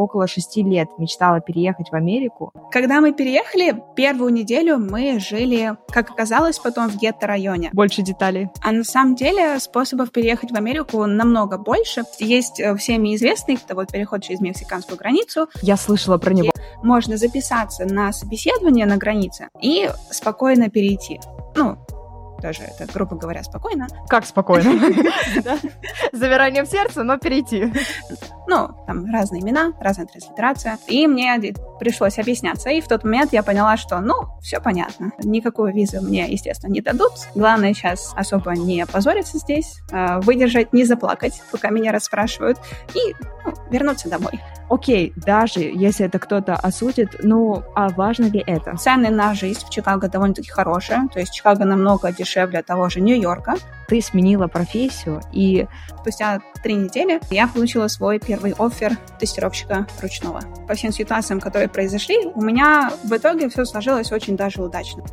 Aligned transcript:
около 0.00 0.26
шести 0.26 0.62
лет 0.62 0.88
мечтала 0.98 1.40
переехать 1.40 1.90
в 1.90 1.94
Америку. 1.94 2.52
Когда 2.70 3.00
мы 3.00 3.12
переехали, 3.12 3.82
первую 3.96 4.32
неделю 4.32 4.78
мы 4.78 5.18
жили, 5.20 5.76
как 5.88 6.10
оказалось, 6.10 6.58
потом 6.58 6.88
в 6.88 6.96
гетто-районе. 6.96 7.70
Больше 7.72 8.02
деталей. 8.02 8.48
А 8.62 8.72
на 8.72 8.84
самом 8.84 9.14
деле 9.14 9.58
способов 9.60 10.10
переехать 10.10 10.50
в 10.50 10.56
Америку 10.56 11.04
намного 11.06 11.58
больше. 11.58 12.02
Есть 12.18 12.60
э, 12.60 12.74
всеми 12.76 13.14
известный, 13.14 13.54
это 13.54 13.74
вот 13.74 13.92
переход 13.92 14.22
через 14.22 14.40
мексиканскую 14.40 14.98
границу. 14.98 15.48
Я 15.62 15.76
слышала 15.76 16.18
про 16.18 16.32
него. 16.32 16.50
Можно 16.82 17.16
записаться 17.16 17.84
на 17.84 18.12
собеседование 18.12 18.86
на 18.86 18.96
границе 18.96 19.48
и 19.60 19.90
спокойно 20.10 20.70
перейти. 20.70 21.20
Ну, 21.56 21.76
тоже 22.40 22.62
это, 22.62 22.90
грубо 22.92 23.16
говоря, 23.16 23.42
спокойно. 23.42 23.86
Как 24.08 24.24
спокойно? 24.24 24.70
Замиранием 26.12 26.66
сердца, 26.66 27.02
но 27.02 27.18
перейти. 27.18 27.72
Ну, 28.46 28.70
там 28.86 29.06
разные 29.12 29.42
имена, 29.42 29.72
разная 29.80 30.06
транслитерация. 30.06 30.78
И 30.88 31.06
мне 31.06 31.38
пришлось 31.78 32.18
объясняться. 32.18 32.70
И 32.70 32.80
в 32.80 32.88
тот 32.88 33.04
момент 33.04 33.32
я 33.32 33.42
поняла, 33.42 33.76
что, 33.76 34.00
ну, 34.00 34.38
все 34.40 34.60
понятно. 34.60 35.12
Никакую 35.22 35.72
визу 35.72 36.02
мне, 36.02 36.30
естественно, 36.30 36.72
не 36.72 36.80
дадут. 36.80 37.12
Главное 37.34 37.74
сейчас 37.74 38.12
особо 38.16 38.52
не 38.52 38.82
опозориться 38.82 39.38
здесь, 39.38 39.80
а, 39.92 40.20
выдержать, 40.20 40.72
не 40.72 40.84
заплакать, 40.84 41.42
пока 41.52 41.70
меня 41.70 41.92
расспрашивают, 41.92 42.58
и 42.94 43.14
ну, 43.44 43.54
вернуться 43.70 44.08
домой. 44.08 44.40
Окей, 44.70 45.12
даже 45.16 45.60
если 45.60 46.06
это 46.06 46.20
кто-то 46.20 46.54
осудит, 46.54 47.16
ну, 47.24 47.64
а 47.74 47.88
важно 47.88 48.26
ли 48.26 48.42
это? 48.46 48.76
Цены 48.76 49.10
на 49.10 49.34
жизнь 49.34 49.66
в 49.66 49.70
Чикаго 49.70 50.08
довольно-таки 50.08 50.48
хорошие, 50.48 51.08
то 51.12 51.18
есть 51.18 51.32
Чикаго 51.32 51.64
намного 51.64 52.12
дешевле 52.12 52.29
того 52.66 52.88
же 52.88 53.00
Нью-Йорка. 53.00 53.54
Ты 53.88 54.00
сменила 54.00 54.46
профессию, 54.46 55.20
и 55.32 55.66
спустя 56.00 56.40
три 56.62 56.74
недели 56.74 57.20
я 57.30 57.48
получила 57.48 57.88
свой 57.88 58.18
первый 58.18 58.54
офер 58.58 58.96
тестировщика 59.18 59.86
ручного. 60.00 60.40
По 60.68 60.74
всем 60.74 60.92
ситуациям, 60.92 61.40
которые 61.40 61.68
произошли, 61.68 62.26
у 62.34 62.40
меня 62.40 62.92
в 63.02 63.12
итоге 63.12 63.48
все 63.48 63.64
сложилось 63.64 64.12
очень 64.12 64.36
даже 64.36 64.62
удачно. 64.62 65.04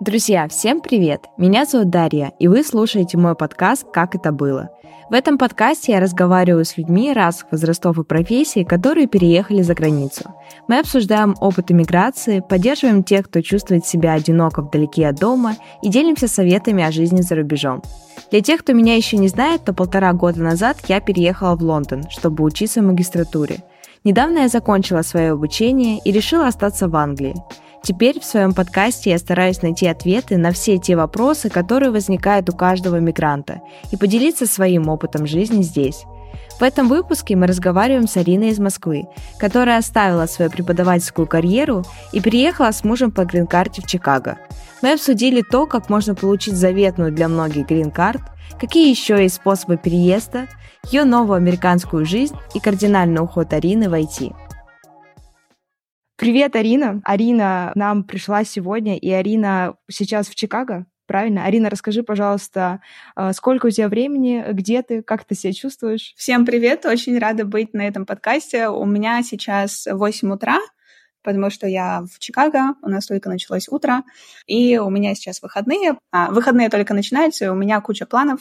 Друзья, 0.00 0.46
всем 0.46 0.80
привет! 0.80 1.24
Меня 1.36 1.64
зовут 1.64 1.90
Дарья, 1.90 2.32
и 2.38 2.46
вы 2.46 2.62
слушаете 2.62 3.18
мой 3.18 3.34
подкаст 3.34 3.84
«Как 3.92 4.14
это 4.14 4.30
было». 4.30 4.70
В 5.10 5.12
этом 5.12 5.38
подкасте 5.38 5.90
я 5.90 6.00
разговариваю 6.00 6.64
с 6.64 6.76
людьми 6.76 7.12
разных 7.12 7.50
возрастов 7.50 7.98
и 7.98 8.04
профессий, 8.04 8.62
которые 8.62 9.08
переехали 9.08 9.62
за 9.62 9.74
границу. 9.74 10.32
Мы 10.68 10.78
обсуждаем 10.78 11.34
опыт 11.40 11.72
иммиграции, 11.72 12.44
поддерживаем 12.48 13.02
тех, 13.02 13.26
кто 13.26 13.40
чувствует 13.40 13.86
себя 13.86 14.12
одиноко 14.12 14.62
вдалеке 14.62 15.08
от 15.08 15.16
дома 15.16 15.56
и 15.82 15.88
делимся 15.88 16.28
советами 16.28 16.84
о 16.84 16.92
жизни 16.92 17.20
за 17.20 17.34
рубежом. 17.34 17.82
Для 18.30 18.40
тех, 18.40 18.60
кто 18.60 18.74
меня 18.74 18.94
еще 18.94 19.16
не 19.16 19.26
знает, 19.26 19.64
то 19.64 19.72
полтора 19.72 20.12
года 20.12 20.40
назад 20.40 20.76
я 20.86 21.00
переехала 21.00 21.56
в 21.56 21.62
Лондон, 21.62 22.04
чтобы 22.08 22.44
учиться 22.44 22.82
в 22.82 22.84
магистратуре. 22.84 23.64
Недавно 24.04 24.40
я 24.40 24.48
закончила 24.48 25.02
свое 25.02 25.32
обучение 25.32 25.98
и 26.04 26.12
решила 26.12 26.46
остаться 26.46 26.88
в 26.88 26.94
Англии. 26.94 27.34
Теперь 27.82 28.20
в 28.20 28.24
своем 28.24 28.54
подкасте 28.54 29.10
я 29.10 29.18
стараюсь 29.18 29.62
найти 29.62 29.86
ответы 29.86 30.36
на 30.36 30.52
все 30.52 30.78
те 30.78 30.96
вопросы, 30.96 31.48
которые 31.48 31.90
возникают 31.90 32.48
у 32.50 32.52
каждого 32.52 32.96
мигранта, 32.96 33.60
и 33.92 33.96
поделиться 33.96 34.46
своим 34.46 34.88
опытом 34.88 35.26
жизни 35.26 35.62
здесь. 35.62 36.04
В 36.58 36.62
этом 36.62 36.88
выпуске 36.88 37.36
мы 37.36 37.46
разговариваем 37.46 38.08
с 38.08 38.16
Ариной 38.16 38.48
из 38.48 38.58
Москвы, 38.58 39.06
которая 39.38 39.78
оставила 39.78 40.26
свою 40.26 40.50
преподавательскую 40.50 41.26
карьеру 41.26 41.84
и 42.12 42.20
переехала 42.20 42.72
с 42.72 42.82
мужем 42.82 43.12
по 43.12 43.24
грин-карте 43.24 43.80
в 43.80 43.86
Чикаго. 43.86 44.38
Мы 44.82 44.92
обсудили 44.92 45.42
то, 45.42 45.66
как 45.66 45.88
можно 45.88 46.16
получить 46.16 46.54
заветную 46.54 47.12
для 47.12 47.28
многих 47.28 47.68
грин-карт, 47.68 48.22
какие 48.60 48.90
еще 48.90 49.22
есть 49.22 49.36
способы 49.36 49.76
переезда, 49.76 50.48
ее 50.90 51.04
новую 51.04 51.36
американскую 51.36 52.04
жизнь 52.04 52.34
и 52.54 52.60
кардинальный 52.60 53.22
уход 53.22 53.52
Арины 53.52 53.88
в 53.88 53.94
IT. 53.94 54.34
Привет, 56.18 56.56
Арина. 56.56 57.00
Арина 57.04 57.70
нам 57.76 58.02
пришла 58.02 58.42
сегодня, 58.42 58.98
и 58.98 59.08
Арина 59.08 59.76
сейчас 59.88 60.26
в 60.28 60.34
Чикаго. 60.34 60.84
Правильно? 61.06 61.44
Арина, 61.44 61.70
расскажи, 61.70 62.02
пожалуйста, 62.02 62.80
а, 63.14 63.32
сколько 63.32 63.66
у 63.66 63.70
тебя 63.70 63.86
времени, 63.86 64.44
где 64.50 64.82
ты, 64.82 65.02
как 65.02 65.24
ты 65.24 65.36
себя 65.36 65.52
чувствуешь? 65.52 66.14
Всем 66.16 66.44
привет, 66.44 66.84
очень 66.86 67.16
рада 67.20 67.44
быть 67.44 67.72
на 67.72 67.86
этом 67.86 68.04
подкасте. 68.04 68.68
У 68.68 68.84
меня 68.84 69.22
сейчас 69.22 69.86
8 69.88 70.32
утра, 70.32 70.58
потому 71.22 71.50
что 71.50 71.68
я 71.68 72.02
в 72.12 72.18
Чикаго, 72.18 72.74
у 72.82 72.88
нас 72.88 73.06
только 73.06 73.28
началось 73.28 73.68
утро, 73.68 74.02
и 74.48 74.76
у 74.76 74.90
меня 74.90 75.14
сейчас 75.14 75.40
выходные. 75.40 75.98
А, 76.10 76.32
выходные 76.32 76.68
только 76.68 76.94
начинаются, 76.94 77.44
и 77.44 77.48
у 77.48 77.54
меня 77.54 77.80
куча 77.80 78.06
планов 78.06 78.40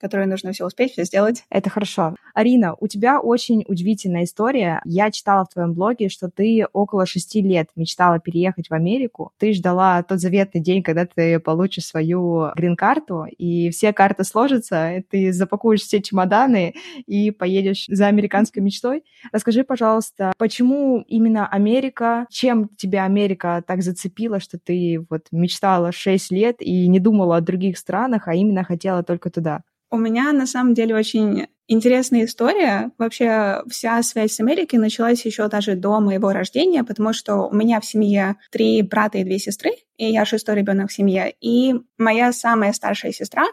которые 0.00 0.26
нужно 0.26 0.52
все 0.52 0.66
успеть, 0.66 0.92
все 0.92 1.04
сделать. 1.04 1.44
Это 1.50 1.70
хорошо. 1.70 2.14
Арина, 2.34 2.74
у 2.78 2.86
тебя 2.86 3.20
очень 3.20 3.64
удивительная 3.66 4.24
история. 4.24 4.80
Я 4.84 5.10
читала 5.10 5.44
в 5.44 5.52
твоем 5.52 5.74
блоге, 5.74 6.08
что 6.08 6.30
ты 6.30 6.66
около 6.72 7.06
шести 7.06 7.42
лет 7.42 7.68
мечтала 7.76 8.18
переехать 8.20 8.68
в 8.68 8.74
Америку. 8.74 9.32
Ты 9.38 9.52
ждала 9.52 10.02
тот 10.02 10.20
заветный 10.20 10.60
день, 10.60 10.82
когда 10.82 11.06
ты 11.06 11.40
получишь 11.40 11.86
свою 11.86 12.50
грин-карту, 12.54 13.24
и 13.24 13.70
все 13.70 13.92
карты 13.92 14.24
сложатся, 14.24 14.96
и 14.96 15.02
ты 15.02 15.32
запакуешь 15.32 15.80
все 15.80 16.00
чемоданы 16.00 16.74
и 17.06 17.30
поедешь 17.30 17.86
за 17.88 18.06
американской 18.06 18.62
мечтой. 18.62 19.04
Расскажи, 19.32 19.64
пожалуйста, 19.64 20.32
почему 20.38 21.04
именно 21.08 21.48
Америка? 21.48 22.26
Чем 22.30 22.68
тебя 22.76 23.04
Америка 23.04 23.62
так 23.66 23.82
зацепила, 23.82 24.40
что 24.40 24.58
ты 24.58 25.04
вот 25.10 25.26
мечтала 25.32 25.92
шесть 25.92 26.30
лет 26.30 26.56
и 26.60 26.86
не 26.88 27.00
думала 27.00 27.36
о 27.36 27.40
других 27.40 27.78
странах, 27.78 28.28
а 28.28 28.34
именно 28.34 28.64
хотела 28.64 29.02
только 29.02 29.30
туда? 29.30 29.62
У 29.90 29.96
меня 29.96 30.32
на 30.32 30.46
самом 30.46 30.74
деле 30.74 30.94
очень 30.94 31.46
интересная 31.66 32.24
история. 32.24 32.90
Вообще 32.98 33.62
вся 33.70 34.02
связь 34.02 34.32
с 34.32 34.40
Америкой 34.40 34.78
началась 34.78 35.24
еще 35.24 35.48
даже 35.48 35.76
до 35.76 36.00
моего 36.00 36.32
рождения, 36.32 36.84
потому 36.84 37.12
что 37.12 37.48
у 37.48 37.54
меня 37.54 37.80
в 37.80 37.86
семье 37.86 38.36
три 38.50 38.82
брата 38.82 39.18
и 39.18 39.24
две 39.24 39.38
сестры, 39.38 39.70
и 39.96 40.10
я 40.10 40.24
шестой 40.24 40.56
ребенок 40.56 40.90
в 40.90 40.92
семье. 40.92 41.34
И 41.40 41.74
моя 41.96 42.32
самая 42.32 42.72
старшая 42.72 43.12
сестра, 43.12 43.44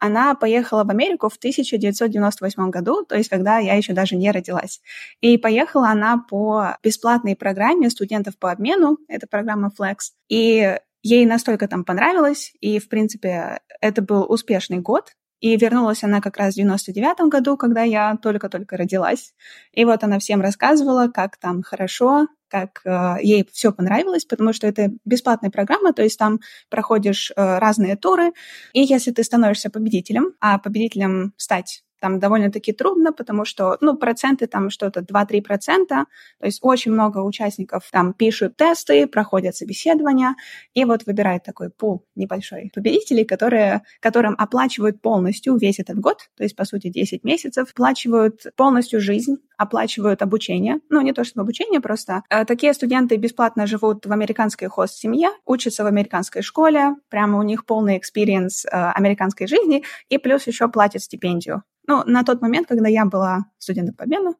она 0.00 0.34
поехала 0.34 0.84
в 0.84 0.90
Америку 0.90 1.28
в 1.28 1.36
1998 1.36 2.70
году, 2.70 3.04
то 3.04 3.16
есть 3.16 3.28
когда 3.28 3.58
я 3.58 3.74
еще 3.74 3.92
даже 3.92 4.16
не 4.16 4.30
родилась. 4.30 4.80
И 5.20 5.38
поехала 5.38 5.88
она 5.88 6.18
по 6.18 6.76
бесплатной 6.82 7.36
программе 7.36 7.90
студентов 7.90 8.38
по 8.38 8.50
обмену, 8.50 8.98
это 9.08 9.26
программа 9.26 9.70
Flex. 9.78 10.12
И 10.28 10.76
ей 11.02 11.26
настолько 11.26 11.68
там 11.68 11.84
понравилось, 11.84 12.52
и, 12.60 12.78
в 12.78 12.88
принципе, 12.88 13.60
это 13.80 14.02
был 14.02 14.26
успешный 14.28 14.78
год, 14.78 15.12
и 15.40 15.56
вернулась 15.56 16.04
она 16.04 16.20
как 16.20 16.36
раз 16.36 16.54
в 16.54 16.56
99 16.56 17.30
году, 17.30 17.56
когда 17.56 17.82
я 17.82 18.16
только-только 18.16 18.76
родилась. 18.76 19.34
И 19.72 19.84
вот 19.84 20.02
она 20.04 20.18
всем 20.18 20.40
рассказывала, 20.40 21.08
как 21.08 21.36
там 21.36 21.62
хорошо, 21.62 22.26
как 22.48 22.80
э, 22.84 23.16
ей 23.22 23.48
все 23.52 23.72
понравилось, 23.72 24.24
потому 24.24 24.52
что 24.52 24.66
это 24.66 24.90
бесплатная 25.04 25.50
программа, 25.50 25.92
то 25.92 26.02
есть 26.02 26.18
там 26.18 26.40
проходишь 26.70 27.30
э, 27.30 27.58
разные 27.58 27.96
туры, 27.96 28.32
и 28.72 28.80
если 28.80 29.12
ты 29.12 29.22
становишься 29.22 29.70
победителем, 29.70 30.32
а 30.40 30.58
победителем 30.58 31.34
стать 31.36 31.82
там 32.00 32.18
довольно-таки 32.18 32.72
трудно, 32.72 33.12
потому 33.12 33.44
что, 33.44 33.76
ну, 33.80 33.96
проценты 33.96 34.46
там 34.46 34.70
что-то 34.70 35.00
2-3 35.00 35.42
процента, 35.42 36.06
то 36.38 36.46
есть 36.46 36.60
очень 36.62 36.92
много 36.92 37.18
участников 37.18 37.88
там 37.90 38.12
пишут 38.12 38.56
тесты, 38.56 39.06
проходят 39.06 39.56
собеседования, 39.56 40.34
и 40.74 40.84
вот 40.84 41.06
выбирают 41.06 41.44
такой 41.44 41.70
пул 41.70 42.04
небольшой 42.14 42.70
победителей, 42.74 43.24
которые, 43.24 43.82
которым 44.00 44.34
оплачивают 44.38 45.00
полностью 45.00 45.56
весь 45.56 45.78
этот 45.78 45.98
год, 45.98 46.28
то 46.36 46.44
есть, 46.44 46.56
по 46.56 46.64
сути, 46.64 46.88
10 46.88 47.24
месяцев, 47.24 47.70
оплачивают 47.72 48.42
полностью 48.56 49.00
жизнь, 49.00 49.36
оплачивают 49.56 50.22
обучение, 50.22 50.80
ну, 50.88 51.00
не 51.00 51.12
то 51.12 51.24
чтобы 51.24 51.42
обучение, 51.42 51.80
просто 51.80 52.22
э, 52.30 52.44
такие 52.44 52.72
студенты 52.72 53.16
бесплатно 53.16 53.66
живут 53.66 54.06
в 54.06 54.12
американской 54.12 54.68
хост-семье, 54.68 55.30
учатся 55.46 55.84
в 55.84 55.86
американской 55.86 56.42
школе, 56.42 56.96
прямо 57.08 57.38
у 57.38 57.42
них 57.42 57.66
полный 57.66 57.98
experience 57.98 58.64
э, 58.64 58.68
американской 58.70 59.46
жизни, 59.46 59.82
и 60.08 60.18
плюс 60.18 60.46
еще 60.46 60.68
платят 60.68 61.02
стипендию. 61.02 61.62
Ну, 61.88 62.04
на 62.04 62.22
тот 62.22 62.42
момент, 62.42 62.68
когда 62.68 62.88
я 62.88 63.06
была 63.06 63.46
студентом 63.58 63.94
по 63.94 64.04
обмену, 64.04 64.36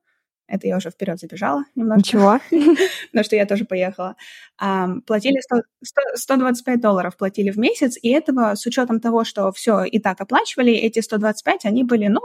это 0.49 0.67
я 0.67 0.79
уже 0.79 0.91
вперед 0.91 1.21
забежала 1.21 1.65
немножко. 1.75 1.99
Ничего. 1.99 2.41
Но 3.13 3.23
что 3.23 3.37
я 3.37 3.47
тоже 3.47 3.65
поехала. 3.65 4.17
Um, 4.61 5.03
платили 5.03 5.39
100, 5.41 5.57
100, 5.85 6.01
125 6.17 6.81
долларов 6.81 7.17
платили 7.17 7.51
в 7.51 7.59
месяц, 7.59 7.97
и 8.01 8.09
этого 8.09 8.57
с 8.57 8.67
учетом 8.67 8.99
того, 8.99 9.23
что 9.23 9.53
все 9.53 9.85
и 9.85 10.01
так 10.01 10.21
оплачивали, 10.21 10.73
эти 10.73 10.99
125, 10.99 11.65
они 11.65 11.85
были, 11.85 12.09
ну, 12.09 12.21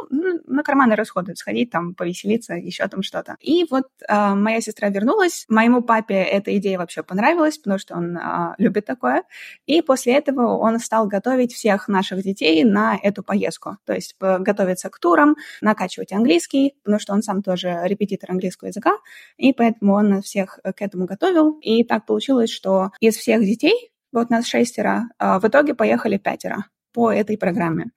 на 0.47 0.63
карманные 0.63 0.95
расходы, 0.95 1.35
сходить 1.35 1.69
там, 1.69 1.93
повеселиться, 1.93 2.55
еще 2.55 2.87
там 2.87 3.03
что-то. 3.03 3.35
И 3.39 3.67
вот 3.69 3.87
uh, 4.09 4.33
моя 4.33 4.61
сестра 4.61 4.89
вернулась, 4.89 5.45
моему 5.47 5.83
папе 5.83 6.15
эта 6.15 6.57
идея 6.57 6.79
вообще 6.79 7.03
понравилась, 7.03 7.59
потому 7.59 7.77
что 7.77 7.95
он 7.95 8.17
uh, 8.17 8.53
любит 8.57 8.85
такое, 8.85 9.23
и 9.67 9.83
после 9.83 10.13
этого 10.13 10.57
он 10.57 10.79
стал 10.79 11.07
готовить 11.07 11.53
всех 11.53 11.87
наших 11.87 12.23
детей 12.23 12.63
на 12.63 12.97
эту 13.03 13.21
поездку, 13.21 13.77
то 13.85 13.93
есть 13.93 14.15
готовиться 14.19 14.89
к 14.89 14.97
турам, 14.97 15.35
накачивать 15.61 16.13
английский, 16.13 16.73
потому 16.83 16.99
что 16.99 17.13
он 17.13 17.21
сам 17.21 17.43
тоже 17.43 17.79
репетитор 17.83 18.12
английского 18.29 18.67
языка, 18.67 18.97
и 19.37 19.53
поэтому 19.53 19.93
он 19.93 20.09
нас 20.09 20.25
всех 20.25 20.59
к 20.63 20.81
этому 20.81 21.05
готовил, 21.05 21.57
и 21.61 21.83
так 21.83 22.05
получилось, 22.05 22.23
получилось, 22.23 22.51
что 22.51 22.91
из 22.99 23.17
всех 23.17 23.41
детей, 23.41 23.91
вот 24.11 24.29
нас 24.29 24.45
шестеро, 24.45 25.09
а, 25.17 25.39
в 25.39 25.45
итоге 25.45 25.73
поехали 25.73 26.17
пятеро 26.17 26.65
по 26.93 27.11
этой 27.11 27.37
программе. 27.37 27.91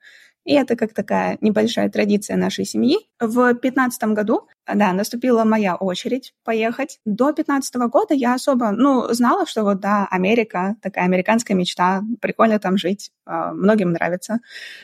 И 0.45 0.53
это 0.53 0.75
как 0.75 0.93
такая 0.93 1.37
небольшая 1.41 1.89
традиция 1.89 2.37
нашей 2.37 2.65
семьи. 2.65 2.97
В 3.19 3.53
2015 3.53 4.13
году, 4.13 4.47
да, 4.65 4.93
наступила 4.93 5.43
моя 5.43 5.75
очередь 5.75 6.33
поехать. 6.45 6.99
До 7.05 7.25
2015 7.25 7.75
года 7.91 8.13
я 8.13 8.33
особо, 8.33 8.71
ну, 8.71 9.13
знала, 9.13 9.45
что 9.45 9.63
вот, 9.63 9.79
да, 9.81 10.07
Америка, 10.09 10.75
такая 10.81 11.05
американская 11.05 11.57
мечта, 11.57 12.01
прикольно 12.21 12.59
там 12.59 12.77
жить, 12.77 13.11
а, 13.25 13.51
многим 13.51 13.91
нравится. 13.91 14.39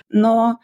Но 0.10 0.60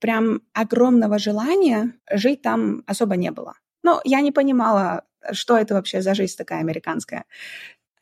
прям 0.00 0.40
огромного 0.52 1.18
желания 1.18 1.92
жить 2.10 2.42
там 2.42 2.82
особо 2.86 3.16
не 3.16 3.30
было. 3.30 3.54
Ну, 3.82 4.00
я 4.04 4.20
не 4.20 4.32
понимала, 4.32 5.04
что 5.32 5.56
это 5.56 5.74
вообще 5.74 6.02
за 6.02 6.14
жизнь 6.14 6.36
такая 6.36 6.60
американская. 6.60 7.24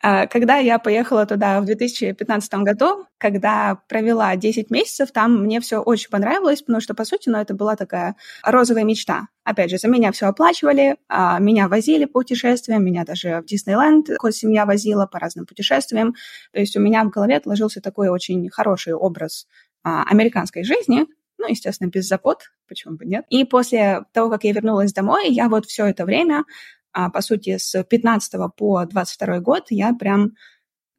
А, 0.01 0.27
когда 0.29 0.59
я 0.59 0.79
поехала 0.79 1.27
туда 1.27 1.61
в 1.61 1.65
2015 1.65 2.55
году, 2.55 3.07
когда 3.19 3.81
провела 3.89 4.37
10 4.37 4.71
месяцев, 4.71 5.11
там 5.11 5.43
мне 5.43 5.61
все 5.61 5.79
очень 5.79 6.09
понравилось, 6.09 6.63
потому 6.63 6.81
что, 6.81 6.95
по 6.95 7.05
сути, 7.05 7.29
ну, 7.29 7.39
это 7.39 7.53
была 7.55 7.75
такая 7.75 8.15
розовая 8.45 8.85
мечта. 8.85 9.27
Опять 9.43 9.71
же, 9.71 9.79
за 9.79 9.89
меня 9.89 10.13
все 10.13 10.27
оплачивали, 10.27 10.97
а, 11.09 11.41
меня 11.41 11.67
возили 11.67 12.05
по 12.05 12.21
путешествиям, 12.21 12.85
меня 12.85 13.05
даже 13.05 13.41
в 13.41 13.47
Диснейленд 13.47 14.09
семья 14.33 14.67
возила 14.67 15.07
по 15.07 15.19
разным 15.19 15.47
путешествиям. 15.47 16.15
То 16.53 16.61
есть 16.61 16.77
у 16.77 16.81
меня 16.81 17.03
в 17.05 17.11
голове 17.11 17.37
отложился 17.37 17.81
такой 17.81 18.09
очень 18.09 18.49
хороший 18.51 18.93
образ 18.95 19.49
а, 19.83 20.05
американской 20.05 20.63
жизни, 20.63 21.07
ну, 21.38 21.49
естественно, 21.49 21.88
без 21.88 22.06
забот, 22.06 22.50
почему 22.67 22.96
бы 22.96 23.06
нет. 23.06 23.25
И 23.31 23.44
после 23.44 24.05
того, 24.12 24.31
как 24.31 24.44
я 24.44 24.52
вернулась 24.52 24.93
домой, 24.93 25.31
я 25.31 25.49
вот 25.49 25.67
все 25.67 25.87
это 25.87 26.05
время 26.05 26.44
а, 26.93 27.11
по 27.11 27.20
сути, 27.20 27.58
с 27.58 27.82
15 27.85 28.35
по 28.56 28.85
22 28.85 29.40
год 29.40 29.67
я 29.70 29.94
прям 29.94 30.32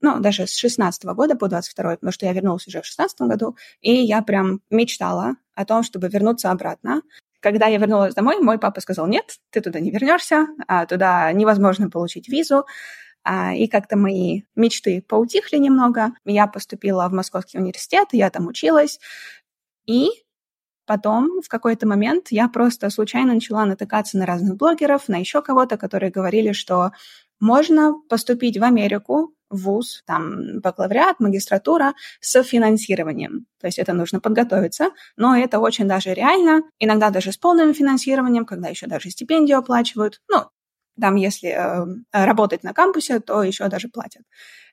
ну, 0.02 0.20
даже 0.20 0.48
с 0.48 0.56
16 0.56 1.04
года 1.06 1.36
по 1.36 1.50
22, 1.50 1.96
потому 1.96 2.12
что 2.12 2.26
я 2.26 2.32
вернулась 2.34 2.68
уже 2.68 2.82
в 2.82 2.86
16 2.86 3.20
году, 3.22 3.58
и 3.82 3.94
я 3.94 4.22
прям 4.22 4.62
мечтала 4.70 5.36
о 5.56 5.66
том, 5.66 5.84
чтобы 5.84 6.08
вернуться 6.08 6.52
обратно. 6.52 7.02
Когда 7.42 7.68
я 7.68 7.78
вернулась 7.78 8.16
домой, 8.16 8.40
мой 8.40 8.60
папа 8.60 8.80
сказал, 8.80 9.08
нет, 9.08 9.40
ты 9.50 9.60
туда 9.62 9.80
не 9.80 9.92
вернешься, 9.92 10.48
а 10.68 10.86
туда 10.86 11.32
невозможно 11.34 11.90
получить 11.90 12.30
визу. 12.30 12.66
А, 13.24 13.54
и 13.54 13.68
как-то 13.68 13.98
мои 13.98 14.44
мечты 14.56 15.02
поутихли 15.02 15.58
немного. 15.58 16.14
Я 16.24 16.48
поступила 16.48 17.08
в 17.10 17.14
Московский 17.14 17.60
университет, 17.60 18.08
я 18.14 18.30
там 18.30 18.48
училась. 18.48 19.00
И 19.86 20.10
Потом 20.90 21.40
в 21.44 21.50
какой-то 21.50 21.88
момент 21.88 22.30
я 22.32 22.48
просто 22.50 22.90
случайно 22.90 23.36
начала 23.36 23.64
натыкаться 23.64 24.18
на 24.18 24.26
разных 24.26 24.58
блогеров, 24.58 25.08
на 25.08 25.18
еще 25.18 25.44
кого-то, 25.44 25.78
которые 25.78 26.10
говорили, 26.10 26.52
что 26.52 26.94
можно 27.40 27.94
поступить 28.10 28.58
в 28.58 28.64
Америку, 28.64 29.36
в 29.52 29.66
ВУЗ, 29.66 30.02
там 30.08 30.60
бакалавриат, 30.62 31.20
магистратура 31.20 31.94
с 32.22 32.42
финансированием. 32.42 33.46
То 33.62 33.68
есть 33.68 33.78
это 33.78 33.94
нужно 33.94 34.20
подготовиться, 34.20 34.90
но 35.16 35.38
это 35.38 35.60
очень 35.60 35.88
даже 35.88 36.16
реально, 36.16 36.64
иногда 36.80 37.12
даже 37.12 37.34
с 37.34 37.38
полным 37.38 37.76
финансированием, 37.76 38.48
когда 38.48 38.70
еще 38.70 38.88
даже 38.88 39.12
стипендию 39.12 39.60
оплачивают. 39.60 40.22
Ну, 40.28 40.46
там, 41.00 41.18
если 41.18 41.50
э, 41.50 41.86
работать 42.12 42.64
на 42.64 42.74
кампусе, 42.74 43.20
то 43.20 43.44
еще 43.44 43.68
даже 43.68 43.90
платят. 43.90 44.24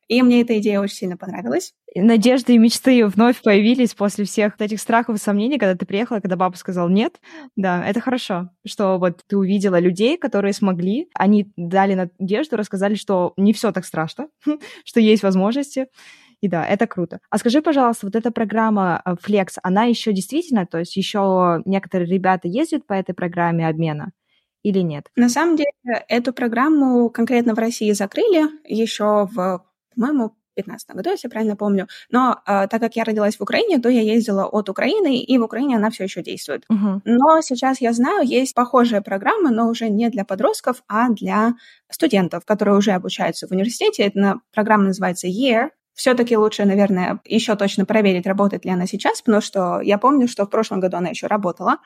И 0.08 0.22
мне 0.22 0.42
эта 0.42 0.58
идея 0.58 0.80
очень 0.80 0.96
сильно 0.96 1.16
понравилась. 1.16 1.72
Надежды 1.94 2.54
и 2.54 2.58
мечты 2.58 3.06
вновь 3.06 3.42
появились 3.42 3.94
после 3.94 4.24
всех 4.24 4.60
этих 4.60 4.80
страхов 4.80 5.16
и 5.16 5.18
сомнений, 5.18 5.58
когда 5.58 5.74
ты 5.74 5.86
приехала, 5.86 6.20
когда 6.20 6.36
папа 6.36 6.56
сказал 6.56 6.88
нет. 6.88 7.20
Да, 7.56 7.84
это 7.84 8.00
хорошо, 8.00 8.50
что 8.64 8.98
вот 8.98 9.22
ты 9.26 9.36
увидела 9.36 9.80
людей, 9.80 10.16
которые 10.16 10.52
смогли, 10.52 11.08
они 11.14 11.50
дали 11.56 11.94
надежду, 11.94 12.56
рассказали, 12.56 12.94
что 12.94 13.32
не 13.36 13.52
все 13.52 13.72
так 13.72 13.84
страшно, 13.84 14.28
что 14.84 15.00
есть 15.00 15.22
возможности. 15.22 15.88
И 16.42 16.48
да, 16.48 16.66
это 16.66 16.86
круто. 16.86 17.20
А 17.30 17.38
скажи, 17.38 17.62
пожалуйста, 17.62 18.06
вот 18.06 18.14
эта 18.14 18.30
программа 18.30 19.00
э, 19.04 19.14
Flex, 19.14 19.58
она 19.62 19.84
еще 19.84 20.12
действительно, 20.12 20.66
то 20.66 20.78
есть 20.78 20.94
еще 20.94 21.62
некоторые 21.64 22.08
ребята 22.08 22.46
ездят 22.46 22.86
по 22.86 22.92
этой 22.92 23.14
программе 23.14 23.66
обмена? 23.66 24.12
или 24.62 24.80
нет? 24.80 25.06
На 25.14 25.28
самом 25.28 25.54
деле, 25.54 25.70
эту 26.08 26.32
программу 26.32 27.08
конкретно 27.08 27.54
в 27.54 27.58
России 27.58 27.92
закрыли 27.92 28.48
еще 28.64 29.28
в 29.30 29.64
по-моему, 29.96 30.36
2015 30.56 30.96
году, 30.96 31.10
если 31.10 31.28
правильно 31.28 31.56
помню. 31.56 31.86
Но 32.10 32.40
э, 32.46 32.66
так 32.68 32.80
как 32.80 32.96
я 32.96 33.04
родилась 33.04 33.36
в 33.36 33.42
Украине, 33.42 33.78
то 33.78 33.88
я 33.88 34.00
ездила 34.00 34.46
от 34.46 34.68
Украины, 34.68 35.18
и 35.18 35.38
в 35.38 35.42
Украине 35.42 35.76
она 35.76 35.90
все 35.90 36.04
еще 36.04 36.22
действует. 36.22 36.64
Uh-huh. 36.70 37.00
Но 37.04 37.40
сейчас 37.42 37.80
я 37.80 37.92
знаю, 37.92 38.26
есть 38.26 38.54
похожие 38.54 39.02
программы, 39.02 39.50
но 39.50 39.68
уже 39.68 39.88
не 39.88 40.08
для 40.08 40.24
подростков, 40.24 40.82
а 40.88 41.10
для 41.10 41.54
студентов, 41.90 42.44
которые 42.44 42.76
уже 42.76 42.92
обучаются 42.92 43.46
в 43.46 43.52
университете. 43.52 44.04
Эта 44.04 44.40
программа 44.52 44.84
называется 44.84 45.26
Year, 45.26 45.70
все-таки 45.96 46.36
лучше, 46.36 46.64
наверное, 46.66 47.20
еще 47.24 47.56
точно 47.56 47.86
проверить, 47.86 48.26
работает 48.26 48.64
ли 48.64 48.70
она 48.70 48.86
сейчас, 48.86 49.22
потому 49.22 49.40
что 49.40 49.80
я 49.80 49.98
помню, 49.98 50.28
что 50.28 50.44
в 50.44 50.50
прошлом 50.50 50.78
году 50.78 50.98
она 50.98 51.08
еще 51.08 51.26
работала. 51.26 51.78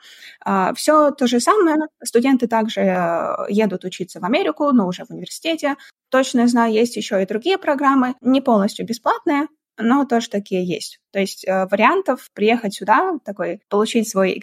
А, 0.45 0.73
Все 0.73 1.11
то 1.11 1.27
же 1.27 1.39
самое. 1.39 1.77
Студенты 2.03 2.47
также 2.47 2.81
э, 2.81 3.35
едут 3.49 3.85
учиться 3.85 4.19
в 4.19 4.25
Америку, 4.25 4.71
но 4.73 4.87
уже 4.87 5.05
в 5.05 5.11
университете. 5.11 5.75
Точно 6.09 6.47
знаю, 6.47 6.73
есть 6.73 6.97
еще 6.97 7.23
и 7.23 7.25
другие 7.25 7.57
программы, 7.57 8.15
не 8.19 8.41
полностью 8.41 8.85
бесплатные, 8.85 9.47
но 9.77 10.05
тоже 10.05 10.29
такие 10.29 10.65
есть. 10.65 10.99
То 11.11 11.19
есть 11.19 11.47
э, 11.47 11.67
вариантов 11.67 12.29
приехать 12.33 12.73
сюда, 12.73 13.13
такой, 13.23 13.61
получить 13.69 14.09
свой 14.09 14.33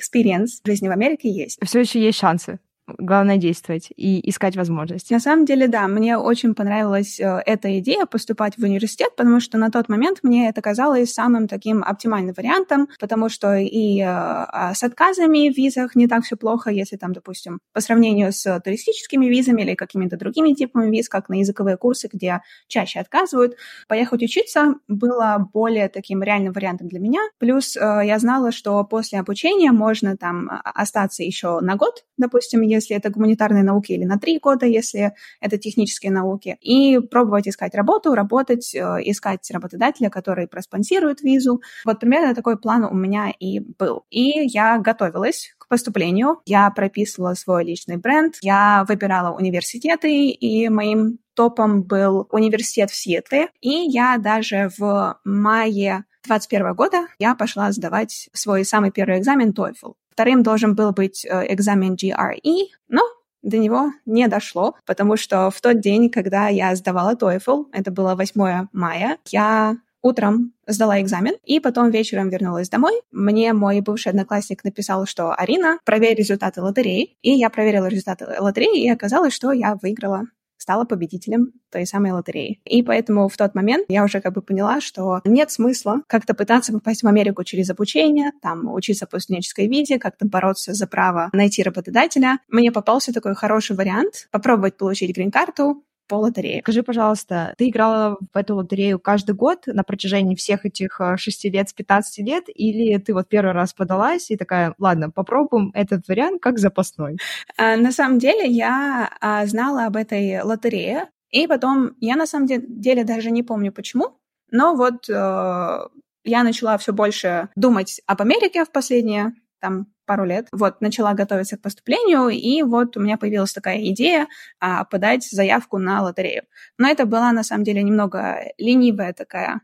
в 0.64 0.66
жизни 0.66 0.88
в 0.88 0.92
Америке 0.92 1.28
есть. 1.30 1.58
Все 1.62 1.80
еще 1.80 2.00
есть 2.00 2.18
шансы. 2.18 2.58
Главное 2.96 3.36
действовать 3.36 3.88
и 3.96 4.28
искать 4.28 4.56
возможности. 4.56 5.12
На 5.12 5.20
самом 5.20 5.44
деле, 5.44 5.68
да, 5.68 5.86
мне 5.88 6.16
очень 6.16 6.54
понравилась 6.54 7.20
э, 7.20 7.42
эта 7.44 7.78
идея 7.80 8.06
поступать 8.06 8.56
в 8.56 8.62
университет, 8.62 9.14
потому 9.16 9.40
что 9.40 9.58
на 9.58 9.70
тот 9.70 9.88
момент 9.88 10.20
мне 10.22 10.48
это 10.48 10.62
казалось 10.62 11.12
самым 11.12 11.48
таким 11.48 11.82
оптимальным 11.82 12.34
вариантом, 12.34 12.88
потому 12.98 13.28
что 13.28 13.56
и 13.56 14.00
э, 14.00 14.06
а, 14.06 14.72
с 14.74 14.82
отказами 14.82 15.52
в 15.52 15.56
визах 15.56 15.96
не 15.96 16.06
так 16.06 16.24
все 16.24 16.36
плохо, 16.36 16.70
если 16.70 16.96
там, 16.96 17.12
допустим, 17.12 17.60
по 17.74 17.80
сравнению 17.80 18.32
с 18.32 18.60
туристическими 18.60 19.26
визами 19.26 19.62
или 19.62 19.74
какими-то 19.74 20.16
другими 20.16 20.54
типами 20.54 20.90
виз, 20.90 21.08
как 21.08 21.28
на 21.28 21.34
языковые 21.40 21.76
курсы, 21.76 22.08
где 22.10 22.40
чаще 22.68 23.00
отказывают, 23.00 23.56
поехать 23.86 24.22
учиться 24.22 24.76
было 24.88 25.48
более 25.52 25.88
таким 25.88 26.22
реальным 26.22 26.52
вариантом 26.52 26.88
для 26.88 27.00
меня. 27.00 27.20
Плюс 27.38 27.76
э, 27.76 27.80
я 27.80 28.18
знала, 28.18 28.50
что 28.50 28.82
после 28.84 29.20
обучения 29.20 29.72
можно 29.72 30.16
там 30.16 30.50
остаться 30.64 31.22
еще 31.22 31.60
на 31.60 31.76
год, 31.76 32.04
допустим, 32.16 32.62
если 32.78 32.96
это 32.96 33.10
гуманитарные 33.10 33.62
науки, 33.62 33.92
или 33.92 34.04
на 34.04 34.18
три 34.18 34.38
года, 34.38 34.66
если 34.66 35.14
это 35.40 35.58
технические 35.58 36.12
науки, 36.12 36.56
и 36.60 36.98
пробовать 36.98 37.48
искать 37.48 37.74
работу, 37.74 38.14
работать, 38.14 38.74
э, 38.74 38.78
искать 39.04 39.50
работодателя, 39.50 40.10
который 40.10 40.48
проспонсирует 40.48 41.20
визу. 41.20 41.60
Вот 41.84 42.00
примерно 42.00 42.34
такой 42.34 42.58
план 42.58 42.84
у 42.84 42.94
меня 42.94 43.32
и 43.38 43.60
был. 43.60 44.04
И 44.10 44.46
я 44.46 44.78
готовилась 44.78 45.54
к 45.58 45.68
поступлению, 45.68 46.40
я 46.46 46.70
прописывала 46.70 47.34
свой 47.34 47.64
личный 47.64 47.96
бренд, 47.96 48.36
я 48.42 48.84
выбирала 48.88 49.36
университеты, 49.36 50.30
и 50.30 50.68
моим 50.68 51.18
топом 51.34 51.82
был 51.82 52.26
университет 52.30 52.90
в 52.90 52.96
Сиэтле, 52.96 53.48
и 53.60 53.70
я 53.70 54.16
даже 54.18 54.70
в 54.76 55.18
мае 55.24 56.04
2021 56.28 56.74
года 56.74 57.06
я 57.18 57.34
пошла 57.34 57.72
сдавать 57.72 58.28
свой 58.32 58.64
самый 58.64 58.90
первый 58.90 59.18
экзамен 59.18 59.50
TOEFL. 59.50 59.94
Вторым 60.18 60.42
должен 60.42 60.74
был 60.74 60.90
быть 60.90 61.24
э, 61.24 61.54
экзамен 61.54 61.94
GRE, 61.94 62.66
но 62.88 63.02
до 63.42 63.56
него 63.56 63.92
не 64.04 64.26
дошло, 64.26 64.74
потому 64.84 65.16
что 65.16 65.48
в 65.48 65.60
тот 65.60 65.78
день, 65.78 66.10
когда 66.10 66.48
я 66.48 66.74
сдавала 66.74 67.14
TOEFL, 67.14 67.66
это 67.72 67.92
было 67.92 68.16
8 68.16 68.66
мая, 68.72 69.18
я 69.28 69.76
утром 70.02 70.54
сдала 70.66 71.00
экзамен, 71.00 71.34
и 71.44 71.60
потом 71.60 71.90
вечером 71.90 72.30
вернулась 72.30 72.68
домой. 72.68 73.00
Мне 73.12 73.52
мой 73.52 73.80
бывший 73.80 74.08
одноклассник 74.08 74.64
написал, 74.64 75.06
что 75.06 75.32
«Арина, 75.34 75.78
проверь 75.84 76.16
результаты 76.16 76.62
лотереи». 76.62 77.16
И 77.22 77.30
я 77.30 77.48
проверила 77.48 77.86
результаты 77.86 78.26
лотереи, 78.40 78.82
и 78.82 78.90
оказалось, 78.90 79.32
что 79.32 79.52
я 79.52 79.76
выиграла 79.80 80.24
стала 80.68 80.84
победителем 80.84 81.52
той 81.72 81.86
самой 81.86 82.12
лотереи. 82.12 82.60
И 82.66 82.82
поэтому 82.82 83.26
в 83.28 83.36
тот 83.38 83.54
момент 83.54 83.86
я 83.88 84.04
уже 84.04 84.20
как 84.20 84.34
бы 84.34 84.42
поняла, 84.42 84.82
что 84.82 85.22
нет 85.24 85.50
смысла 85.50 86.02
как-то 86.06 86.34
пытаться 86.34 86.74
попасть 86.74 87.02
в 87.02 87.06
Америку 87.06 87.42
через 87.42 87.70
обучение, 87.70 88.32
там, 88.42 88.70
учиться 88.70 89.06
по 89.06 89.18
студенческой 89.18 89.66
визе, 89.66 89.98
как-то 89.98 90.26
бороться 90.26 90.74
за 90.74 90.86
право 90.86 91.30
найти 91.32 91.62
работодателя. 91.62 92.40
Мне 92.48 92.70
попался 92.70 93.14
такой 93.14 93.34
хороший 93.34 93.76
вариант 93.76 94.28
попробовать 94.30 94.76
получить 94.76 95.16
грин-карту, 95.16 95.82
по 96.08 96.16
лотерее. 96.16 96.60
Скажи, 96.62 96.82
пожалуйста, 96.82 97.54
ты 97.56 97.68
играла 97.68 98.18
в 98.32 98.36
эту 98.36 98.56
лотерею 98.56 98.98
каждый 98.98 99.34
год 99.34 99.64
на 99.66 99.84
протяжении 99.84 100.34
всех 100.34 100.64
этих 100.66 101.00
э, 101.00 101.16
шести 101.16 101.50
лет 101.50 101.68
с 101.68 101.72
15 101.72 102.26
лет, 102.26 102.44
или 102.48 102.98
ты 102.98 103.14
вот 103.14 103.28
первый 103.28 103.52
раз 103.52 103.74
подалась 103.74 104.30
и 104.30 104.36
такая, 104.36 104.74
ладно, 104.78 105.10
попробуем 105.10 105.70
этот 105.74 106.08
вариант 106.08 106.42
как 106.42 106.58
запасной? 106.58 107.18
А, 107.56 107.76
на 107.76 107.92
самом 107.92 108.18
деле 108.18 108.46
я 108.50 109.10
а, 109.20 109.46
знала 109.46 109.86
об 109.86 109.96
этой 109.96 110.42
лотерее, 110.42 111.08
и 111.30 111.46
потом 111.46 111.92
я 112.00 112.16
на 112.16 112.26
самом 112.26 112.46
деле 112.46 113.04
даже 113.04 113.30
не 113.30 113.42
помню 113.42 113.70
почему, 113.70 114.18
но 114.50 114.74
вот 114.74 115.08
э, 115.10 115.78
я 116.24 116.42
начала 116.42 116.78
все 116.78 116.92
больше 116.92 117.48
думать 117.54 118.00
об 118.06 118.22
Америке 118.22 118.64
в 118.64 118.72
последние 118.72 119.34
там 119.60 119.86
пару 120.06 120.24
лет. 120.24 120.48
Вот, 120.52 120.80
начала 120.80 121.14
готовиться 121.14 121.56
к 121.56 121.62
поступлению, 121.62 122.28
и 122.28 122.62
вот 122.62 122.96
у 122.96 123.00
меня 123.00 123.16
появилась 123.18 123.52
такая 123.52 123.80
идея 123.90 124.26
а, 124.60 124.84
подать 124.84 125.24
заявку 125.24 125.78
на 125.78 126.02
лотерею. 126.02 126.44
Но 126.78 126.88
это 126.88 127.04
была, 127.06 127.32
на 127.32 127.42
самом 127.42 127.64
деле, 127.64 127.82
немного 127.82 128.52
ленивая 128.58 129.12
такая 129.12 129.60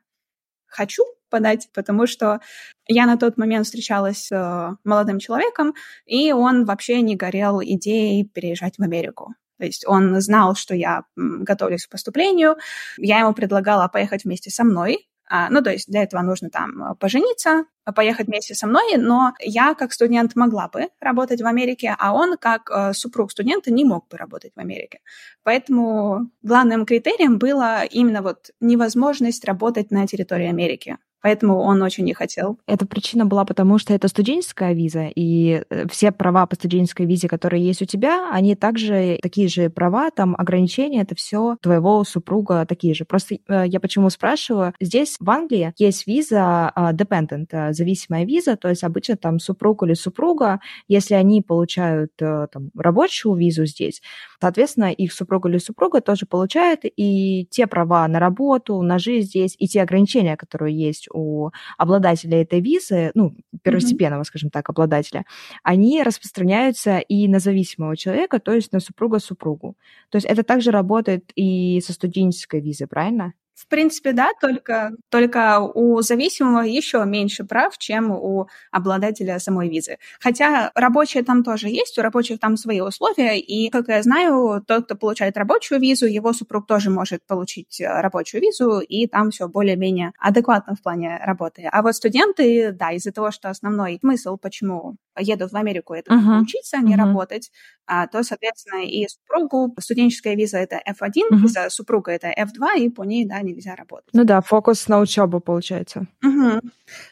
«хочу», 0.66 1.04
подать, 1.34 1.68
потому 1.74 2.06
что 2.06 2.38
я 2.86 3.06
на 3.06 3.16
тот 3.16 3.36
момент 3.36 3.66
встречалась 3.66 4.26
с 4.26 4.30
э, 4.30 4.76
молодым 4.84 5.18
человеком, 5.18 5.74
и 6.06 6.32
он 6.32 6.64
вообще 6.64 7.00
не 7.00 7.16
горел 7.16 7.60
идеей 7.60 8.24
переезжать 8.24 8.78
в 8.78 8.82
Америку. 8.82 9.34
То 9.58 9.64
есть 9.64 9.84
он 9.84 10.20
знал, 10.20 10.54
что 10.54 10.76
я 10.76 11.02
готовлюсь 11.16 11.86
к 11.86 11.90
поступлению. 11.90 12.56
Я 12.98 13.18
ему 13.18 13.34
предлагала 13.34 13.88
поехать 13.88 14.22
вместе 14.22 14.50
со 14.50 14.62
мной, 14.62 15.08
ну, 15.50 15.62
то 15.62 15.70
есть 15.70 15.88
для 15.88 16.02
этого 16.02 16.22
нужно 16.22 16.50
там 16.50 16.82
э, 16.82 16.94
пожениться, 16.96 17.64
поехать 17.94 18.26
вместе 18.26 18.54
со 18.54 18.66
мной, 18.66 18.96
но 18.96 19.32
я 19.40 19.74
как 19.74 19.92
студент 19.92 20.36
могла 20.36 20.68
бы 20.68 20.88
работать 21.00 21.40
в 21.40 21.46
Америке, 21.46 21.94
а 21.98 22.12
он 22.12 22.36
как 22.36 22.70
э, 22.70 22.92
супруг 22.92 23.30
студента 23.30 23.72
не 23.72 23.84
мог 23.84 24.08
бы 24.08 24.16
работать 24.16 24.52
в 24.54 24.60
Америке. 24.60 25.00
Поэтому 25.42 26.30
главным 26.42 26.86
критерием 26.86 27.38
было 27.38 27.84
именно 27.84 28.22
вот 28.22 28.50
невозможность 28.60 29.44
работать 29.44 29.90
на 29.90 30.06
территории 30.06 30.48
Америки. 30.48 30.98
Поэтому 31.24 31.58
он 31.58 31.80
очень 31.80 32.04
не 32.04 32.12
хотел. 32.12 32.58
Эта 32.66 32.86
причина 32.86 33.24
была 33.24 33.46
потому, 33.46 33.78
что 33.78 33.94
это 33.94 34.08
студенческая 34.08 34.74
виза, 34.74 35.06
и 35.06 35.62
э, 35.70 35.88
все 35.88 36.12
права 36.12 36.44
по 36.44 36.54
студенческой 36.54 37.06
визе, 37.06 37.28
которые 37.28 37.64
есть 37.64 37.80
у 37.80 37.86
тебя, 37.86 38.28
они 38.30 38.54
также 38.54 39.18
такие 39.22 39.48
же 39.48 39.70
права, 39.70 40.10
там 40.10 40.34
ограничения, 40.36 41.00
это 41.00 41.14
все 41.14 41.56
твоего 41.62 42.04
супруга 42.04 42.66
такие 42.66 42.92
же. 42.92 43.06
Просто 43.06 43.36
э, 43.36 43.64
я 43.66 43.80
почему 43.80 44.10
спрашиваю, 44.10 44.74
здесь 44.82 45.16
в 45.18 45.30
Англии 45.30 45.72
есть 45.78 46.06
виза 46.06 46.70
uh, 46.76 46.92
dependent, 46.92 47.46
uh, 47.54 47.72
зависимая 47.72 48.26
виза, 48.26 48.56
то 48.56 48.68
есть 48.68 48.84
обычно 48.84 49.16
там 49.16 49.38
супруг 49.38 49.82
или 49.82 49.94
супруга, 49.94 50.60
если 50.88 51.14
они 51.14 51.40
получают 51.40 52.10
там, 52.18 52.70
рабочую 52.76 53.34
визу 53.36 53.64
здесь, 53.64 54.02
соответственно, 54.42 54.92
их 54.92 55.10
супруг 55.10 55.46
или 55.46 55.56
супруга 55.56 56.02
тоже 56.02 56.26
получают 56.26 56.80
и 56.84 57.46
те 57.50 57.66
права 57.66 58.06
на 58.08 58.18
работу, 58.18 58.82
на 58.82 58.98
жизнь 58.98 59.28
здесь, 59.28 59.56
и 59.58 59.66
те 59.66 59.80
ограничения, 59.80 60.36
которые 60.36 60.76
есть 60.76 61.08
у 61.14 61.50
обладателя 61.78 62.42
этой 62.42 62.60
визы, 62.60 63.10
ну, 63.14 63.34
первостепенного, 63.62 64.22
mm-hmm. 64.22 64.24
скажем 64.24 64.50
так, 64.50 64.68
обладателя, 64.68 65.24
они 65.62 66.02
распространяются 66.02 66.98
и 66.98 67.28
на 67.28 67.38
зависимого 67.38 67.96
человека, 67.96 68.40
то 68.40 68.52
есть 68.52 68.72
на 68.72 68.80
супруга-супругу. 68.80 69.76
То 70.10 70.16
есть 70.16 70.26
это 70.26 70.42
также 70.42 70.70
работает 70.70 71.30
и 71.34 71.80
со 71.80 71.92
студенческой 71.92 72.60
визой, 72.60 72.86
правильно? 72.86 73.34
В 73.54 73.68
принципе, 73.68 74.12
да, 74.12 74.30
только, 74.40 74.92
только 75.10 75.60
у 75.60 76.00
зависимого 76.02 76.62
еще 76.62 77.04
меньше 77.04 77.44
прав, 77.44 77.78
чем 77.78 78.10
у 78.10 78.48
обладателя 78.72 79.38
самой 79.38 79.68
визы. 79.68 79.98
Хотя 80.18 80.72
рабочие 80.74 81.22
там 81.22 81.44
тоже 81.44 81.68
есть, 81.68 81.96
у 81.98 82.02
рабочих 82.02 82.40
там 82.40 82.56
свои 82.56 82.80
условия, 82.80 83.38
и, 83.38 83.70
как 83.70 83.88
я 83.88 84.02
знаю, 84.02 84.60
тот, 84.66 84.86
кто 84.86 84.96
получает 84.96 85.36
рабочую 85.36 85.80
визу, 85.80 86.06
его 86.06 86.32
супруг 86.32 86.66
тоже 86.66 86.90
может 86.90 87.24
получить 87.26 87.80
э, 87.80 87.86
рабочую 87.86 88.42
визу, 88.42 88.80
и 88.80 89.06
там 89.06 89.30
все 89.30 89.46
более-менее 89.48 90.12
адекватно 90.18 90.74
в 90.74 90.82
плане 90.82 91.20
работы. 91.24 91.68
А 91.70 91.82
вот 91.82 91.94
студенты, 91.94 92.72
да, 92.72 92.90
из-за 92.92 93.12
того, 93.12 93.30
что 93.30 93.50
основной 93.50 93.98
смысл, 94.00 94.36
почему 94.36 94.96
едут 95.18 95.52
в 95.52 95.56
Америку, 95.56 95.94
это 95.94 96.14
uh-huh. 96.14 96.42
учиться, 96.42 96.78
а 96.78 96.80
не 96.80 96.94
uh-huh. 96.94 96.98
работать, 96.98 97.50
а, 97.86 98.06
то, 98.06 98.22
соответственно, 98.22 98.84
и 98.84 99.06
супругу 99.08 99.74
студенческая 99.78 100.34
виза 100.34 100.58
это 100.58 100.76
F1, 100.76 101.12
uh-huh. 101.30 101.36
виза 101.36 101.70
супруга 101.70 102.12
это 102.12 102.28
F2, 102.28 102.78
и 102.78 102.88
по 102.88 103.04
ней, 103.04 103.26
да, 103.26 103.40
нельзя 103.40 103.74
работать. 103.74 104.08
Ну 104.12 104.24
да, 104.24 104.40
фокус 104.40 104.88
на 104.88 105.00
учебу 105.00 105.40
получается. 105.40 106.06
Uh-huh. 106.24 106.60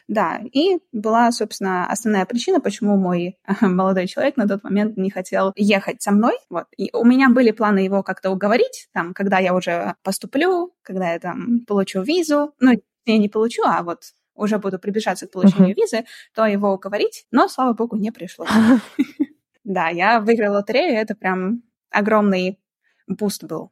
Да, 0.07 0.41
и 0.51 0.79
была, 0.91 1.31
собственно, 1.31 1.87
основная 1.87 2.25
причина, 2.25 2.59
почему 2.59 2.97
мой 2.97 3.37
молодой 3.61 4.07
человек 4.07 4.37
на 4.37 4.47
тот 4.47 4.63
момент 4.63 4.97
не 4.97 5.09
хотел 5.09 5.51
ехать 5.55 6.01
со 6.01 6.11
мной. 6.11 6.33
Вот. 6.49 6.65
И 6.77 6.89
у 6.93 7.05
меня 7.05 7.29
были 7.29 7.51
планы 7.51 7.79
его 7.79 8.03
как-то 8.03 8.31
уговорить, 8.31 8.87
там, 8.93 9.13
когда 9.13 9.39
я 9.39 9.53
уже 9.53 9.95
поступлю, 10.03 10.73
когда 10.81 11.13
я 11.13 11.19
там 11.19 11.61
получу 11.67 12.01
визу, 12.01 12.53
ну, 12.59 12.73
я 13.05 13.17
не 13.17 13.29
получу, 13.29 13.63
а 13.65 13.83
вот 13.83 14.03
уже 14.35 14.57
буду 14.57 14.79
приближаться 14.79 15.27
к 15.27 15.31
получению 15.31 15.71
uh-huh. 15.71 15.81
визы, 15.81 16.05
то 16.33 16.45
его 16.45 16.73
уговорить, 16.73 17.25
но, 17.31 17.47
слава 17.47 17.73
богу, 17.73 17.95
не 17.95 18.11
пришлось. 18.11 18.49
Да, 19.63 19.87
я 19.87 20.19
выиграла 20.19 20.55
лотерею, 20.55 20.99
это 20.99 21.15
прям 21.15 21.63
огромный 21.89 22.59
boost 23.07 23.45
был 23.45 23.71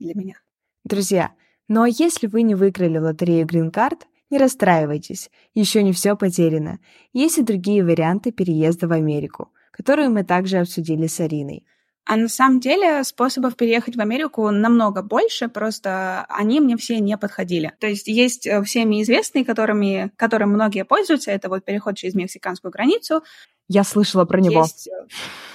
для 0.00 0.14
меня. 0.14 0.34
Друзья, 0.82 1.32
но 1.68 1.86
если 1.86 2.26
вы 2.26 2.42
не 2.42 2.56
выиграли 2.56 2.98
лотерею 2.98 3.46
Green 3.46 3.70
Card, 3.70 4.00
не 4.30 4.38
расстраивайтесь, 4.38 5.30
еще 5.54 5.82
не 5.82 5.92
все 5.92 6.16
потеряно. 6.16 6.80
Есть 7.12 7.38
и 7.38 7.42
другие 7.42 7.84
варианты 7.84 8.32
переезда 8.32 8.88
в 8.88 8.92
Америку, 8.92 9.52
которые 9.70 10.08
мы 10.08 10.24
также 10.24 10.58
обсудили 10.58 11.06
с 11.06 11.20
Ариной. 11.20 11.66
А 12.04 12.16
на 12.16 12.28
самом 12.28 12.58
деле 12.58 13.04
способов 13.04 13.56
переехать 13.56 13.96
в 13.96 14.00
Америку 14.00 14.50
намного 14.50 15.02
больше, 15.02 15.48
просто 15.48 16.26
они 16.28 16.60
мне 16.60 16.76
все 16.76 16.98
не 16.98 17.16
подходили. 17.16 17.74
То 17.78 17.86
есть 17.86 18.08
есть 18.08 18.46
э, 18.46 18.62
всеми 18.64 19.02
известные, 19.02 19.44
которыми, 19.44 20.10
которым 20.16 20.50
многие 20.50 20.84
пользуются, 20.84 21.30
это 21.30 21.48
вот 21.48 21.64
переход 21.64 21.96
через 21.96 22.14
мексиканскую 22.14 22.72
границу, 22.72 23.22
я 23.68 23.84
слышала 23.84 24.24
про 24.24 24.40
него. 24.40 24.62
Есть... 24.62 24.88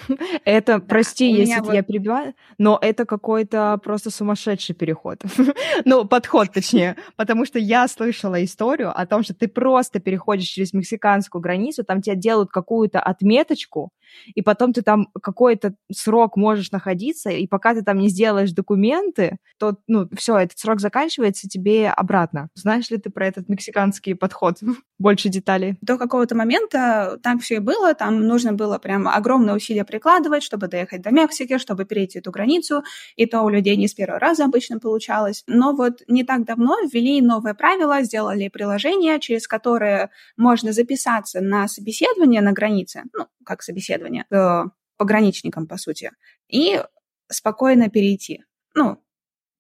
Это, 0.46 0.80
да, 0.80 0.86
прости, 0.86 1.32
если 1.32 1.60
вот... 1.60 1.74
я 1.74 1.84
перебиваю, 1.84 2.34
но 2.58 2.78
это 2.82 3.06
какой-то 3.06 3.80
просто 3.84 4.10
сумасшедший 4.12 4.76
переход. 4.76 5.22
ну, 5.86 6.06
подход, 6.06 6.52
точнее. 6.54 6.96
Потому 7.16 7.46
что 7.46 7.60
я 7.60 7.88
слышала 7.88 8.44
историю 8.44 8.98
о 8.98 9.06
том, 9.06 9.24
что 9.24 9.34
ты 9.34 9.48
просто 9.48 10.00
переходишь 10.00 10.48
через 10.48 10.74
мексиканскую 10.74 11.42
границу, 11.42 11.84
там 11.84 12.02
тебе 12.02 12.16
делают 12.16 12.50
какую-то 12.52 13.00
отметочку, 13.00 13.92
и 14.34 14.42
потом 14.42 14.74
ты 14.74 14.82
там 14.82 15.08
какой-то 15.22 15.76
срок 15.92 16.38
можешь 16.38 16.72
находиться, 16.72 17.30
и 17.30 17.48
пока 17.48 17.74
ты 17.74 17.84
там 17.84 17.98
не 17.98 18.10
сделаешь 18.10 18.52
документы, 18.52 19.38
то, 19.60 19.78
ну, 19.88 20.08
все, 20.16 20.38
этот 20.38 20.58
срок 20.60 20.80
заканчивается 20.80 21.48
тебе 21.48 21.90
обратно. 21.90 22.50
Знаешь 22.54 22.90
ли 22.90 22.98
ты 22.98 23.10
про 23.10 23.28
этот 23.28 23.50
мексиканский 23.50 24.16
подход? 24.16 24.58
Больше 25.00 25.30
деталей. 25.30 25.78
До 25.82 25.98
какого-то 25.98 26.36
момента 26.36 27.20
так 27.22 27.42
все 27.42 27.56
и 27.56 27.60
было, 27.60 27.94
там 27.94 28.22
нужно 28.22 28.54
было 28.54 28.80
прям 28.80 29.08
огромное 29.08 29.56
усилие 29.56 29.86
прикладывать, 29.98 30.44
чтобы 30.44 30.68
доехать 30.68 31.02
до 31.02 31.10
Мексики, 31.10 31.58
чтобы 31.58 31.86
перейти 31.86 32.20
эту 32.20 32.30
границу, 32.30 32.84
и 33.16 33.26
то 33.26 33.42
у 33.42 33.50
людей 33.50 33.76
не 33.78 33.88
с 33.88 33.96
первого 33.96 34.20
раза 34.20 34.46
обычно 34.46 34.80
получалось. 34.80 35.44
Но 35.48 35.74
вот 35.74 36.04
не 36.08 36.24
так 36.24 36.46
давно 36.46 36.76
ввели 36.82 37.20
новые 37.22 37.56
правила, 37.56 38.04
сделали 38.04 38.48
приложение, 38.48 39.20
через 39.20 39.48
которое 39.48 40.12
можно 40.38 40.72
записаться 40.72 41.42
на 41.42 41.68
собеседование 41.68 42.42
на 42.42 42.52
границе, 42.52 43.04
ну, 43.14 43.26
как 43.44 43.64
собеседование, 43.64 44.26
к 44.30 44.70
пограничникам, 44.98 45.66
по 45.66 45.78
сути, 45.78 46.12
и 46.48 46.80
спокойно 47.28 47.90
перейти. 47.90 48.44
Ну, 48.76 49.00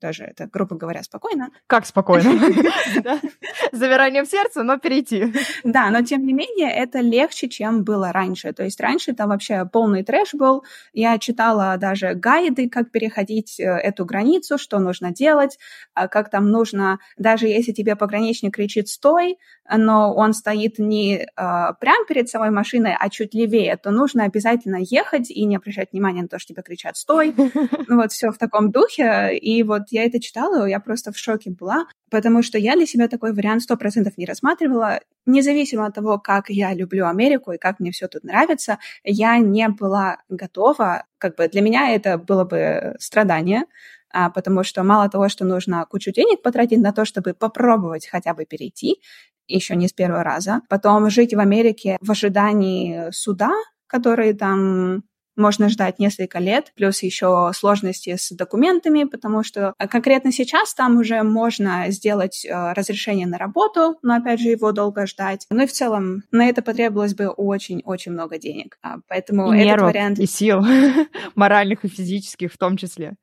даже 0.01 0.23
это, 0.23 0.47
грубо 0.47 0.75
говоря, 0.75 1.03
спокойно. 1.03 1.49
Как 1.67 1.85
спокойно? 1.85 2.29
Завирание 3.71 4.23
в 4.23 4.27
сердце, 4.27 4.63
но 4.63 4.77
перейти. 4.77 5.33
Да, 5.63 5.89
но 5.89 6.01
тем 6.03 6.25
не 6.25 6.33
менее 6.33 6.71
это 6.71 6.99
легче, 6.99 7.49
чем 7.49 7.83
было 7.83 8.11
раньше. 8.11 8.53
То 8.53 8.63
есть 8.63 8.79
раньше 8.79 9.13
там 9.13 9.29
вообще 9.29 9.65
полный 9.65 10.03
трэш 10.03 10.33
был. 10.33 10.63
Я 10.93 11.17
читала 11.17 11.77
даже 11.77 12.13
гайды, 12.13 12.69
как 12.69 12.91
переходить 12.91 13.59
э, 13.59 13.63
эту 13.63 14.05
границу, 14.05 14.57
что 14.57 14.79
нужно 14.79 15.11
делать, 15.11 15.57
а 15.93 16.07
как 16.07 16.29
там 16.29 16.49
нужно, 16.51 16.99
даже 17.17 17.47
если 17.47 17.71
тебе 17.71 17.95
пограничник 17.95 18.55
кричит 18.55 18.89
«стой», 18.89 19.37
но 19.69 20.13
он 20.13 20.33
стоит 20.33 20.79
не 20.79 21.17
э, 21.17 21.27
прямо 21.35 22.05
перед 22.07 22.29
самой 22.29 22.51
машиной, 22.51 22.95
а 22.97 23.09
чуть 23.09 23.33
левее, 23.33 23.77
то 23.77 23.91
нужно 23.91 24.23
обязательно 24.23 24.77
ехать 24.79 25.29
и 25.29 25.45
не 25.45 25.57
обращать 25.57 25.91
внимания 25.91 26.21
на 26.21 26.27
то, 26.27 26.39
что 26.39 26.53
тебе 26.53 26.63
кричат 26.63 26.97
«стой». 26.97 27.33
Ну 27.87 27.95
вот 27.97 28.11
все 28.11 28.31
в 28.31 28.37
таком 28.37 28.71
духе. 28.71 29.37
И 29.37 29.63
вот 29.63 29.83
я 29.91 30.05
это 30.05 30.19
читала, 30.19 30.65
я 30.65 30.79
просто 30.79 31.11
в 31.11 31.17
шоке 31.17 31.51
была, 31.51 31.85
потому 32.09 32.43
что 32.43 32.57
я 32.57 32.75
для 32.75 32.85
себя 32.85 33.07
такой 33.07 33.33
вариант 33.33 33.63
сто 33.63 33.77
процентов 33.77 34.17
не 34.17 34.25
рассматривала. 34.25 34.99
Независимо 35.25 35.85
от 35.85 35.95
того, 35.95 36.19
как 36.19 36.49
я 36.49 36.73
люблю 36.73 37.07
Америку 37.07 37.51
и 37.51 37.57
как 37.57 37.79
мне 37.79 37.91
все 37.91 38.07
тут 38.07 38.23
нравится, 38.23 38.77
я 39.03 39.37
не 39.37 39.67
была 39.69 40.17
готова, 40.29 41.05
как 41.17 41.35
бы 41.35 41.47
для 41.47 41.61
меня 41.61 41.91
это 41.91 42.17
было 42.17 42.45
бы 42.45 42.95
страдание, 42.99 43.63
а, 44.09 44.29
потому 44.29 44.63
что 44.63 44.83
мало 44.83 45.09
того, 45.09 45.29
что 45.29 45.45
нужно 45.45 45.85
кучу 45.85 46.11
денег 46.11 46.41
потратить 46.41 46.79
на 46.79 46.93
то, 46.93 47.05
чтобы 47.05 47.33
попробовать 47.33 48.07
хотя 48.07 48.33
бы 48.33 48.45
перейти, 48.45 49.01
еще 49.47 49.75
не 49.75 49.87
с 49.87 49.93
первого 49.93 50.23
раза, 50.23 50.61
потом 50.69 51.09
жить 51.09 51.33
в 51.33 51.39
Америке 51.39 51.97
в 52.01 52.11
ожидании 52.11 53.11
суда, 53.11 53.51
который 53.87 54.33
там 54.33 55.03
можно 55.37 55.69
ждать 55.69 55.99
несколько 55.99 56.39
лет, 56.39 56.73
плюс 56.75 57.03
еще 57.03 57.51
сложности 57.53 58.15
с 58.17 58.31
документами, 58.31 59.03
потому 59.03 59.43
что 59.43 59.73
э, 59.77 59.87
конкретно 59.87 60.31
сейчас 60.31 60.73
там 60.73 60.97
уже 60.97 61.21
можно 61.23 61.85
сделать 61.89 62.43
э, 62.43 62.73
разрешение 62.73 63.27
на 63.27 63.37
работу, 63.37 63.97
но 64.01 64.15
опять 64.15 64.41
же 64.41 64.49
его 64.49 64.71
долго 64.71 65.05
ждать. 65.05 65.45
Ну 65.49 65.63
и 65.63 65.67
в 65.67 65.71
целом 65.71 66.23
на 66.31 66.49
это 66.49 66.61
потребовалось 66.61 67.13
бы 67.13 67.27
очень-очень 67.27 68.11
много 68.11 68.39
денег. 68.39 68.77
А, 68.81 68.97
поэтому 69.07 69.53
и 69.53 69.57
этот 69.57 69.67
нервов, 69.67 69.89
вариант... 69.91 70.19
И 70.19 70.25
сил, 70.25 70.65
моральных 71.35 71.85
и 71.85 71.87
физических 71.87 72.51
в 72.51 72.57
том 72.57 72.75
числе. 72.75 73.15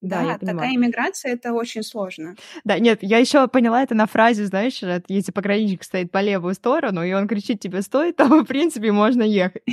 Да, 0.00 0.38
да 0.40 0.52
такая 0.52 0.74
иммиграция 0.74 1.32
это 1.32 1.52
очень 1.52 1.82
сложно. 1.82 2.36
Да, 2.64 2.78
нет, 2.78 2.98
я 3.02 3.18
еще 3.18 3.48
поняла 3.48 3.82
это 3.82 3.94
на 3.94 4.06
фразе, 4.06 4.44
знаешь, 4.44 4.80
если 5.08 5.32
пограничник 5.32 5.82
стоит 5.82 6.10
по 6.10 6.20
левую 6.20 6.54
сторону, 6.54 7.02
и 7.02 7.12
он 7.12 7.26
кричит 7.26 7.60
тебе 7.60 7.82
стой, 7.82 8.12
то 8.16 8.26
в 8.26 8.44
принципе 8.44 8.92
можно 8.92 9.22
ехать. 9.22 9.62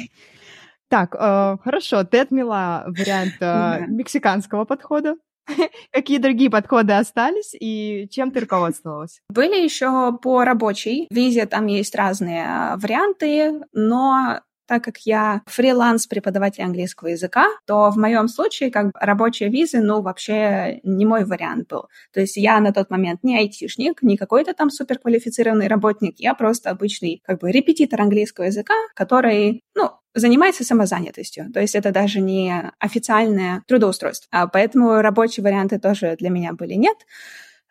Так, 0.90 1.16
э, 1.16 1.58
хорошо, 1.64 2.04
ты 2.04 2.20
отмела 2.20 2.84
вариант 2.86 3.36
э, 3.40 3.86
мексиканского 3.88 4.66
подхода. 4.66 5.16
Какие 5.92 6.18
другие 6.18 6.50
подходы 6.50 6.94
остались 6.94 7.56
и 7.58 8.08
чем 8.12 8.32
ты 8.32 8.42
руководствовалась? 8.42 9.22
Были 9.30 9.64
еще 9.64 10.18
по 10.22 10.44
рабочей 10.44 11.08
визе, 11.10 11.46
там 11.46 11.68
есть 11.68 11.96
разные 11.96 12.46
а, 12.46 12.78
варианты, 12.78 13.62
но 13.72 14.42
так 14.72 14.86
как 14.86 15.00
я 15.00 15.42
фриланс 15.48 16.08
преподаватель 16.08 16.64
английского 16.64 17.10
языка, 17.10 17.50
то 17.68 17.90
в 17.90 17.98
моем 17.98 18.30
случае 18.30 18.72
как 18.72 18.86
бы 18.86 18.92
рабочая 19.02 19.50
виза, 19.50 19.82
ну, 19.82 20.02
вообще 20.02 20.80
не 20.84 21.06
мой 21.06 21.26
вариант 21.26 21.68
был. 21.68 21.90
То 22.14 22.22
есть 22.22 22.38
я 22.38 22.58
на 22.62 22.72
тот 22.72 22.90
момент 22.90 23.20
не 23.22 23.38
айтишник, 23.38 24.02
не 24.02 24.16
какой-то 24.16 24.54
там 24.54 24.70
суперквалифицированный 24.70 25.68
работник, 25.68 26.22
я 26.22 26.34
просто 26.36 26.70
обычный 26.70 27.22
как 27.26 27.42
бы 27.42 27.52
репетитор 27.52 28.00
английского 28.00 28.46
языка, 28.46 28.76
который, 28.96 29.62
ну, 29.76 29.92
занимается 30.14 30.64
самозанятостью. 30.64 31.52
То 31.54 31.60
есть 31.60 31.76
это 31.76 31.92
даже 31.92 32.22
не 32.22 32.72
официальное 32.80 33.64
трудоустройство. 33.68 34.30
А 34.32 34.48
поэтому 34.48 35.02
рабочие 35.02 35.44
варианты 35.44 35.80
тоже 35.80 36.16
для 36.18 36.30
меня 36.30 36.54
были 36.54 36.76
нет. 36.76 36.96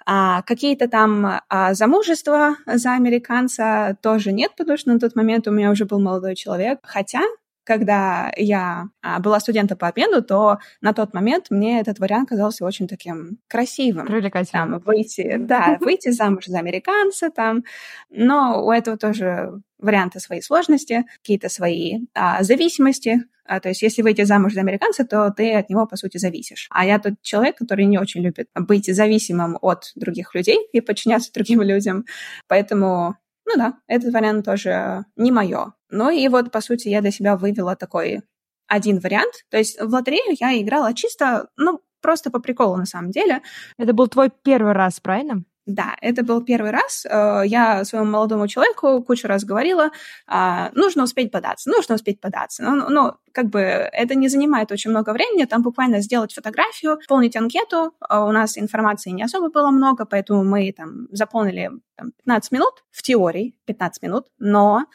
А 0.07 0.43
какие-то 0.43 0.89
там 0.89 1.41
а, 1.49 1.75
замужества 1.75 2.57
за 2.67 2.95
американца 2.95 3.97
тоже 4.03 4.33
нет, 4.33 4.53
потому 4.57 4.79
что 4.79 4.93
на 4.93 4.99
тот 4.99 5.15
момент 5.15 5.47
у 5.47 5.51
меня 5.51 5.71
уже 5.71 5.85
был 5.85 6.01
молодой 6.01 6.35
человек. 6.35 6.79
Хотя 6.83 7.21
когда 7.65 8.33
я 8.37 8.89
а, 9.03 9.21
была 9.21 9.39
студентом 9.39 9.79
по 9.79 9.87
обмену, 9.87 10.23
то 10.23 10.59
на 10.81 10.93
тот 10.93 11.15
момент 11.15 11.47
мне 11.51 11.81
этот 11.81 12.01
вариант 12.01 12.31
казался 12.31 12.65
очень 12.65 12.89
таким 12.89 13.39
красивым. 13.49 14.07
Привлекательным. 14.07 14.73
Там, 14.73 14.81
выйти, 14.81 15.37
да, 15.39 15.77
выйти 15.81 16.11
замуж 16.11 16.47
за 16.47 16.59
американца 16.59 17.31
там. 17.31 17.63
Но 18.09 18.65
у 18.65 18.73
этого 18.73 18.97
тоже 18.97 19.61
варианты 19.79 20.21
свои 20.21 20.41
сложности, 20.41 21.07
какие-то 21.19 21.49
свои 21.49 22.01
а, 22.15 22.43
зависимости. 22.43 23.21
А, 23.51 23.59
то 23.59 23.69
есть 23.69 23.83
если 23.83 24.03
выйти 24.03 24.23
замуж 24.23 24.55
за 24.55 24.61
американца, 24.61 25.05
то 25.05 25.35
ты 25.37 25.55
от 25.55 25.69
него, 25.71 25.85
по 25.85 25.97
сути, 25.97 26.19
зависишь. 26.19 26.69
А 26.71 26.87
я 26.87 27.01
тот 27.01 27.15
человек, 27.21 27.57
который 27.57 27.85
не 27.87 27.99
очень 27.99 28.23
любит 28.23 28.49
быть 28.55 28.87
зависимым 28.87 29.59
от 29.61 29.91
других 29.97 30.37
людей 30.37 30.69
и 30.73 30.81
подчиняться 30.81 31.33
другим 31.35 31.61
людям. 31.61 32.05
Поэтому 32.47 33.17
ну 33.47 33.57
да, 33.57 33.75
этот 33.89 34.15
вариант 34.15 34.45
тоже 34.45 35.05
не 35.17 35.33
мое. 35.33 35.73
Ну 35.91 36.11
и 36.11 36.29
вот, 36.29 36.53
по 36.53 36.61
сути, 36.61 36.87
я 36.87 37.01
для 37.01 37.11
себя 37.11 37.37
вывела 37.37 37.75
такой 37.75 38.21
один 38.69 39.01
вариант. 39.01 39.33
То 39.51 39.59
есть 39.59 39.81
в 39.81 39.93
лотерею 39.93 40.37
я 40.39 40.57
играла 40.57 40.95
чисто, 40.95 41.49
ну, 41.57 41.81
просто 42.01 42.31
по 42.31 42.39
приколу 42.39 42.77
на 42.77 42.87
самом 42.87 43.11
деле. 43.11 43.43
Это 43.79 43.93
был 43.93 44.07
твой 44.07 44.31
первый 44.45 44.75
раз, 44.75 45.01
правильно? 45.01 45.43
Да, 45.67 45.95
это 46.01 46.23
был 46.25 46.43
первый 46.43 46.71
раз. 46.71 47.07
Э, 47.09 47.43
я 47.45 47.85
своему 47.85 48.11
молодому 48.11 48.49
человеку 48.49 49.03
кучу 49.03 49.29
раз 49.29 49.45
говорила, 49.45 49.91
а, 50.27 50.71
нужно 50.75 51.05
успеть 51.05 51.31
податься, 51.31 51.71
нужно 51.71 51.95
успеть 51.97 52.21
податься. 52.21 52.63
Ну, 52.63 52.89
ну, 52.89 53.13
как 53.33 53.47
бы 53.47 53.61
это 53.61 54.15
не 54.15 54.29
занимает 54.29 54.73
очень 54.73 54.91
много 54.91 55.13
времени, 55.13 55.45
там 55.45 55.63
буквально 55.63 56.01
сделать 56.01 56.33
фотографию, 56.33 56.99
полнить 57.09 57.37
анкету. 57.37 57.95
А 58.01 58.25
у 58.25 58.33
нас 58.33 58.57
информации 58.57 59.11
не 59.11 59.23
особо 59.23 59.51
было 59.51 59.71
много, 59.71 60.07
поэтому 60.07 60.45
мы 60.45 60.73
там 60.73 61.09
заполнили 61.13 61.71
там, 61.97 62.13
15 62.25 62.53
минут, 62.53 62.85
в 62.91 63.03
теории 63.03 63.55
15 63.67 64.03
минут, 64.03 64.27
но 64.39 64.87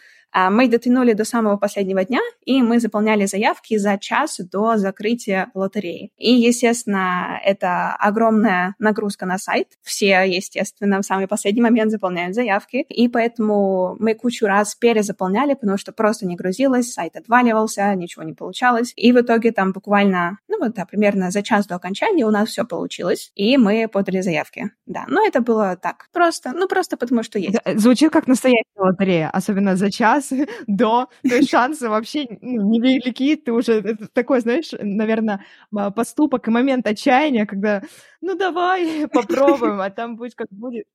мы 0.50 0.68
дотянули 0.68 1.14
до 1.14 1.24
самого 1.24 1.58
последнего 1.58 2.04
дня, 2.04 2.20
и 2.46 2.62
мы 2.62 2.80
заполняли 2.80 3.26
заявки 3.26 3.78
за 3.78 3.98
час 3.98 4.40
до 4.40 4.78
закрытия 4.78 5.50
лотереи. 5.54 6.12
И, 6.18 6.34
естественно, 6.34 7.40
это 7.44 7.96
огромная 7.96 8.76
нагрузка 8.80 9.26
на 9.26 9.38
сайт. 9.38 9.68
Все, 9.82 10.24
естественно, 10.28 11.02
в 11.02 11.06
самый 11.06 11.28
последний 11.28 11.62
момент 11.62 11.92
заполняют 11.92 12.36
заявки, 12.36 12.86
и 12.90 13.08
поэтому 13.08 13.96
мы 14.00 14.14
кучу 14.14 14.46
раз 14.46 14.76
перезаполняли, 14.76 15.54
потому 15.54 15.78
что 15.78 15.92
просто 15.92 16.26
не 16.26 16.36
грузилось, 16.36 16.92
сайт 16.92 17.16
отваливался, 17.16 17.94
ничего 17.96 18.24
не 18.24 18.34
получалось. 18.34 18.94
И 18.96 19.12
в 19.12 19.22
итоге 19.22 19.52
там 19.52 19.72
буквально, 19.72 20.38
ну 20.48 20.60
вот, 20.60 20.74
да, 20.74 20.86
примерно 20.86 21.32
за 21.32 21.42
час 21.42 21.66
до 21.68 21.76
окончания 21.76 22.26
у 22.26 22.32
нас 22.32 22.50
все 22.50 22.66
получилось, 22.66 23.32
и 23.36 23.58
мы 23.58 23.88
подали 23.88 24.22
заявки. 24.22 24.72
Да, 24.86 25.06
но 25.08 25.26
это 25.26 25.42
было 25.42 25.78
так, 25.82 26.08
просто, 26.12 26.52
ну 26.54 26.68
просто 26.68 26.98
потому 26.98 27.24
что 27.24 27.40
есть. 27.40 27.58
Звучит 27.76 28.12
как 28.12 28.28
настоящая 28.28 28.64
лотерея, 28.78 29.30
особенно 29.30 29.76
за 29.76 29.92
час 29.92 30.25
час 30.26 30.48
до, 30.68 31.10
то 31.28 31.36
есть 31.36 31.50
шансы 31.50 31.90
вообще 31.90 32.28
ну, 32.42 32.70
невелики, 32.70 33.36
ты 33.36 33.52
уже 33.52 33.74
это 33.74 34.08
такой, 34.08 34.42
знаешь, 34.42 34.72
наверное, 34.80 35.46
поступок 35.96 36.48
и 36.48 36.52
момент 36.52 36.88
отчаяния, 36.88 37.46
когда, 37.46 37.82
ну 38.22 38.36
давай 38.36 39.08
попробуем, 39.14 39.82
а 39.82 39.90
там 39.90 40.16
будет 40.16 40.36
как 40.36 40.48
будет. 40.52 40.86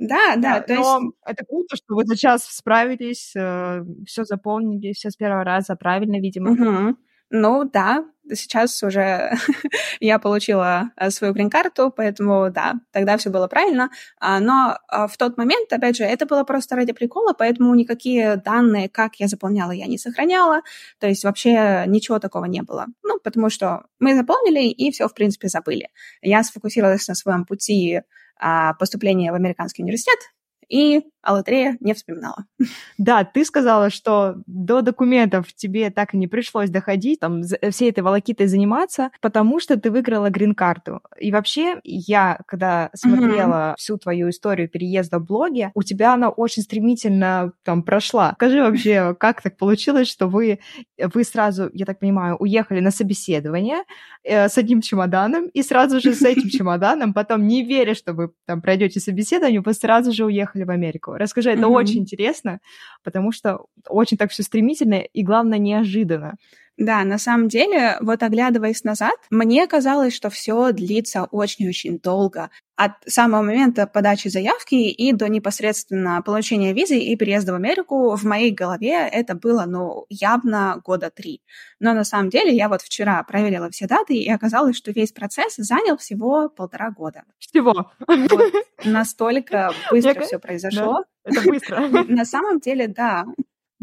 Да, 0.00 0.34
да, 0.36 0.60
то 0.60 0.74
но 0.74 1.00
есть... 1.00 1.14
это 1.24 1.44
круто, 1.44 1.76
что 1.76 1.94
вы 1.94 2.04
за 2.04 2.16
час 2.16 2.44
справились, 2.44 3.32
э, 3.36 3.84
все 4.06 4.24
заполнили, 4.24 4.92
все 4.92 5.10
с 5.10 5.16
первого 5.16 5.44
раза 5.44 5.76
правильно, 5.76 6.16
видимо. 6.16 6.50
Угу. 6.50 6.96
Ну 7.30 7.70
да, 7.72 8.04
сейчас 8.34 8.82
уже 8.82 9.32
я 10.00 10.18
получила 10.18 10.90
э, 10.96 11.10
свою 11.10 11.32
грин-карту, 11.32 11.92
поэтому 11.94 12.50
да, 12.50 12.74
тогда 12.90 13.16
все 13.16 13.30
было 13.30 13.46
правильно. 13.46 13.90
А, 14.20 14.40
но 14.40 14.78
а, 14.88 15.06
в 15.06 15.16
тот 15.16 15.36
момент, 15.38 15.72
опять 15.72 15.96
же, 15.96 16.04
это 16.04 16.26
было 16.26 16.44
просто 16.44 16.76
ради 16.76 16.92
прикола, 16.92 17.32
поэтому 17.32 17.74
никакие 17.74 18.36
данные, 18.36 18.88
как 18.88 19.16
я 19.16 19.28
заполняла, 19.28 19.72
я 19.72 19.86
не 19.86 19.98
сохраняла. 19.98 20.62
То 20.98 21.06
есть 21.06 21.24
вообще 21.24 21.84
ничего 21.86 22.18
такого 22.18 22.46
не 22.46 22.62
было. 22.62 22.86
Ну, 23.02 23.18
потому 23.22 23.50
что 23.50 23.84
мы 23.98 24.14
заполнили 24.14 24.64
и 24.68 24.90
все, 24.90 25.08
в 25.08 25.14
принципе, 25.14 25.48
забыли. 25.48 25.88
Я 26.20 26.42
сфокусировалась 26.42 27.08
на 27.08 27.14
своем 27.14 27.44
пути 27.44 28.02
а, 28.38 28.74
поступления 28.74 29.32
в 29.32 29.34
американский 29.34 29.82
университет, 29.82 30.18
и 30.68 31.02
о 31.22 31.34
лотерее 31.34 31.76
не 31.80 31.94
вспоминала. 31.94 32.44
Да, 32.98 33.24
ты 33.24 33.44
сказала, 33.44 33.90
что 33.90 34.36
до 34.46 34.82
документов 34.82 35.52
тебе 35.54 35.90
так 35.90 36.14
и 36.14 36.16
не 36.16 36.26
пришлось 36.26 36.68
доходить, 36.68 37.20
там, 37.20 37.42
всей 37.42 37.90
этой 37.90 38.00
волокитой 38.00 38.48
заниматься, 38.48 39.10
потому 39.20 39.60
что 39.60 39.78
ты 39.78 39.90
выиграла 39.90 40.30
грин-карту. 40.30 41.00
И 41.18 41.30
вообще, 41.30 41.80
я, 41.84 42.40
когда 42.46 42.90
смотрела 42.94 43.72
mm-hmm. 43.72 43.74
всю 43.78 43.98
твою 43.98 44.30
историю 44.30 44.68
переезда 44.68 45.18
в 45.18 45.24
блоге, 45.24 45.70
у 45.74 45.82
тебя 45.82 46.14
она 46.14 46.28
очень 46.28 46.62
стремительно 46.62 47.52
там 47.62 47.84
прошла. 47.84 48.32
Скажи 48.34 48.60
вообще, 48.60 49.14
как 49.18 49.42
так 49.42 49.56
получилось, 49.56 50.08
что 50.08 50.26
вы, 50.26 50.58
вы 50.98 51.24
сразу, 51.24 51.70
я 51.72 51.86
так 51.86 52.00
понимаю, 52.00 52.36
уехали 52.36 52.80
на 52.80 52.90
собеседование 52.90 53.84
э, 54.24 54.48
с 54.48 54.58
одним 54.58 54.80
чемоданом, 54.80 55.46
и 55.46 55.62
сразу 55.62 56.00
же 56.00 56.14
с 56.14 56.22
этим 56.22 56.48
чемоданом, 56.50 57.14
потом 57.14 57.46
не 57.46 57.62
веря, 57.62 57.94
что 57.94 58.12
вы 58.12 58.32
там 58.44 58.60
пройдете 58.60 58.98
собеседование, 58.98 59.60
вы 59.60 59.72
сразу 59.72 60.12
же 60.12 60.24
уехали 60.24 60.61
в 60.64 60.70
Америку. 60.70 61.14
Расскажи, 61.14 61.50
это 61.50 61.62
mm-hmm. 61.62 61.74
очень 61.74 61.98
интересно, 62.00 62.60
потому 63.02 63.32
что 63.32 63.66
очень 63.88 64.16
так 64.16 64.30
все 64.30 64.42
стремительно 64.42 65.00
и, 65.00 65.22
главное, 65.22 65.58
неожиданно. 65.58 66.36
Да, 66.78 67.04
на 67.04 67.18
самом 67.18 67.48
деле, 67.48 67.98
вот 68.00 68.22
оглядываясь 68.22 68.82
назад, 68.82 69.14
мне 69.30 69.66
казалось, 69.66 70.14
что 70.14 70.30
все 70.30 70.72
длится 70.72 71.24
очень-очень 71.30 71.98
долго. 71.98 72.50
От 72.76 72.92
самого 73.06 73.42
момента 73.42 73.86
подачи 73.86 74.28
заявки 74.28 74.74
и 74.74 75.12
до 75.12 75.28
непосредственно 75.28 76.22
получения 76.22 76.72
визы 76.72 76.98
и 76.98 77.14
переезда 77.14 77.52
в 77.52 77.56
Америку 77.56 78.16
в 78.16 78.24
моей 78.24 78.50
голове 78.50 79.06
это 79.06 79.34
было, 79.34 79.64
ну, 79.66 80.06
явно 80.08 80.80
года 80.82 81.10
три. 81.10 81.42
Но 81.78 81.92
на 81.92 82.04
самом 82.04 82.30
деле 82.30 82.56
я 82.56 82.68
вот 82.68 82.80
вчера 82.80 83.22
проверила 83.22 83.70
все 83.70 83.86
даты, 83.86 84.14
и 84.14 84.30
оказалось, 84.30 84.76
что 84.76 84.90
весь 84.92 85.12
процесс 85.12 85.56
занял 85.56 85.98
всего 85.98 86.48
полтора 86.48 86.90
года. 86.90 87.24
Всего? 87.38 87.92
Вот, 88.06 88.54
настолько 88.84 89.72
быстро 89.90 90.20
все 90.22 90.38
произошло. 90.38 91.04
Это 91.24 91.42
быстро. 91.42 91.80
На 92.08 92.24
самом 92.24 92.60
деле, 92.60 92.88
да. 92.88 93.26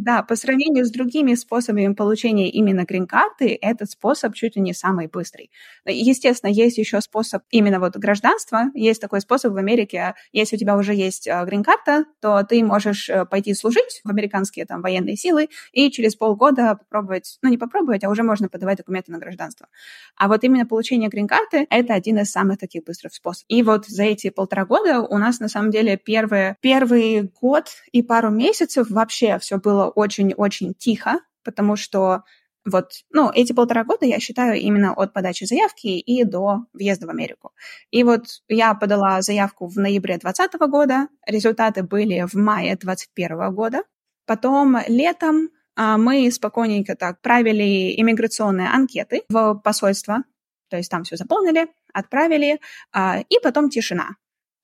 Да, 0.01 0.23
по 0.23 0.37
сравнению 0.37 0.85
с 0.85 0.91
другими 0.91 1.33
способами 1.33 1.93
получения 1.93 2.49
именно 2.49 2.85
грин-карты, 2.85 3.57
этот 3.61 3.91
способ 3.91 4.33
чуть 4.33 4.55
ли 4.55 4.61
не 4.61 4.73
самый 4.73 5.07
быстрый. 5.07 5.51
Естественно, 5.85 6.49
есть 6.49 6.77
еще 6.77 7.01
способ 7.01 7.43
именно 7.49 7.81
вот 7.81 7.97
гражданства. 7.97 8.71
Есть 8.73 9.01
такой 9.01 9.19
способ 9.19 9.51
в 9.51 9.57
Америке. 9.57 10.15
Если 10.31 10.55
у 10.55 10.59
тебя 10.59 10.77
уже 10.77 10.95
есть 10.95 11.27
э, 11.27 11.43
грин-карта, 11.43 12.05
то 12.21 12.41
ты 12.43 12.63
можешь 12.63 13.09
э, 13.09 13.25
пойти 13.25 13.53
служить 13.53 13.99
в 14.05 14.09
американские 14.09 14.65
там 14.65 14.81
военные 14.81 15.17
силы 15.17 15.49
и 15.73 15.91
через 15.91 16.15
полгода 16.15 16.75
попробовать, 16.75 17.37
ну 17.41 17.49
не 17.49 17.57
попробовать, 17.57 18.05
а 18.05 18.09
уже 18.09 18.23
можно 18.23 18.47
подавать 18.47 18.77
документы 18.77 19.11
на 19.11 19.17
гражданство. 19.17 19.67
А 20.15 20.29
вот 20.29 20.45
именно 20.45 20.65
получение 20.65 21.09
грин-карты— 21.09 21.67
это 21.69 21.93
один 21.93 22.19
из 22.19 22.31
самых 22.31 22.57
таких 22.57 22.85
быстрых 22.85 23.13
способов. 23.13 23.43
И 23.49 23.63
вот 23.63 23.85
за 23.85 24.03
эти 24.03 24.29
полтора 24.29 24.63
года 24.63 25.01
у 25.01 25.17
нас 25.17 25.41
на 25.41 25.49
самом 25.49 25.71
деле 25.71 25.97
первые, 25.97 26.55
первый 26.61 27.23
год 27.41 27.65
и 27.91 28.01
пару 28.01 28.29
месяцев 28.29 28.89
вообще 28.89 29.37
все 29.39 29.57
было 29.57 29.88
очень-очень 29.89 30.73
тихо, 30.73 31.19
потому 31.43 31.75
что 31.75 32.23
вот, 32.65 32.91
ну, 33.11 33.31
эти 33.33 33.53
полтора 33.53 33.83
года 33.83 34.05
я 34.05 34.19
считаю 34.19 34.59
именно 34.59 34.93
от 34.93 35.13
подачи 35.13 35.45
заявки 35.45 35.87
и 35.87 36.23
до 36.23 36.65
въезда 36.73 37.07
в 37.07 37.09
Америку. 37.09 37.51
И 37.89 38.03
вот 38.03 38.25
я 38.47 38.73
подала 38.75 39.21
заявку 39.21 39.67
в 39.67 39.77
ноябре 39.77 40.17
2020 40.17 40.59
года, 40.69 41.07
результаты 41.25 41.83
были 41.83 42.25
в 42.27 42.35
мае 42.35 42.75
2021 42.75 43.55
года. 43.55 43.83
Потом 44.25 44.77
летом 44.87 45.49
а, 45.75 45.97
мы 45.97 46.29
спокойненько 46.31 46.95
так 46.95 47.21
правили 47.21 47.99
иммиграционные 47.99 48.67
анкеты 48.67 49.23
в 49.29 49.55
посольство, 49.63 50.23
то 50.69 50.77
есть 50.77 50.91
там 50.91 51.03
все 51.03 51.15
заполнили, 51.15 51.67
отправили, 51.93 52.59
а, 52.91 53.21
и 53.21 53.39
потом 53.41 53.69
тишина. 53.69 54.17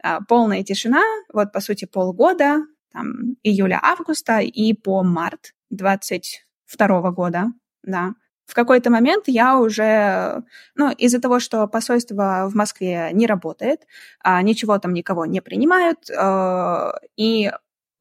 А, 0.04 0.20
полная 0.22 0.64
тишина, 0.64 1.02
вот 1.34 1.52
по 1.52 1.62
сути 1.62 1.86
полгода, 1.86 2.66
там, 2.96 3.36
июля-августа 3.44 4.40
и 4.40 4.74
по 4.74 5.04
март 5.04 5.54
22 5.70 7.12
года, 7.12 7.48
да, 7.84 8.14
в 8.46 8.54
какой-то 8.54 8.90
момент 8.90 9.26
я 9.28 9.58
уже, 9.60 10.44
ну, 10.76 10.92
из-за 10.92 11.20
того, 11.20 11.40
что 11.40 11.68
посольство 11.68 12.48
в 12.50 12.56
Москве 12.56 13.10
не 13.12 13.28
работает, 13.28 13.82
а, 14.24 14.42
ничего 14.42 14.78
там 14.78 14.94
никого 14.94 15.26
не 15.26 15.42
принимают, 15.42 16.10
э, 16.10 16.92
и 17.18 17.52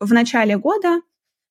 в 0.00 0.12
начале 0.12 0.57
года 0.59 1.00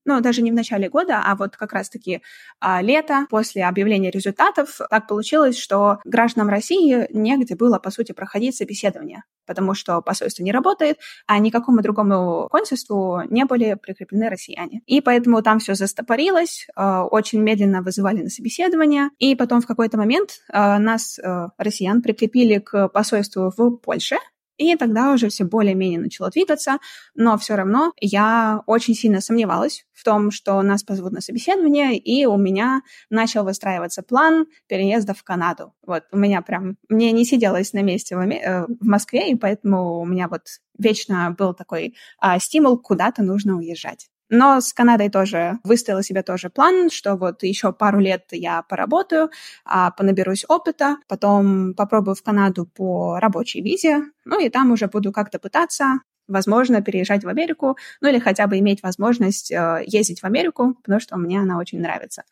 ну, 0.06 0.22
даже 0.22 0.42
не 0.42 0.52
в 0.52 0.56
начале 0.56 0.90
года, 0.90 1.22
а 1.24 1.36
вот 1.36 1.56
как 1.56 1.74
раз-таки 1.74 2.22
а, 2.60 2.82
лето, 2.82 3.26
после 3.30 3.66
объявления 3.66 4.12
результатов, 4.12 4.80
так 4.90 5.08
получилось, 5.08 5.58
что 5.58 6.00
гражданам 6.06 6.50
России 6.50 7.08
негде 7.12 7.56
было, 7.56 7.80
по 7.80 7.92
сути, 7.92 8.12
проходить 8.12 8.56
собеседование, 8.56 9.24
потому 9.46 9.74
что 9.74 10.02
посольство 10.02 10.44
не 10.44 10.52
работает, 10.52 10.98
а 11.28 11.40
никакому 11.40 11.82
другому 11.82 12.48
консульству 12.50 13.22
не 13.30 13.46
были 13.46 13.76
прикреплены 13.82 14.30
россияне. 14.30 14.82
И 14.86 15.02
поэтому 15.02 15.42
там 15.42 15.60
все 15.60 15.76
застопорилось, 15.76 16.68
а, 16.76 17.06
очень 17.06 17.42
медленно 17.42 17.82
вызывали 17.82 18.22
на 18.22 18.30
собеседование, 18.30 19.10
и 19.20 19.36
потом 19.36 19.62
в 19.62 19.68
какой-то 19.68 19.98
момент 19.98 20.42
а, 20.52 20.80
нас, 20.80 21.20
а, 21.20 21.50
россиян, 21.58 22.02
прикрепили 22.02 22.60
к 22.60 22.90
посольству 22.90 23.52
в 23.56 23.78
Польше, 23.78 24.18
и 24.58 24.76
тогда 24.76 25.14
уже 25.14 25.30
все 25.30 25.44
более-менее 25.44 26.00
начало 26.00 26.30
двигаться, 26.30 26.78
но 27.16 27.38
все 27.38 27.56
равно 27.56 27.94
я 28.00 28.62
очень 28.66 28.94
сильно 28.96 29.22
сомневалась 29.22 29.86
в 29.94 30.04
том, 30.04 30.32
что 30.32 30.62
нас 30.62 30.84
позовут 30.84 31.14
на 31.14 31.22
собеседование, 31.22 31.98
и 31.98 32.26
у 32.26 32.38
меня 32.38 32.82
начал 33.10 33.44
выстраиваться 33.44 34.04
план 34.04 34.46
переезда 34.68 35.14
в 35.14 35.24
Канаду. 35.24 35.74
Вот, 35.86 36.04
у 36.12 36.18
меня 36.18 36.42
прям, 36.42 36.78
мне 36.90 37.12
не 37.12 37.26
сиделось 37.26 37.74
на 37.74 37.82
месте 37.82 38.16
в, 38.16 38.20
э, 38.20 38.66
Москве, 38.80 39.32
и 39.32 39.36
поэтому 39.36 40.00
у 40.00 40.06
меня 40.06 40.28
вот 40.28 40.44
вечно 40.78 41.36
был 41.38 41.54
такой 41.54 41.96
а, 42.20 42.40
стимул, 42.40 42.78
куда-то 42.78 43.24
нужно 43.24 43.58
уезжать. 43.58 44.10
Но 44.36 44.62
с 44.62 44.74
Канадой 44.74 45.12
тоже 45.12 45.60
выставила 45.64 46.02
себе 46.02 46.24
тоже 46.24 46.50
план, 46.50 46.90
что 46.90 47.16
вот 47.16 47.44
еще 47.44 47.72
пару 47.72 48.00
лет 48.00 48.24
я 48.32 48.64
поработаю, 48.64 49.30
а 49.64 49.92
понаберусь 49.92 50.44
опыта, 50.48 50.98
потом 51.08 51.76
попробую 51.76 52.16
в 52.16 52.24
Канаду 52.24 52.66
по 52.66 53.20
рабочей 53.20 53.62
визе, 53.62 54.06
ну 54.26 54.44
и 54.44 54.50
там 54.50 54.72
уже 54.72 54.88
буду 54.88 55.12
как-то 55.12 55.38
пытаться 55.38 56.00
возможно, 56.28 56.82
переезжать 56.82 57.26
в 57.26 57.28
Америку, 57.28 57.78
ну 58.00 58.08
или 58.08 58.18
хотя 58.18 58.48
бы 58.48 58.58
иметь 58.58 58.82
возможность 58.82 59.52
э, 59.52 59.84
ездить 59.86 60.22
в 60.22 60.24
Америку, 60.24 60.76
потому 60.82 61.02
что 61.02 61.18
мне 61.18 61.42
она 61.42 61.58
очень 61.58 61.82
нравится. 61.82 62.24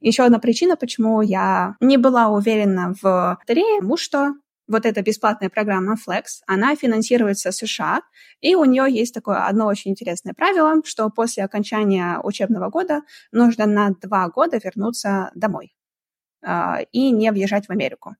Еще 0.00 0.24
одна 0.24 0.38
причина, 0.38 0.76
почему 0.76 1.22
я 1.22 1.74
не 1.80 1.96
была 1.96 2.28
уверена 2.28 2.94
в 3.00 3.38
лотерее, 3.40 3.80
потому 3.80 3.96
что 3.96 4.34
вот 4.70 4.86
эта 4.86 5.02
бесплатная 5.02 5.50
программа 5.50 5.96
Flex, 5.96 6.42
она 6.46 6.76
финансируется 6.76 7.50
США, 7.50 8.02
и 8.40 8.54
у 8.54 8.64
нее 8.64 8.86
есть 8.88 9.12
такое 9.12 9.44
одно 9.44 9.66
очень 9.66 9.90
интересное 9.90 10.32
правило, 10.32 10.80
что 10.84 11.10
после 11.10 11.44
окончания 11.44 12.20
учебного 12.22 12.70
года 12.70 13.02
нужно 13.32 13.66
на 13.66 13.90
два 13.90 14.28
года 14.28 14.60
вернуться 14.62 15.32
домой 15.34 15.74
э, 16.46 16.84
и 16.92 17.10
не 17.10 17.32
въезжать 17.32 17.66
в 17.66 17.70
Америку, 17.70 18.14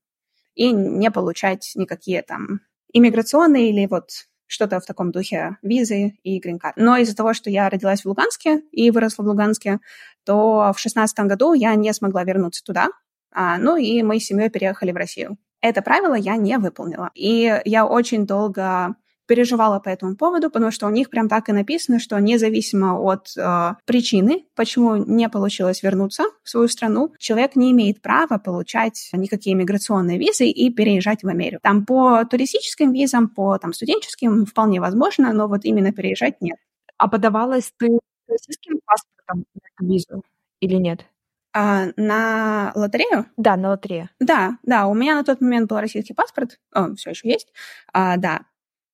и 0.53 0.71
не 0.71 1.09
получать 1.09 1.71
никакие 1.75 2.21
там 2.21 2.59
иммиграционные 2.93 3.69
или 3.69 3.87
вот 3.87 4.09
что-то 4.47 4.81
в 4.81 4.85
таком 4.85 5.11
духе 5.11 5.57
визы 5.61 6.17
и 6.23 6.37
грин-карт. 6.39 6.75
Но 6.75 6.97
из-за 6.97 7.15
того, 7.15 7.33
что 7.33 7.49
я 7.49 7.69
родилась 7.69 8.01
в 8.01 8.07
Луганске 8.07 8.61
и 8.73 8.91
выросла 8.91 9.23
в 9.23 9.27
Луганске, 9.27 9.79
то 10.25 10.73
в 10.75 10.79
шестнадцатом 10.79 11.29
году 11.29 11.53
я 11.53 11.73
не 11.75 11.93
смогла 11.93 12.25
вернуться 12.25 12.61
туда, 12.61 12.89
а, 13.31 13.57
ну 13.57 13.77
и 13.77 14.03
мы 14.03 14.19
с 14.19 14.25
семьей 14.25 14.49
переехали 14.49 14.91
в 14.91 14.97
Россию. 14.97 15.37
Это 15.61 15.81
правило 15.81 16.15
я 16.15 16.37
не 16.37 16.57
выполнила. 16.57 17.11
И 17.13 17.61
я 17.65 17.85
очень 17.85 18.25
долго 18.25 18.95
переживала 19.27 19.79
по 19.79 19.87
этому 19.87 20.17
поводу, 20.17 20.49
потому 20.49 20.71
что 20.71 20.87
у 20.87 20.89
них 20.89 21.09
прям 21.09 21.29
так 21.29 21.47
и 21.47 21.53
написано, 21.53 21.99
что 21.99 22.19
независимо 22.19 22.99
от 22.99 23.31
э, 23.37 23.75
причины, 23.85 24.45
почему 24.55 24.97
не 24.97 25.29
получилось 25.29 25.83
вернуться 25.83 26.23
в 26.43 26.49
свою 26.49 26.67
страну, 26.67 27.13
человек 27.17 27.55
не 27.55 27.71
имеет 27.71 28.01
права 28.01 28.39
получать 28.39 29.09
никакие 29.13 29.55
миграционные 29.55 30.17
визы 30.17 30.47
и 30.47 30.69
переезжать 30.69 31.23
в 31.23 31.29
Америку. 31.29 31.61
Там 31.63 31.85
по 31.85 32.25
туристическим 32.25 32.91
визам, 32.91 33.29
по 33.29 33.57
там, 33.57 33.71
студенческим 33.71 34.45
вполне 34.45 34.81
возможно, 34.81 35.31
но 35.31 35.47
вот 35.47 35.63
именно 35.63 35.93
переезжать 35.93 36.41
нет. 36.41 36.57
А 36.97 37.07
подавалась 37.07 37.71
ты 37.77 37.87
российским 38.27 38.79
паспортом 38.85 39.45
на 39.53 39.61
эту 39.69 39.93
визу 39.93 40.23
или 40.59 40.75
нет? 40.75 41.05
А, 41.53 41.87
на 41.97 42.71
лотерею? 42.75 43.25
Да, 43.37 43.57
на 43.57 43.69
лотерею. 43.69 44.09
Да, 44.19 44.57
да, 44.63 44.87
у 44.87 44.93
меня 44.93 45.15
на 45.15 45.23
тот 45.23 45.41
момент 45.41 45.69
был 45.69 45.79
российский 45.79 46.13
паспорт, 46.13 46.59
он 46.73 46.95
все 46.95 47.11
еще 47.11 47.29
есть, 47.29 47.51
а, 47.93 48.17
да. 48.17 48.41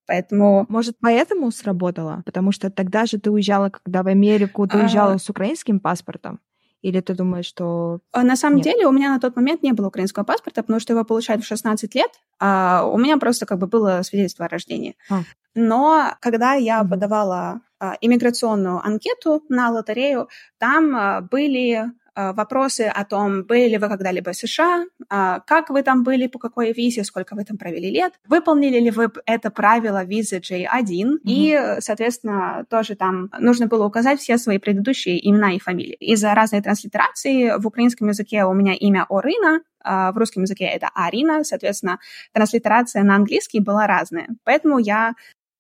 Поэтому... 0.08 0.66
Может, 0.70 0.96
поэтому 1.02 1.52
сработало? 1.52 2.24
Потому 2.26 2.52
что 2.52 2.72
тогда 2.72 3.06
же 3.06 3.20
ты 3.20 3.30
уезжала, 3.30 3.70
когда 3.70 4.04
в 4.04 4.08
Америку, 4.08 4.66
ты 4.66 4.78
уезжала 4.78 5.14
а... 5.14 5.20
с 5.20 5.30
украинским 5.30 5.80
паспортом? 5.82 6.40
Или 6.82 7.02
ты 7.02 7.14
думаешь, 7.14 7.46
что... 7.46 8.00
А, 8.14 8.24
на 8.24 8.36
самом 8.36 8.58
Нет. 8.58 8.66
деле 8.66 8.88
у 8.88 8.92
меня 8.92 9.10
на 9.10 9.20
тот 9.20 9.36
момент 9.36 9.64
не 9.64 9.74
было 9.74 9.88
украинского 9.88 10.24
паспорта, 10.24 10.62
потому 10.62 10.80
что 10.80 10.94
его 10.94 11.04
получают 11.04 11.44
в 11.44 11.48
16 11.48 11.94
лет, 11.96 12.12
а 12.40 12.86
у 12.86 12.98
меня 12.98 13.18
просто 13.18 13.46
как 13.46 13.58
бы 13.58 13.68
было 13.68 14.02
свидетельство 14.04 14.46
о 14.46 14.48
рождении. 14.48 14.96
А. 15.10 15.22
Но 15.56 16.14
когда 16.22 16.54
я 16.54 16.82
mm-hmm. 16.82 16.90
подавала 16.90 17.62
а, 17.80 17.96
иммиграционную 18.00 18.80
анкету 18.86 19.44
на 19.50 19.72
лотерею, 19.72 20.30
там 20.60 20.96
а, 20.96 21.22
были 21.22 21.92
вопросы 22.34 22.82
о 22.82 23.06
том, 23.06 23.44
были 23.44 23.70
ли 23.70 23.78
вы 23.78 23.88
когда-либо 23.88 24.32
в 24.32 24.36
США, 24.36 24.86
а, 25.10 25.40
как 25.42 25.70
вы 25.70 25.84
там 25.84 26.04
были, 26.04 26.28
по 26.28 26.40
какой 26.40 26.74
визе, 26.74 27.04
сколько 27.04 27.36
вы 27.36 27.44
там 27.44 27.58
провели 27.58 27.92
лет, 27.92 28.14
выполнили 28.28 28.80
ли 28.80 28.92
вы 28.92 29.12
это 29.26 29.52
правило 29.52 30.04
визы 30.04 30.38
J1, 30.38 30.68
mm-hmm. 30.68 31.18
и, 31.26 31.78
соответственно, 31.80 32.66
тоже 32.70 32.96
там 32.96 33.30
нужно 33.40 33.68
было 33.68 33.86
указать 33.86 34.20
все 34.20 34.38
свои 34.38 34.58
предыдущие 34.58 35.28
имена 35.30 35.54
и 35.54 35.60
фамилии. 35.60 35.96
Из-за 36.00 36.34
разной 36.34 36.62
транслитерации 36.62 37.58
в 37.58 37.68
украинском 37.68 38.08
языке 38.08 38.46
у 38.46 38.54
меня 38.54 38.74
имя 38.74 39.06
Орина, 39.10 39.62
а 39.84 40.12
в 40.12 40.18
русском 40.18 40.44
языке 40.44 40.66
это 40.66 40.90
Арина, 40.94 41.44
соответственно, 41.44 42.00
транслитерация 42.34 43.04
на 43.04 43.16
английский 43.16 43.60
была 43.60 43.88
разная. 43.88 44.28
Поэтому 44.44 44.80
я 44.80 45.14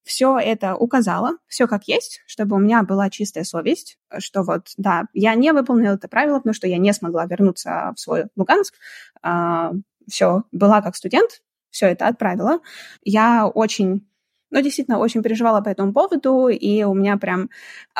все 0.07 0.39
это 0.39 0.75
указала, 0.75 1.37
все 1.47 1.67
как 1.67 1.87
есть, 1.87 2.21
чтобы 2.25 2.55
у 2.55 2.59
меня 2.59 2.83
была 2.83 3.09
чистая 3.09 3.43
совесть, 3.43 3.99
что 4.17 4.43
вот, 4.43 4.69
да, 4.77 5.03
я 5.13 5.35
не 5.35 5.53
выполнила 5.53 5.93
это 5.93 6.07
правило, 6.07 6.37
потому 6.37 6.53
что 6.53 6.67
я 6.67 6.77
не 6.77 6.93
смогла 6.93 7.25
вернуться 7.25 7.93
в 7.95 7.99
свой 7.99 8.25
Луганск. 8.35 8.73
А, 9.21 9.73
все, 10.09 10.43
была 10.51 10.81
как 10.81 10.95
студент, 10.95 11.41
все 11.69 11.87
это 11.87 12.07
отправила. 12.07 12.59
Я 13.03 13.47
очень 13.47 14.07
ну, 14.49 14.61
действительно, 14.61 14.99
очень 14.99 15.23
переживала 15.23 15.59
по 15.61 15.67
этому 15.67 15.91
поводу, 15.91 16.47
и 16.47 16.83
у 16.83 16.93
меня 16.93 17.17
прям 17.17 17.49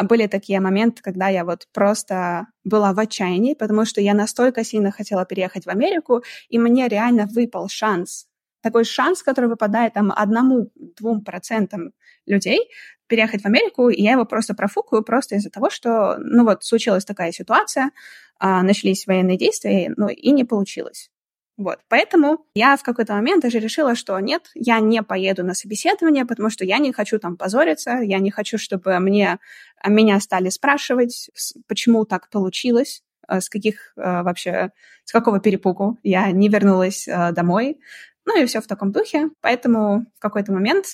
были 0.02 0.28
такие 0.28 0.62
моменты, 0.62 1.02
когда 1.04 1.28
я 1.28 1.44
вот 1.44 1.68
просто 1.74 2.48
была 2.64 2.94
в 2.94 3.00
отчаянии, 3.00 3.54
потому 3.54 3.84
что 3.84 4.00
я 4.00 4.14
настолько 4.14 4.64
сильно 4.64 4.92
хотела 4.92 5.26
переехать 5.26 5.66
в 5.66 5.70
Америку, 5.70 6.24
и 6.48 6.58
мне 6.58 6.88
реально 6.88 7.28
выпал 7.30 7.68
шанс 7.68 8.27
такой 8.62 8.84
шанс, 8.84 9.24
который 9.24 9.50
выпадает 9.50 9.94
там 9.94 10.12
одному-двум 10.16 11.24
процентам 11.24 11.94
людей 12.26 12.60
переехать 13.08 13.42
в 13.42 13.46
Америку, 13.46 13.90
и 13.90 14.02
я 14.02 14.12
его 14.14 14.26
просто 14.26 14.54
профукаю 14.54 15.04
просто 15.04 15.36
из-за 15.36 15.50
того, 15.50 15.70
что, 15.70 16.18
ну 16.20 16.44
вот, 16.44 16.64
случилась 16.64 17.06
такая 17.06 17.32
ситуация, 17.32 17.92
а, 18.40 18.62
начались 18.64 19.08
военные 19.08 19.38
действия, 19.38 19.94
ну 19.96 20.10
и 20.10 20.32
не 20.32 20.44
получилось. 20.44 21.10
Вот, 21.58 21.80
поэтому 21.90 22.46
я 22.54 22.78
в 22.78 22.84
какой-то 22.84 23.14
момент 23.14 23.42
даже 23.42 23.58
решила, 23.58 23.96
что 23.96 24.20
нет, 24.20 24.52
я 24.54 24.80
не 24.80 25.02
поеду 25.02 25.44
на 25.44 25.56
собеседование, 25.56 26.24
потому 26.24 26.52
что 26.52 26.64
я 26.64 26.78
не 26.78 26.92
хочу 26.94 27.18
там 27.18 27.36
позориться, 27.36 27.94
я 27.94 28.20
не 28.20 28.30
хочу, 28.30 28.60
чтобы 28.60 29.00
мне, 29.00 29.40
меня 29.84 30.20
стали 30.20 30.50
спрашивать, 30.50 31.32
почему 31.68 32.06
так 32.06 32.30
получилось, 32.30 33.02
э, 33.28 33.42
с 33.42 33.50
каких 33.50 33.94
вообще, 33.96 34.72
с 35.04 35.12
какого 35.12 35.40
перепугу 35.40 35.98
я 36.04 36.30
не 36.32 36.48
вернулась 36.50 37.08
домой. 37.32 37.80
Ну 38.28 38.40
и 38.40 38.46
все 38.46 38.62
в 38.62 38.68
таком 38.68 38.92
духе. 38.92 39.30
Поэтому 39.42 40.06
в 40.18 40.20
какой-то 40.20 40.52
момент 40.52 40.86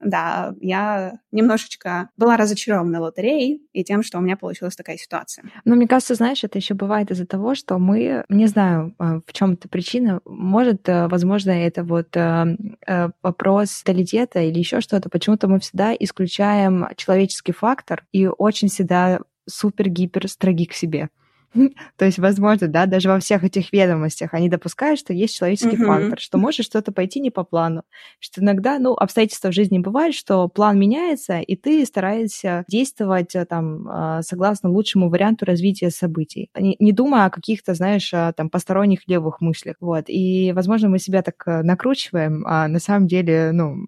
да, 0.00 0.54
я 0.62 1.18
немножечко 1.30 2.08
была 2.16 2.38
разочарована 2.38 3.00
лотереей 3.00 3.62
и 3.74 3.84
тем, 3.84 4.02
что 4.02 4.16
у 4.16 4.22
меня 4.22 4.38
получилась 4.38 4.74
такая 4.74 4.96
ситуация. 4.96 5.44
Но 5.66 5.76
мне 5.76 5.86
кажется, 5.86 6.14
знаешь, 6.14 6.42
это 6.42 6.56
еще 6.56 6.72
бывает 6.72 7.10
из-за 7.10 7.26
того, 7.26 7.54
что 7.54 7.78
мы, 7.78 8.24
не 8.30 8.46
знаю, 8.46 8.94
а, 8.98 9.20
в 9.26 9.32
чем-то 9.32 9.68
причина, 9.68 10.20
может, 10.24 10.88
э, 10.88 11.06
возможно, 11.08 11.50
это 11.50 11.84
вот 11.84 12.16
э, 12.16 12.56
э, 12.86 13.10
вопрос 13.22 13.82
менталитета 13.86 14.40
или 14.40 14.58
еще 14.58 14.80
что-то. 14.80 15.10
Почему-то 15.10 15.48
мы 15.48 15.60
всегда 15.60 15.94
исключаем 15.94 16.88
человеческий 16.96 17.52
фактор 17.52 18.06
и 18.10 18.26
очень 18.26 18.68
всегда 18.68 19.20
супер-гипер 19.46 20.28
строги 20.28 20.64
к 20.64 20.72
себе. 20.72 21.10
То 21.96 22.04
есть, 22.04 22.18
возможно, 22.18 22.68
да, 22.68 22.86
даже 22.86 23.08
во 23.08 23.18
всех 23.18 23.42
этих 23.44 23.72
ведомостях 23.72 24.34
они 24.34 24.48
допускают, 24.48 25.00
что 25.00 25.12
есть 25.12 25.36
человеческий 25.36 25.76
uh-huh. 25.76 25.86
фактор, 25.86 26.20
что 26.20 26.38
может 26.38 26.64
что-то 26.64 26.92
пойти 26.92 27.20
не 27.20 27.30
по 27.30 27.42
плану, 27.42 27.82
что 28.20 28.40
иногда, 28.40 28.78
ну, 28.78 28.94
обстоятельства 28.94 29.50
в 29.50 29.54
жизни 29.54 29.78
бывают, 29.78 30.14
что 30.14 30.48
план 30.48 30.78
меняется, 30.78 31.40
и 31.40 31.56
ты 31.56 31.84
стараешься 31.84 32.64
действовать 32.68 33.34
э, 33.34 33.44
там 33.46 33.88
а, 33.88 34.22
согласно 34.22 34.70
лучшему 34.70 35.10
варианту 35.10 35.44
развития 35.44 35.90
событий, 35.90 36.50
не, 36.56 36.76
не 36.78 36.92
думая 36.92 37.26
о 37.26 37.30
каких-то, 37.30 37.74
знаешь, 37.74 38.12
а, 38.14 38.32
там 38.32 38.48
посторонних 38.48 39.08
левых 39.08 39.40
мыслях, 39.40 39.76
вот. 39.80 40.04
И, 40.08 40.52
возможно, 40.54 40.88
мы 40.88 40.98
себя 40.98 41.22
так 41.22 41.42
э, 41.46 41.62
накручиваем, 41.62 42.44
а 42.46 42.68
на 42.68 42.78
самом 42.78 43.08
деле, 43.08 43.50
ну, 43.52 43.86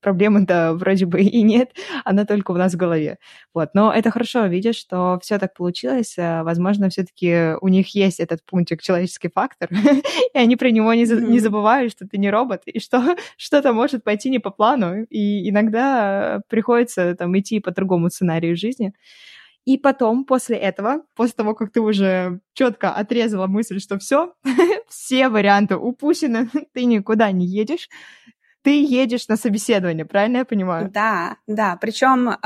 проблемы-то 0.00 0.74
вроде 0.74 1.06
бы 1.06 1.20
и 1.22 1.42
нет, 1.42 1.70
она 2.04 2.24
только 2.24 2.50
у 2.50 2.56
нас 2.56 2.74
в 2.74 2.76
голове, 2.76 3.18
вот. 3.54 3.70
Но 3.74 3.92
это 3.92 4.10
хорошо, 4.10 4.46
видишь, 4.46 4.76
что 4.76 5.18
все 5.22 5.38
так 5.38 5.54
получилось, 5.54 6.14
э, 6.18 6.42
возможно, 6.42 6.88
все 6.88 7.03
все-таки 7.04 7.56
у 7.60 7.68
них 7.68 7.94
есть 7.94 8.20
этот 8.20 8.44
пунктик 8.44 8.82
человеческий 8.82 9.30
фактор, 9.32 9.68
и 10.34 10.38
они 10.38 10.56
про 10.56 10.70
него 10.70 10.92
не, 10.94 11.04
не 11.04 11.38
забывают, 11.38 11.92
что 11.92 12.06
ты 12.06 12.18
не 12.18 12.30
робот, 12.30 12.62
и 12.66 12.80
что 12.80 13.16
что-то 13.36 13.72
может 13.72 14.04
пойти 14.04 14.30
не 14.30 14.38
по 14.38 14.50
плану, 14.50 15.04
и 15.04 15.48
иногда 15.48 16.40
приходится 16.48 17.14
там 17.14 17.38
идти 17.38 17.60
по 17.60 17.70
другому 17.70 18.10
сценарию 18.10 18.56
жизни. 18.56 18.92
И 19.64 19.78
потом, 19.78 20.26
после 20.26 20.58
этого, 20.58 21.04
после 21.16 21.34
того, 21.36 21.54
как 21.54 21.72
ты 21.72 21.80
уже 21.80 22.40
четко 22.52 22.92
отрезала 22.92 23.46
мысль, 23.46 23.80
что 23.80 23.98
все, 23.98 24.34
все 24.88 25.30
варианты 25.30 25.76
упущены, 25.76 26.50
ты 26.74 26.84
никуда 26.84 27.32
не 27.32 27.46
едешь, 27.46 27.88
ты 28.64 28.82
едешь 28.82 29.28
на 29.28 29.36
собеседование, 29.36 30.06
правильно 30.06 30.38
я 30.38 30.44
понимаю? 30.46 30.90
Да, 30.90 31.36
да. 31.46 31.76
Причем 31.78 32.30
э, 32.30 32.36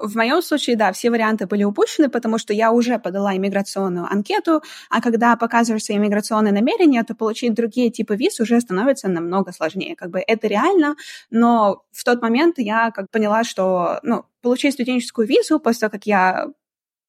в 0.00 0.16
моем 0.16 0.40
случае, 0.40 0.74
да, 0.74 0.90
все 0.92 1.10
варианты 1.10 1.46
были 1.46 1.64
упущены, 1.64 2.08
потому 2.08 2.38
что 2.38 2.54
я 2.54 2.72
уже 2.72 2.98
подала 2.98 3.36
иммиграционную 3.36 4.06
анкету, 4.10 4.62
а 4.88 5.02
когда 5.02 5.36
показываешь 5.36 5.84
свои 5.84 5.98
иммиграционные 5.98 6.54
намерения, 6.54 7.04
то 7.04 7.14
получить 7.14 7.52
другие 7.52 7.90
типы 7.90 8.16
виз 8.16 8.40
уже 8.40 8.58
становится 8.58 9.08
намного 9.08 9.52
сложнее. 9.52 9.96
Как 9.96 10.08
бы 10.08 10.24
это 10.26 10.46
реально, 10.46 10.96
но 11.28 11.82
в 11.92 12.04
тот 12.04 12.22
момент 12.22 12.54
я 12.56 12.90
как 12.90 13.10
поняла, 13.10 13.44
что 13.44 14.00
ну, 14.02 14.24
получить 14.40 14.72
студенческую 14.72 15.28
визу 15.28 15.60
после 15.60 15.80
того, 15.80 15.90
как 15.90 16.06
я 16.06 16.46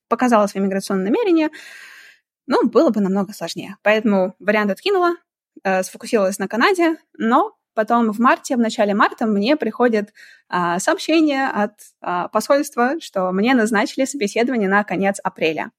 показала 0.09 0.45
свои 0.47 0.61
иммиграционные 0.61 1.05
намерения, 1.05 1.51
ну, 2.47 2.67
было 2.67 2.89
бы 2.89 2.99
намного 2.99 3.31
сложнее. 3.31 3.77
Поэтому 3.81 4.35
вариант 4.39 4.71
откинула, 4.71 5.15
э, 5.63 5.83
сфокусировалась 5.83 6.37
на 6.37 6.49
Канаде, 6.49 6.97
но 7.17 7.53
Потом 7.77 8.11
в 8.11 8.17
марте, 8.19 8.55
в 8.55 8.59
начале 8.59 8.95
марта 8.95 9.27
мне 9.27 9.55
приходит 9.55 10.11
а, 10.49 10.79
сообщение 10.79 11.45
от 11.47 11.73
а, 12.01 12.27
посольства, 12.27 12.99
что 12.99 13.31
мне 13.31 13.53
назначили 13.53 14.05
собеседование 14.05 14.67
на 14.67 14.83
конец 14.83 15.19
апреля. 15.23 15.69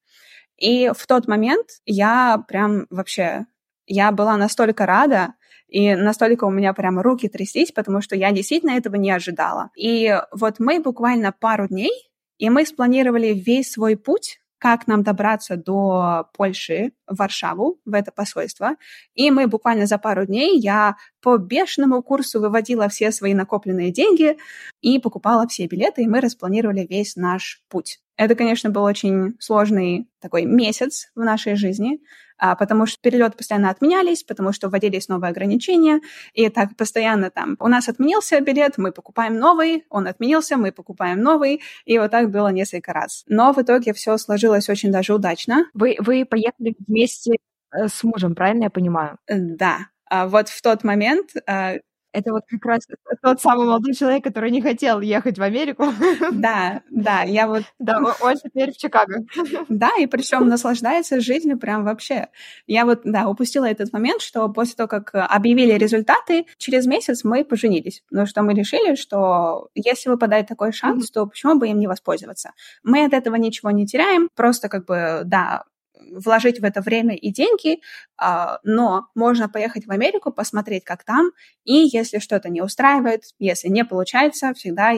И 0.55 0.89
в 0.95 1.05
тот 1.07 1.27
момент 1.27 1.67
я 1.85 2.41
прям 2.47 2.87
вообще, 2.89 3.47
я 3.85 4.13
была 4.13 4.37
настолько 4.37 4.85
рада, 4.85 5.33
и 5.67 5.93
настолько 5.93 6.45
у 6.45 6.51
меня 6.51 6.71
прям 6.71 7.01
руки 7.01 7.27
тряслись, 7.27 7.73
потому 7.73 7.99
что 7.99 8.15
я 8.15 8.31
действительно 8.31 8.77
этого 8.77 8.95
не 8.95 9.11
ожидала. 9.11 9.69
И 9.75 10.17
вот 10.31 10.59
мы 10.59 10.79
буквально 10.79 11.33
пару 11.33 11.67
дней, 11.67 11.91
и 12.37 12.49
мы 12.49 12.65
спланировали 12.65 13.33
весь 13.33 13.73
свой 13.73 13.97
путь 13.97 14.38
как 14.59 14.87
нам 14.87 15.03
добраться 15.03 15.55
до 15.55 16.29
Польши, 16.37 16.91
в 17.07 17.15
Варшаву, 17.15 17.79
в 17.85 17.93
это 17.93 18.11
посольство. 18.11 18.75
И 19.15 19.31
мы 19.31 19.47
буквально 19.47 19.87
за 19.87 19.97
пару 19.97 20.25
дней 20.25 20.59
я 20.59 20.97
по 21.21 21.37
бешеному 21.37 22.03
курсу 22.03 22.39
выводила 22.39 22.87
все 22.89 23.11
свои 23.11 23.33
накопленные 23.33 23.91
деньги 23.91 24.37
и 24.81 24.99
покупала 24.99 25.47
все 25.47 25.65
билеты, 25.65 26.03
и 26.03 26.07
мы 26.07 26.19
распланировали 26.19 26.85
весь 26.87 27.15
наш 27.15 27.63
путь. 27.69 27.99
Это, 28.17 28.35
конечно, 28.35 28.69
был 28.69 28.83
очень 28.83 29.35
сложный 29.39 30.09
такой 30.19 30.43
месяц 30.43 31.09
в 31.15 31.21
нашей 31.21 31.55
жизни, 31.55 31.99
потому 32.39 32.85
что 32.85 32.99
перелеты 33.01 33.37
постоянно 33.37 33.69
отменялись, 33.69 34.23
потому 34.23 34.53
что 34.53 34.69
вводились 34.69 35.07
новые 35.07 35.29
ограничения, 35.31 36.01
и 36.33 36.49
так 36.49 36.75
постоянно 36.75 37.29
там 37.29 37.55
у 37.59 37.67
нас 37.67 37.89
отменился 37.89 38.39
билет, 38.41 38.77
мы 38.77 38.91
покупаем 38.91 39.37
новый, 39.37 39.85
он 39.89 40.07
отменился, 40.07 40.57
мы 40.57 40.71
покупаем 40.71 41.21
новый, 41.21 41.61
и 41.85 41.97
вот 41.99 42.11
так 42.11 42.31
было 42.31 42.49
несколько 42.49 42.93
раз. 42.93 43.23
Но 43.27 43.53
в 43.53 43.61
итоге 43.61 43.93
все 43.93 44.17
сложилось 44.17 44.69
очень 44.69 44.91
даже 44.91 45.13
удачно. 45.13 45.65
Вы, 45.73 45.97
вы 45.99 46.25
поехали 46.25 46.75
вместе 46.87 47.37
э, 47.71 47.87
с 47.87 48.03
мужем, 48.03 48.35
правильно 48.35 48.65
я 48.65 48.69
понимаю? 48.69 49.17
Да. 49.27 49.87
А 50.09 50.27
вот 50.27 50.49
в 50.49 50.61
тот 50.61 50.83
момент 50.83 51.29
а, 51.45 51.75
это 52.11 52.31
вот 52.31 52.43
как 52.47 52.65
раз 52.65 52.87
тот 53.21 53.41
самый 53.41 53.65
молодой 53.65 53.93
человек, 53.93 54.23
который 54.23 54.51
не 54.51 54.61
хотел 54.61 55.01
ехать 55.01 55.37
в 55.37 55.41
Америку. 55.41 55.85
Да, 56.31 56.81
да, 56.89 57.23
я 57.23 57.47
вот... 57.47 57.63
Да, 57.79 57.99
он 58.21 58.35
теперь 58.35 58.71
в 58.71 58.77
Чикаго. 58.77 59.23
Да, 59.69 59.89
и 59.99 60.05
причем 60.07 60.47
наслаждается 60.47 61.19
жизнью 61.19 61.57
прям 61.57 61.83
вообще. 61.83 62.27
Я 62.67 62.85
вот, 62.85 63.01
да, 63.03 63.27
упустила 63.27 63.65
этот 63.65 63.93
момент, 63.93 64.21
что 64.21 64.47
после 64.49 64.75
того, 64.75 64.87
как 64.87 65.11
объявили 65.13 65.73
результаты, 65.73 66.45
через 66.57 66.85
месяц 66.85 67.23
мы 67.23 67.43
поженились. 67.43 68.03
Потому 68.09 68.27
что 68.27 68.41
мы 68.41 68.53
решили, 68.53 68.95
что 68.95 69.69
если 69.75 70.09
выпадает 70.09 70.47
такой 70.47 70.71
шанс, 70.71 71.09
то 71.11 71.25
почему 71.25 71.55
бы 71.55 71.67
им 71.67 71.79
не 71.79 71.87
воспользоваться? 71.87 72.51
Мы 72.83 73.05
от 73.05 73.13
этого 73.13 73.35
ничего 73.35 73.71
не 73.71 73.85
теряем, 73.85 74.29
просто 74.35 74.69
как 74.69 74.85
бы, 74.85 75.21
да, 75.25 75.63
вложить 75.99 76.59
в 76.59 76.63
это 76.63 76.81
время 76.81 77.15
и 77.15 77.31
деньги, 77.31 77.81
а, 78.17 78.59
но 78.63 79.07
можно 79.15 79.49
поехать 79.49 79.85
в 79.85 79.91
Америку, 79.91 80.31
посмотреть, 80.31 80.83
как 80.83 81.03
там, 81.03 81.31
и 81.63 81.73
если 81.91 82.19
что-то 82.19 82.49
не 82.49 82.61
устраивает, 82.61 83.23
если 83.39 83.69
не 83.69 83.85
получается, 83.85 84.53
всегда, 84.53 84.93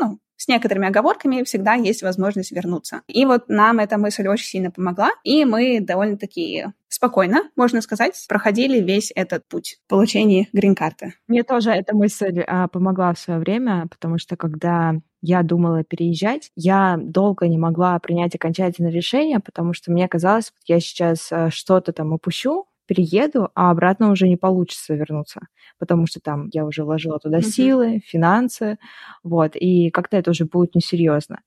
ну, 0.00 0.18
с 0.36 0.48
некоторыми 0.48 0.88
оговорками 0.88 1.42
всегда 1.44 1.74
есть 1.74 2.02
возможность 2.02 2.52
вернуться. 2.52 3.02
И 3.06 3.24
вот 3.24 3.48
нам 3.48 3.78
эта 3.78 3.98
мысль 3.98 4.26
очень 4.26 4.46
сильно 4.46 4.70
помогла, 4.70 5.10
и 5.22 5.44
мы 5.44 5.80
довольно-таки 5.80 6.66
спокойно, 6.94 7.50
можно 7.56 7.80
сказать, 7.80 8.14
проходили 8.28 8.80
весь 8.80 9.12
этот 9.14 9.46
путь 9.48 9.78
получения 9.88 10.48
грин-карты. 10.52 11.14
Мне 11.26 11.42
тоже 11.42 11.70
эта 11.70 11.94
мысль 11.94 12.40
а, 12.46 12.68
помогла 12.68 13.12
в 13.12 13.18
свое 13.18 13.40
время, 13.40 13.86
потому 13.90 14.18
что 14.18 14.36
когда 14.36 14.94
я 15.20 15.42
думала 15.42 15.84
переезжать, 15.84 16.50
я 16.54 16.96
долго 17.00 17.48
не 17.48 17.58
могла 17.58 17.98
принять 17.98 18.34
окончательное 18.34 18.90
решение, 18.90 19.40
потому 19.40 19.72
что 19.72 19.90
мне 19.90 20.06
казалось, 20.06 20.52
я 20.66 20.80
сейчас 20.80 21.32
э, 21.32 21.48
что-то 21.50 21.92
там 21.92 22.12
упущу, 22.12 22.66
перееду, 22.86 23.48
а 23.54 23.70
обратно 23.70 24.10
уже 24.10 24.28
не 24.28 24.36
получится 24.36 24.94
вернуться, 24.94 25.40
потому 25.84 26.06
что 26.06 26.18
там 26.18 26.48
я 26.50 26.64
уже 26.64 26.82
вложила 26.82 27.18
туда 27.18 27.40
mm-hmm. 27.40 27.42
силы, 27.42 28.00
финансы, 28.06 28.78
вот, 29.22 29.52
и 29.54 29.90
как-то 29.90 30.16
это 30.16 30.30
уже 30.30 30.46
будет 30.46 30.74
несерьезно. 30.74 31.40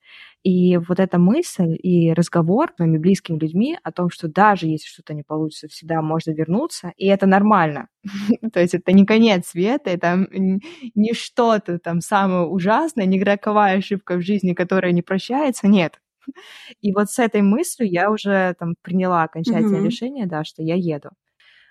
И 0.43 0.77
вот 0.77 0.99
эта 0.99 1.17
мысль 1.17 1.75
и 1.81 2.13
разговор 2.13 2.71
с 2.75 2.79
моими 2.79 2.99
близкими 2.99 3.39
людьми 3.39 3.79
о 3.81 3.91
том, 3.91 4.11
что 4.11 4.27
даже 4.27 4.67
если 4.67 4.85
что-то 4.85 5.15
не 5.15 5.23
получится, 5.23 5.67
всегда 5.67 6.03
можно 6.03 6.29
вернуться, 6.29 6.93
и 6.97 7.07
это 7.07 7.25
нормально. 7.25 7.87
То 8.53 8.59
есть 8.59 8.75
это 8.75 8.91
не 8.91 9.07
конец 9.07 9.47
света, 9.47 9.89
это 9.89 10.27
не 10.29 11.13
что-то 11.13 11.79
там 11.79 11.99
самое 11.99 12.45
ужасное, 12.45 13.07
не 13.07 13.19
роковая 13.23 13.79
ошибка 13.79 14.17
в 14.17 14.21
жизни, 14.21 14.53
которая 14.53 14.91
не 14.91 15.01
прощается, 15.01 15.67
нет. 15.67 15.99
И 16.81 16.93
вот 16.93 17.09
с 17.09 17.17
этой 17.17 17.41
мыслью 17.41 17.89
я 17.89 18.11
уже 18.11 18.53
там 18.59 18.75
приняла 18.83 19.23
окончательное 19.23 19.81
mm-hmm. 19.81 19.85
решение, 19.85 20.27
да, 20.27 20.43
что 20.43 20.61
я 20.61 20.75
еду 20.75 21.09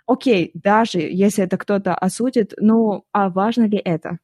окей, 0.07 0.51
даже 0.55 0.99
если 0.99 1.45
это 1.45 1.59
кто-то 1.59 1.95
осудит, 1.95 2.55
ну, 2.59 3.05
а 3.13 3.29
важно 3.29 3.65
ли 3.65 3.79
это? 3.79 4.19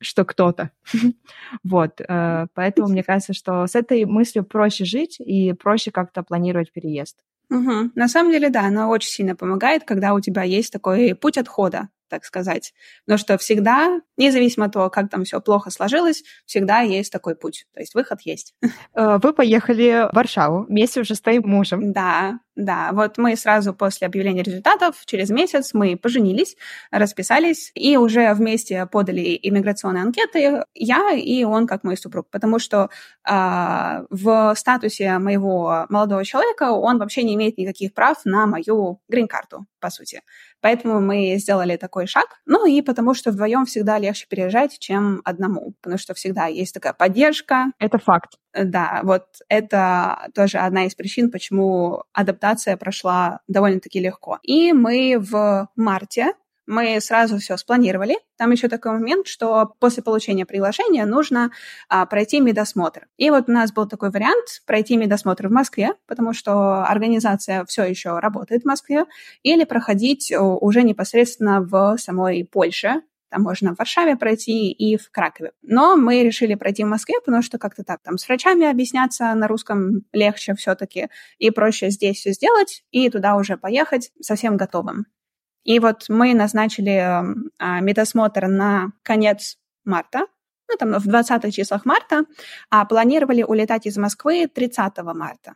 что 0.00 0.24
кто-то. 0.24 0.70
вот, 1.64 2.00
э, 2.00 2.46
поэтому 2.54 2.88
мне 2.88 3.02
кажется, 3.02 3.32
что 3.32 3.66
с 3.66 3.74
этой 3.74 4.04
мыслью 4.04 4.44
проще 4.44 4.84
жить 4.84 5.20
и 5.20 5.52
проще 5.52 5.90
как-то 5.90 6.22
планировать 6.22 6.72
переезд. 6.72 7.18
Угу. 7.50 7.92
На 7.94 8.08
самом 8.08 8.32
деле, 8.32 8.48
да, 8.50 8.62
она 8.62 8.88
очень 8.88 9.10
сильно 9.10 9.34
помогает, 9.34 9.84
когда 9.84 10.14
у 10.14 10.20
тебя 10.20 10.42
есть 10.42 10.72
такой 10.72 11.14
путь 11.14 11.38
отхода, 11.38 11.88
так 12.10 12.24
сказать. 12.24 12.74
Но 13.06 13.16
что 13.16 13.38
всегда, 13.38 14.00
независимо 14.16 14.66
от 14.66 14.72
того, 14.72 14.90
как 14.90 15.08
там 15.08 15.24
все 15.24 15.40
плохо 15.40 15.70
сложилось, 15.70 16.22
всегда 16.44 16.80
есть 16.80 17.10
такой 17.12 17.34
путь. 17.34 17.66
То 17.72 17.80
есть 17.80 17.94
выход 17.94 18.20
есть. 18.22 18.54
Э, 18.92 19.18
вы 19.22 19.32
поехали 19.32 20.08
в 20.10 20.16
Варшаву 20.16 20.64
вместе 20.64 21.00
уже 21.00 21.14
с 21.14 21.20
твоим 21.20 21.42
мужем. 21.46 21.92
Да, 21.92 22.40
да. 22.56 22.90
Вот 22.92 23.18
мы 23.18 23.36
сразу 23.36 23.72
после 23.72 24.06
объявления 24.06 24.42
результатов, 24.42 24.96
через 25.06 25.30
месяц 25.30 25.74
мы 25.74 25.96
поженились, 25.96 26.56
расписались 26.90 27.70
и 27.74 27.96
уже 27.96 28.34
вместе 28.34 28.86
подали 28.86 29.38
иммиграционные 29.42 30.02
анкеты, 30.02 30.64
я 30.74 31.12
и 31.12 31.44
он 31.44 31.66
как 31.66 31.84
мой 31.84 31.96
супруг, 31.96 32.28
потому 32.30 32.58
что 32.58 32.90
э, 33.28 34.04
в 34.10 34.54
статусе 34.56 35.18
моего 35.18 35.86
молодого 35.88 36.24
человека 36.24 36.72
он 36.72 36.98
вообще 36.98 37.22
не 37.22 37.34
имеет 37.34 37.58
никаких 37.58 37.94
прав 37.94 38.18
на 38.24 38.46
мою 38.46 39.00
грин-карту, 39.08 39.66
по 39.80 39.90
сути. 39.90 40.22
Поэтому 40.60 41.00
мы 41.00 41.36
сделали 41.38 41.76
такой 41.76 42.06
шаг. 42.06 42.26
Ну 42.46 42.66
и 42.66 42.82
потому 42.82 43.14
что 43.14 43.30
вдвоем 43.30 43.64
всегда 43.66 43.98
легче 43.98 44.26
переезжать, 44.28 44.78
чем 44.78 45.20
одному, 45.24 45.74
потому 45.80 45.98
что 45.98 46.14
всегда 46.14 46.46
есть 46.46 46.74
такая 46.74 46.92
поддержка. 46.92 47.72
Это 47.78 47.98
факт. 47.98 48.34
Да, 48.54 49.00
вот 49.04 49.26
это 49.48 50.28
тоже 50.34 50.58
одна 50.58 50.86
из 50.86 50.94
причин, 50.94 51.30
почему 51.30 52.04
адаптация 52.12 52.76
прошла 52.76 53.40
довольно-таки 53.48 54.00
легко. 54.00 54.38
И 54.42 54.72
мы 54.72 55.16
в 55.18 55.68
марте 55.76 56.34
мы 56.70 57.00
сразу 57.00 57.38
все 57.38 57.56
спланировали. 57.56 58.16
Там 58.38 58.52
еще 58.52 58.68
такой 58.68 58.92
момент, 58.92 59.26
что 59.26 59.74
после 59.80 60.02
получения 60.02 60.46
приглашения 60.46 61.04
нужно 61.04 61.50
а, 61.88 62.06
пройти 62.06 62.40
медосмотр. 62.40 63.08
И 63.16 63.28
вот 63.30 63.48
у 63.48 63.52
нас 63.52 63.72
был 63.72 63.88
такой 63.88 64.10
вариант 64.10 64.62
пройти 64.66 64.96
медосмотр 64.96 65.48
в 65.48 65.50
Москве, 65.50 65.94
потому 66.06 66.32
что 66.32 66.84
организация 66.84 67.64
все 67.64 67.84
еще 67.84 68.18
работает 68.20 68.62
в 68.62 68.66
Москве, 68.66 69.06
или 69.42 69.64
проходить 69.64 70.32
уже 70.32 70.82
непосредственно 70.84 71.60
в 71.60 71.96
самой 71.98 72.44
Польше, 72.44 73.02
там 73.30 73.42
можно 73.42 73.74
в 73.74 73.78
Варшаве 73.78 74.16
пройти 74.16 74.72
и 74.72 74.96
в 74.96 75.10
Кракове. 75.10 75.52
Но 75.62 75.96
мы 75.96 76.22
решили 76.22 76.54
пройти 76.56 76.84
в 76.84 76.88
Москве, 76.88 77.16
потому 77.24 77.42
что 77.42 77.58
как-то 77.58 77.84
так 77.84 78.00
там 78.02 78.18
с 78.18 78.26
врачами 78.26 78.66
объясняться 78.68 79.32
на 79.34 79.46
русском 79.46 80.02
легче 80.12 80.54
все-таки 80.54 81.08
и 81.38 81.50
проще 81.50 81.90
здесь 81.90 82.18
все 82.18 82.32
сделать 82.32 82.84
и 82.90 83.08
туда 83.08 83.36
уже 83.36 83.56
поехать 83.56 84.10
совсем 84.20 84.56
готовым. 84.56 85.06
И 85.64 85.78
вот 85.78 86.06
мы 86.08 86.34
назначили 86.34 86.96
а, 87.58 87.80
медосмотр 87.80 88.46
на 88.46 88.92
конец 89.02 89.58
марта, 89.84 90.26
ну, 90.68 90.76
там 90.78 90.92
в 90.98 91.06
20 91.06 91.54
числах 91.54 91.84
марта, 91.84 92.24
а 92.70 92.84
планировали 92.84 93.42
улетать 93.42 93.86
из 93.86 93.96
Москвы 93.96 94.46
30 94.46 94.98
марта. 95.14 95.54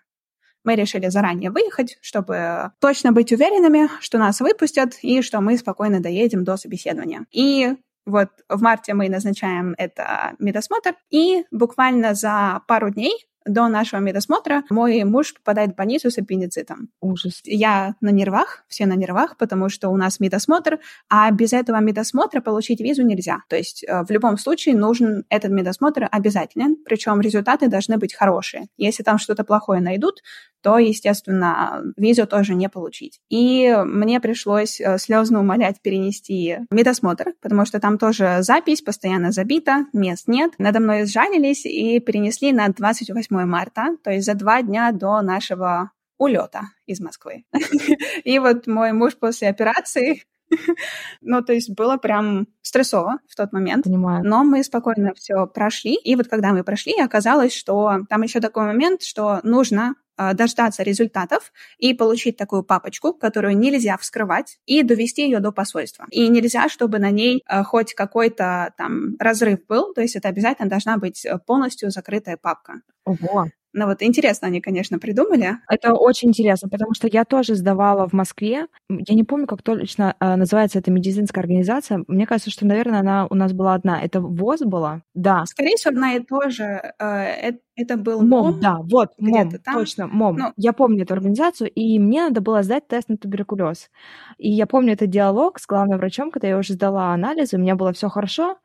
мы 0.64 0.74
решили 0.76 1.08
заранее 1.08 1.50
выехать, 1.50 1.98
чтобы 2.00 2.72
точно 2.80 3.12
быть 3.12 3.32
уверенными, 3.32 3.88
что 4.00 4.18
нас 4.18 4.40
выпустят 4.40 4.98
и 5.02 5.22
что 5.22 5.40
мы 5.40 5.56
спокойно 5.56 6.00
доедем 6.00 6.42
до 6.42 6.56
собеседования. 6.56 7.26
И 7.30 7.76
вот 8.06 8.28
в 8.48 8.60
марте 8.62 8.94
мы 8.94 9.08
назначаем 9.08 9.74
это 9.78 10.34
медосмотр, 10.38 10.94
и 11.10 11.44
буквально 11.50 12.14
за 12.14 12.62
пару 12.66 12.90
дней 12.90 13.26
до 13.44 13.68
нашего 13.68 14.00
медосмотра 14.00 14.64
мой 14.70 15.04
муж 15.04 15.34
попадает 15.34 15.72
в 15.72 15.74
больницу 15.74 16.10
с 16.10 16.18
аппендицитом. 16.18 16.88
Ужас. 17.00 17.40
Я 17.44 17.94
на 18.00 18.10
нервах, 18.10 18.64
все 18.68 18.86
на 18.86 18.94
нервах, 18.94 19.36
потому 19.36 19.68
что 19.68 19.88
у 19.88 19.96
нас 19.96 20.20
медосмотр, 20.20 20.78
а 21.08 21.30
без 21.30 21.52
этого 21.52 21.80
медосмотра 21.80 22.40
получить 22.40 22.80
визу 22.80 23.02
нельзя. 23.02 23.38
То 23.48 23.56
есть 23.56 23.84
э, 23.84 24.04
в 24.04 24.10
любом 24.10 24.38
случае 24.38 24.76
нужен 24.76 25.24
этот 25.28 25.50
медосмотр 25.50 26.08
обязателен, 26.10 26.76
причем 26.84 27.20
результаты 27.20 27.68
должны 27.68 27.98
быть 27.98 28.14
хорошие. 28.14 28.66
Если 28.76 29.02
там 29.02 29.18
что-то 29.18 29.44
плохое 29.44 29.80
найдут, 29.80 30.22
то, 30.62 30.78
естественно, 30.78 31.82
визу 31.96 32.26
тоже 32.26 32.54
не 32.54 32.70
получить. 32.70 33.20
И 33.28 33.76
мне 33.84 34.18
пришлось 34.20 34.80
э, 34.80 34.96
слезно 34.98 35.40
умолять 35.40 35.82
перенести 35.82 36.58
медосмотр, 36.70 37.34
потому 37.42 37.66
что 37.66 37.80
там 37.80 37.98
тоже 37.98 38.38
запись 38.40 38.80
постоянно 38.80 39.30
забита, 39.30 39.84
мест 39.92 40.26
нет. 40.26 40.52
Надо 40.58 40.80
мной 40.80 41.04
сжалились 41.04 41.66
и 41.66 42.00
перенесли 42.00 42.52
на 42.52 42.68
28 42.68 43.33
марта, 43.44 43.96
то 44.02 44.10
есть 44.10 44.26
за 44.26 44.34
два 44.34 44.62
дня 44.62 44.92
до 44.92 45.20
нашего 45.20 45.90
улета 46.18 46.62
из 46.86 47.00
Москвы. 47.00 47.44
И 48.24 48.38
вот 48.38 48.66
мой 48.66 48.92
муж 48.92 49.16
после 49.18 49.48
операции 49.48 50.22
ну, 51.20 51.42
то 51.42 51.52
есть 51.52 51.70
было 51.70 51.96
прям 51.96 52.46
стрессово 52.62 53.18
в 53.28 53.36
тот 53.36 53.52
момент. 53.52 53.84
Понимаю. 53.84 54.24
Но 54.24 54.44
мы 54.44 54.62
спокойно 54.62 55.12
все 55.14 55.46
прошли. 55.46 55.94
И 55.94 56.16
вот 56.16 56.28
когда 56.28 56.52
мы 56.52 56.64
прошли, 56.64 56.94
оказалось, 57.00 57.54
что 57.54 58.00
там 58.08 58.22
еще 58.22 58.40
такой 58.40 58.64
момент, 58.64 59.02
что 59.02 59.40
нужно 59.42 59.94
дождаться 60.16 60.82
результатов 60.82 61.52
и 61.78 61.94
получить 61.94 62.36
такую 62.36 62.62
папочку, 62.62 63.12
которую 63.12 63.56
нельзя 63.56 63.96
вскрывать, 63.96 64.58
и 64.66 64.82
довести 64.82 65.22
ее 65.22 65.40
до 65.40 65.52
посольства. 65.52 66.06
И 66.10 66.28
нельзя, 66.28 66.68
чтобы 66.68 66.98
на 66.98 67.10
ней 67.10 67.42
а, 67.46 67.64
хоть 67.64 67.94
какой-то 67.94 68.72
там 68.76 69.16
разрыв 69.18 69.66
был, 69.66 69.92
то 69.94 70.00
есть 70.00 70.16
это 70.16 70.28
обязательно 70.28 70.68
должна 70.68 70.96
быть 70.96 71.24
э, 71.24 71.38
полностью 71.38 71.90
закрытая 71.90 72.36
папка. 72.36 72.80
Ого. 73.04 73.48
Ну 73.74 73.86
вот 73.86 74.02
интересно 74.02 74.46
они, 74.46 74.60
конечно, 74.60 75.00
придумали. 75.00 75.58
Это 75.68 75.94
очень 75.94 76.28
интересно, 76.28 76.68
потому 76.68 76.94
что 76.94 77.08
я 77.08 77.24
тоже 77.24 77.56
сдавала 77.56 78.08
в 78.08 78.12
Москве. 78.12 78.68
Я 78.88 79.14
не 79.16 79.24
помню, 79.24 79.48
как 79.48 79.62
точно 79.62 80.14
э, 80.20 80.36
называется 80.36 80.78
эта 80.78 80.92
медицинская 80.92 81.42
организация. 81.42 82.04
Мне 82.06 82.24
кажется, 82.24 82.50
что, 82.50 82.66
наверное, 82.66 83.00
она 83.00 83.26
у 83.28 83.34
нас 83.34 83.52
была 83.52 83.74
одна. 83.74 84.00
Это 84.00 84.20
ВОЗ 84.20 84.60
была? 84.60 85.02
Да. 85.14 85.44
Скорее 85.46 85.74
всего, 85.76 85.90
одна 85.90 86.14
и 86.14 86.20
то 86.20 86.48
же. 86.50 86.94
Э, 87.00 87.52
это 87.76 87.96
был 87.96 88.22
МОМ. 88.22 88.44
МОМ, 88.44 88.60
да, 88.60 88.78
вот, 88.84 89.10
МОМ, 89.18 89.50
там. 89.64 89.74
точно, 89.74 90.06
МОМ. 90.06 90.36
Ну, 90.36 90.52
я 90.56 90.72
помню 90.72 91.02
эту 91.02 91.14
организацию, 91.14 91.68
и 91.68 91.98
мне 91.98 92.22
надо 92.22 92.40
было 92.40 92.62
сдать 92.62 92.86
тест 92.86 93.08
на 93.08 93.16
туберкулез. 93.16 93.90
И 94.38 94.48
я 94.50 94.66
помню 94.66 94.92
этот 94.92 95.10
диалог 95.10 95.58
с 95.58 95.66
главным 95.66 95.98
врачом, 95.98 96.30
когда 96.30 96.46
я 96.46 96.56
уже 96.56 96.74
сдала 96.74 97.12
анализы, 97.12 97.56
у 97.56 97.60
меня 97.60 97.74
было 97.74 97.92
все 97.92 98.08
хорошо, 98.08 98.58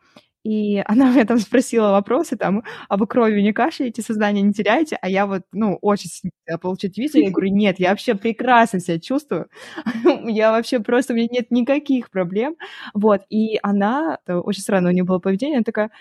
и 0.44 0.78
она 0.86 1.10
меня 1.12 1.26
там 1.26 1.40
спросила 1.40 1.92
вопросы, 1.92 2.38
там, 2.38 2.64
а 2.88 2.98
вы 2.98 3.08
кровью 3.08 3.42
не 3.44 3.54
кашляете, 3.54 4.02
сознание 4.02 4.44
не 4.44 4.54
теряете? 4.54 4.98
А 5.02 5.10
я 5.10 5.26
вот, 5.28 5.44
ну, 5.52 5.78
очень 5.82 6.10
хотела 6.46 6.58
получить 6.60 6.98
визу. 6.98 7.20
Я 7.20 7.32
говорю, 7.32 7.50
нет, 7.54 7.80
я 7.80 7.90
вообще 7.92 8.16
прекрасно 8.16 8.80
себя 8.80 9.00
чувствую. 9.00 9.48
я 10.28 10.52
вообще 10.52 10.80
просто, 10.80 11.14
у 11.14 11.16
меня 11.16 11.28
нет 11.32 11.52
никаких 11.52 12.10
проблем. 12.12 12.56
Вот, 12.94 13.22
и 13.30 13.60
она, 13.64 14.20
очень 14.28 14.62
странно 14.62 14.90
у 14.90 14.92
нее 14.94 15.04
было 15.04 15.20
поведение, 15.20 15.58
она 15.58 15.64
такая, 15.64 15.92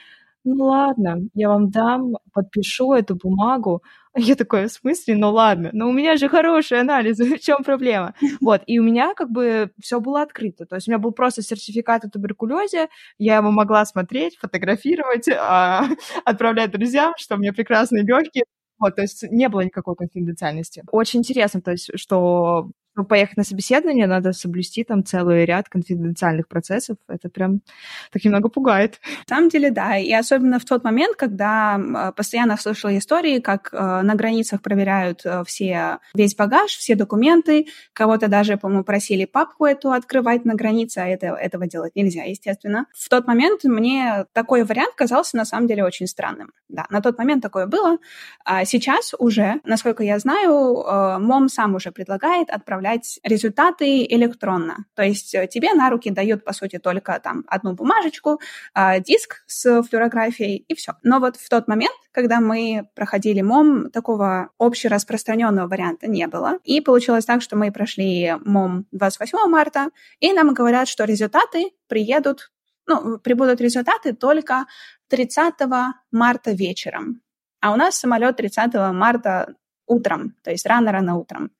ну 0.44 0.64
ладно, 0.64 1.18
я 1.35 1.48
вам 1.48 1.70
дам, 1.70 2.16
подпишу 2.33 2.92
эту 2.92 3.16
бумагу. 3.16 3.83
Я 4.16 4.35
такая, 4.35 4.68
в 4.68 4.72
смысле, 4.72 5.16
ну 5.16 5.31
ладно, 5.31 5.70
но 5.72 5.88
у 5.88 5.92
меня 5.92 6.16
же 6.16 6.29
хороший 6.29 6.81
анализ, 6.81 7.18
в 7.18 7.38
чем 7.38 7.62
проблема? 7.62 8.14
Вот, 8.40 8.62
и 8.66 8.79
у 8.79 8.83
меня 8.83 9.14
как 9.14 9.31
бы 9.31 9.70
все 9.81 10.01
было 10.01 10.22
открыто. 10.22 10.66
То 10.66 10.77
есть 10.77 10.88
у 10.88 10.90
меня 10.90 10.98
был 10.98 11.12
просто 11.12 11.42
сертификат 11.42 12.05
о 12.05 12.11
туберкулезе, 12.11 12.88
я 13.18 13.37
его 13.37 13.51
могла 13.51 13.85
смотреть, 13.85 14.37
фотографировать, 14.38 15.29
а, 15.38 15.85
отправлять 16.24 16.70
друзьям, 16.72 17.14
что 17.16 17.37
у 17.37 17.38
меня 17.38 17.53
прекрасные 17.53 18.03
легкие. 18.05 18.44
Вот, 18.81 18.94
то 18.94 19.03
есть 19.03 19.24
не 19.31 19.48
было 19.48 19.62
никакой 19.62 19.96
конфиденциальности. 19.96 20.85
Очень 20.92 21.20
интересно, 21.20 21.61
то 21.61 21.72
есть, 21.72 21.90
что 21.96 22.70
ну, 22.98 23.04
поехать 23.04 23.37
на 23.37 23.44
собеседование, 23.44 24.08
надо 24.08 24.32
соблюсти 24.32 24.82
там 24.82 25.04
целый 25.04 25.44
ряд 25.44 25.68
конфиденциальных 25.68 26.48
процессов. 26.48 26.96
Это 27.08 27.28
прям 27.28 27.61
так 28.12 28.24
немного 28.24 28.48
пугает. 28.48 29.00
На 29.28 29.37
самом 29.37 29.48
деле, 29.50 29.70
да. 29.70 29.96
И 29.96 30.12
особенно 30.12 30.58
в 30.58 30.64
тот 30.64 30.82
момент, 30.82 31.16
когда 31.16 32.12
постоянно 32.16 32.56
слышала 32.56 32.96
истории, 32.98 33.38
как 33.38 33.70
э, 33.72 33.76
на 34.02 34.14
границах 34.16 34.62
проверяют 34.62 35.20
э, 35.24 35.44
все, 35.46 35.98
весь 36.12 36.34
багаж, 36.34 36.72
все 36.72 36.96
документы. 36.96 37.68
Кого-то 37.92 38.26
даже, 38.26 38.56
по-моему, 38.56 38.82
просили 38.82 39.26
папку 39.26 39.64
эту 39.64 39.92
открывать 39.92 40.44
на 40.44 40.54
границе, 40.54 40.98
а 40.98 41.06
это, 41.06 41.28
этого 41.28 41.68
делать 41.68 41.94
нельзя, 41.94 42.24
естественно. 42.24 42.87
В 42.96 43.08
тот 43.08 43.28
момент 43.28 43.62
мне 43.62 44.26
такой 44.32 44.64
вариант 44.64 44.94
казался 44.96 45.37
на 45.37 45.44
самом 45.44 45.68
деле 45.68 45.84
очень 45.84 46.08
странным. 46.08 46.52
Да, 46.68 46.87
на 46.90 47.00
тот 47.00 47.16
момент 47.16 47.42
такое 47.42 47.66
было. 47.66 47.98
А 48.44 48.64
сейчас 48.64 49.14
уже, 49.18 49.61
насколько 49.64 50.02
я 50.02 50.18
знаю, 50.18 50.82
э, 50.82 51.18
МОМ 51.18 51.48
сам 51.48 51.76
уже 51.76 51.92
предлагает 51.92 52.50
отправлять 52.50 52.88
отправлять 52.88 53.20
результаты 53.22 54.05
электронно. 54.05 54.87
То 54.94 55.03
есть 55.03 55.35
э, 55.35 55.46
тебе 55.46 55.72
на 55.74 55.90
руки 55.90 56.11
дают, 56.11 56.44
по 56.44 56.53
сути, 56.53 56.79
только 56.79 57.20
там 57.22 57.44
одну 57.46 57.74
бумажечку, 57.74 58.40
э, 58.74 59.01
диск 59.01 59.42
с 59.46 59.83
флюорографией 59.83 60.64
и 60.68 60.74
все. 60.74 60.92
Но 61.03 61.20
вот 61.20 61.37
в 61.37 61.48
тот 61.48 61.68
момент, 61.68 61.94
когда 62.12 62.40
мы 62.40 62.88
проходили 62.94 63.42
МОМ, 63.42 63.90
такого 63.90 64.51
общераспространенного 64.59 65.68
варианта 65.68 66.09
не 66.09 66.27
было. 66.27 66.59
И 66.64 66.81
получилось 66.81 67.24
так, 67.24 67.42
что 67.42 67.57
мы 67.57 67.70
прошли 67.72 68.35
МОМ 68.44 68.87
28 68.92 69.51
марта, 69.51 69.88
и 70.20 70.33
нам 70.33 70.55
говорят, 70.55 70.88
что 70.88 71.05
результаты 71.05 71.70
приедут, 71.88 72.51
ну, 72.87 73.18
прибудут 73.18 73.61
результаты 73.61 74.14
только 74.14 74.66
30 75.09 75.55
марта 76.12 76.53
вечером. 76.53 77.20
А 77.61 77.72
у 77.72 77.77
нас 77.77 77.98
самолет 77.98 78.37
30 78.37 78.74
марта 78.92 79.55
утром, 79.87 80.35
то 80.44 80.51
есть 80.51 80.66
рано-рано 80.66 81.16
утром. 81.16 81.51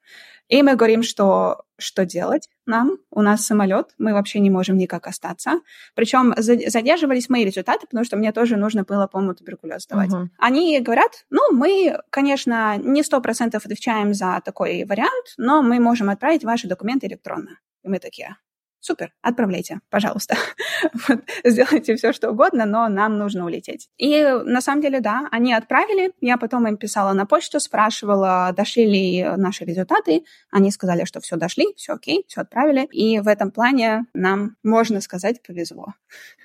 И 0.49 0.63
мы 0.63 0.77
говорим, 0.77 1.03
что 1.03 1.65
что 1.79 2.05
делать 2.05 2.49
нам? 2.67 2.99
У 3.11 3.23
нас 3.23 3.47
самолет, 3.47 3.95
мы 3.99 4.13
вообще 4.13 4.41
не 4.41 4.51
можем 4.51 4.77
никак 4.77 5.07
остаться. 5.07 5.61
Причем 5.95 6.35
задерживались 6.37 7.29
мои 7.29 7.45
результаты, 7.45 7.87
потому 7.87 8.05
что 8.05 8.17
мне 8.17 8.33
тоже 8.33 8.57
нужно 8.57 8.83
было, 8.83 9.07
по-моему, 9.07 9.35
туберкулез 9.35 9.85
сдавать. 9.85 10.11
Uh-huh. 10.11 10.27
Они 10.39 10.81
говорят, 10.81 11.25
ну, 11.31 11.53
мы, 11.53 12.01
конечно, 12.11 12.77
не 12.79 13.05
сто 13.05 13.21
процентов 13.21 13.65
отвечаем 13.65 14.13
за 14.13 14.43
такой 14.45 14.85
вариант, 14.85 15.35
но 15.37 15.63
мы 15.63 15.79
можем 15.79 16.11
отправить 16.11 16.45
ваши 16.45 16.67
документы 16.67 17.07
электронно. 17.07 17.61
И 17.85 17.89
мы 17.89 18.01
такие, 18.01 18.37
Супер, 18.81 19.13
отправляйте, 19.23 19.81
пожалуйста. 19.91 20.37
вот, 21.09 21.21
сделайте 21.45 21.97
все, 21.97 22.13
что 22.13 22.31
угодно, 22.31 22.65
но 22.65 22.89
нам 22.89 23.19
нужно 23.19 23.45
улететь. 23.45 23.89
И 23.97 24.23
на 24.23 24.61
самом 24.61 24.83
деле, 24.83 25.01
да, 25.01 25.29
они 25.33 25.53
отправили. 25.53 26.13
Я 26.21 26.37
потом 26.37 26.67
им 26.69 26.77
писала 26.77 27.13
на 27.13 27.27
почту, 27.27 27.61
спрашивала, 27.61 28.53
дошли 28.57 28.87
ли 28.87 29.25
наши 29.37 29.65
результаты. 29.65 30.25
Они 30.51 30.71
сказали, 30.71 31.05
что 31.05 31.21
все 31.21 31.37
дошли, 31.37 31.67
все 31.77 31.95
окей, 31.95 32.25
все 32.29 32.43
отправили. 32.43 32.85
И 32.93 33.19
в 33.19 33.27
этом 33.27 33.51
плане 33.51 34.05
нам, 34.15 34.57
можно 34.63 35.01
сказать, 35.01 35.43
повезло. 35.43 35.95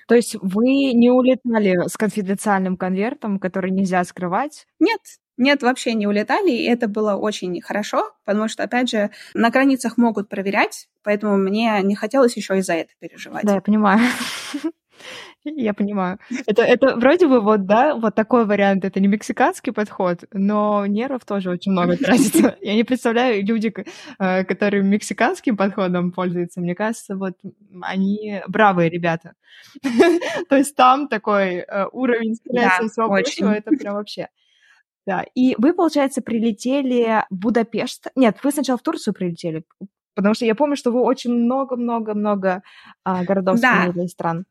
То 0.08 0.14
есть 0.14 0.36
вы 0.42 0.92
не 0.92 1.10
улетали 1.10 1.88
с 1.88 1.96
конфиденциальным 1.96 2.76
конвертом, 2.76 3.38
который 3.38 3.70
нельзя 3.70 4.02
скрывать? 4.04 4.66
Нет, 4.78 5.00
нет, 5.36 5.62
вообще 5.62 5.94
не 5.94 6.06
улетали, 6.06 6.50
и 6.50 6.64
это 6.64 6.88
было 6.88 7.14
очень 7.14 7.60
хорошо, 7.60 8.12
потому 8.24 8.48
что, 8.48 8.62
опять 8.62 8.90
же, 8.90 9.10
на 9.34 9.50
границах 9.50 9.96
могут 9.96 10.28
проверять, 10.28 10.88
поэтому 11.02 11.36
мне 11.36 11.80
не 11.82 11.94
хотелось 11.94 12.36
еще 12.36 12.58
и 12.58 12.62
за 12.62 12.74
это 12.74 12.92
переживать. 13.00 13.44
Да, 13.44 13.54
я 13.54 13.60
понимаю. 13.60 14.00
Я 15.44 15.74
понимаю. 15.74 16.18
Это, 16.46 16.62
это 16.62 16.96
вроде 16.96 17.26
бы 17.26 17.40
вот, 17.40 17.66
да, 17.66 17.94
вот 17.94 18.14
такой 18.14 18.46
вариант. 18.46 18.84
Это 18.84 18.98
не 18.98 19.08
мексиканский 19.08 19.72
подход, 19.72 20.24
но 20.32 20.86
нервов 20.86 21.26
тоже 21.26 21.50
очень 21.50 21.72
много 21.72 21.96
тратится. 21.98 22.56
Я 22.62 22.74
не 22.74 22.84
представляю 22.84 23.44
люди, 23.44 23.72
э, 24.18 24.44
которые 24.44 24.82
мексиканским 24.82 25.56
подходом 25.56 26.12
пользуются. 26.12 26.60
Мне 26.60 26.74
кажется, 26.74 27.16
вот 27.16 27.34
они 27.82 28.40
бравые 28.48 28.88
ребята. 28.88 29.34
То 30.48 30.56
есть 30.56 30.74
там 30.76 31.08
такой 31.08 31.56
э, 31.56 31.86
уровень 31.92 32.36
стресса 32.36 32.84
и 32.84 32.88
всего 32.88 33.08
прочего, 33.08 33.52
это 33.52 33.70
прям 33.70 33.96
вообще. 33.96 34.28
Да, 35.06 35.24
и 35.34 35.54
вы, 35.58 35.74
получается, 35.74 36.22
прилетели 36.22 37.24
в 37.30 37.36
Будапешт. 37.36 38.06
Нет, 38.16 38.38
вы 38.42 38.52
сначала 38.52 38.78
в 38.78 38.82
Турцию 38.82 39.12
прилетели, 39.12 39.64
потому 40.14 40.34
что 40.34 40.46
я 40.46 40.54
помню, 40.54 40.76
что 40.76 40.90
вы 40.90 41.00
очень 41.00 41.32
много-много-много 41.32 42.62
а, 43.04 43.24
городов 43.24 43.60
да. 43.60 43.84
сменили 43.84 44.06
стран. 44.06 44.46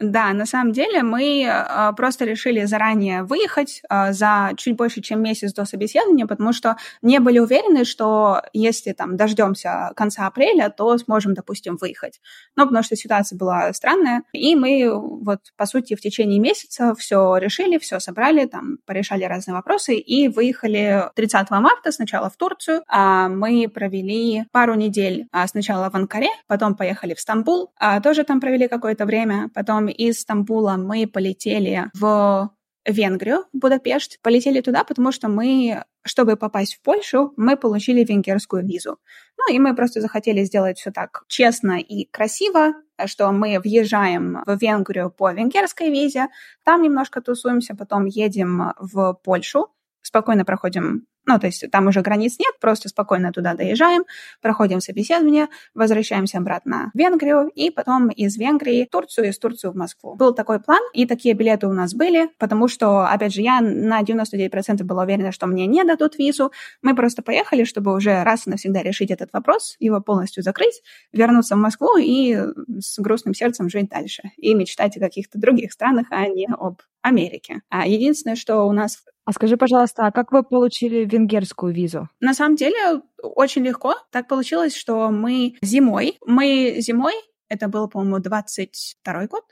Да, 0.00 0.32
на 0.32 0.46
самом 0.46 0.72
деле 0.72 1.02
мы 1.02 1.44
э, 1.44 1.92
просто 1.96 2.24
решили 2.24 2.64
заранее 2.64 3.22
выехать 3.22 3.82
э, 3.88 4.12
за 4.12 4.52
чуть 4.56 4.76
больше, 4.76 5.00
чем 5.00 5.22
месяц 5.22 5.52
до 5.52 5.64
собеседования, 5.64 6.26
потому 6.26 6.52
что 6.52 6.76
не 7.02 7.20
были 7.20 7.38
уверены, 7.38 7.84
что 7.84 8.42
если 8.52 8.92
там 8.92 9.16
дождемся 9.16 9.92
конца 9.94 10.26
апреля, 10.26 10.68
то 10.70 10.96
сможем, 10.98 11.34
допустим, 11.34 11.76
выехать. 11.76 12.20
Ну, 12.56 12.64
потому 12.64 12.82
что 12.82 12.96
ситуация 12.96 13.38
была 13.38 13.72
странная, 13.72 14.22
и 14.32 14.56
мы 14.56 14.90
вот, 14.92 15.40
по 15.56 15.66
сути, 15.66 15.94
в 15.94 16.00
течение 16.00 16.40
месяца 16.40 16.94
все 16.94 17.36
решили, 17.36 17.78
все 17.78 18.00
собрали, 18.00 18.46
там, 18.46 18.78
порешали 18.86 19.24
разные 19.24 19.54
вопросы 19.54 19.94
и 19.96 20.28
выехали 20.28 21.04
30 21.14 21.50
марта 21.50 21.92
сначала 21.92 22.30
в 22.30 22.36
Турцию. 22.36 22.82
А 22.88 23.28
мы 23.28 23.68
провели 23.72 24.44
пару 24.52 24.74
недель 24.74 25.26
а 25.32 25.46
сначала 25.46 25.90
в 25.90 25.94
Анкаре, 25.94 26.28
потом 26.46 26.74
поехали 26.74 27.14
в 27.14 27.20
Стамбул, 27.20 27.72
а 27.76 28.00
тоже 28.00 28.24
там 28.24 28.40
провели 28.40 28.68
какое-то 28.68 29.04
время, 29.04 29.50
потом 29.54 29.83
из 29.88 30.20
Стамбула 30.20 30.76
мы 30.76 31.06
полетели 31.06 31.90
в 31.94 32.50
Венгрию, 32.86 33.44
в 33.52 33.58
Будапешт. 33.58 34.18
Полетели 34.22 34.60
туда, 34.60 34.84
потому 34.84 35.12
что 35.12 35.28
мы, 35.28 35.84
чтобы 36.04 36.36
попасть 36.36 36.74
в 36.74 36.82
Польшу, 36.82 37.32
мы 37.36 37.56
получили 37.56 38.04
венгерскую 38.04 38.64
визу. 38.64 38.98
Ну 39.38 39.54
и 39.54 39.58
мы 39.58 39.74
просто 39.74 40.00
захотели 40.00 40.44
сделать 40.44 40.78
все 40.78 40.90
так 40.90 41.24
честно 41.28 41.78
и 41.78 42.06
красиво, 42.10 42.74
что 43.06 43.32
мы 43.32 43.58
въезжаем 43.58 44.42
в 44.46 44.58
Венгрию 44.60 45.10
по 45.10 45.32
венгерской 45.32 45.90
визе, 45.90 46.28
там 46.64 46.82
немножко 46.82 47.20
тусуемся, 47.20 47.74
потом 47.74 48.04
едем 48.06 48.72
в 48.78 49.14
Польшу, 49.24 49.68
спокойно 50.02 50.44
проходим 50.44 51.06
ну, 51.26 51.38
то 51.38 51.46
есть 51.46 51.64
там 51.70 51.86
уже 51.86 52.02
границ 52.02 52.36
нет, 52.38 52.54
просто 52.60 52.88
спокойно 52.88 53.32
туда 53.32 53.54
доезжаем, 53.54 54.04
проходим 54.40 54.80
собеседование, 54.80 55.48
возвращаемся 55.74 56.38
обратно 56.38 56.90
в 56.94 56.98
Венгрию 56.98 57.48
и 57.54 57.70
потом 57.70 58.08
из 58.08 58.36
Венгрии 58.36 58.84
в 58.84 58.90
Турцию, 58.90 59.28
из 59.28 59.38
Турции 59.38 59.68
в 59.68 59.76
Москву. 59.76 60.14
Был 60.16 60.34
такой 60.34 60.60
план, 60.60 60.80
и 60.92 61.06
такие 61.06 61.34
билеты 61.34 61.66
у 61.66 61.72
нас 61.72 61.94
были, 61.94 62.28
потому 62.38 62.68
что, 62.68 63.06
опять 63.06 63.34
же, 63.34 63.40
я 63.40 63.60
на 63.60 64.02
99% 64.02 64.82
была 64.84 65.04
уверена, 65.04 65.32
что 65.32 65.46
мне 65.46 65.66
не 65.66 65.84
дадут 65.84 66.18
визу. 66.18 66.52
Мы 66.82 66.94
просто 66.94 67.22
поехали, 67.22 67.64
чтобы 67.64 67.94
уже 67.94 68.22
раз 68.22 68.46
и 68.46 68.50
навсегда 68.50 68.82
решить 68.82 69.10
этот 69.10 69.32
вопрос, 69.32 69.76
его 69.78 70.00
полностью 70.00 70.42
закрыть, 70.42 70.82
вернуться 71.12 71.56
в 71.56 71.58
Москву 71.58 71.96
и 71.98 72.36
с 72.78 72.98
грустным 72.98 73.34
сердцем 73.34 73.68
жить 73.68 73.88
дальше. 73.88 74.30
И 74.36 74.54
мечтать 74.54 74.96
о 74.96 75.00
каких-то 75.00 75.38
других 75.38 75.72
странах, 75.72 76.08
а 76.10 76.26
не 76.28 76.46
об 76.46 76.80
Америке. 77.02 77.62
А 77.68 77.86
единственное, 77.86 78.36
что 78.36 78.62
у 78.66 78.72
нас 78.72 79.04
а 79.24 79.32
скажи, 79.32 79.56
пожалуйста, 79.56 80.06
а 80.06 80.12
как 80.12 80.32
вы 80.32 80.42
получили 80.42 81.04
венгерскую 81.04 81.72
визу? 81.72 82.08
На 82.20 82.34
самом 82.34 82.56
деле 82.56 83.02
очень 83.22 83.62
легко. 83.62 83.94
Так 84.10 84.28
получилось, 84.28 84.76
что 84.76 85.10
мы 85.10 85.56
зимой, 85.62 86.18
мы 86.26 86.76
зимой, 86.78 87.14
это 87.48 87.68
был, 87.68 87.88
по-моему, 87.88 88.18
22 88.18 89.26
год, 89.26 89.44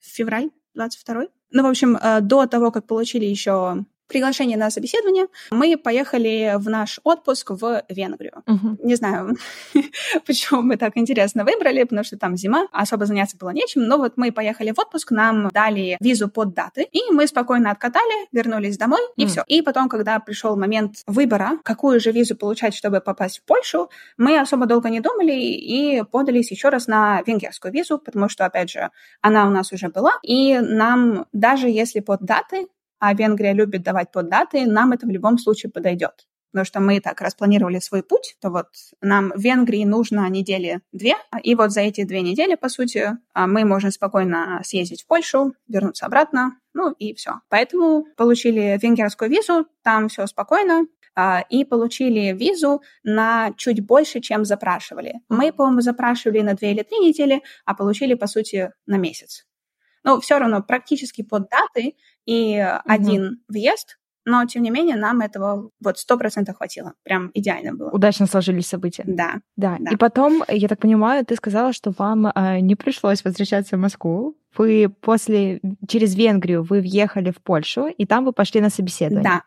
февраль 0.00 0.50
22 0.74 1.26
ну, 1.50 1.62
в 1.62 1.66
общем, 1.66 1.96
э, 1.96 2.20
до 2.20 2.46
того, 2.46 2.70
как 2.70 2.86
получили 2.86 3.24
еще 3.24 3.84
приглашение 4.08 4.56
на 4.56 4.70
собеседование, 4.70 5.26
мы 5.50 5.76
поехали 5.76 6.54
в 6.56 6.68
наш 6.68 7.00
отпуск 7.04 7.50
в 7.50 7.82
Венгрию. 7.88 8.42
Uh-huh. 8.46 8.76
Не 8.82 8.94
знаю, 8.94 9.36
почему 10.26 10.62
мы 10.62 10.76
так 10.76 10.92
интересно 10.96 11.44
выбрали, 11.44 11.82
потому 11.82 12.04
что 12.04 12.16
там 12.16 12.36
зима, 12.36 12.66
особо 12.72 13.06
заняться 13.06 13.36
было 13.36 13.50
нечем, 13.50 13.82
но 13.82 13.98
вот 13.98 14.14
мы 14.16 14.32
поехали 14.32 14.72
в 14.72 14.78
отпуск, 14.78 15.10
нам 15.10 15.48
дали 15.48 15.96
визу 16.00 16.28
под 16.28 16.54
даты, 16.54 16.86
и 16.90 17.10
мы 17.10 17.26
спокойно 17.26 17.70
откатали, 17.70 18.28
вернулись 18.32 18.78
домой, 18.78 19.00
и 19.16 19.26
все. 19.26 19.42
И 19.46 19.62
потом, 19.62 19.88
когда 19.88 20.18
пришел 20.18 20.56
момент 20.56 20.96
выбора, 21.06 21.58
какую 21.62 22.00
же 22.00 22.12
визу 22.12 22.36
получать, 22.36 22.74
чтобы 22.74 23.00
попасть 23.00 23.38
в 23.38 23.42
Польшу, 23.44 23.90
мы 24.16 24.38
особо 24.38 24.66
долго 24.66 24.88
не 24.88 25.00
думали 25.00 25.32
и 25.32 26.02
подались 26.10 26.50
еще 26.50 26.68
раз 26.68 26.86
на 26.86 27.22
венгерскую 27.26 27.72
визу, 27.72 27.98
потому 27.98 28.28
что, 28.28 28.44
опять 28.44 28.70
же, 28.70 28.90
она 29.20 29.46
у 29.46 29.50
нас 29.50 29.72
уже 29.72 29.88
была, 29.88 30.12
и 30.22 30.58
нам, 30.58 31.26
даже 31.32 31.68
если 31.68 32.00
под 32.00 32.20
даты, 32.22 32.66
а 32.98 33.14
Венгрия 33.14 33.52
любит 33.52 33.82
давать 33.82 34.10
под 34.10 34.28
даты, 34.28 34.66
нам 34.66 34.92
это 34.92 35.06
в 35.06 35.10
любом 35.10 35.38
случае 35.38 35.70
подойдет. 35.70 36.26
Потому 36.52 36.64
что 36.64 36.80
мы 36.80 37.00
так 37.00 37.20
распланировали 37.20 37.80
свой 37.80 38.02
путь, 38.02 38.36
то 38.40 38.48
вот 38.48 38.68
нам 39.02 39.30
в 39.34 39.38
Венгрии 39.38 39.84
нужно 39.84 40.26
недели 40.30 40.80
две, 40.90 41.14
и 41.42 41.54
вот 41.54 41.70
за 41.70 41.82
эти 41.82 42.04
две 42.04 42.22
недели, 42.22 42.54
по 42.54 42.70
сути, 42.70 43.18
а, 43.34 43.46
мы 43.46 43.66
можем 43.66 43.90
спокойно 43.90 44.60
съездить 44.64 45.02
в 45.02 45.06
Польшу, 45.06 45.52
вернуться 45.68 46.06
обратно, 46.06 46.58
ну 46.72 46.92
и 46.92 47.14
все. 47.14 47.40
Поэтому 47.50 48.06
получили 48.16 48.78
венгерскую 48.80 49.30
визу, 49.30 49.66
там 49.82 50.08
все 50.08 50.26
спокойно, 50.26 50.86
а, 51.14 51.44
и 51.50 51.64
получили 51.64 52.32
визу 52.32 52.82
на 53.02 53.52
чуть 53.56 53.84
больше, 53.84 54.20
чем 54.20 54.44
запрашивали. 54.44 55.20
Мы, 55.28 55.52
по-моему, 55.52 55.80
запрашивали 55.80 56.40
на 56.40 56.54
две 56.54 56.72
или 56.72 56.82
три 56.82 56.98
недели, 56.98 57.42
а 57.64 57.74
получили, 57.74 58.14
по 58.14 58.26
сути, 58.26 58.72
на 58.86 58.98
месяц. 58.98 59.46
Но 60.06 60.20
все 60.20 60.38
равно 60.38 60.62
практически 60.62 61.22
под 61.22 61.48
даты 61.50 61.96
и 62.24 62.54
mm-hmm. 62.54 62.80
один 62.86 63.42
въезд, 63.48 63.98
но, 64.24 64.44
тем 64.44 64.62
не 64.62 64.70
менее, 64.70 64.96
нам 64.96 65.20
этого 65.20 65.70
вот 65.80 65.98
сто 65.98 66.18
процентов 66.18 66.56
хватило. 66.56 66.94
Прям 67.04 67.30
идеально 67.32 67.74
было. 67.74 67.90
Удачно 67.90 68.26
сложились 68.26 68.66
события. 68.66 69.04
Да. 69.06 69.34
Да. 69.56 69.76
да. 69.78 69.90
И 69.92 69.96
потом, 69.96 70.42
я 70.48 70.66
так 70.66 70.80
понимаю, 70.80 71.24
ты 71.24 71.36
сказала, 71.36 71.72
что 71.72 71.92
вам 71.96 72.26
э, 72.26 72.58
не 72.58 72.74
пришлось 72.74 73.24
возвращаться 73.24 73.76
в 73.76 73.80
Москву. 73.80 74.36
Вы 74.56 74.88
после, 74.88 75.60
через 75.86 76.16
Венгрию 76.16 76.64
вы 76.64 76.80
въехали 76.80 77.30
в 77.30 77.40
Польшу, 77.40 77.86
и 77.86 78.04
там 78.04 78.24
вы 78.24 78.32
пошли 78.32 78.60
на 78.60 78.68
собеседование. 78.68 79.22
Да, 79.22 79.42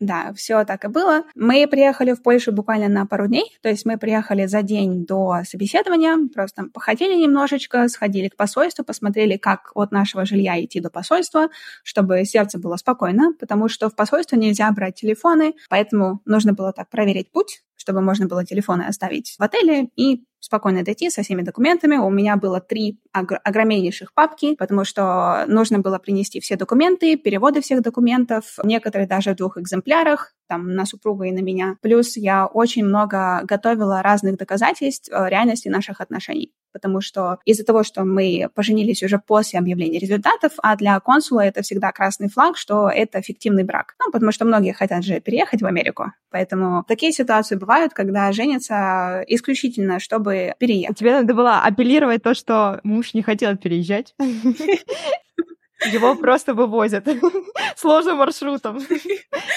да, 0.00 0.32
все 0.34 0.64
так 0.64 0.84
и 0.84 0.88
было. 0.88 1.22
Мы 1.34 1.66
приехали 1.68 2.12
в 2.12 2.22
Польшу 2.22 2.52
буквально 2.52 2.88
на 2.88 3.06
пару 3.06 3.26
дней, 3.26 3.56
то 3.62 3.68
есть 3.68 3.86
мы 3.86 3.96
приехали 3.96 4.46
за 4.46 4.62
день 4.62 5.06
до 5.06 5.42
собеседования, 5.44 6.18
просто 6.32 6.64
походили 6.72 7.14
немножечко, 7.14 7.88
сходили 7.88 8.28
к 8.28 8.36
посольству, 8.36 8.84
посмотрели, 8.84 9.36
как 9.36 9.70
от 9.74 9.92
нашего 9.92 10.26
жилья 10.26 10.62
идти 10.62 10.80
до 10.80 10.90
посольства, 10.90 11.48
чтобы 11.82 12.24
сердце 12.24 12.58
было 12.58 12.76
спокойно, 12.76 13.32
потому 13.38 13.68
что 13.68 13.88
в 13.88 13.94
посольство 13.94 14.36
нельзя 14.36 14.70
брать 14.72 14.96
телефоны, 14.96 15.54
поэтому 15.68 16.20
нужно 16.24 16.52
было 16.52 16.72
так 16.72 16.88
проверить 16.88 17.30
путь, 17.30 17.62
чтобы 17.76 18.00
можно 18.00 18.26
было 18.26 18.44
телефоны 18.44 18.82
оставить 18.82 19.36
в 19.38 19.42
отеле 19.42 19.88
и 19.96 20.24
спокойно 20.44 20.84
дойти 20.84 21.08
со 21.08 21.22
всеми 21.22 21.40
документами. 21.40 21.96
У 21.96 22.10
меня 22.10 22.36
было 22.36 22.60
три 22.60 23.00
огромнейших 23.12 24.12
папки, 24.12 24.54
потому 24.56 24.84
что 24.84 25.44
нужно 25.48 25.78
было 25.78 25.98
принести 25.98 26.38
все 26.40 26.56
документы, 26.56 27.16
переводы 27.16 27.62
всех 27.62 27.80
документов, 27.80 28.58
некоторые 28.62 29.08
даже 29.08 29.32
в 29.32 29.36
двух 29.36 29.56
экземплярах, 29.56 30.34
там, 30.48 30.74
на 30.74 30.86
супруга 30.86 31.26
и 31.26 31.32
на 31.32 31.40
меня. 31.40 31.76
Плюс 31.80 32.16
я 32.16 32.46
очень 32.46 32.84
много 32.84 33.42
готовила 33.44 34.02
разных 34.02 34.36
доказательств 34.36 35.10
э, 35.12 35.28
реальности 35.28 35.68
наших 35.68 36.00
отношений 36.00 36.52
потому 36.74 37.00
что 37.00 37.38
из-за 37.46 37.64
того, 37.64 37.84
что 37.84 38.04
мы 38.04 38.50
поженились 38.52 39.02
уже 39.02 39.18
после 39.18 39.60
объявления 39.60 40.00
результатов, 40.00 40.52
а 40.58 40.76
для 40.76 40.98
консула 41.00 41.40
это 41.40 41.62
всегда 41.62 41.92
красный 41.92 42.28
флаг, 42.28 42.58
что 42.58 42.90
это 42.90 43.22
фиктивный 43.22 43.62
брак. 43.62 43.94
Ну, 44.04 44.10
потому 44.10 44.32
что 44.32 44.44
многие 44.44 44.72
хотят 44.72 45.04
же 45.04 45.20
переехать 45.20 45.62
в 45.62 45.66
Америку. 45.66 46.12
Поэтому 46.30 46.84
такие 46.86 47.12
ситуации 47.12 47.54
бывают, 47.54 47.94
когда 47.94 48.32
женятся 48.32 49.24
исключительно, 49.28 50.00
чтобы 50.00 50.54
переехать. 50.58 50.98
Тебе 50.98 51.12
надо 51.12 51.32
было 51.32 51.60
апеллировать 51.60 52.24
то, 52.24 52.34
что 52.34 52.80
муж 52.82 53.14
не 53.14 53.22
хотел 53.22 53.56
переезжать. 53.56 54.14
Его 55.92 56.14
просто 56.14 56.54
вывозят 56.54 57.06
сложным 57.76 58.18
маршрутом. 58.18 58.78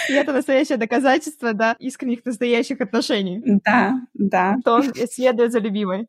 И 0.10 0.14
это 0.14 0.34
настоящее 0.34 0.78
доказательство, 0.78 1.54
да, 1.54 1.76
искренних 1.80 2.26
настоящих 2.26 2.82
отношений. 2.82 3.42
Да, 3.64 4.02
да. 4.14 4.58
То 4.64 4.76
он 4.76 4.94
следует 5.10 5.52
за 5.52 5.60
любимой. 5.60 6.08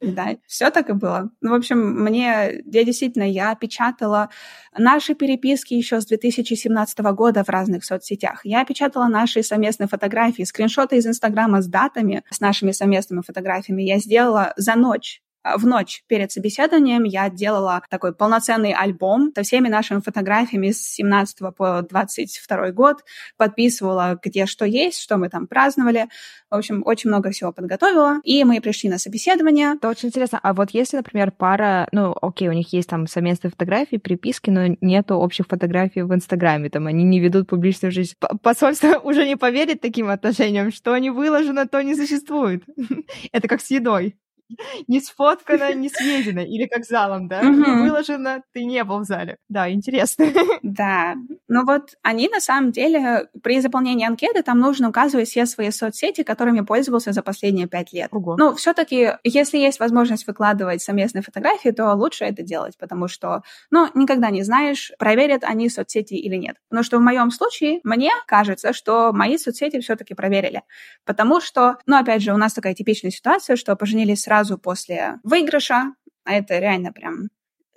Да, 0.00 0.36
все 0.46 0.70
так 0.70 0.90
и 0.90 0.92
было. 0.92 1.30
Ну, 1.40 1.52
в 1.52 1.54
общем, 1.54 1.78
мне, 1.78 2.62
я 2.66 2.84
действительно, 2.84 3.22
я 3.22 3.54
печатала 3.54 4.28
наши 4.76 5.14
переписки 5.14 5.72
еще 5.74 6.00
с 6.00 6.06
2017 6.06 6.98
года 6.98 7.42
в 7.42 7.48
разных 7.48 7.84
соцсетях. 7.84 8.40
Я 8.44 8.64
печатала 8.64 9.06
наши 9.06 9.42
совместные 9.42 9.88
фотографии, 9.88 10.42
скриншоты 10.42 10.96
из 10.96 11.06
Инстаграма 11.06 11.62
с 11.62 11.66
датами, 11.66 12.22
с 12.30 12.40
нашими 12.40 12.72
совместными 12.72 13.22
фотографиями. 13.22 13.82
Я 13.82 13.98
сделала 13.98 14.52
за 14.56 14.74
ночь 14.74 15.22
в 15.44 15.66
ночь 15.66 16.02
перед 16.06 16.32
собеседованием 16.32 17.04
я 17.04 17.28
делала 17.28 17.82
такой 17.90 18.14
полноценный 18.14 18.72
альбом 18.72 19.32
со 19.34 19.42
всеми 19.42 19.68
нашими 19.68 20.00
фотографиями 20.00 20.70
с 20.70 20.80
17 20.94 21.54
по 21.56 21.82
22 21.82 22.70
год, 22.70 23.04
подписывала, 23.36 24.18
где 24.22 24.46
что 24.46 24.64
есть, 24.64 25.00
что 25.00 25.16
мы 25.18 25.28
там 25.28 25.46
праздновали. 25.46 26.08
В 26.50 26.56
общем, 26.56 26.82
очень 26.86 27.10
много 27.10 27.30
всего 27.30 27.52
подготовила. 27.52 28.20
И 28.24 28.44
мы 28.44 28.60
пришли 28.60 28.88
на 28.88 28.98
собеседование. 28.98 29.74
Это 29.74 29.88
очень 29.88 30.08
интересно. 30.08 30.38
А 30.42 30.54
вот 30.54 30.70
если, 30.70 30.96
например, 30.96 31.30
пара, 31.30 31.88
ну, 31.92 32.16
окей, 32.20 32.48
у 32.48 32.52
них 32.52 32.72
есть 32.72 32.88
там 32.88 33.06
совместные 33.06 33.50
фотографии, 33.50 33.96
приписки, 33.96 34.50
но 34.50 34.76
нету 34.80 35.16
общих 35.16 35.46
фотографий 35.46 36.02
в 36.02 36.14
Инстаграме, 36.14 36.70
там 36.70 36.86
они 36.86 37.04
не 37.04 37.20
ведут 37.20 37.48
публичную 37.48 37.92
жизнь. 37.92 38.14
Посольство 38.42 38.98
уже 39.04 39.26
не 39.26 39.36
поверит 39.36 39.80
таким 39.80 40.08
отношениям, 40.08 40.72
что 40.72 40.96
не 40.96 41.10
выложено, 41.10 41.66
то 41.66 41.82
не 41.82 41.94
существует. 41.94 42.62
Это 43.32 43.48
как 43.48 43.60
с 43.60 43.70
едой 43.70 44.16
не 44.88 45.00
сфоткано, 45.00 45.74
не 45.74 45.88
съедено. 45.88 46.42
Или 46.42 46.66
как 46.66 46.84
залом, 46.84 47.28
да? 47.28 47.42
Не 47.42 47.82
выложено, 47.82 48.42
ты 48.52 48.64
не 48.64 48.82
был 48.84 49.00
в 49.00 49.04
зале. 49.04 49.38
Да, 49.48 49.70
интересно. 49.70 50.26
Да. 50.62 51.14
Ну 51.48 51.64
вот 51.64 51.90
они 52.02 52.28
на 52.28 52.40
самом 52.40 52.72
деле 52.72 53.28
при 53.42 53.60
заполнении 53.60 54.06
анкеты 54.06 54.42
там 54.42 54.58
нужно 54.58 54.88
указывать 54.88 55.28
все 55.28 55.46
свои 55.46 55.70
соцсети, 55.70 56.22
которыми 56.22 56.60
пользовался 56.60 57.12
за 57.12 57.22
последние 57.22 57.66
пять 57.66 57.92
лет. 57.92 58.08
Ого. 58.12 58.36
Ну, 58.36 58.54
все-таки, 58.54 59.12
если 59.24 59.58
есть 59.58 59.78
возможность 59.78 60.26
выкладывать 60.26 60.82
совместные 60.82 61.22
фотографии, 61.22 61.70
то 61.70 61.92
лучше 61.94 62.24
это 62.24 62.42
делать, 62.42 62.76
потому 62.78 63.08
что, 63.08 63.42
ну, 63.70 63.88
никогда 63.94 64.30
не 64.30 64.42
знаешь, 64.42 64.92
проверят 64.98 65.44
они 65.44 65.68
соцсети 65.68 66.14
или 66.14 66.36
нет. 66.36 66.56
Но 66.70 66.82
что 66.82 66.98
в 66.98 67.02
моем 67.02 67.30
случае, 67.30 67.80
мне 67.84 68.10
кажется, 68.26 68.72
что 68.72 69.12
мои 69.12 69.36
соцсети 69.38 69.80
все-таки 69.80 70.14
проверили. 70.14 70.62
Потому 71.04 71.40
что, 71.40 71.76
ну, 71.86 71.96
опять 71.96 72.22
же, 72.22 72.32
у 72.32 72.36
нас 72.36 72.52
такая 72.52 72.74
типичная 72.74 73.10
ситуация, 73.10 73.56
что 73.56 73.76
поженились 73.76 74.22
сразу 74.34 74.58
после 74.58 75.20
выигрыша, 75.22 75.94
а 76.24 76.32
это 76.32 76.58
реально 76.58 76.92
прям 76.92 77.28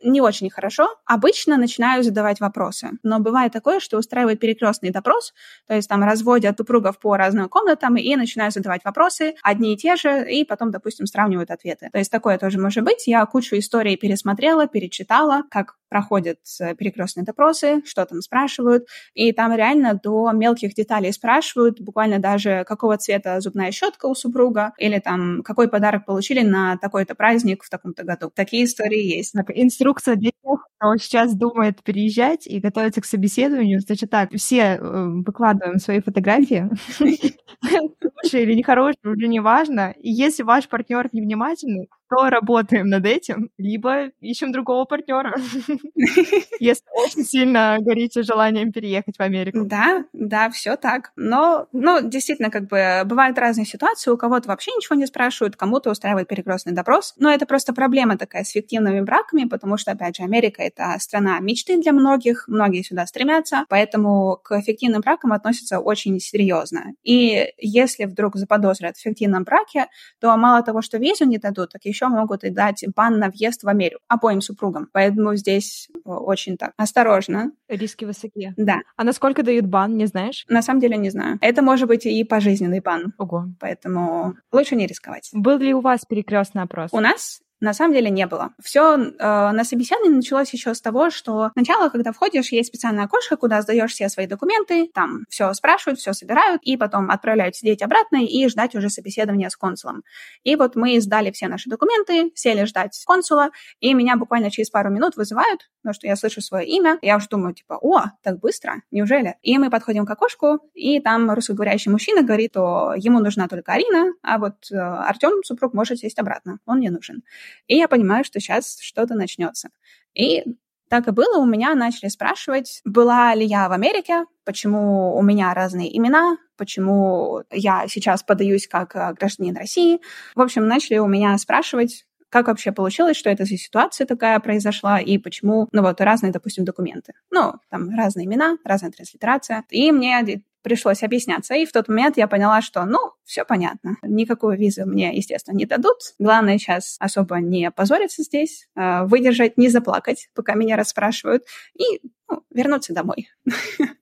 не 0.03 0.21
очень 0.21 0.49
хорошо, 0.49 0.87
обычно 1.05 1.57
начинаю 1.57 2.03
задавать 2.03 2.39
вопросы. 2.39 2.91
Но 3.03 3.19
бывает 3.19 3.51
такое, 3.51 3.79
что 3.79 3.97
устраивают 3.97 4.39
перекрестный 4.39 4.91
допрос, 4.91 5.33
то 5.67 5.75
есть 5.75 5.89
там 5.89 6.03
разводят 6.03 6.57
супругов 6.57 6.99
по 6.99 7.15
разным 7.17 7.49
комнатам 7.49 7.95
и 7.97 8.15
начинают 8.15 8.53
задавать 8.53 8.83
вопросы, 8.83 9.35
одни 9.41 9.73
и 9.73 9.77
те 9.77 9.95
же, 9.95 10.29
и 10.29 10.43
потом, 10.43 10.71
допустим, 10.71 11.05
сравнивают 11.05 11.51
ответы. 11.51 11.89
То 11.91 11.97
есть 11.97 12.11
такое 12.11 12.37
тоже 12.37 12.59
может 12.59 12.83
быть. 12.83 13.07
Я 13.07 13.25
кучу 13.25 13.57
историй 13.57 13.95
пересмотрела, 13.95 14.67
перечитала, 14.67 15.43
как 15.49 15.75
проходят 15.89 16.39
э, 16.59 16.75
перекрестные 16.75 17.23
допросы, 17.23 17.81
что 17.85 18.05
там 18.05 18.21
спрашивают, 18.21 18.87
и 19.13 19.31
там 19.31 19.55
реально 19.55 19.99
до 20.01 20.31
мелких 20.31 20.73
деталей 20.73 21.13
спрашивают, 21.13 21.79
буквально 21.79 22.19
даже 22.19 22.65
какого 22.67 22.97
цвета 22.97 23.39
зубная 23.39 23.71
щетка 23.71 24.07
у 24.07 24.15
супруга, 24.15 24.73
или 24.77 24.99
там 24.99 25.43
какой 25.43 25.69
подарок 25.69 26.05
получили 26.05 26.41
на 26.41 26.77
такой-то 26.77 27.15
праздник 27.15 27.63
в 27.63 27.69
таком-то 27.69 28.03
году. 28.03 28.31
Такие 28.35 28.65
истории 28.65 29.01
есть 29.01 29.33
инструкция 29.35 29.87
для 30.05 30.31
тех, 30.31 30.67
кто 30.77 30.95
сейчас 30.97 31.35
думает 31.35 31.83
переезжать 31.83 32.47
и 32.47 32.59
готовится 32.59 33.01
к 33.01 33.05
собеседованию. 33.05 33.79
Значит 33.81 34.09
так, 34.09 34.31
все 34.33 34.77
э, 34.79 35.05
выкладываем 35.25 35.79
свои 35.79 36.01
фотографии. 36.01 36.69
Хорошие 37.61 38.43
или 38.43 38.53
нехорошие, 38.53 38.99
уже 39.03 39.27
не 39.27 39.39
важно. 39.39 39.93
И 39.99 40.11
если 40.11 40.43
ваш 40.43 40.67
партнер 40.69 41.09
невнимательный, 41.11 41.89
то 42.09 42.29
работаем 42.29 42.87
над 42.87 43.05
этим, 43.05 43.49
либо 43.57 44.07
ищем 44.21 44.51
другого 44.51 44.85
партнера, 44.85 45.35
если 46.59 46.83
очень 46.93 47.23
сильно 47.23 47.77
горите 47.79 48.23
желанием 48.23 48.71
переехать 48.71 49.17
в 49.17 49.21
Америку. 49.21 49.65
Да, 49.65 50.05
да, 50.13 50.49
все 50.49 50.75
так. 50.75 51.11
Но, 51.15 51.67
ну, 51.71 52.01
действительно, 52.01 52.49
как 52.49 52.67
бы 52.67 53.01
бывают 53.05 53.37
разные 53.37 53.65
ситуации. 53.65 54.11
У 54.11 54.17
кого-то 54.17 54.49
вообще 54.49 54.71
ничего 54.71 54.95
не 54.95 55.05
спрашивают, 55.05 55.55
кому-то 55.55 55.91
устраивает 55.91 56.27
перекрестный 56.27 56.73
допрос. 56.73 57.13
Но 57.17 57.31
это 57.31 57.45
просто 57.45 57.73
проблема 57.73 58.17
такая 58.17 58.43
с 58.43 58.51
фиктивными 58.51 59.01
браками, 59.01 59.45
потому 59.45 59.77
что, 59.77 59.91
опять 59.91 60.17
же, 60.17 60.23
Америка— 60.23 60.61
это 60.63 60.95
страна 60.99 61.39
мечты 61.39 61.79
для 61.81 61.91
многих, 61.91 62.45
многие 62.47 62.83
сюда 62.83 63.05
стремятся, 63.05 63.65
поэтому 63.69 64.39
к 64.43 64.61
фиктивным 64.61 65.01
бракам 65.01 65.33
относятся 65.33 65.79
очень 65.79 66.19
серьезно. 66.19 66.93
И 67.03 67.53
если 67.57 68.05
вдруг 68.05 68.35
заподозрят 68.35 68.97
в 68.97 69.01
фиктивном 69.01 69.43
браке, 69.43 69.87
то 70.19 70.35
мало 70.37 70.63
того, 70.63 70.81
что 70.81 70.97
визу 70.97 71.25
не 71.25 71.37
дадут, 71.37 71.71
так 71.71 71.85
еще 71.85 71.96
еще 71.97 72.07
могут 72.07 72.43
и 72.43 72.49
дать 72.49 72.83
бан 72.95 73.19
на 73.19 73.29
въезд 73.29 73.63
в 73.63 73.67
Америку 73.67 74.01
обоим 74.07 74.41
супругам. 74.41 74.89
Поэтому 74.93 75.35
здесь 75.35 75.89
э, 75.93 76.09
очень 76.09 76.57
так 76.57 76.73
осторожно. 76.77 77.51
Риски 77.67 78.05
высокие. 78.05 78.53
Да. 78.57 78.81
А 78.95 79.03
насколько 79.03 79.43
дают 79.43 79.65
бан, 79.65 79.97
не 79.97 80.05
знаешь? 80.05 80.45
На 80.47 80.61
самом 80.61 80.79
деле 80.79 80.97
не 80.97 81.09
знаю. 81.09 81.37
Это 81.41 81.61
может 81.61 81.87
быть 81.87 82.05
и 82.05 82.23
пожизненный 82.23 82.79
бан. 82.79 83.13
Ого. 83.17 83.45
Поэтому 83.59 84.35
лучше 84.51 84.75
не 84.75 84.87
рисковать. 84.87 85.29
Был 85.33 85.57
ли 85.57 85.73
у 85.73 85.81
вас 85.81 86.05
перекрестный 86.05 86.63
опрос? 86.63 86.89
У 86.93 86.99
нас 86.99 87.41
на 87.61 87.73
самом 87.73 87.93
деле 87.93 88.09
не 88.09 88.27
было. 88.27 88.51
Все 88.61 88.97
э, 88.97 89.07
на 89.17 89.63
собеседовании 89.63 90.17
началось 90.17 90.51
еще 90.51 90.73
с 90.73 90.81
того, 90.81 91.09
что 91.09 91.51
сначала, 91.53 91.89
когда 91.89 92.11
входишь, 92.11 92.51
есть 92.51 92.69
специальное 92.69 93.05
окошко, 93.05 93.37
куда 93.37 93.61
сдаешь 93.61 93.91
все 93.91 94.09
свои 94.09 94.27
документы, 94.27 94.89
там 94.93 95.25
все 95.29 95.53
спрашивают, 95.53 95.99
все 95.99 96.13
собирают, 96.13 96.61
и 96.63 96.75
потом 96.75 97.09
отправляют 97.09 97.55
сидеть 97.55 97.81
обратно 97.81 98.25
и 98.25 98.47
ждать 98.49 98.75
уже 98.75 98.89
собеседования 98.89 99.49
с 99.49 99.55
консулом. 99.55 100.03
И 100.43 100.55
вот 100.55 100.75
мы 100.75 100.99
сдали 100.99 101.31
все 101.31 101.47
наши 101.47 101.69
документы, 101.69 102.31
сели 102.35 102.65
ждать 102.65 103.01
консула, 103.05 103.51
и 103.79 103.93
меня 103.93 104.17
буквально 104.17 104.51
через 104.51 104.69
пару 104.69 104.89
минут 104.89 105.15
вызывают, 105.15 105.69
потому 105.81 105.93
что 105.93 106.07
я 106.07 106.15
слышу 106.15 106.41
свое 106.41 106.67
имя, 106.67 106.99
я 107.01 107.15
уже 107.15 107.27
думаю, 107.29 107.53
типа, 107.53 107.79
о, 107.81 108.05
так 108.23 108.39
быстро, 108.39 108.81
неужели? 108.91 109.35
И 109.41 109.57
мы 109.57 109.69
подходим 109.69 110.05
к 110.05 110.11
окошку, 110.11 110.59
и 110.73 110.99
там 110.99 111.31
русскоговорящий 111.31 111.91
мужчина 111.91 112.23
говорит, 112.23 112.57
что 112.57 112.95
ему 112.95 113.19
нужна 113.19 113.47
только 113.47 113.73
Арина, 113.73 114.13
а 114.23 114.39
вот 114.39 114.71
э, 114.71 114.75
Артем, 114.75 115.43
супруг, 115.43 115.75
может 115.75 115.99
сесть 115.99 116.17
обратно, 116.17 116.57
он 116.65 116.79
не 116.79 116.89
нужен. 116.89 117.21
И 117.67 117.75
я 117.75 117.87
понимаю, 117.87 118.23
что 118.23 118.39
сейчас 118.39 118.79
что-то 118.79 119.15
начнется. 119.15 119.69
И 120.13 120.43
так 120.89 121.07
и 121.07 121.11
было, 121.11 121.37
у 121.39 121.45
меня 121.45 121.75
начали 121.75 122.07
спрашивать, 122.09 122.81
была 122.85 123.35
ли 123.35 123.45
я 123.45 123.67
в 123.67 123.73
Америке, 123.73 124.25
почему 124.45 125.17
у 125.17 125.21
меня 125.21 125.53
разные 125.53 125.95
имена, 125.95 126.37
почему 126.55 127.43
я 127.51 127.87
сейчас 127.87 128.23
подаюсь 128.23 128.67
как 128.67 128.95
э, 128.95 129.13
гражданин 129.13 129.55
России. 129.57 129.99
В 130.33 130.41
общем, 130.41 130.65
начали 130.67 130.97
у 130.97 131.07
меня 131.07 131.37
спрашивать, 131.37 132.05
как 132.29 132.47
вообще 132.47 132.71
получилось, 132.71 133.17
что 133.17 133.29
это 133.29 133.45
за 133.45 133.57
ситуация 133.57 134.07
такая 134.07 134.39
произошла, 134.39 134.99
и 134.99 135.17
почему, 135.17 135.67
ну 135.71 135.81
вот, 135.81 135.99
разные, 136.01 136.31
допустим, 136.31 136.65
документы. 136.65 137.13
Ну, 137.31 137.53
там 137.69 137.89
разные 137.95 138.25
имена, 138.25 138.57
разная 138.63 138.91
транслитерация. 138.91 139.63
И 139.69 139.91
мне 139.91 140.41
пришлось 140.67 141.01
объясняться. 141.01 141.55
И 141.55 141.65
в 141.65 141.71
тот 141.71 141.87
момент 141.87 142.17
я 142.17 142.27
поняла, 142.27 142.61
что, 142.61 142.83
ну, 142.83 142.99
все 143.23 143.45
понятно. 143.45 143.95
Никакую 144.01 144.57
визу 144.57 144.85
мне, 144.85 145.15
естественно, 145.15 145.55
не 145.55 145.65
дадут. 145.65 145.95
Главное 146.19 146.57
сейчас 146.57 146.97
особо 146.99 147.37
не 147.37 147.71
позориться 147.71 148.21
здесь, 148.21 148.67
а, 148.75 149.05
выдержать, 149.05 149.57
не 149.57 149.69
заплакать, 149.69 150.27
пока 150.35 150.55
меня 150.55 150.75
расспрашивают, 150.75 151.43
и 151.73 152.01
ну, 152.29 152.43
вернуться 152.51 152.93
домой. 152.93 153.29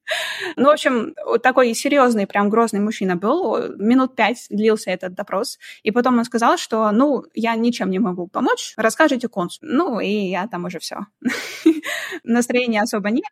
Ну, 0.57 0.65
в 0.65 0.69
общем, 0.69 1.15
такой 1.41 1.73
серьезный, 1.73 2.27
прям 2.27 2.49
грозный 2.49 2.79
мужчина 2.79 3.15
был. 3.15 3.75
Минут 3.77 4.15
пять 4.15 4.45
длился 4.49 4.91
этот 4.91 5.15
допрос. 5.15 5.57
И 5.81 5.91
потом 5.91 6.19
он 6.19 6.25
сказал, 6.25 6.57
что, 6.57 6.91
ну, 6.91 7.23
я 7.33 7.55
ничем 7.55 7.89
не 7.89 7.99
могу 7.99 8.27
помочь, 8.27 8.73
расскажите 8.77 9.27
консулу. 9.27 9.71
Ну, 9.71 9.99
и 9.99 10.09
я 10.09 10.47
там 10.47 10.65
уже 10.65 10.79
все. 10.79 11.07
Настроения 12.23 12.81
особо 12.81 13.09
нет. 13.09 13.25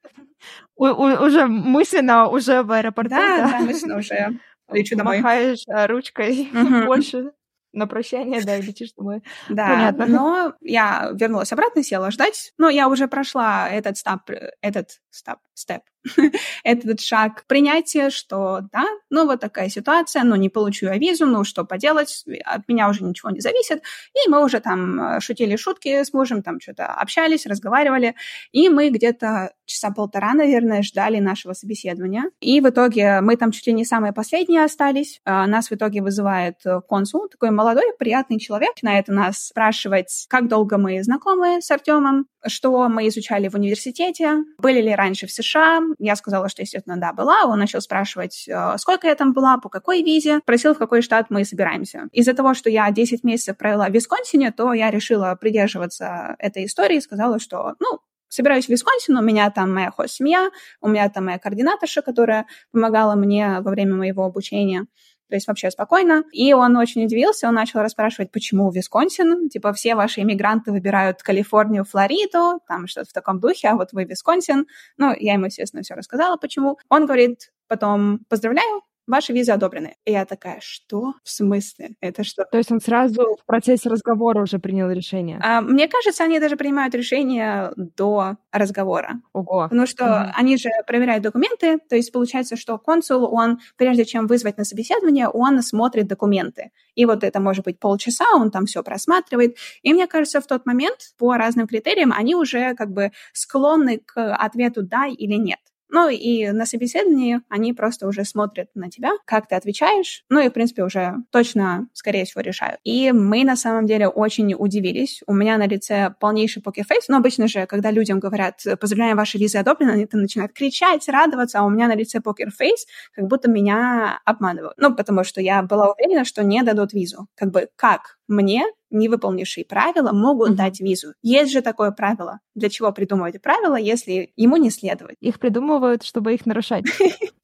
У, 0.76 0.86
у, 0.86 1.26
уже 1.26 1.46
мысленно 1.46 2.28
уже 2.28 2.64
в 2.64 2.72
аэропорту. 2.72 3.12
Да, 3.12 3.38
да, 3.38 3.52
да 3.52 3.60
мысленно 3.60 3.98
уже 3.98 4.40
лечу 4.72 4.96
домой. 4.96 5.20
Махаешь 5.20 5.64
а, 5.68 5.88
ручкой 5.88 6.50
больше 6.86 7.32
на 7.74 7.88
прощание, 7.88 8.44
да, 8.44 8.58
летишь 8.58 8.94
домой. 8.94 9.24
Да, 9.50 9.68
Понятно. 9.68 10.06
но 10.06 10.54
я 10.62 11.12
вернулась 11.14 11.52
обратно, 11.52 11.84
села 11.84 12.12
ждать. 12.12 12.54
Но 12.58 12.70
я 12.70 12.88
уже 12.88 13.08
прошла 13.08 13.70
этот 13.70 13.98
стап, 13.98 14.30
этот 14.62 15.02
стап, 15.10 15.40
степ, 15.54 15.82
этот 16.64 17.02
шаг 17.02 17.46
принятия, 17.48 18.10
что 18.10 18.62
да, 18.72 18.86
ну 19.10 19.26
вот 19.26 19.40
такая 19.40 19.70
ситуация, 19.70 20.24
ну 20.24 20.36
не 20.36 20.50
получу 20.50 20.88
я 20.88 20.98
визу, 20.98 21.26
ну 21.26 21.44
что 21.44 21.64
поделать, 21.64 22.24
от 22.46 22.68
меня 22.68 22.90
уже 22.90 23.04
ничего 23.04 23.30
не 23.30 23.40
зависит. 23.40 23.84
И 24.14 24.30
мы 24.30 24.44
уже 24.44 24.60
там 24.60 25.00
э, 25.00 25.20
шутили 25.20 25.56
шутки 25.56 26.04
с 26.04 26.14
мужем, 26.14 26.44
там 26.44 26.60
что-то 26.60 26.88
общались, 26.88 27.46
разговаривали. 27.46 28.16
И 28.52 28.70
мы 28.70 28.90
где-то 28.90 29.54
часа 29.66 29.92
полтора, 29.92 30.34
наверное, 30.34 30.84
ждали 30.84 31.20
нашего 31.20 31.54
собеседования. 31.54 32.26
И 32.40 32.60
в 32.62 32.70
итоге 32.70 33.22
мы 33.22 33.38
там 33.38 33.52
чуть 33.52 33.68
ли 33.68 33.74
не 33.74 33.86
самые 33.86 34.14
последние 34.14 34.64
остались. 34.64 35.22
А, 35.26 35.48
нас 35.48 35.70
в 35.70 35.74
итоге 35.74 36.02
вызывает 36.02 36.58
э, 36.66 36.82
консул, 36.88 37.28
такой 37.30 37.52
молодой, 37.52 37.94
приятный 37.98 38.40
человек. 38.40 38.72
На 38.82 39.00
это 39.00 39.14
нас 39.14 39.48
спрашивать, 39.48 40.26
как 40.30 40.48
долго 40.48 40.78
мы 40.78 41.02
знакомы 41.04 41.62
с 41.62 41.72
Артемом, 41.72 42.28
что 42.46 42.88
мы 42.90 43.08
изучали 43.08 43.48
в 43.48 43.56
университете, 43.56 44.38
были 44.58 44.82
ли 44.82 44.94
раньше 44.94 45.28
в 45.28 45.32
США. 45.32 45.82
Я 46.00 46.16
сказала, 46.16 46.50
что, 46.50 46.62
естественно, 46.62 46.98
да, 46.98 47.14
была. 47.14 47.46
Он 47.46 47.60
начал 47.60 47.82
спрашивать, 47.82 48.46
э, 48.48 48.78
сколько 48.78 49.08
я 49.08 49.16
там 49.16 49.34
была, 49.34 49.58
по 49.58 49.70
какой 49.70 50.04
визе, 50.04 50.40
просил, 50.46 50.74
в 50.74 50.78
какой 50.78 51.02
штат 51.02 51.28
мы 51.30 51.46
собираемся. 51.46 52.08
Из-за 52.12 52.34
того, 52.34 52.54
что 52.54 52.70
я 52.70 52.90
10 52.92 53.24
месяцев 53.24 53.58
провела 53.58 53.88
в 53.88 53.92
Висконсине, 53.92 54.52
то 54.52 54.74
я 54.74 54.92
решила 54.92 55.36
придерживаться 55.40 56.36
этой 56.40 56.66
истории 56.66 56.98
и 56.98 57.02
сказала, 57.02 57.40
что, 57.40 57.76
ну, 57.80 58.00
собираюсь 58.34 58.66
в 58.66 58.70
Висконсин, 58.70 59.18
у 59.18 59.22
меня 59.22 59.50
там 59.52 59.74
моя 59.74 59.92
хост-семья, 59.92 60.50
у 60.82 60.88
меня 60.88 61.10
там 61.10 61.26
моя 61.26 61.40
координаторша, 61.40 62.02
которая 62.02 62.46
помогала 62.72 63.16
мне 63.16 63.60
во 63.62 63.72
время 63.72 63.96
моего 63.96 64.26
обучения. 64.26 64.88
То 65.34 65.38
есть 65.38 65.48
вообще 65.48 65.72
спокойно. 65.72 66.26
И 66.32 66.54
он 66.54 66.78
очень 66.78 67.06
удивился, 67.06 67.48
он 67.48 67.56
начал 67.56 67.80
расспрашивать, 67.80 68.32
почему 68.32 68.70
Висконсин. 68.70 69.50
Типа 69.50 69.74
все 69.74 69.96
ваши 69.96 70.22
иммигранты 70.22 70.72
выбирают 70.72 71.24
Калифорнию, 71.24 71.86
Флориду, 71.86 72.60
там 72.68 72.86
что-то 72.86 73.10
в 73.10 73.14
таком 73.14 73.40
духе, 73.40 73.70
а 73.70 73.76
вот 73.76 73.94
вы 73.94 74.04
Висконсин. 74.04 74.68
Ну, 74.98 75.12
я 75.20 75.34
ему, 75.34 75.46
естественно, 75.46 75.82
все 75.82 75.96
рассказала, 75.96 76.38
почему. 76.38 76.78
Он 76.88 77.08
говорит 77.08 77.52
потом, 77.68 78.20
поздравляю, 78.30 78.84
ваши 79.08 79.34
визы 79.34 79.52
одобрены. 79.52 79.96
И 80.06 80.12
я 80.12 80.26
такая, 80.26 80.60
что? 80.62 81.14
В 81.24 81.30
смысле? 81.30 81.92
Это 82.02 82.24
что? 82.24 82.46
То 82.46 82.58
есть 82.58 82.72
он 82.72 82.80
сразу 82.80 83.38
в 83.42 83.46
процессе 83.46 83.90
разговора 83.90 84.42
уже 84.42 84.60
принял 84.60 84.90
решение? 84.90 85.40
А, 85.42 85.62
мне 85.62 85.88
кажется, 85.88 86.24
они 86.24 86.40
даже 86.40 86.56
принимают 86.56 86.96
решение 86.96 87.72
до 87.76 88.38
разговора. 88.52 89.22
Ого. 89.34 89.64
Потому 89.64 89.88
что 89.88 90.06
угу. 90.06 90.32
они 90.36 90.58
же 90.58 90.70
проверяют 90.88 91.24
документы, 91.24 91.80
то 91.90 91.96
есть 91.96 92.12
получается, 92.12 92.56
что 92.56 92.78
консул, 92.78 93.34
он, 93.34 93.60
прежде 93.78 94.06
чем 94.06 94.28
вызвать 94.28 94.58
на 94.58 94.64
собеседование, 94.64 95.28
он 95.28 95.62
смотрит 95.62 96.08
документы. 96.08 96.72
И 96.96 97.06
вот 97.06 97.24
это 97.24 97.40
может 97.40 97.66
быть 97.66 97.80
полчаса, 97.80 98.26
он 98.36 98.52
там 98.52 98.66
все 98.66 98.84
просматривает. 98.84 99.58
И 99.82 99.94
мне 99.94 100.08
кажется, 100.08 100.42
в 100.42 100.48
тот 100.48 100.66
момент 100.66 100.98
по 101.18 101.36
разным 101.36 101.68
критериям 101.68 102.14
они 102.14 102.36
уже 102.36 102.76
как 102.76 102.92
бы 102.92 103.12
склонны 103.34 104.00
к 104.00 104.36
ответу 104.36 104.84
«да» 104.84 105.08
или 105.08 105.36
«нет». 105.36 105.60
Ну 105.94 106.10
и 106.10 106.50
на 106.50 106.66
собеседовании 106.66 107.42
они 107.50 107.72
просто 107.72 108.08
уже 108.08 108.26
смотрят 108.26 108.68
на 108.74 108.90
тебя, 108.90 109.12
как 109.26 109.48
ты 109.48 109.54
отвечаешь, 109.54 110.24
ну 110.28 110.40
и, 110.40 110.50
в 110.50 110.52
принципе, 110.52 110.84
уже 110.84 111.18
точно, 111.30 111.88
скорее 111.94 112.26
всего, 112.26 112.42
решают. 112.42 112.80
И 112.84 113.12
мы, 113.12 113.44
на 113.44 113.56
самом 113.56 113.86
деле, 113.86 114.08
очень 114.08 114.56
удивились. 114.58 115.22
У 115.28 115.34
меня 115.36 115.56
на 115.60 115.68
лице 115.68 116.16
полнейший 116.20 116.64
покерфейс, 116.64 117.10
но 117.10 117.18
обычно 117.18 117.48
же, 117.48 117.68
когда 117.68 117.92
людям 117.92 118.20
говорят 118.20 118.60
«поздравляем, 118.80 119.18
ваши 119.18 119.38
визы 119.38 119.60
одобрены», 119.60 119.92
они 119.92 120.08
там 120.08 120.22
начинают 120.22 120.54
кричать, 120.54 121.08
радоваться, 121.08 121.60
а 121.60 121.64
у 121.64 121.70
меня 121.70 121.88
на 121.88 121.96
лице 121.96 122.22
покерфейс, 122.22 122.88
как 123.14 123.28
будто 123.28 123.48
меня 123.48 124.20
обманывают. 124.26 124.74
Ну, 124.78 124.96
потому 124.96 125.24
что 125.24 125.42
я 125.42 125.62
была 125.62 125.92
уверена, 125.92 126.26
что 126.26 126.44
не 126.44 126.64
дадут 126.64 126.94
визу. 126.94 127.28
Как 127.36 127.52
бы 127.52 127.70
как 127.76 128.18
мне 128.28 128.64
не 128.94 129.10
выполнившие 129.10 129.66
правила 129.66 130.12
могут 130.12 130.52
mm-hmm. 130.52 130.56
дать 130.56 130.80
визу. 130.80 131.14
Есть 131.22 131.52
же 131.52 131.62
такое 131.62 131.92
правило. 131.92 132.40
Для 132.56 132.70
чего 132.70 132.92
придумывать 132.92 133.42
правила, 133.42 133.76
если 133.76 134.32
ему 134.36 134.58
не 134.58 134.70
следовать? 134.70 135.16
Их 135.20 135.40
придумывают, 135.40 136.04
чтобы 136.04 136.34
их 136.34 136.46
нарушать. 136.46 136.86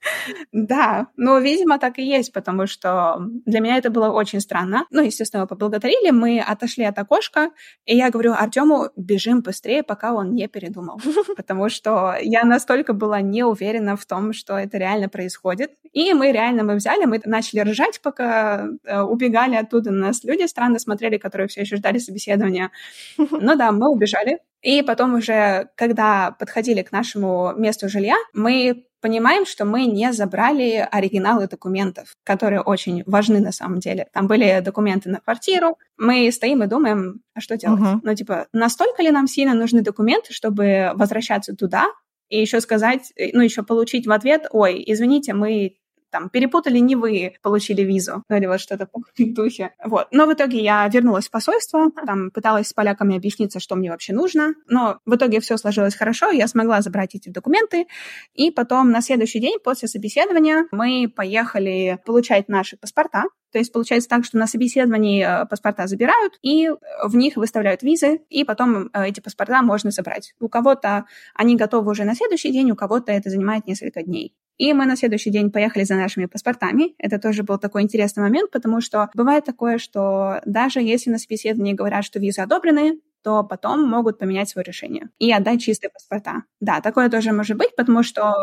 Да, 0.51 1.07
ну, 1.15 1.39
видимо, 1.39 1.79
так 1.79 1.99
и 1.99 2.03
есть, 2.03 2.33
потому 2.33 2.67
что 2.67 3.17
для 3.45 3.59
меня 3.59 3.77
это 3.77 3.89
было 3.89 4.09
очень 4.09 4.39
странно. 4.39 4.85
Ну, 4.91 5.01
естественно, 5.01 5.47
поблагодарили, 5.47 6.11
мы 6.11 6.39
отошли 6.39 6.83
от 6.83 6.97
окошка, 6.97 7.51
и 7.85 7.95
я 7.95 8.09
говорю 8.09 8.33
Артему, 8.33 8.89
бежим 8.95 9.41
быстрее, 9.41 9.83
пока 9.83 10.13
он 10.13 10.33
не 10.33 10.47
передумал. 10.47 10.99
Потому 11.37 11.69
что 11.69 12.15
я 12.21 12.43
настолько 12.43 12.93
была 12.93 13.21
не 13.21 13.43
уверена 13.43 13.95
в 13.95 14.05
том, 14.05 14.33
что 14.33 14.57
это 14.57 14.77
реально 14.77 15.09
происходит. 15.09 15.71
И 15.91 16.13
мы 16.13 16.31
реально, 16.31 16.63
мы 16.63 16.75
взяли, 16.75 17.05
мы 17.05 17.19
начали 17.25 17.61
ржать, 17.61 17.99
пока 18.01 18.67
э, 18.85 19.01
убегали 19.01 19.55
оттуда. 19.55 19.91
На 19.91 20.07
нас 20.07 20.23
люди 20.23 20.45
странно 20.47 20.79
смотрели, 20.79 21.17
которые 21.17 21.47
все 21.47 21.61
еще 21.61 21.77
ждали 21.77 21.97
собеседования. 21.97 22.71
Ну 23.41 23.55
да, 23.55 23.71
мы 23.71 23.89
убежали. 23.89 24.39
И 24.61 24.81
потом 24.81 25.15
уже, 25.15 25.69
когда 25.75 26.31
подходили 26.31 26.81
к 26.81 26.91
нашему 26.91 27.53
месту 27.55 27.87
жилья, 27.89 28.15
мы 28.33 28.85
понимаем, 29.01 29.45
что 29.45 29.65
мы 29.65 29.85
не 29.85 30.11
забрали 30.11 30.87
оригиналы 30.91 31.47
документов, 31.47 32.15
которые 32.23 32.61
очень 32.61 33.03
важны 33.05 33.39
на 33.39 33.51
самом 33.51 33.79
деле. 33.79 34.07
Там 34.11 34.27
были 34.27 34.59
документы 34.59 35.09
на 35.09 35.19
квартиру. 35.19 35.77
Мы 35.97 36.29
стоим 36.31 36.63
и 36.63 36.67
думаем, 36.67 37.21
а 37.33 37.39
что 37.39 37.55
делать? 37.55 37.79
Uh-huh. 37.79 37.99
Ну, 38.03 38.15
типа, 38.15 38.47
настолько 38.51 39.01
ли 39.01 39.11
нам 39.11 39.27
сильно 39.27 39.53
нужны 39.53 39.81
документы, 39.81 40.33
чтобы 40.33 40.91
возвращаться 40.95 41.55
туда, 41.55 41.85
и 42.29 42.39
еще 42.39 42.61
сказать, 42.61 43.11
ну, 43.33 43.41
еще 43.41 43.63
получить 43.63 44.05
в 44.05 44.11
ответ, 44.11 44.47
ой, 44.51 44.83
извините, 44.85 45.33
мы 45.33 45.77
там, 46.11 46.29
перепутали, 46.29 46.79
не 46.79 46.95
вы 46.95 47.35
получили 47.41 47.81
визу, 47.81 48.23
или 48.29 48.45
вот 48.45 48.59
что-то 48.59 48.87
в 48.93 49.33
духе. 49.33 49.73
Вот. 49.83 50.07
Но 50.11 50.25
в 50.25 50.33
итоге 50.33 50.61
я 50.61 50.87
вернулась 50.87 51.27
в 51.27 51.31
посольство, 51.31 51.91
там 52.05 52.31
пыталась 52.31 52.67
с 52.67 52.73
поляками 52.73 53.17
объясниться, 53.17 53.59
что 53.59 53.75
мне 53.75 53.91
вообще 53.91 54.13
нужно, 54.13 54.53
но 54.67 54.99
в 55.05 55.15
итоге 55.15 55.39
все 55.39 55.57
сложилось 55.57 55.95
хорошо, 55.95 56.31
я 56.31 56.47
смогла 56.47 56.81
забрать 56.81 57.15
эти 57.15 57.29
документы, 57.29 57.87
и 58.33 58.51
потом 58.51 58.91
на 58.91 59.01
следующий 59.01 59.39
день 59.39 59.57
после 59.63 59.87
собеседования 59.87 60.65
мы 60.71 61.11
поехали 61.13 61.99
получать 62.05 62.49
наши 62.49 62.77
паспорта, 62.77 63.23
то 63.51 63.57
есть 63.57 63.73
получается 63.73 64.09
так, 64.09 64.25
что 64.25 64.37
на 64.37 64.47
собеседовании 64.47 65.23
э, 65.23 65.45
паспорта 65.45 65.87
забирают, 65.87 66.33
и 66.41 66.69
в 67.03 67.15
них 67.15 67.35
выставляют 67.35 67.81
визы, 67.81 68.21
и 68.29 68.43
потом 68.43 68.89
э, 68.93 69.07
эти 69.07 69.21
паспорта 69.21 69.61
можно 69.61 69.91
забрать. 69.91 70.35
У 70.39 70.49
кого-то 70.49 71.05
они 71.33 71.55
готовы 71.55 71.91
уже 71.91 72.03
на 72.03 72.15
следующий 72.15 72.51
день, 72.51 72.71
у 72.71 72.75
кого-то 72.75 73.11
это 73.11 73.29
занимает 73.29 73.65
несколько 73.65 74.03
дней. 74.03 74.35
И 74.59 74.73
мы 74.73 74.85
на 74.85 74.97
следующий 74.97 75.31
день 75.31 75.51
поехали 75.51 75.85
за 75.85 75.95
нашими 75.95 76.25
паспортами. 76.25 76.93
Это 76.99 77.17
тоже 77.17 77.43
был 77.43 77.57
такой 77.57 77.81
интересный 77.81 78.21
момент, 78.23 78.51
потому 78.51 78.81
что 78.81 79.09
бывает 79.15 79.45
такое, 79.45 79.77
что 79.77 80.41
даже 80.45 80.81
если 80.81 81.09
на 81.09 81.17
собеседовании 81.17 81.73
говорят, 81.73 82.03
что 82.03 82.19
визы 82.19 82.41
одобрены, 82.41 82.99
то 83.23 83.43
потом 83.43 83.87
могут 83.87 84.19
поменять 84.19 84.49
свое 84.49 84.65
решение 84.65 85.09
и 85.17 85.31
отдать 85.31 85.61
чистые 85.61 85.91
паспорта. 85.91 86.43
Да, 86.59 86.81
такое 86.81 87.09
тоже 87.09 87.31
может 87.31 87.57
быть, 87.57 87.73
потому 87.75 88.03
что... 88.03 88.33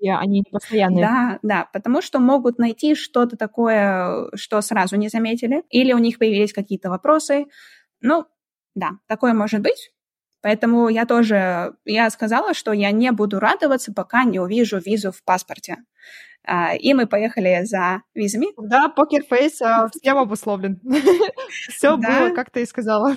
Они 0.00 0.40
не 0.40 0.50
постоянные. 0.50 1.04
Да, 1.04 1.38
да, 1.42 1.68
потому 1.72 2.00
что 2.00 2.20
могут 2.20 2.58
найти 2.58 2.94
что-то 2.94 3.36
такое, 3.36 4.30
что 4.34 4.60
сразу 4.62 4.96
не 4.96 5.08
заметили, 5.08 5.62
или 5.68 5.92
у 5.92 5.98
них 5.98 6.18
появились 6.18 6.54
какие-то 6.54 6.88
вопросы. 6.88 7.46
Ну, 8.00 8.24
да, 8.74 8.92
такое 9.08 9.34
может 9.34 9.60
быть. 9.60 9.90
Поэтому 10.42 10.88
я 10.88 11.06
тоже, 11.06 11.74
я 11.84 12.10
сказала, 12.10 12.54
что 12.54 12.72
я 12.72 12.90
не 12.92 13.10
буду 13.12 13.40
радоваться, 13.40 13.92
пока 13.92 14.24
не 14.24 14.38
увижу 14.38 14.78
визу 14.78 15.12
в 15.12 15.22
паспорте. 15.24 15.78
А, 16.44 16.74
и 16.76 16.94
мы 16.94 17.06
поехали 17.06 17.64
за 17.64 18.02
визами. 18.14 18.46
Да, 18.56 18.88
покерфейс 18.88 19.60
а, 19.60 19.88
всем 19.88 20.18
обусловлен. 20.18 20.80
Все 21.68 21.96
было, 21.96 22.30
как 22.34 22.50
ты 22.50 22.62
и 22.62 22.66
сказала. 22.66 23.14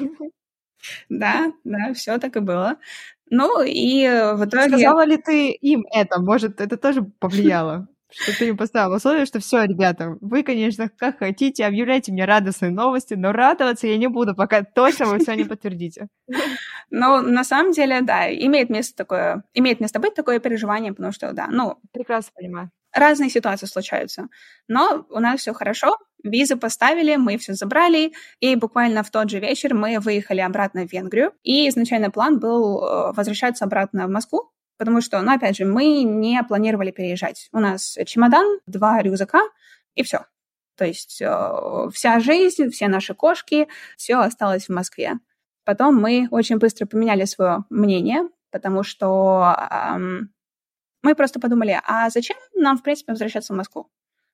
Да, 1.10 1.52
да, 1.66 1.94
все 1.94 2.18
так 2.20 2.38
и 2.38 2.40
было. 2.40 2.78
Ну 3.30 3.62
и 3.62 4.08
в 4.08 4.46
итоге... 4.46 4.70
Сказала 4.70 5.06
ли 5.06 5.18
ты 5.18 5.52
им 5.52 5.84
это? 5.94 6.22
Может, 6.22 6.62
это 6.62 6.78
тоже 6.78 7.04
повлияло? 7.04 7.88
Что 8.12 8.38
ты 8.38 8.48
им 8.48 8.58
поставил 8.58 8.94
условие, 8.94 9.26
что 9.26 9.40
все, 9.40 9.64
ребята, 9.64 10.18
вы, 10.22 10.44
конечно, 10.44 10.90
как 10.90 11.20
хотите, 11.20 11.66
объявляйте 11.66 12.12
мне 12.12 12.26
радостные 12.26 12.72
новости, 12.72 13.14
но 13.14 13.32
радоваться 13.32 13.88
я 13.88 13.98
не 13.98 14.08
буду, 14.08 14.36
пока 14.36 14.64
точно 14.64 15.06
вы 15.06 15.20
все 15.20 15.34
не 15.34 15.44
подтвердите. 15.44 16.08
Ну, 16.92 17.22
на 17.22 17.44
самом 17.44 17.72
деле, 17.72 18.02
да, 18.02 18.32
имеет 18.34 18.70
место 18.70 18.96
такое, 18.96 19.44
имеет 19.54 19.80
место 19.80 20.00
быть 20.00 20.16
такое 20.16 20.40
переживание, 20.40 20.92
потому 20.92 21.12
что, 21.12 21.34
да, 21.34 21.48
ну... 21.48 21.78
Прекрасно 21.94 22.32
понимаю. 22.36 22.72
Разные 22.92 23.30
ситуации 23.30 23.68
случаются. 23.68 24.28
Но 24.68 25.06
у 25.10 25.20
нас 25.20 25.42
все 25.42 25.54
хорошо, 25.54 25.98
визы 26.24 26.56
поставили, 26.56 27.16
мы 27.16 27.38
все 27.38 27.54
забрали, 27.54 28.14
и 28.40 28.56
буквально 28.56 29.04
в 29.04 29.12
тот 29.12 29.30
же 29.30 29.40
вечер 29.40 29.76
мы 29.76 30.00
выехали 30.00 30.40
обратно 30.40 30.88
в 30.88 30.92
Венгрию. 30.92 31.34
И 31.44 31.70
изначально 31.70 32.10
план 32.10 32.40
был 32.40 32.84
э, 32.84 33.14
возвращаться 33.14 33.66
обратно 33.66 34.08
в 34.08 34.10
Москву, 34.10 34.52
потому 34.80 35.02
что, 35.02 35.22
ну, 35.22 35.34
опять 35.34 35.58
же, 35.58 35.66
мы 35.66 36.04
не 36.04 36.42
планировали 36.42 36.90
переезжать. 36.90 37.50
У 37.52 37.60
нас 37.60 37.98
чемодан, 38.06 38.60
два 38.66 39.02
рюкзака, 39.02 39.42
и 39.94 40.04
все. 40.04 40.26
То 40.76 40.86
есть 40.86 41.22
э, 41.22 41.90
вся 41.94 42.20
жизнь, 42.22 42.70
все 42.70 42.88
наши 42.88 43.14
кошки, 43.14 43.68
все 43.98 44.16
осталось 44.16 44.68
в 44.68 44.74
Москве. 44.74 45.20
Потом 45.66 45.98
мы 45.98 46.30
очень 46.32 46.58
быстро 46.58 46.86
поменяли 46.86 47.26
свое 47.26 47.66
мнение, 47.70 48.30
потому 48.52 48.84
что 48.84 49.54
эм, 49.70 50.34
мы 51.04 51.14
просто 51.14 51.42
подумали, 51.42 51.80
а 51.86 52.10
зачем 52.10 52.38
нам, 52.56 52.78
в 52.78 52.82
принципе, 52.82 53.12
возвращаться 53.12 53.54
в 53.54 53.58
Москву? 53.58 53.92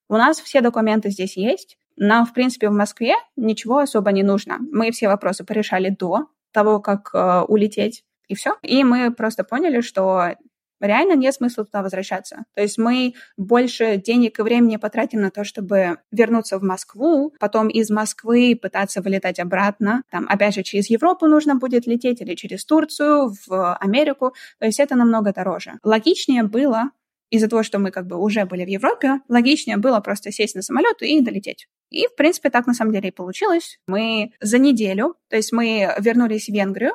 У 0.08 0.14
нас 0.14 0.40
все 0.40 0.62
документы 0.62 1.10
здесь 1.10 1.36
есть. 1.36 1.80
Нам, 1.98 2.28
в 2.28 2.34
принципе, 2.34 2.70
в 2.70 2.74
Москве 2.74 3.16
ничего 3.36 3.80
особо 3.80 4.12
не 4.12 4.22
нужно. 4.22 4.60
Мы 4.72 4.92
все 4.92 5.08
вопросы 5.08 5.44
порешали 5.44 5.90
до 5.90 6.28
того, 6.52 6.80
как 6.80 7.10
э, 7.14 7.42
улететь 7.48 8.05
и 8.28 8.36
все. 8.36 8.56
И 8.62 8.84
мы 8.84 9.12
просто 9.12 9.44
поняли, 9.44 9.82
что 9.82 10.36
реально 10.80 11.14
нет 11.16 11.34
смысла 11.34 11.66
туда 11.66 11.82
возвращаться. 11.82 12.46
То 12.54 12.62
есть 12.62 12.78
мы 12.78 13.14
больше 13.38 13.98
денег 13.98 14.40
и 14.40 14.42
времени 14.42 14.78
потратим 14.78 15.22
на 15.22 15.32
то, 15.32 15.44
чтобы 15.44 15.98
вернуться 16.12 16.60
в 16.60 16.64
Москву, 16.64 17.34
потом 17.40 17.68
из 17.68 17.90
Москвы 17.90 18.58
пытаться 18.62 19.02
вылетать 19.02 19.40
обратно. 19.40 20.04
Там, 20.12 20.28
опять 20.30 20.56
же, 20.56 20.64
через 20.64 20.90
Европу 20.90 21.28
нужно 21.28 21.56
будет 21.56 21.88
лететь 21.88 22.22
или 22.22 22.36
через 22.36 22.66
Турцию, 22.66 23.34
в 23.48 23.76
Америку. 23.76 24.34
То 24.60 24.66
есть 24.66 24.80
это 24.80 24.96
намного 24.96 25.34
дороже. 25.34 25.74
Логичнее 25.84 26.44
было 26.44 26.92
из-за 27.30 27.48
того, 27.48 27.64
что 27.64 27.80
мы 27.80 27.92
как 27.92 28.08
бы 28.08 28.18
уже 28.18 28.46
были 28.46 28.64
в 28.64 28.68
Европе, 28.68 29.20
логичнее 29.28 29.78
было 29.78 30.00
просто 30.00 30.32
сесть 30.32 30.56
на 30.56 30.62
самолет 30.62 31.02
и 31.02 31.22
долететь. 31.22 31.68
И, 31.90 32.08
в 32.08 32.16
принципе, 32.16 32.50
так 32.50 32.68
на 32.68 32.74
самом 32.74 32.94
деле 32.94 33.10
и 33.10 33.12
получилось. 33.12 33.80
Мы 33.88 34.32
за 34.42 34.58
неделю, 34.58 35.16
то 35.30 35.36
есть 35.36 35.52
мы 35.52 35.94
вернулись 36.00 36.48
в 36.48 36.54
Венгрию, 36.54 36.94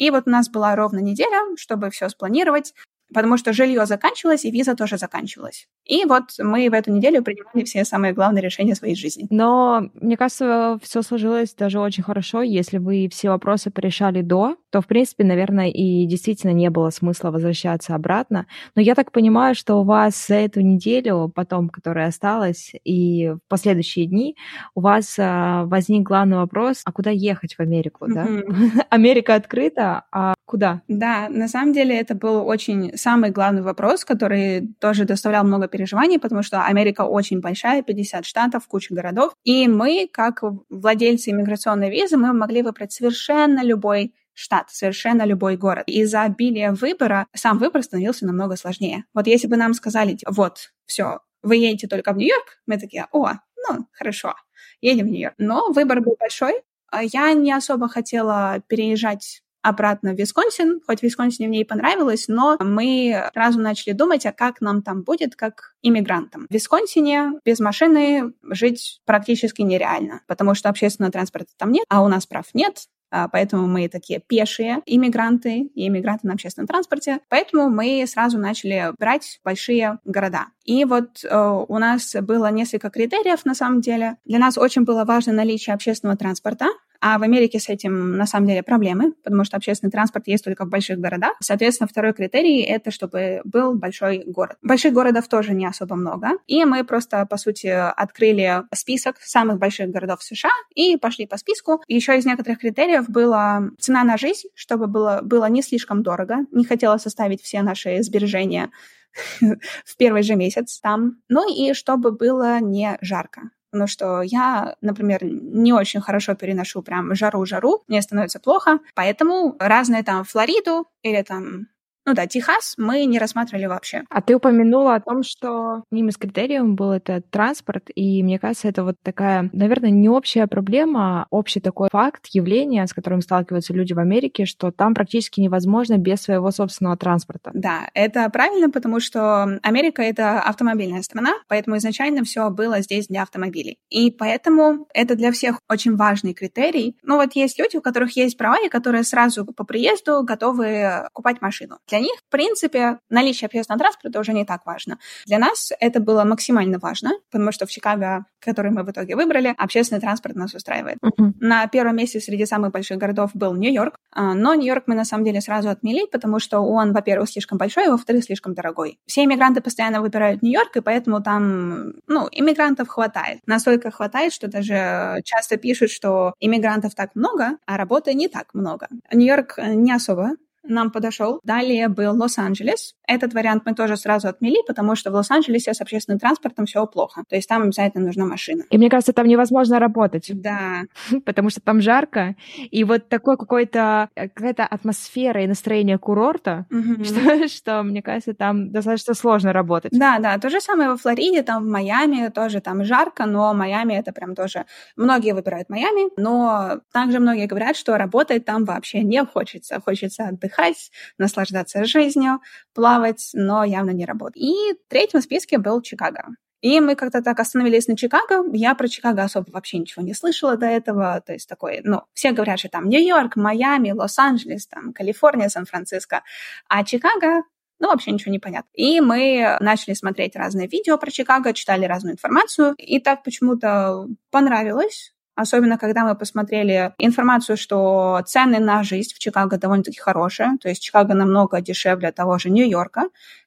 и 0.00 0.10
вот 0.10 0.24
у 0.26 0.30
нас 0.30 0.48
была 0.48 0.74
ровно 0.76 0.98
неделя, 1.00 1.42
чтобы 1.56 1.90
все 1.90 2.08
спланировать, 2.08 2.74
потому 3.12 3.36
что 3.36 3.52
жилье 3.52 3.86
заканчивалось, 3.86 4.44
и 4.44 4.50
виза 4.50 4.74
тоже 4.74 4.98
заканчивалась. 4.98 5.66
И 5.84 6.04
вот 6.04 6.24
мы 6.38 6.68
в 6.68 6.72
эту 6.72 6.92
неделю 6.92 7.22
принимали 7.22 7.64
все 7.64 7.84
самые 7.84 8.12
главные 8.12 8.42
решения 8.42 8.74
своей 8.74 8.94
жизни. 8.94 9.26
Но, 9.30 9.90
мне 9.94 10.16
кажется, 10.16 10.78
все 10.82 11.02
сложилось 11.02 11.54
даже 11.54 11.80
очень 11.80 12.02
хорошо, 12.02 12.42
если 12.42 12.78
вы 12.78 13.08
все 13.10 13.30
вопросы 13.30 13.70
порешали 13.70 14.22
до, 14.22 14.56
то, 14.70 14.80
в 14.80 14.86
принципе, 14.86 15.24
наверное, 15.24 15.68
и 15.68 16.06
действительно 16.06 16.52
не 16.52 16.70
было 16.70 16.90
смысла 16.90 17.30
возвращаться 17.30 17.94
обратно. 17.94 18.46
Но 18.74 18.82
я 18.82 18.94
так 18.94 19.12
понимаю, 19.12 19.54
что 19.54 19.80
у 19.80 19.84
вас 19.84 20.26
за 20.28 20.36
эту 20.36 20.60
неделю, 20.60 21.30
потом, 21.34 21.68
которая 21.68 22.08
осталась, 22.08 22.72
и 22.84 23.30
в 23.30 23.40
последующие 23.48 24.06
дни, 24.06 24.36
у 24.74 24.80
вас 24.80 25.16
а, 25.18 25.64
возник 25.64 26.02
главный 26.02 26.36
вопрос, 26.36 26.82
а 26.84 26.92
куда 26.92 27.10
ехать 27.10 27.54
в 27.54 27.60
Америку, 27.60 28.06
да? 28.08 28.28
Америка 28.90 29.34
открыта, 29.34 30.04
а 30.12 30.34
куда? 30.44 30.82
Да, 30.88 31.28
на 31.28 31.48
самом 31.48 31.72
деле 31.72 31.98
это 31.98 32.14
был 32.14 32.46
очень 32.46 32.96
самый 33.00 33.30
главный 33.30 33.62
вопрос, 33.62 34.04
который 34.04 34.68
тоже 34.78 35.04
доставлял 35.04 35.44
много 35.44 35.68
переживаний, 35.68 36.18
потому 36.18 36.42
что 36.42 36.64
Америка 36.64 37.02
очень 37.02 37.40
большая, 37.40 37.82
50 37.82 38.24
штатов, 38.24 38.66
куча 38.68 38.94
городов, 38.94 39.32
и 39.44 39.68
мы, 39.68 40.08
как 40.12 40.42
владельцы 40.68 41.30
иммиграционной 41.30 41.90
визы, 41.90 42.16
мы 42.16 42.32
могли 42.32 42.62
выбрать 42.62 42.92
совершенно 42.92 43.62
любой 43.64 44.14
штат, 44.34 44.70
совершенно 44.70 45.24
любой 45.24 45.56
город. 45.56 45.84
Из-за 45.86 46.22
обилия 46.22 46.72
выбора 46.72 47.26
сам 47.34 47.58
выбор 47.58 47.82
становился 47.82 48.26
намного 48.26 48.56
сложнее. 48.56 49.04
Вот 49.14 49.26
если 49.26 49.48
бы 49.48 49.56
нам 49.56 49.74
сказали, 49.74 50.16
вот, 50.26 50.72
все, 50.86 51.20
вы 51.42 51.56
едете 51.56 51.88
только 51.88 52.12
в 52.12 52.16
Нью-Йорк, 52.16 52.58
мы 52.66 52.78
такие, 52.78 53.06
о, 53.12 53.32
ну, 53.68 53.86
хорошо, 53.92 54.34
едем 54.80 55.06
в 55.06 55.10
Нью-Йорк. 55.10 55.34
Но 55.38 55.70
выбор 55.72 56.00
был 56.00 56.16
большой. 56.18 56.54
А 56.90 57.04
я 57.04 57.32
не 57.34 57.52
особо 57.52 57.88
хотела 57.88 58.62
переезжать 58.66 59.42
обратно 59.62 60.12
в 60.12 60.18
Висконсин, 60.18 60.80
хоть 60.86 61.02
Висконсине 61.02 61.48
мне 61.48 61.60
и 61.62 61.64
понравилось, 61.64 62.26
но 62.28 62.56
мы 62.60 63.30
сразу 63.32 63.60
начали 63.60 63.92
думать, 63.92 64.26
а 64.26 64.32
как 64.32 64.60
нам 64.60 64.82
там 64.82 65.02
будет, 65.02 65.36
как 65.36 65.74
иммигрантам. 65.82 66.46
В 66.48 66.54
Висконсине 66.54 67.32
без 67.44 67.60
машины 67.60 68.32
жить 68.42 69.00
практически 69.04 69.62
нереально, 69.62 70.22
потому 70.26 70.54
что 70.54 70.68
общественного 70.68 71.12
транспорта 71.12 71.52
там 71.56 71.72
нет, 71.72 71.84
а 71.88 72.02
у 72.02 72.08
нас 72.08 72.26
прав 72.26 72.46
нет, 72.54 72.86
а, 73.10 73.28
поэтому 73.28 73.66
мы 73.66 73.88
такие 73.88 74.20
пешие 74.20 74.82
иммигранты 74.86 75.70
и 75.74 75.88
иммигранты 75.88 76.26
на 76.26 76.34
общественном 76.34 76.68
транспорте. 76.68 77.20
Поэтому 77.28 77.68
мы 77.68 78.04
сразу 78.06 78.38
начали 78.38 78.92
брать 78.98 79.40
большие 79.44 79.98
города. 80.04 80.46
И 80.64 80.84
вот 80.84 81.24
э, 81.24 81.64
у 81.68 81.78
нас 81.78 82.14
было 82.22 82.50
несколько 82.50 82.90
критериев 82.90 83.44
на 83.44 83.54
самом 83.54 83.80
деле. 83.80 84.16
Для 84.24 84.38
нас 84.38 84.56
очень 84.56 84.82
было 84.82 85.04
важно 85.04 85.32
наличие 85.32 85.74
общественного 85.74 86.16
транспорта, 86.16 86.66
а 87.00 87.18
в 87.18 87.22
Америке 87.22 87.58
с 87.58 87.68
этим 87.68 88.16
на 88.16 88.26
самом 88.26 88.46
деле 88.46 88.62
проблемы, 88.62 89.12
потому 89.24 89.44
что 89.44 89.56
общественный 89.56 89.90
транспорт 89.90 90.26
есть 90.28 90.44
только 90.44 90.64
в 90.64 90.68
больших 90.68 90.98
городах. 90.98 91.32
Соответственно, 91.40 91.88
второй 91.88 92.12
критерий— 92.12 92.62
это 92.62 92.90
чтобы 92.90 93.40
был 93.44 93.74
большой 93.74 94.22
город. 94.26 94.56
Больших 94.62 94.92
городов 94.92 95.28
тоже 95.28 95.54
не 95.54 95.66
особо 95.66 95.96
много. 95.96 96.30
И 96.46 96.64
мы 96.64 96.84
просто, 96.84 97.24
по 97.26 97.36
сути, 97.36 97.68
открыли 97.68 98.62
список 98.74 99.16
самых 99.20 99.58
больших 99.58 99.90
городов 99.90 100.22
США 100.22 100.50
и 100.74 100.96
пошли 100.96 101.26
по 101.26 101.36
списку. 101.36 101.82
Еще 101.88 102.18
из 102.18 102.26
некоторых 102.26 102.58
критериев 102.58 103.08
была 103.08 103.62
цена 103.78 104.04
на 104.04 104.16
жизнь, 104.16 104.48
чтобы 104.54 104.86
было, 104.86 105.20
было 105.22 105.48
не 105.48 105.62
слишком 105.62 106.02
дорого. 106.02 106.46
Не 106.52 106.64
хотела 106.64 106.98
составить 106.98 107.42
все 107.42 107.62
наши 107.62 108.02
сбережения 108.02 108.70
в 109.40 109.96
первый 109.96 110.22
же 110.22 110.36
месяц 110.36 110.80
там. 110.80 111.22
Ну 111.28 111.52
и 111.52 111.72
чтобы 111.74 112.12
было 112.12 112.60
не 112.60 112.98
жарко. 113.00 113.50
Потому 113.70 113.86
что 113.86 114.22
я, 114.22 114.76
например, 114.80 115.24
не 115.24 115.72
очень 115.72 116.00
хорошо 116.00 116.34
переношу 116.34 116.82
прям 116.82 117.14
жару-жару, 117.14 117.82
мне 117.88 118.02
становится 118.02 118.40
плохо. 118.40 118.80
Поэтому 118.94 119.56
разные 119.58 120.02
там 120.02 120.24
Флориду 120.24 120.88
или 121.02 121.22
там 121.22 121.66
ну 122.06 122.14
да, 122.14 122.26
Техас 122.26 122.74
мы 122.78 123.04
не 123.04 123.18
рассматривали 123.18 123.66
вообще. 123.66 124.04
А 124.10 124.22
ты 124.22 124.34
упомянула 124.34 124.96
о 124.96 125.00
том, 125.00 125.22
что 125.22 125.84
одним 125.90 126.08
из 126.08 126.16
критериев 126.16 126.64
был 126.66 126.92
это 126.92 127.22
транспорт, 127.30 127.90
и 127.94 128.22
мне 128.22 128.38
кажется, 128.38 128.68
это 128.68 128.84
вот 128.84 128.96
такая, 129.02 129.50
наверное, 129.52 129.90
не 129.90 130.08
общая 130.08 130.46
проблема, 130.46 131.22
а 131.22 131.26
общий 131.30 131.60
такой 131.60 131.88
факт, 131.90 132.26
явление, 132.32 132.86
с 132.86 132.92
которым 132.92 133.20
сталкиваются 133.20 133.72
люди 133.72 133.92
в 133.92 133.98
Америке, 133.98 134.46
что 134.46 134.70
там 134.70 134.94
практически 134.94 135.40
невозможно 135.40 135.98
без 135.98 136.22
своего 136.22 136.50
собственного 136.50 136.96
транспорта. 136.96 137.50
Да, 137.54 137.90
это 137.94 138.28
правильно, 138.30 138.70
потому 138.70 139.00
что 139.00 139.58
Америка— 139.62 140.02
это 140.02 140.40
автомобильная 140.40 141.02
страна, 141.02 141.34
поэтому 141.48 141.76
изначально 141.76 142.24
все 142.24 142.50
было 142.50 142.80
здесь 142.80 143.08
для 143.08 143.22
автомобилей. 143.22 143.78
И 143.88 144.10
поэтому 144.10 144.86
это 144.94 145.16
для 145.16 145.32
всех 145.32 145.60
очень 145.68 145.96
важный 145.96 146.34
критерий. 146.34 146.96
Ну 147.02 147.16
вот 147.16 147.34
есть 147.34 147.58
люди, 147.58 147.76
у 147.76 147.82
которых 147.82 148.16
есть 148.16 148.38
права, 148.38 148.56
и 148.64 148.68
которые 148.68 149.04
сразу 149.04 149.44
по 149.44 149.64
приезду 149.64 150.22
готовы 150.22 151.08
купать 151.12 151.40
машину. 151.40 151.78
Для 151.90 152.00
них, 152.00 152.14
в 152.26 152.30
принципе, 152.30 152.98
наличие 153.10 153.46
общественного 153.46 153.80
транспорта 153.80 154.20
уже 154.20 154.32
не 154.32 154.44
так 154.44 154.64
важно. 154.64 154.98
Для 155.26 155.38
нас 155.38 155.72
это 155.80 156.00
было 156.00 156.24
максимально 156.24 156.78
важно, 156.78 157.10
потому 157.30 157.52
что 157.52 157.66
в 157.66 157.70
Чикаго, 157.70 158.24
который 158.38 158.70
мы 158.70 158.84
в 158.84 158.90
итоге 158.90 159.16
выбрали, 159.16 159.54
общественный 159.58 160.00
транспорт 160.00 160.36
нас 160.36 160.54
устраивает. 160.54 160.98
Uh-huh. 161.04 161.32
На 161.40 161.66
первом 161.66 161.96
месте 161.96 162.20
среди 162.20 162.46
самых 162.46 162.72
больших 162.72 162.98
городов 162.98 163.30
был 163.34 163.54
Нью-Йорк, 163.54 163.96
а, 164.12 164.34
но 164.34 164.54
Нью-Йорк 164.54 164.84
мы 164.86 164.94
на 164.94 165.04
самом 165.04 165.24
деле 165.24 165.40
сразу 165.40 165.68
отмели, 165.68 166.06
потому 166.06 166.38
что 166.38 166.60
он, 166.60 166.92
во-первых, 166.92 167.28
слишком 167.28 167.58
большой, 167.58 167.86
а 167.86 167.90
во-вторых, 167.90 168.24
слишком 168.24 168.54
дорогой. 168.54 168.98
Все 169.06 169.24
иммигранты 169.24 169.60
постоянно 169.60 170.00
выбирают 170.00 170.42
Нью-Йорк, 170.42 170.76
и 170.76 170.80
поэтому 170.80 171.22
там, 171.22 171.92
ну, 172.06 172.28
иммигрантов 172.30 172.88
хватает. 172.88 173.40
Настолько 173.46 173.90
хватает, 173.90 174.32
что 174.32 174.46
даже 174.46 175.20
часто 175.24 175.56
пишут, 175.56 175.90
что 175.90 176.34
иммигрантов 176.38 176.94
так 176.94 177.14
много, 177.14 177.58
а 177.66 177.76
работы 177.76 178.14
не 178.14 178.28
так 178.28 178.54
много. 178.54 178.88
Нью-Йорк 179.12 179.58
не 179.58 179.92
особо 179.92 180.36
нам 180.62 180.90
подошел. 180.90 181.40
Далее 181.42 181.88
был 181.88 182.16
Лос-Анджелес. 182.16 182.94
Этот 183.06 183.34
вариант 183.34 183.62
мы 183.66 183.74
тоже 183.74 183.96
сразу 183.96 184.28
отмели, 184.28 184.62
потому 184.66 184.94
что 184.94 185.10
в 185.10 185.14
Лос-Анджелесе 185.14 185.74
с 185.74 185.80
общественным 185.80 186.18
транспортом 186.18 186.66
все 186.66 186.86
плохо. 186.86 187.24
То 187.28 187.36
есть 187.36 187.48
там 187.48 187.62
обязательно 187.62 188.06
нужна 188.06 188.26
машина. 188.26 188.64
И 188.70 188.78
мне 188.78 188.90
кажется, 188.90 189.12
там 189.12 189.26
невозможно 189.26 189.78
работать. 189.78 190.30
Да. 190.34 190.82
Потому 191.24 191.50
что 191.50 191.60
там 191.60 191.80
жарко. 191.80 192.36
И 192.70 192.84
вот 192.84 193.08
такой 193.08 193.36
какой-то 193.36 194.08
э, 194.14 194.28
какая-то 194.28 194.64
атмосфера 194.64 195.42
и 195.42 195.46
настроение 195.46 195.98
курорта, 195.98 196.66
угу. 196.70 197.04
что, 197.04 197.48
что, 197.48 197.82
мне 197.82 198.02
кажется, 198.02 198.34
там 198.34 198.70
достаточно 198.70 199.14
сложно 199.14 199.52
работать. 199.52 199.92
Да, 199.92 200.18
да. 200.18 200.38
То 200.38 200.50
же 200.50 200.60
самое 200.60 200.90
во 200.90 200.96
Флориде, 200.96 201.42
там 201.42 201.64
в 201.64 201.66
Майами 201.66 202.28
тоже 202.28 202.60
там 202.60 202.84
жарко, 202.84 203.26
но 203.26 203.54
Майами 203.54 203.94
это 203.94 204.12
прям 204.12 204.34
тоже... 204.34 204.66
Многие 204.96 205.32
выбирают 205.32 205.68
Майами, 205.70 206.10
но 206.16 206.80
также 206.92 207.18
многие 207.18 207.46
говорят, 207.46 207.76
что 207.76 207.96
работать 207.96 208.44
там 208.44 208.64
вообще 208.64 209.02
не 209.02 209.24
хочется. 209.24 209.80
Хочется 209.80 210.28
отдыхать 210.28 210.49
отдыхать, 210.50 210.90
наслаждаться 211.18 211.84
жизнью, 211.84 212.40
плавать, 212.74 213.30
но 213.32 213.64
явно 213.64 213.90
не 213.90 214.04
работать. 214.04 214.42
И 214.42 214.54
в 214.72 214.90
третьем 214.90 215.20
списке 215.20 215.58
был 215.58 215.80
Чикаго. 215.82 216.28
И 216.60 216.78
мы 216.80 216.94
как-то 216.94 217.22
так 217.22 217.40
остановились 217.40 217.88
на 217.88 217.96
Чикаго. 217.96 218.44
Я 218.52 218.74
про 218.74 218.86
Чикаго 218.86 219.22
особо 219.22 219.50
вообще 219.50 219.78
ничего 219.78 220.04
не 220.04 220.12
слышала 220.12 220.56
до 220.58 220.66
этого. 220.66 221.22
То 221.24 221.32
есть 221.32 221.48
такой, 221.48 221.80
ну, 221.84 222.02
все 222.12 222.32
говорят, 222.32 222.58
что 222.58 222.68
там 222.68 222.88
Нью-Йорк, 222.88 223.36
Майами, 223.36 223.92
Лос-Анджелес, 223.92 224.66
там 224.66 224.92
Калифорния, 224.92 225.48
Сан-Франциско. 225.48 226.22
А 226.68 226.84
Чикаго 226.84 227.44
ну, 227.78 227.88
вообще 227.88 228.10
ничего 228.10 228.30
не 228.30 228.38
понятно. 228.38 228.68
И 228.74 229.00
мы 229.00 229.56
начали 229.60 229.94
смотреть 229.94 230.36
разные 230.36 230.68
видео 230.68 230.98
про 230.98 231.10
Чикаго, 231.10 231.54
читали 231.54 231.86
разную 231.86 232.12
информацию, 232.12 232.74
и 232.76 233.00
так 233.00 233.22
почему-то 233.22 234.06
понравилось. 234.30 235.14
Особенно, 235.40 235.78
когда 235.78 236.04
мы 236.04 236.14
посмотрели 236.14 236.92
информацию, 236.98 237.56
что 237.56 238.20
цены 238.26 238.58
на 238.58 238.82
жизнь 238.82 239.14
в 239.14 239.18
Чикаго 239.18 239.56
довольно-таки 239.56 239.98
хорошие, 239.98 240.58
то 240.60 240.68
есть 240.68 240.82
Чикаго 240.82 241.14
намного 241.14 241.62
дешевле 241.62 242.12
того 242.12 242.38
же 242.38 242.50
Нью-Йорка, 242.50 243.04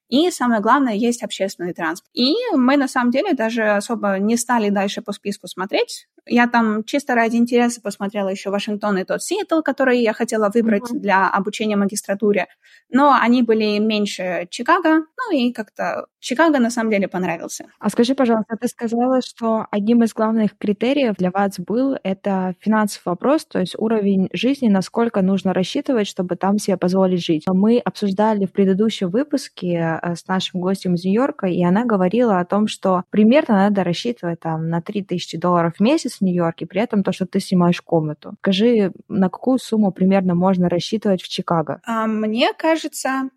и 0.09 0.31
самое 0.31 0.59
главное, 0.59 0.93
есть 0.93 1.21
общественный 1.21 1.73
транспорт. 1.73 2.09
И 2.13 2.33
мы 2.55 2.77
на 2.77 2.87
самом 2.87 3.11
деле 3.11 3.33
даже 3.33 3.63
особо 3.63 4.17
не 4.17 4.37
стали 4.37 4.69
дальше 4.69 5.03
по 5.03 5.11
списку 5.11 5.47
смотреть. 5.47 6.07
Я 6.25 6.47
там 6.47 6.83
чисто 6.83 7.15
ради 7.15 7.37
интереса 7.37 7.81
посмотрела 7.81 8.29
еще 8.29 8.49
Вашингтон 8.49 8.97
и 8.97 9.03
тот 9.03 9.21
Сиэтл, 9.21 9.61
который 9.61 9.99
я 9.99 10.13
хотела 10.13 10.49
выбрать 10.53 10.91
mm-hmm. 10.91 10.99
для 10.99 11.29
обучения 11.29 11.75
магистратуре. 11.75 12.47
Но 12.89 13.13
они 13.13 13.43
были 13.43 13.77
меньше 13.79 14.47
Чикаго, 14.49 15.05
ну 15.17 15.37
и 15.37 15.51
как-то 15.51 16.07
Чикаго 16.19 16.59
на 16.59 16.69
самом 16.69 16.91
деле 16.91 17.07
понравился. 17.07 17.65
А 17.79 17.89
скажи, 17.89 18.15
пожалуйста, 18.15 18.55
ты 18.59 18.67
сказала, 18.67 19.21
что 19.21 19.67
одним 19.71 20.03
из 20.03 20.13
главных 20.13 20.57
критериев 20.57 21.15
для 21.17 21.31
вас 21.31 21.59
был 21.59 21.97
это 22.03 22.55
финансовый 22.59 23.13
вопрос, 23.13 23.45
то 23.45 23.59
есть 23.59 23.75
уровень 23.77 24.29
жизни, 24.33 24.69
насколько 24.69 25.21
нужно 25.21 25.53
рассчитывать, 25.53 26.07
чтобы 26.07 26.35
там 26.35 26.57
себе 26.57 26.77
позволить 26.77 27.23
жить. 27.23 27.43
Мы 27.47 27.79
обсуждали 27.79 28.45
в 28.45 28.51
предыдущем 28.51 29.09
выпуске 29.09 29.93
Э, 30.03 30.15
с 30.15 30.27
нашим 30.27 30.61
гостем 30.61 30.95
из 30.95 31.03
Нью-Йорка, 31.03 31.47
и 31.47 31.63
она 31.63 31.85
говорила 31.85 32.39
о 32.39 32.45
том, 32.45 32.67
что 32.67 33.03
примерно 33.09 33.55
надо 33.55 33.83
рассчитывать 33.83 34.39
там 34.39 34.69
на 34.69 34.81
3000 34.81 35.37
долларов 35.37 35.73
в 35.77 35.79
месяц 35.79 36.12
в 36.17 36.21
Нью-Йорке, 36.21 36.65
при 36.65 36.81
этом 36.81 37.03
то, 37.03 37.11
что 37.11 37.25
ты 37.25 37.39
снимаешь 37.39 37.81
комнату. 37.81 38.35
Скажи, 38.41 38.91
на 39.07 39.29
какую 39.29 39.59
сумму 39.59 39.91
примерно 39.91 40.35
можно 40.35 40.69
рассчитывать 40.69 41.21
в 41.21 41.27
Чикаго? 41.27 41.81
А, 41.85 42.07
мне 42.07 42.53
кажется, 42.53 43.29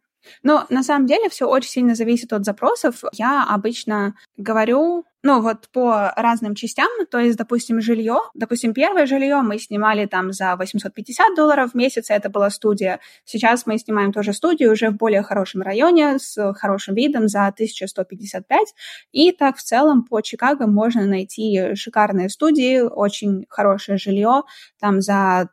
но 0.43 0.66
на 0.68 0.83
самом 0.83 1.07
деле 1.07 1.29
все 1.29 1.47
очень 1.47 1.70
сильно 1.70 1.95
зависит 1.95 2.33
от 2.33 2.45
запросов. 2.45 3.03
Я 3.12 3.45
обычно 3.45 4.14
говорю, 4.37 5.05
ну 5.22 5.41
вот 5.41 5.68
по 5.72 6.12
разным 6.16 6.55
частям, 6.55 6.89
то 7.11 7.18
есть, 7.18 7.37
допустим, 7.37 7.81
жилье. 7.81 8.18
Допустим, 8.35 8.72
первое 8.72 9.07
жилье 9.07 9.43
мы 9.43 9.59
снимали 9.59 10.07
там 10.07 10.33
за 10.33 10.55
850 10.57 11.35
долларов 11.35 11.72
в 11.72 11.74
месяц, 11.74 12.11
это 12.11 12.31
была 12.31 12.49
студия. 12.51 13.01
Сейчас 13.24 13.66
мы 13.66 13.77
снимаем 13.79 14.12
тоже 14.12 14.33
студию 14.33 14.72
уже 14.72 14.91
в 14.91 14.97
более 14.97 15.22
хорошем 15.22 15.62
районе 15.62 16.18
с 16.20 16.53
хорошим 16.55 16.95
видом 16.95 17.27
за 17.27 17.47
1155. 17.49 18.74
И 19.11 19.33
так 19.33 19.57
в 19.57 19.62
целом 19.62 20.05
по 20.05 20.20
Чикаго 20.20 20.68
можно 20.68 21.05
найти 21.07 21.74
шикарные 21.74 22.29
студии, 22.29 22.79
очень 22.79 23.47
хорошее 23.49 23.99
жилье 23.99 24.43
там 24.79 25.01
за 25.01 25.51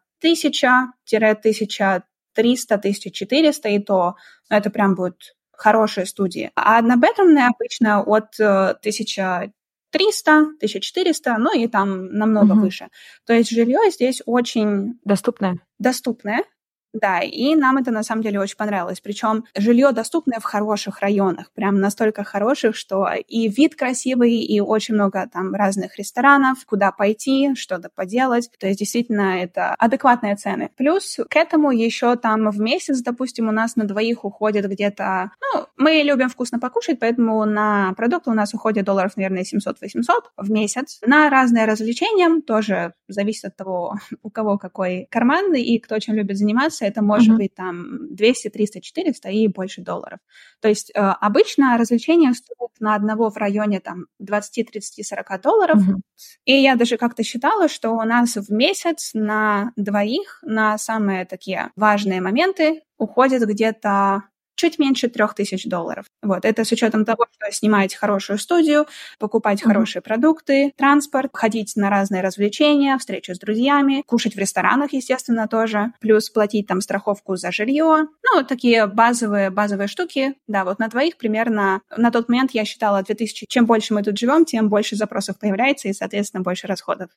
1000-1000 2.37 3.03
1300-1400, 3.13 3.69
и 3.69 3.79
то 3.79 4.15
ну, 4.49 4.57
это 4.57 4.69
прям 4.69 4.95
будет 4.95 5.35
хорошие 5.51 6.05
студии. 6.05 6.51
А 6.55 6.79
однобедрумные 6.79 7.47
обычно 7.47 8.01
от 8.01 8.39
1000 8.39 9.53
300, 9.91 10.31
1400, 10.57 11.37
ну 11.37 11.55
и 11.55 11.67
там 11.67 12.07
намного 12.07 12.53
угу. 12.53 12.61
выше. 12.61 12.87
То 13.27 13.33
есть 13.33 13.51
жилье 13.51 13.77
здесь 13.91 14.23
очень... 14.25 14.99
Доступное. 15.05 15.59
Доступное. 15.77 16.45
Да, 16.93 17.21
и 17.21 17.55
нам 17.55 17.77
это 17.77 17.91
на 17.91 18.03
самом 18.03 18.21
деле 18.21 18.39
очень 18.39 18.55
понравилось. 18.55 19.01
Причем 19.01 19.45
жилье 19.57 19.91
доступное 19.91 20.39
в 20.39 20.43
хороших 20.43 20.99
районах, 20.99 21.51
прям 21.53 21.79
настолько 21.79 22.23
хороших, 22.23 22.75
что 22.75 23.09
и 23.27 23.49
вид 23.49 23.75
красивый, 23.75 24.35
и 24.35 24.59
очень 24.61 24.93
много 24.93 25.27
там 25.31 25.55
разных 25.55 25.97
ресторанов, 25.97 26.65
куда 26.65 26.91
пойти, 26.91 27.55
что-то 27.55 27.89
поделать. 27.93 28.49
То 28.59 28.67
есть 28.67 28.79
действительно 28.79 29.41
это 29.41 29.73
адекватные 29.73 30.35
цены. 30.35 30.69
Плюс 30.77 31.19
к 31.29 31.35
этому 31.35 31.71
еще 31.71 32.15
там 32.15 32.49
в 32.51 32.59
месяц, 32.59 33.01
допустим, 33.01 33.49
у 33.49 33.51
нас 33.51 33.75
на 33.75 33.85
двоих 33.85 34.23
уходит 34.23 34.69
где-то... 34.69 35.31
Ну, 35.41 35.65
мы 35.77 36.03
любим 36.03 36.29
вкусно 36.29 36.59
покушать, 36.59 36.99
поэтому 36.99 37.43
на 37.45 37.93
продукты 37.97 38.29
у 38.29 38.33
нас 38.33 38.53
уходит 38.53 38.85
долларов, 38.85 39.17
наверное, 39.17 39.43
700-800 39.43 40.03
в 40.37 40.51
месяц. 40.51 40.99
На 41.05 41.29
разные 41.31 41.65
развлечения 41.65 42.41
тоже 42.41 42.93
зависит 43.07 43.45
от 43.45 43.55
того, 43.55 43.95
у 44.21 44.29
кого 44.29 44.59
какой 44.59 45.07
карман 45.09 45.55
и 45.55 45.79
кто 45.79 45.97
чем 45.97 46.15
любит 46.15 46.37
заниматься 46.37 46.82
это 46.85 47.01
может 47.01 47.33
uh-huh. 47.33 47.37
быть 47.37 47.55
там 47.55 48.13
200, 48.13 48.49
300, 48.49 48.81
400 48.81 49.29
и 49.29 49.47
больше 49.47 49.81
долларов. 49.81 50.19
То 50.61 50.67
есть 50.67 50.91
э, 50.93 50.99
обычно 50.99 51.77
развлечения 51.77 52.33
стоят 52.33 52.71
на 52.79 52.95
одного 52.95 53.29
в 53.29 53.37
районе 53.37 53.79
там 53.79 54.05
20, 54.19 54.71
30, 54.71 55.07
40 55.07 55.41
долларов. 55.41 55.77
Uh-huh. 55.77 55.99
И 56.45 56.53
я 56.53 56.75
даже 56.75 56.97
как-то 56.97 57.23
считала, 57.23 57.67
что 57.67 57.91
у 57.91 58.03
нас 58.03 58.35
в 58.35 58.51
месяц 58.51 59.11
на 59.13 59.71
двоих 59.75 60.39
на 60.43 60.77
самые 60.77 61.25
такие 61.25 61.71
важные 61.75 62.21
моменты 62.21 62.81
уходит 62.97 63.47
где-то 63.47 64.23
чуть 64.63 64.79
меньше 64.79 65.09
трех 65.09 65.33
тысяч 65.33 65.65
долларов. 65.65 66.05
Вот, 66.21 66.45
это 66.45 66.63
с 66.63 66.71
учетом 66.71 67.03
того, 67.03 67.25
что 67.35 67.51
снимать 67.51 67.93
хорошую 67.95 68.39
студию, 68.39 68.87
покупать 69.19 69.61
mm-hmm. 69.61 69.67
хорошие 69.67 70.01
продукты, 70.01 70.71
транспорт, 70.77 71.31
ходить 71.33 71.73
на 71.75 71.89
разные 71.89 72.21
развлечения, 72.21 72.97
встречи 72.97 73.31
с 73.31 73.39
друзьями, 73.39 74.03
кушать 74.05 74.35
в 74.35 74.39
ресторанах, 74.39 74.93
естественно, 74.93 75.49
тоже, 75.49 75.91
плюс 75.99 76.29
платить 76.29 76.65
там 76.65 76.79
страховку 76.79 77.35
за 77.35 77.51
жилье. 77.51 78.07
Ну, 78.23 78.43
такие 78.47 78.87
базовые, 78.87 79.49
базовые 79.49 79.89
штуки. 79.89 80.35
Да, 80.47 80.63
вот 80.63 80.79
на 80.79 80.87
двоих 80.87 81.17
примерно 81.17 81.81
на 81.97 82.09
тот 82.09 82.29
момент 82.29 82.51
я 82.51 82.63
считала 82.63 83.03
2000. 83.03 83.47
Чем 83.49 83.65
больше 83.65 83.93
мы 83.93 84.01
тут 84.01 84.17
живем, 84.17 84.45
тем 84.45 84.69
больше 84.69 84.95
запросов 84.95 85.37
появляется 85.39 85.89
и, 85.89 85.93
соответственно, 85.93 86.41
больше 86.41 86.67
расходов. 86.67 87.09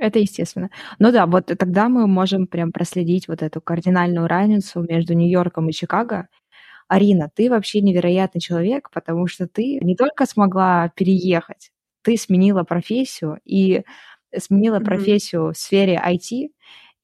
Это 0.00 0.18
естественно. 0.18 0.70
Ну 0.98 1.12
да, 1.12 1.26
вот 1.26 1.46
тогда 1.58 1.90
мы 1.90 2.06
можем 2.06 2.46
прям 2.46 2.72
проследить 2.72 3.28
вот 3.28 3.42
эту 3.42 3.60
кардинальную 3.60 4.26
разницу 4.26 4.80
между 4.80 5.12
Нью-Йорком 5.12 5.68
и 5.68 5.72
Чикаго. 5.72 6.28
Арина, 6.88 7.30
ты 7.34 7.50
вообще 7.50 7.82
невероятный 7.82 8.40
человек, 8.40 8.90
потому 8.92 9.26
что 9.26 9.46
ты 9.46 9.78
не 9.82 9.94
только 9.94 10.24
смогла 10.24 10.90
переехать, 10.96 11.70
ты 12.02 12.16
сменила 12.16 12.64
профессию 12.64 13.40
и 13.44 13.82
сменила 14.34 14.80
mm-hmm. 14.80 14.84
профессию 14.84 15.52
в 15.52 15.56
сфере 15.58 16.02
IT, 16.02 16.48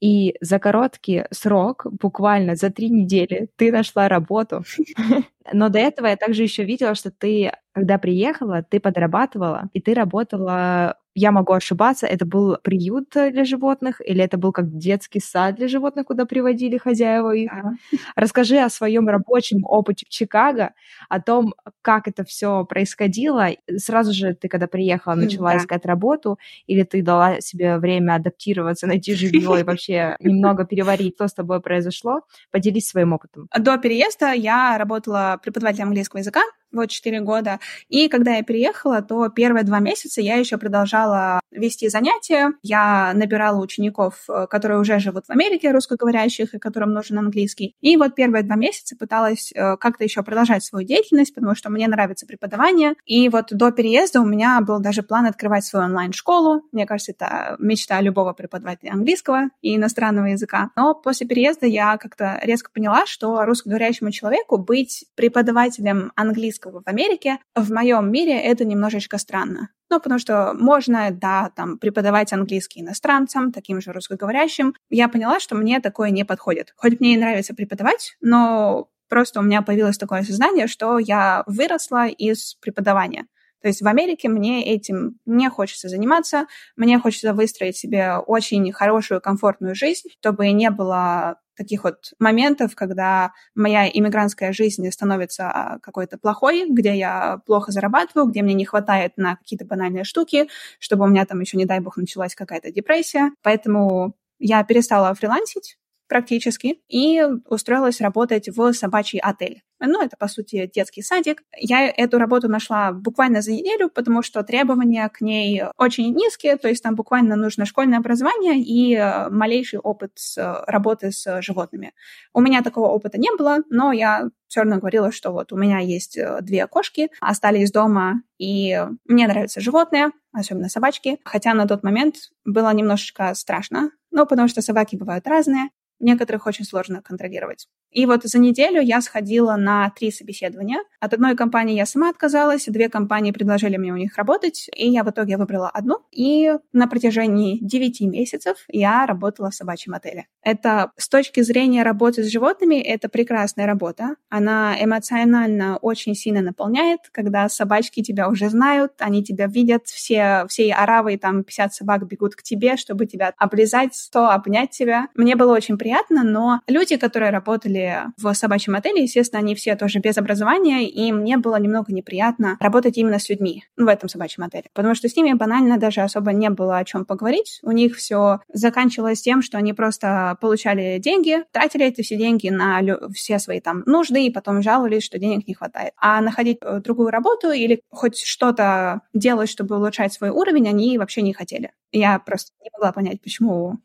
и 0.00 0.34
за 0.40 0.58
короткий 0.58 1.24
срок, 1.30 1.86
буквально 2.00 2.56
за 2.56 2.70
три 2.70 2.88
недели, 2.88 3.48
ты 3.56 3.70
нашла 3.70 4.08
работу. 4.08 4.64
Но 5.52 5.68
до 5.68 5.78
этого 5.78 6.06
я 6.06 6.16
также 6.16 6.42
еще 6.42 6.64
видела, 6.64 6.94
что 6.94 7.10
ты, 7.10 7.52
когда 7.72 7.98
приехала, 7.98 8.62
ты 8.62 8.80
подрабатывала, 8.80 9.68
и 9.72 9.80
ты 9.80 9.94
работала 9.94 10.96
я 11.16 11.32
могу 11.32 11.54
ошибаться, 11.54 12.06
это 12.06 12.26
был 12.26 12.58
приют 12.62 13.08
для 13.14 13.44
животных 13.46 14.02
или 14.06 14.22
это 14.22 14.36
был 14.36 14.52
как 14.52 14.76
детский 14.76 15.18
сад 15.18 15.54
для 15.54 15.66
животных, 15.66 16.06
куда 16.06 16.26
приводили 16.26 16.76
хозяева 16.76 17.34
их. 17.34 17.50
Да. 17.50 17.72
Расскажи 18.16 18.58
о 18.58 18.68
своем 18.68 19.08
рабочем 19.08 19.64
опыте 19.64 20.04
в 20.06 20.10
Чикаго, 20.10 20.74
о 21.08 21.20
том, 21.22 21.54
как 21.80 22.06
это 22.06 22.22
все 22.22 22.66
происходило. 22.66 23.48
Сразу 23.78 24.12
же 24.12 24.34
ты, 24.34 24.48
когда 24.48 24.66
приехала, 24.66 25.14
начала 25.14 25.52
да. 25.52 25.56
искать 25.56 25.86
работу, 25.86 26.38
или 26.66 26.82
ты 26.82 27.00
дала 27.00 27.40
себе 27.40 27.78
время 27.78 28.16
адаптироваться, 28.16 28.86
найти 28.86 29.14
жилье 29.14 29.60
и 29.60 29.62
вообще 29.62 30.16
немного 30.20 30.66
переварить, 30.66 31.14
что 31.14 31.28
с 31.28 31.32
тобой 31.32 31.62
произошло. 31.62 32.20
Поделись 32.50 32.88
своим 32.88 33.14
опытом. 33.14 33.48
До 33.58 33.78
переезда 33.78 34.32
я 34.32 34.76
работала 34.76 35.35
преподавателем 35.38 35.88
английского 35.88 36.20
языка 36.20 36.42
вот 36.72 36.90
4 36.90 37.20
года. 37.20 37.60
И 37.88 38.08
когда 38.08 38.36
я 38.36 38.42
переехала, 38.42 39.02
то 39.02 39.28
первые 39.28 39.64
два 39.64 39.80
месяца 39.80 40.20
я 40.20 40.36
еще 40.36 40.58
продолжала 40.58 41.40
вести 41.50 41.88
занятия. 41.88 42.52
Я 42.62 43.12
набирала 43.14 43.60
учеников, 43.60 44.24
э, 44.28 44.46
которые 44.48 44.78
уже 44.78 44.98
живут 44.98 45.26
в 45.26 45.30
Америке, 45.30 45.70
русскоговорящих, 45.70 46.54
и 46.54 46.58
которым 46.58 46.92
нужен 46.92 47.18
английский. 47.18 47.74
И 47.80 47.96
вот 47.96 48.14
первые 48.14 48.42
два 48.42 48.56
месяца 48.56 48.96
пыталась 48.96 49.52
э, 49.54 49.76
как-то 49.78 50.04
еще 50.04 50.22
продолжать 50.22 50.64
свою 50.64 50.86
деятельность, 50.86 51.34
потому 51.34 51.54
что 51.54 51.70
мне 51.70 51.88
нравится 51.88 52.26
преподавание. 52.26 52.94
И 53.04 53.28
вот 53.28 53.46
до 53.50 53.70
переезда 53.70 54.20
у 54.20 54.26
меня 54.26 54.60
был 54.60 54.80
даже 54.80 55.02
план 55.02 55.26
открывать 55.26 55.64
свою 55.64 55.86
онлайн-школу. 55.86 56.62
Мне 56.72 56.86
кажется, 56.86 57.12
это 57.12 57.56
мечта 57.58 58.00
любого 58.00 58.32
преподавателя 58.32 58.92
английского 58.92 59.44
и 59.62 59.76
иностранного 59.76 60.26
языка. 60.26 60.70
Но 60.76 60.94
после 60.94 61.26
переезда 61.26 61.66
я 61.66 61.96
как-то 61.96 62.38
резко 62.42 62.70
поняла, 62.70 63.06
что 63.06 63.44
русскоговорящему 63.44 64.10
человеку 64.10 64.58
быть 64.58 65.06
преподавателем 65.14 66.12
английского 66.16 66.55
английского 66.56 66.82
в 66.84 66.88
Америке, 66.88 67.38
в 67.54 67.72
моем 67.72 68.10
мире 68.10 68.40
это 68.40 68.64
немножечко 68.64 69.18
странно. 69.18 69.70
Ну, 69.90 70.00
потому 70.00 70.18
что 70.18 70.52
можно, 70.54 71.10
да, 71.10 71.50
там, 71.54 71.78
преподавать 71.78 72.32
английский 72.32 72.80
иностранцам, 72.80 73.52
таким 73.52 73.80
же 73.80 73.92
русскоговорящим. 73.92 74.74
Я 74.90 75.08
поняла, 75.08 75.38
что 75.38 75.54
мне 75.54 75.80
такое 75.80 76.10
не 76.10 76.24
подходит. 76.24 76.72
Хоть 76.76 77.00
мне 77.00 77.14
и 77.14 77.18
нравится 77.18 77.54
преподавать, 77.54 78.16
но 78.20 78.88
просто 79.08 79.40
у 79.40 79.42
меня 79.42 79.62
появилось 79.62 79.98
такое 79.98 80.22
сознание, 80.22 80.66
что 80.66 80.98
я 80.98 81.44
выросла 81.46 82.08
из 82.08 82.54
преподавания. 82.54 83.26
То 83.66 83.70
есть 83.70 83.82
в 83.82 83.88
Америке 83.88 84.28
мне 84.28 84.64
этим 84.64 85.18
не 85.26 85.50
хочется 85.50 85.88
заниматься, 85.88 86.46
мне 86.76 87.00
хочется 87.00 87.32
выстроить 87.32 87.76
себе 87.76 88.12
очень 88.18 88.70
хорошую, 88.70 89.20
комфортную 89.20 89.74
жизнь, 89.74 90.08
чтобы 90.20 90.52
не 90.52 90.70
было 90.70 91.40
таких 91.56 91.82
вот 91.82 92.12
моментов, 92.20 92.76
когда 92.76 93.32
моя 93.56 93.88
иммигрантская 93.88 94.52
жизнь 94.52 94.88
становится 94.92 95.50
а, 95.50 95.78
какой-то 95.80 96.16
плохой, 96.16 96.70
где 96.70 96.96
я 96.96 97.40
плохо 97.44 97.72
зарабатываю, 97.72 98.28
где 98.28 98.42
мне 98.42 98.54
не 98.54 98.66
хватает 98.66 99.14
на 99.16 99.34
какие-то 99.34 99.64
банальные 99.64 100.04
штуки, 100.04 100.48
чтобы 100.78 101.06
у 101.06 101.08
меня 101.08 101.26
там 101.26 101.40
еще, 101.40 101.56
не 101.56 101.64
дай 101.64 101.80
бог, 101.80 101.96
началась 101.96 102.36
какая-то 102.36 102.70
депрессия. 102.70 103.32
Поэтому 103.42 104.14
я 104.38 104.62
перестала 104.62 105.12
фрилансить, 105.12 105.76
практически, 106.08 106.80
и 106.88 107.22
устроилась 107.48 108.00
работать 108.00 108.48
в 108.48 108.72
собачий 108.72 109.18
отель. 109.18 109.62
Ну, 109.78 110.02
это, 110.02 110.16
по 110.16 110.26
сути, 110.26 110.70
детский 110.74 111.02
садик. 111.02 111.42
Я 111.58 111.86
эту 111.86 112.18
работу 112.18 112.48
нашла 112.48 112.92
буквально 112.92 113.42
за 113.42 113.52
неделю, 113.52 113.90
потому 113.90 114.22
что 114.22 114.42
требования 114.42 115.08
к 115.10 115.20
ней 115.20 115.64
очень 115.76 116.14
низкие, 116.14 116.56
то 116.56 116.68
есть 116.68 116.82
там 116.82 116.94
буквально 116.94 117.36
нужно 117.36 117.66
школьное 117.66 117.98
образование 117.98 118.58
и 118.58 118.96
малейший 119.30 119.78
опыт 119.78 120.12
с 120.14 120.64
работы 120.66 121.12
с 121.12 121.42
животными. 121.42 121.92
У 122.32 122.40
меня 122.40 122.62
такого 122.62 122.88
опыта 122.88 123.18
не 123.18 123.28
было, 123.36 123.58
но 123.68 123.92
я 123.92 124.30
все 124.48 124.60
равно 124.60 124.78
говорила, 124.78 125.12
что 125.12 125.32
вот 125.32 125.52
у 125.52 125.56
меня 125.56 125.78
есть 125.80 126.16
э, 126.16 126.38
две 126.40 126.66
кошки, 126.66 127.10
остались 127.20 127.72
дома, 127.72 128.22
и 128.38 128.80
мне 129.04 129.26
нравятся 129.26 129.60
животные, 129.60 130.10
особенно 130.32 130.68
собачки, 130.68 131.18
хотя 131.24 131.52
на 131.52 131.66
тот 131.66 131.82
момент 131.82 132.16
было 132.44 132.72
немножечко 132.72 133.34
страшно, 133.34 133.90
ну, 134.10 134.24
потому 134.24 134.48
что 134.48 134.62
собаки 134.62 134.96
бывают 134.96 135.26
разные, 135.26 135.70
некоторых 136.00 136.46
очень 136.46 136.64
сложно 136.64 137.02
контролировать. 137.02 137.68
И 137.96 138.04
вот 138.04 138.24
за 138.24 138.38
неделю 138.38 138.82
я 138.82 139.00
сходила 139.00 139.56
на 139.56 139.88
три 139.88 140.10
собеседования. 140.10 140.80
От 141.00 141.14
одной 141.14 141.34
компании 141.34 141.74
я 141.74 141.86
сама 141.86 142.10
отказалась, 142.10 142.66
две 142.66 142.90
компании 142.90 143.30
предложили 143.30 143.78
мне 143.78 143.90
у 143.90 143.96
них 143.96 144.18
работать, 144.18 144.68
и 144.76 144.86
я 144.90 145.02
в 145.02 145.08
итоге 145.08 145.38
выбрала 145.38 145.70
одну. 145.70 146.00
И 146.10 146.52
на 146.74 146.88
протяжении 146.88 147.58
девяти 147.62 148.06
месяцев 148.06 148.58
я 148.68 149.06
работала 149.06 149.50
в 149.50 149.54
собачьем 149.54 149.94
отеле. 149.94 150.26
Это 150.42 150.92
с 150.98 151.08
точки 151.08 151.40
зрения 151.40 151.84
работы 151.84 152.22
с 152.22 152.30
животными, 152.30 152.76
это 152.76 153.08
прекрасная 153.08 153.64
работа. 153.64 154.16
Она 154.28 154.76
эмоционально 154.78 155.78
очень 155.78 156.14
сильно 156.14 156.42
наполняет, 156.42 157.00
когда 157.12 157.48
собачки 157.48 158.02
тебя 158.02 158.28
уже 158.28 158.50
знают, 158.50 158.92
они 158.98 159.24
тебя 159.24 159.46
видят, 159.46 159.86
все, 159.86 160.44
все 160.50 160.70
оравы, 160.74 161.16
там 161.16 161.44
50 161.44 161.72
собак 161.72 162.06
бегут 162.06 162.36
к 162.36 162.42
тебе, 162.42 162.76
чтобы 162.76 163.06
тебя 163.06 163.32
облизать, 163.38 163.96
то 164.12 164.28
обнять 164.28 164.70
тебя. 164.70 165.08
Мне 165.14 165.34
было 165.34 165.54
очень 165.54 165.78
приятно, 165.78 166.22
но 166.24 166.60
люди, 166.68 166.98
которые 166.98 167.30
работали 167.30 167.85
в 168.16 168.32
собачьем 168.34 168.74
отеле, 168.74 169.02
естественно, 169.02 169.40
они 169.40 169.54
все 169.54 169.76
тоже 169.76 169.98
без 169.98 170.16
образования, 170.18 170.88
и 170.88 171.12
мне 171.12 171.36
было 171.36 171.56
немного 171.56 171.92
неприятно 171.92 172.56
работать 172.60 172.96
именно 172.98 173.18
с 173.18 173.28
людьми 173.28 173.64
в 173.76 173.86
этом 173.86 174.08
собачьем 174.08 174.44
отеле, 174.44 174.66
потому 174.74 174.94
что 174.94 175.08
с 175.08 175.16
ними 175.16 175.32
банально 175.32 175.78
даже 175.78 176.00
особо 176.00 176.32
не 176.32 176.50
было 176.50 176.78
о 176.78 176.84
чем 176.84 177.04
поговорить. 177.04 177.60
У 177.62 177.70
них 177.70 177.96
все 177.96 178.40
заканчивалось 178.52 179.22
тем, 179.22 179.42
что 179.42 179.58
они 179.58 179.72
просто 179.72 180.36
получали 180.40 180.98
деньги, 180.98 181.44
тратили 181.52 181.86
эти 181.86 182.02
все 182.02 182.16
деньги 182.16 182.48
на 182.48 182.80
все 183.14 183.38
свои 183.38 183.60
там 183.60 183.82
нужды, 183.86 184.26
и 184.26 184.30
потом 184.30 184.62
жаловались, 184.62 185.04
что 185.04 185.18
денег 185.18 185.46
не 185.46 185.54
хватает. 185.54 185.92
А 185.96 186.20
находить 186.20 186.58
э, 186.60 186.80
другую 186.80 187.10
работу 187.10 187.50
или 187.50 187.80
хоть 187.90 188.18
что-то 188.18 189.02
делать, 189.14 189.48
чтобы 189.48 189.76
улучшать 189.76 190.12
свой 190.12 190.30
уровень, 190.30 190.68
они 190.68 190.98
вообще 190.98 191.22
не 191.22 191.32
хотели. 191.32 191.72
Я 191.92 192.18
просто 192.18 192.52
не 192.62 192.70
могла 192.72 192.92
понять, 192.92 193.20
почему 193.20 193.78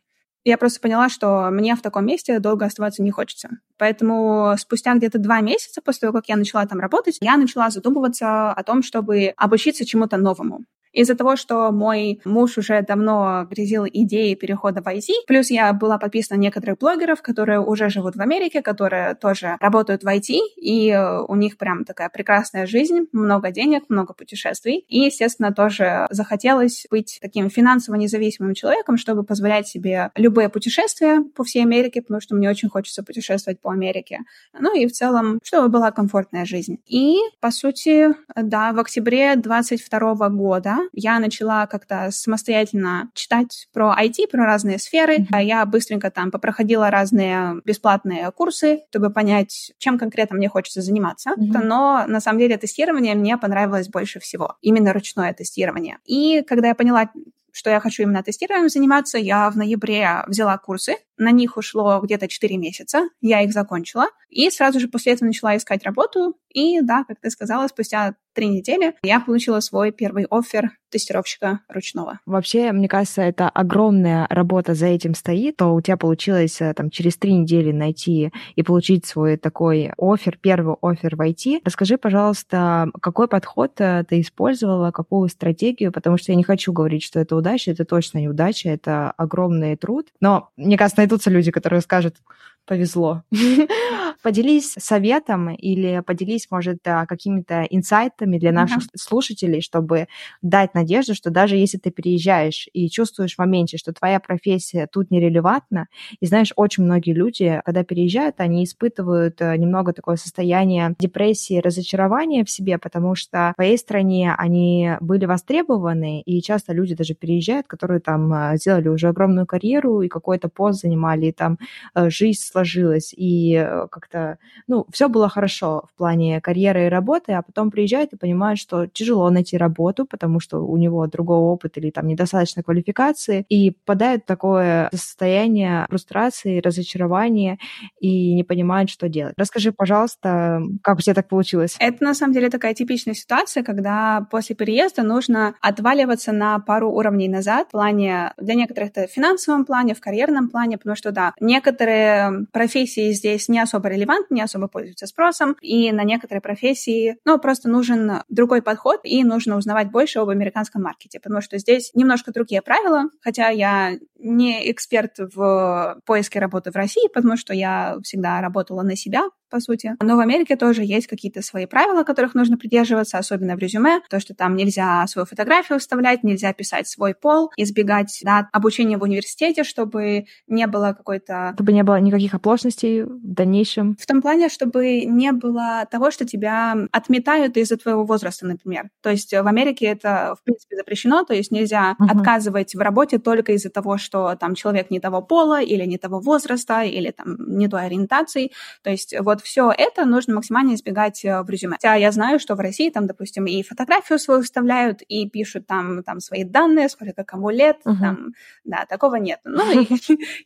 я 0.43 0.57
просто 0.57 0.79
поняла, 0.79 1.09
что 1.09 1.49
мне 1.51 1.75
в 1.75 1.81
таком 1.81 2.05
месте 2.05 2.39
долго 2.39 2.65
оставаться 2.65 3.03
не 3.03 3.11
хочется. 3.11 3.49
Поэтому 3.77 4.55
спустя 4.57 4.95
где-то 4.95 5.19
два 5.19 5.41
месяца 5.41 5.81
после 5.81 6.01
того, 6.07 6.13
как 6.13 6.29
я 6.29 6.35
начала 6.35 6.65
там 6.65 6.79
работать, 6.79 7.17
я 7.21 7.37
начала 7.37 7.69
задумываться 7.69 8.51
о 8.51 8.63
том, 8.63 8.81
чтобы 8.83 9.33
обучиться 9.37 9.85
чему-то 9.85 10.17
новому. 10.17 10.65
Из-за 10.93 11.15
того, 11.15 11.35
что 11.35 11.71
мой 11.71 12.19
муж 12.25 12.57
уже 12.57 12.81
давно 12.81 13.47
грязил 13.49 13.85
идеей 13.85 14.35
перехода 14.35 14.81
в 14.81 14.87
IT, 14.87 15.07
плюс 15.27 15.49
я 15.49 15.71
была 15.73 15.97
подписана 15.97 16.37
на 16.37 16.41
некоторых 16.41 16.77
блогеров, 16.77 17.21
которые 17.21 17.59
уже 17.59 17.89
живут 17.89 18.15
в 18.15 18.21
Америке, 18.21 18.61
которые 18.61 19.15
тоже 19.15 19.57
работают 19.59 20.03
в 20.03 20.07
IT, 20.07 20.37
и 20.57 20.97
у 21.27 21.35
них 21.35 21.57
прям 21.57 21.85
такая 21.85 22.09
прекрасная 22.09 22.65
жизнь, 22.65 23.07
много 23.11 23.51
денег, 23.51 23.83
много 23.89 24.13
путешествий. 24.13 24.85
И, 24.87 24.99
естественно, 24.99 25.53
тоже 25.53 26.07
захотелось 26.09 26.85
быть 26.89 27.19
таким 27.21 27.49
финансово 27.49 27.95
независимым 27.95 28.53
человеком, 28.53 28.97
чтобы 28.97 29.23
позволять 29.23 29.67
себе 29.67 30.11
любые 30.15 30.49
путешествия 30.49 31.21
по 31.35 31.43
всей 31.43 31.63
Америке, 31.63 32.01
потому 32.01 32.21
что 32.21 32.35
мне 32.35 32.49
очень 32.49 32.69
хочется 32.69 33.03
путешествовать 33.03 33.59
по 33.59 33.71
Америке. 33.71 34.19
Ну 34.59 34.75
и 34.77 34.85
в 34.87 34.91
целом, 34.91 35.39
чтобы 35.43 35.69
была 35.69 35.91
комфортная 35.91 36.45
жизнь. 36.45 36.79
И, 36.85 37.17
по 37.39 37.51
сути, 37.51 38.09
да, 38.35 38.73
в 38.73 38.79
октябре 38.79 39.35
22 39.35 40.29
года 40.29 40.77
я 40.93 41.19
начала 41.19 41.67
как-то 41.67 42.09
самостоятельно 42.11 43.09
читать 43.13 43.67
про 43.73 43.95
IT, 43.99 44.27
про 44.31 44.45
разные 44.45 44.79
сферы. 44.79 45.17
Mm-hmm. 45.17 45.43
Я 45.43 45.65
быстренько 45.65 46.11
там 46.11 46.31
попроходила 46.31 46.89
разные 46.89 47.61
бесплатные 47.65 48.31
курсы, 48.31 48.81
чтобы 48.89 49.09
понять, 49.09 49.73
чем 49.77 49.97
конкретно 49.97 50.37
мне 50.37 50.49
хочется 50.49 50.81
заниматься. 50.81 51.31
Mm-hmm. 51.31 51.63
Но 51.63 52.05
на 52.07 52.19
самом 52.19 52.39
деле 52.39 52.57
тестирование 52.57 53.15
мне 53.15 53.37
понравилось 53.37 53.89
больше 53.89 54.19
всего. 54.19 54.55
Именно 54.61 54.93
ручное 54.93 55.33
тестирование. 55.33 55.97
И 56.05 56.43
когда 56.47 56.69
я 56.69 56.75
поняла, 56.75 57.09
что 57.51 57.69
я 57.69 57.79
хочу 57.79 58.03
именно 58.03 58.23
тестированием 58.23 58.69
заниматься, 58.69 59.17
я 59.17 59.49
в 59.49 59.57
ноябре 59.57 60.23
взяла 60.27 60.57
курсы. 60.57 60.95
На 61.17 61.31
них 61.31 61.57
ушло 61.57 61.99
где-то 62.01 62.27
4 62.27 62.57
месяца. 62.57 63.09
Я 63.19 63.41
их 63.41 63.51
закончила. 63.51 64.07
И 64.29 64.49
сразу 64.49 64.79
же 64.79 64.87
после 64.87 65.13
этого 65.13 65.27
начала 65.27 65.55
искать 65.57 65.83
работу. 65.83 66.37
И 66.49 66.81
да, 66.81 67.03
как 67.03 67.19
ты 67.19 67.29
сказала, 67.29 67.67
спустя 67.67 68.15
три 68.33 68.49
недели 68.49 68.95
я 69.03 69.19
получила 69.19 69.59
свой 69.59 69.91
первый 69.91 70.25
офер 70.29 70.71
тестировщика 70.91 71.61
ручного. 71.67 72.19
Вообще, 72.25 72.71
мне 72.71 72.87
кажется, 72.87 73.21
это 73.21 73.49
огромная 73.49 74.27
работа 74.29 74.75
за 74.75 74.87
этим 74.87 75.15
стоит, 75.15 75.57
то 75.57 75.73
у 75.73 75.81
тебя 75.81 75.97
получилось 75.97 76.61
э, 76.61 76.73
там 76.73 76.89
через 76.89 77.17
три 77.17 77.33
недели 77.33 77.71
найти 77.71 78.31
и 78.55 78.63
получить 78.63 79.05
свой 79.05 79.37
такой 79.37 79.91
офер, 79.97 80.37
первый 80.39 80.75
офер 80.81 81.15
в 81.15 81.21
IT. 81.21 81.61
Расскажи, 81.65 81.97
пожалуйста, 81.97 82.89
какой 83.01 83.27
подход 83.27 83.73
э, 83.79 84.03
ты 84.07 84.21
использовала, 84.21 84.91
какую 84.91 85.29
стратегию, 85.29 85.91
потому 85.91 86.17
что 86.17 86.31
я 86.31 86.35
не 86.35 86.43
хочу 86.43 86.73
говорить, 86.73 87.03
что 87.03 87.19
это 87.19 87.35
удача, 87.35 87.71
это 87.71 87.85
точно 87.85 88.19
неудача, 88.19 88.69
это 88.69 89.11
огромный 89.11 89.75
труд. 89.75 90.07
Но, 90.19 90.49
мне 90.57 90.77
кажется, 90.77 90.99
найдутся 90.99 91.29
люди, 91.29 91.51
которые 91.51 91.81
скажут, 91.81 92.17
повезло. 92.65 93.23
Поделись 94.23 94.73
советом 94.77 95.49
или 95.49 96.01
поделись, 96.05 96.47
может, 96.51 96.79
э, 96.85 97.05
какими-то 97.07 97.63
инсайтами 97.63 98.37
для 98.37 98.51
наших 98.51 98.83
слушателей, 98.95 99.61
чтобы 99.61 100.07
дать 100.41 100.73
надежду, 100.81 101.15
что 101.15 101.29
даже 101.29 101.55
если 101.55 101.77
ты 101.77 101.91
переезжаешь 101.91 102.67
и 102.73 102.89
чувствуешь 102.89 103.35
в 103.35 103.39
моменте, 103.39 103.77
что 103.77 103.93
твоя 103.93 104.19
профессия 104.19 104.87
тут 104.91 105.11
нерелевантна, 105.11 105.87
и 106.19 106.25
знаешь, 106.25 106.53
очень 106.55 106.83
многие 106.83 107.13
люди, 107.13 107.61
когда 107.65 107.83
переезжают, 107.83 108.35
они 108.39 108.63
испытывают 108.63 109.41
э, 109.41 109.55
немного 109.57 109.93
такое 109.93 110.15
состояние 110.15 110.95
депрессии, 110.99 111.59
разочарования 111.59 112.43
в 112.43 112.49
себе, 112.49 112.77
потому 112.77 113.15
что 113.15 113.51
в 113.53 113.55
твоей 113.55 113.77
стране 113.77 114.33
они 114.37 114.91
были 115.01 115.25
востребованы, 115.25 116.21
и 116.21 116.41
часто 116.41 116.73
люди 116.73 116.95
даже 116.95 117.13
переезжают, 117.13 117.67
которые 117.67 117.99
там 117.99 118.33
э, 118.33 118.57
сделали 118.57 118.89
уже 118.89 119.07
огромную 119.07 119.45
карьеру 119.45 120.01
и 120.01 120.07
какой-то 120.07 120.49
пост 120.49 120.81
занимали, 120.81 121.27
и 121.27 121.31
там 121.31 121.57
жизнь 121.95 122.41
сложилась, 122.41 123.13
и 123.15 123.55
э, 123.55 123.87
как-то, 123.89 124.37
ну, 124.67 124.85
все 124.91 125.07
было 125.09 125.29
хорошо 125.29 125.83
в 125.93 125.97
плане 125.97 126.41
карьеры 126.41 126.85
и 126.85 126.89
работы, 126.89 127.33
а 127.33 127.41
потом 127.41 127.71
приезжает 127.71 128.13
и 128.13 128.17
понимает, 128.17 128.57
что 128.57 128.87
тяжело 128.87 129.29
найти 129.29 129.57
работу, 129.57 130.05
потому 130.05 130.39
что 130.39 130.59
у 130.71 130.77
него 130.77 131.05
другой 131.07 131.37
опыт 131.37 131.77
или 131.77 131.91
там 131.91 132.07
недостаточно 132.07 132.63
квалификации, 132.63 133.45
и 133.49 133.71
попадает 133.71 134.23
в 134.23 134.25
такое 134.25 134.89
состояние 134.93 135.85
фрустрации, 135.89 136.59
разочарования 136.59 137.57
и 137.99 138.33
не 138.33 138.43
понимает, 138.43 138.89
что 138.89 139.09
делать. 139.09 139.33
Расскажи, 139.37 139.71
пожалуйста, 139.71 140.61
как 140.81 140.97
у 140.97 141.01
тебя 141.01 141.13
так 141.13 141.27
получилось? 141.27 141.75
Это 141.79 142.03
на 142.03 142.13
самом 142.13 142.33
деле 142.33 142.49
такая 142.49 142.73
типичная 142.73 143.13
ситуация, 143.13 143.63
когда 143.63 144.27
после 144.31 144.55
переезда 144.55 145.03
нужно 145.03 145.55
отваливаться 145.61 146.31
на 146.31 146.59
пару 146.59 146.91
уровней 146.91 147.27
назад 147.27 147.67
в 147.67 147.71
плане, 147.71 148.33
для 148.37 148.55
некоторых 148.55 148.89
это 148.89 149.07
в 149.07 149.11
финансовом 149.11 149.65
плане, 149.65 149.93
в 149.93 150.01
карьерном 150.01 150.49
плане, 150.49 150.77
потому 150.77 150.95
что, 150.95 151.11
да, 151.11 151.33
некоторые 151.39 152.45
профессии 152.51 153.11
здесь 153.11 153.49
не 153.49 153.59
особо 153.59 153.89
релевантны, 153.89 154.35
не 154.35 154.41
особо 154.41 154.67
пользуются 154.67 155.07
спросом, 155.07 155.55
и 155.61 155.91
на 155.91 156.03
некоторые 156.03 156.41
профессии, 156.41 157.17
ну, 157.25 157.39
просто 157.39 157.69
нужен 157.69 158.23
другой 158.29 158.61
подход, 158.61 159.01
и 159.03 159.23
нужно 159.23 159.57
узнавать 159.57 159.91
больше 159.91 160.19
об 160.19 160.29
американском 160.29 160.60
маркете, 160.79 161.19
потому 161.19 161.41
что 161.41 161.57
здесь 161.57 161.91
немножко 161.93 162.31
другие 162.31 162.61
правила, 162.61 163.05
хотя 163.21 163.49
я 163.49 163.97
не 164.17 164.71
эксперт 164.71 165.17
в 165.17 165.99
поиске 166.05 166.39
работы 166.39 166.71
в 166.71 166.75
России, 166.75 167.07
потому 167.13 167.37
что 167.37 167.53
я 167.53 167.97
всегда 168.03 168.41
работала 168.41 168.81
на 168.83 168.95
себя, 168.95 169.29
по 169.51 169.59
сути. 169.59 169.95
Но 170.01 170.15
в 170.15 170.19
Америке 170.19 170.55
тоже 170.55 170.83
есть 170.83 171.07
какие-то 171.07 171.43
свои 171.43 171.67
правила, 171.67 172.03
которых 172.03 172.33
нужно 172.33 172.57
придерживаться, 172.57 173.17
особенно 173.17 173.55
в 173.55 173.59
резюме, 173.59 174.01
то, 174.09 174.19
что 174.19 174.33
там 174.33 174.55
нельзя 174.55 175.05
свою 175.07 175.25
фотографию 175.25 175.77
вставлять, 175.77 176.23
нельзя 176.23 176.53
писать 176.53 176.87
свой 176.87 177.13
пол, 177.13 177.51
избегать 177.57 178.19
да, 178.23 178.49
обучения 178.51 178.97
в 178.97 179.03
университете, 179.03 179.63
чтобы 179.63 180.25
не 180.47 180.65
было 180.67 180.93
какой-то... 180.97 181.51
Чтобы 181.55 181.73
не 181.73 181.83
было 181.83 181.99
никаких 181.99 182.33
оплошностей 182.33 183.03
в 183.03 183.19
дальнейшем. 183.21 183.97
В 183.99 184.05
том 184.05 184.21
плане, 184.21 184.49
чтобы 184.49 185.01
не 185.05 185.31
было 185.31 185.85
того, 185.91 186.09
что 186.11 186.25
тебя 186.25 186.75
отметают 186.91 187.57
из-за 187.57 187.77
твоего 187.77 188.05
возраста, 188.05 188.45
например. 188.45 188.89
То 189.01 189.09
есть 189.09 189.31
в 189.31 189.47
Америке 189.47 189.85
это, 189.85 190.35
в 190.39 190.43
принципе, 190.43 190.77
запрещено, 190.77 191.23
то 191.23 191.33
есть 191.33 191.51
нельзя 191.51 191.95
uh-huh. 191.99 192.09
отказывать 192.09 192.73
в 192.73 192.79
работе 192.79 193.19
только 193.19 193.51
из-за 193.53 193.69
того, 193.69 193.97
что 193.97 194.35
там 194.35 194.55
человек 194.55 194.89
не 194.89 194.99
того 194.99 195.21
пола 195.21 195.61
или 195.61 195.85
не 195.85 195.97
того 195.97 196.19
возраста 196.19 196.83
или 196.83 197.11
там 197.11 197.35
не 197.57 197.67
той 197.67 197.85
ориентации. 197.85 198.51
То 198.83 198.89
есть 198.89 199.13
вот 199.19 199.40
все 199.41 199.71
это 199.75 200.05
нужно 200.05 200.35
максимально 200.35 200.75
избегать 200.75 201.23
э, 201.25 201.41
в 201.41 201.49
резюме. 201.49 201.73
Хотя 201.73 201.95
я 201.95 202.11
знаю, 202.11 202.39
что 202.39 202.55
в 202.55 202.59
России 202.59 202.89
там, 202.89 203.07
допустим, 203.07 203.45
и 203.45 203.63
фотографию 203.63 204.19
свою 204.19 204.41
вставляют, 204.41 205.01
и 205.01 205.29
пишут 205.29 205.67
там, 205.67 206.03
там 206.03 206.19
свои 206.19 206.43
данные, 206.43 206.89
сколько 206.89 207.23
кому 207.23 207.49
лет, 207.49 207.77
uh-huh. 207.85 207.99
там, 207.99 208.33
да, 208.63 208.85
такого 208.87 209.15
нет. 209.15 209.39
Ну 209.43 209.81
и, 209.81 209.87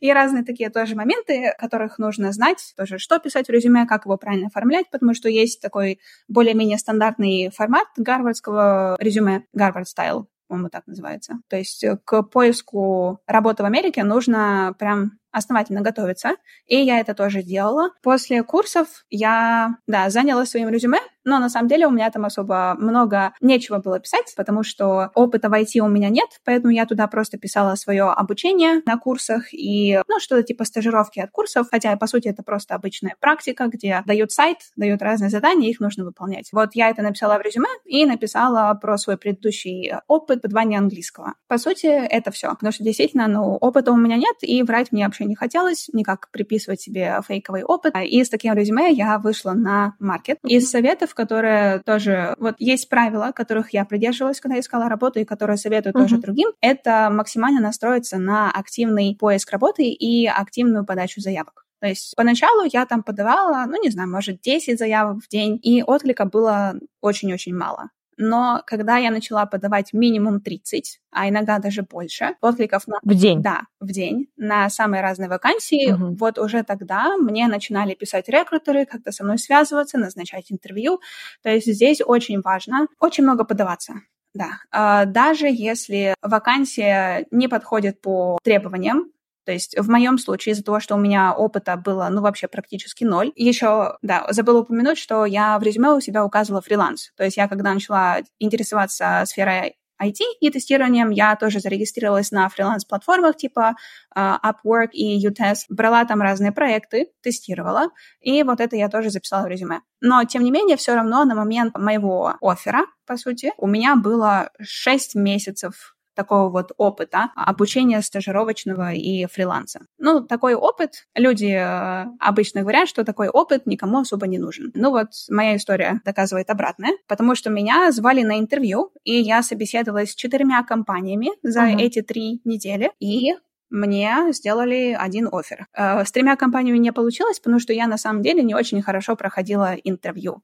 и 0.00 0.12
разные 0.12 0.44
такие 0.44 0.70
тоже 0.70 0.94
моменты, 0.94 1.54
которых 1.58 1.98
нужно 1.98 2.32
знать, 2.32 2.74
тоже 2.76 2.98
что 2.98 3.18
писать 3.18 3.46
в 3.46 3.50
резюме, 3.50 3.86
как 3.86 4.04
его 4.04 4.16
правильно 4.16 4.48
оформлять, 4.48 4.90
потому 4.90 5.14
что 5.14 5.28
есть 5.28 5.60
такой 5.60 6.00
более-менее 6.28 6.78
стандартный 6.78 7.50
формат 7.54 7.88
гарвардского 7.96 8.96
резюме, 9.00 9.44
Гарвард 9.52 9.88
стайл, 9.88 10.28
по-моему, 10.48 10.68
так 10.68 10.86
называется. 10.86 11.40
То 11.48 11.56
есть 11.56 11.84
к 12.04 12.22
поиску 12.22 13.20
работы 13.26 13.62
в 13.62 13.66
Америке 13.66 14.04
нужно 14.04 14.74
прям 14.78 15.18
основательно 15.36 15.82
готовиться, 15.82 16.36
и 16.66 16.76
я 16.76 16.98
это 17.00 17.14
тоже 17.14 17.42
делала. 17.42 17.90
После 18.02 18.42
курсов 18.42 19.04
я, 19.10 19.76
да, 19.86 20.10
занялась 20.10 20.50
своим 20.50 20.70
резюме, 20.70 20.98
но 21.24 21.38
на 21.38 21.48
самом 21.48 21.68
деле 21.68 21.86
у 21.86 21.90
меня 21.90 22.10
там 22.10 22.24
особо 22.24 22.74
много 22.78 23.34
нечего 23.40 23.78
было 23.78 24.00
писать, 24.00 24.32
потому 24.36 24.62
что 24.62 25.10
опыта 25.14 25.48
в 25.48 25.52
IT 25.52 25.78
у 25.80 25.88
меня 25.88 26.08
нет, 26.08 26.28
поэтому 26.44 26.72
я 26.72 26.86
туда 26.86 27.06
просто 27.08 27.36
писала 27.36 27.74
свое 27.74 28.04
обучение 28.04 28.82
на 28.86 28.96
курсах 28.96 29.52
и, 29.52 30.00
ну, 30.08 30.20
что-то 30.20 30.42
типа 30.44 30.64
стажировки 30.64 31.20
от 31.20 31.30
курсов, 31.30 31.66
хотя, 31.70 31.96
по 31.96 32.06
сути, 32.06 32.28
это 32.28 32.42
просто 32.42 32.74
обычная 32.74 33.16
практика, 33.20 33.66
где 33.66 34.02
дают 34.06 34.32
сайт, 34.32 34.58
дают 34.76 35.02
разные 35.02 35.30
задания, 35.30 35.68
их 35.68 35.80
нужно 35.80 36.04
выполнять. 36.04 36.48
Вот 36.52 36.70
я 36.74 36.90
это 36.90 37.02
написала 37.02 37.38
в 37.38 37.42
резюме 37.42 37.68
и 37.84 38.06
написала 38.06 38.72
про 38.80 38.96
свой 38.96 39.18
предыдущий 39.18 39.92
опыт 40.06 40.42
преподавания 40.46 40.78
английского. 40.78 41.34
По 41.48 41.58
сути, 41.58 41.86
это 41.86 42.30
все, 42.30 42.50
потому 42.50 42.72
что 42.72 42.84
действительно, 42.84 43.26
ну, 43.26 43.56
опыта 43.56 43.92
у 43.92 43.96
меня 43.96 44.16
нет, 44.16 44.36
и 44.42 44.62
врать 44.62 44.92
мне 44.92 45.04
вообще 45.04 45.25
не 45.26 45.34
хотелось, 45.34 45.88
никак 45.92 46.30
приписывать 46.30 46.80
себе 46.80 47.20
фейковый 47.26 47.62
опыт. 47.62 47.94
И 48.04 48.22
с 48.22 48.28
таким 48.28 48.54
резюме 48.54 48.90
я 48.92 49.18
вышла 49.18 49.52
на 49.52 49.94
маркет. 49.98 50.38
Из 50.44 50.70
советов, 50.70 51.14
которые 51.14 51.80
тоже... 51.84 52.34
Вот 52.38 52.56
есть 52.58 52.88
правила, 52.88 53.32
которых 53.34 53.72
я 53.72 53.84
придерживалась, 53.84 54.40
когда 54.40 54.58
искала 54.58 54.88
работу, 54.88 55.20
и 55.20 55.24
которые 55.24 55.56
советую 55.56 55.94
uh-huh. 55.94 56.02
тоже 56.02 56.18
другим. 56.18 56.50
Это 56.60 57.10
максимально 57.10 57.60
настроиться 57.60 58.18
на 58.18 58.50
активный 58.50 59.16
поиск 59.18 59.50
работы 59.50 59.84
и 59.84 60.26
активную 60.26 60.84
подачу 60.84 61.20
заявок. 61.20 61.64
То 61.80 61.88
есть 61.88 62.14
поначалу 62.16 62.66
я 62.72 62.86
там 62.86 63.02
подавала, 63.02 63.66
ну, 63.66 63.82
не 63.82 63.90
знаю, 63.90 64.10
может, 64.10 64.40
10 64.40 64.78
заявок 64.78 65.22
в 65.22 65.28
день, 65.28 65.58
и 65.62 65.82
отклика 65.82 66.24
было 66.24 66.74
очень-очень 67.00 67.54
мало 67.54 67.90
но 68.16 68.62
когда 68.66 68.96
я 68.96 69.10
начала 69.10 69.46
подавать 69.46 69.92
минимум 69.92 70.40
30, 70.40 71.00
а 71.10 71.28
иногда 71.28 71.58
даже 71.58 71.82
больше 71.82 72.34
откликов 72.40 72.86
на... 72.86 72.98
В 73.02 73.14
день? 73.14 73.42
Да, 73.42 73.62
в 73.80 73.90
день, 73.90 74.28
на 74.36 74.68
самые 74.70 75.02
разные 75.02 75.28
вакансии, 75.28 75.92
угу. 75.92 76.14
вот 76.14 76.38
уже 76.38 76.62
тогда 76.62 77.16
мне 77.16 77.46
начинали 77.48 77.94
писать 77.94 78.28
рекрутеры, 78.28 78.86
как-то 78.86 79.12
со 79.12 79.24
мной 79.24 79.38
связываться, 79.38 79.98
назначать 79.98 80.50
интервью. 80.50 81.00
То 81.42 81.50
есть 81.50 81.66
здесь 81.66 82.00
очень 82.04 82.40
важно 82.40 82.86
очень 82.98 83.24
много 83.24 83.44
подаваться. 83.44 83.94
Да, 84.34 84.58
а, 84.70 85.06
даже 85.06 85.46
если 85.48 86.14
вакансия 86.20 87.26
не 87.30 87.48
подходит 87.48 88.02
по 88.02 88.38
требованиям, 88.42 89.10
То 89.46 89.52
есть 89.52 89.78
в 89.78 89.88
моем 89.88 90.18
случае 90.18 90.52
из-за 90.52 90.64
того, 90.64 90.80
что 90.80 90.96
у 90.96 90.98
меня 90.98 91.32
опыта 91.32 91.76
было, 91.76 92.08
ну, 92.10 92.20
вообще 92.20 92.48
практически 92.48 93.04
ноль. 93.04 93.32
Еще, 93.36 93.96
да, 94.02 94.26
забыла 94.30 94.60
упомянуть, 94.60 94.98
что 94.98 95.24
я 95.24 95.58
в 95.58 95.62
резюме 95.62 95.92
у 95.92 96.00
себя 96.00 96.24
указывала 96.24 96.60
фриланс. 96.60 97.12
То 97.16 97.22
есть 97.24 97.36
я, 97.36 97.46
когда 97.46 97.72
начала 97.72 98.18
интересоваться 98.40 99.22
сферой 99.24 99.76
IT 100.02 100.16
и 100.40 100.50
тестированием. 100.50 101.10
Я 101.10 101.36
тоже 101.36 101.60
зарегистрировалась 101.60 102.30
на 102.30 102.48
фриланс-платформах 102.48 103.36
типа 103.36 103.76
uh, 104.16 104.36
Upwork 104.42 104.90
и 104.92 105.26
UTest. 105.26 105.66
Брала 105.70 106.04
там 106.04 106.20
разные 106.20 106.52
проекты, 106.52 107.08
тестировала, 107.22 107.88
и 108.20 108.42
вот 108.42 108.60
это 108.60 108.76
я 108.76 108.88
тоже 108.88 109.10
записала 109.10 109.44
в 109.44 109.48
резюме. 109.48 109.80
Но, 110.00 110.22
тем 110.24 110.44
не 110.44 110.50
менее, 110.50 110.76
все 110.76 110.94
равно 110.94 111.24
на 111.24 111.34
момент 111.34 111.76
моего 111.78 112.34
оффера, 112.40 112.84
по 113.06 113.16
сути, 113.16 113.52
у 113.56 113.66
меня 113.66 113.96
было 113.96 114.50
6 114.60 115.14
месяцев 115.14 115.95
такого 116.16 116.50
вот 116.50 116.72
опыта 116.76 117.30
обучения 117.36 118.02
стажировочного 118.02 118.92
и 118.92 119.26
фриланса. 119.26 119.86
Ну, 119.98 120.20
такой 120.20 120.54
опыт, 120.54 121.06
люди 121.14 121.52
э, 121.52 122.06
обычно 122.18 122.62
говорят, 122.62 122.88
что 122.88 123.04
такой 123.04 123.28
опыт 123.28 123.66
никому 123.66 124.00
особо 124.00 124.26
не 124.26 124.38
нужен. 124.38 124.72
Ну 124.74 124.90
вот 124.90 125.08
моя 125.30 125.56
история 125.56 126.00
доказывает 126.04 126.50
обратное, 126.50 126.92
потому 127.06 127.34
что 127.34 127.50
меня 127.50 127.92
звали 127.92 128.22
на 128.22 128.38
интервью, 128.38 128.90
и 129.04 129.12
я 129.12 129.42
собеседовалась 129.42 130.12
с 130.12 130.14
четырьмя 130.14 130.64
компаниями 130.64 131.30
за 131.42 131.60
uh-huh. 131.60 131.78
эти 131.78 132.02
три 132.02 132.40
недели, 132.44 132.90
и 132.98 133.34
мне 133.70 134.32
сделали 134.32 134.96
один 134.98 135.28
офер. 135.32 135.66
Э, 135.74 136.04
с 136.04 136.12
тремя 136.12 136.36
компаниями 136.36 136.78
не 136.78 136.92
получилось, 136.92 137.40
потому 137.40 137.58
что 137.58 137.72
я 137.72 137.86
на 137.86 137.98
самом 137.98 138.22
деле 138.22 138.42
не 138.42 138.54
очень 138.54 138.80
хорошо 138.80 139.16
проходила 139.16 139.74
интервью. 139.84 140.42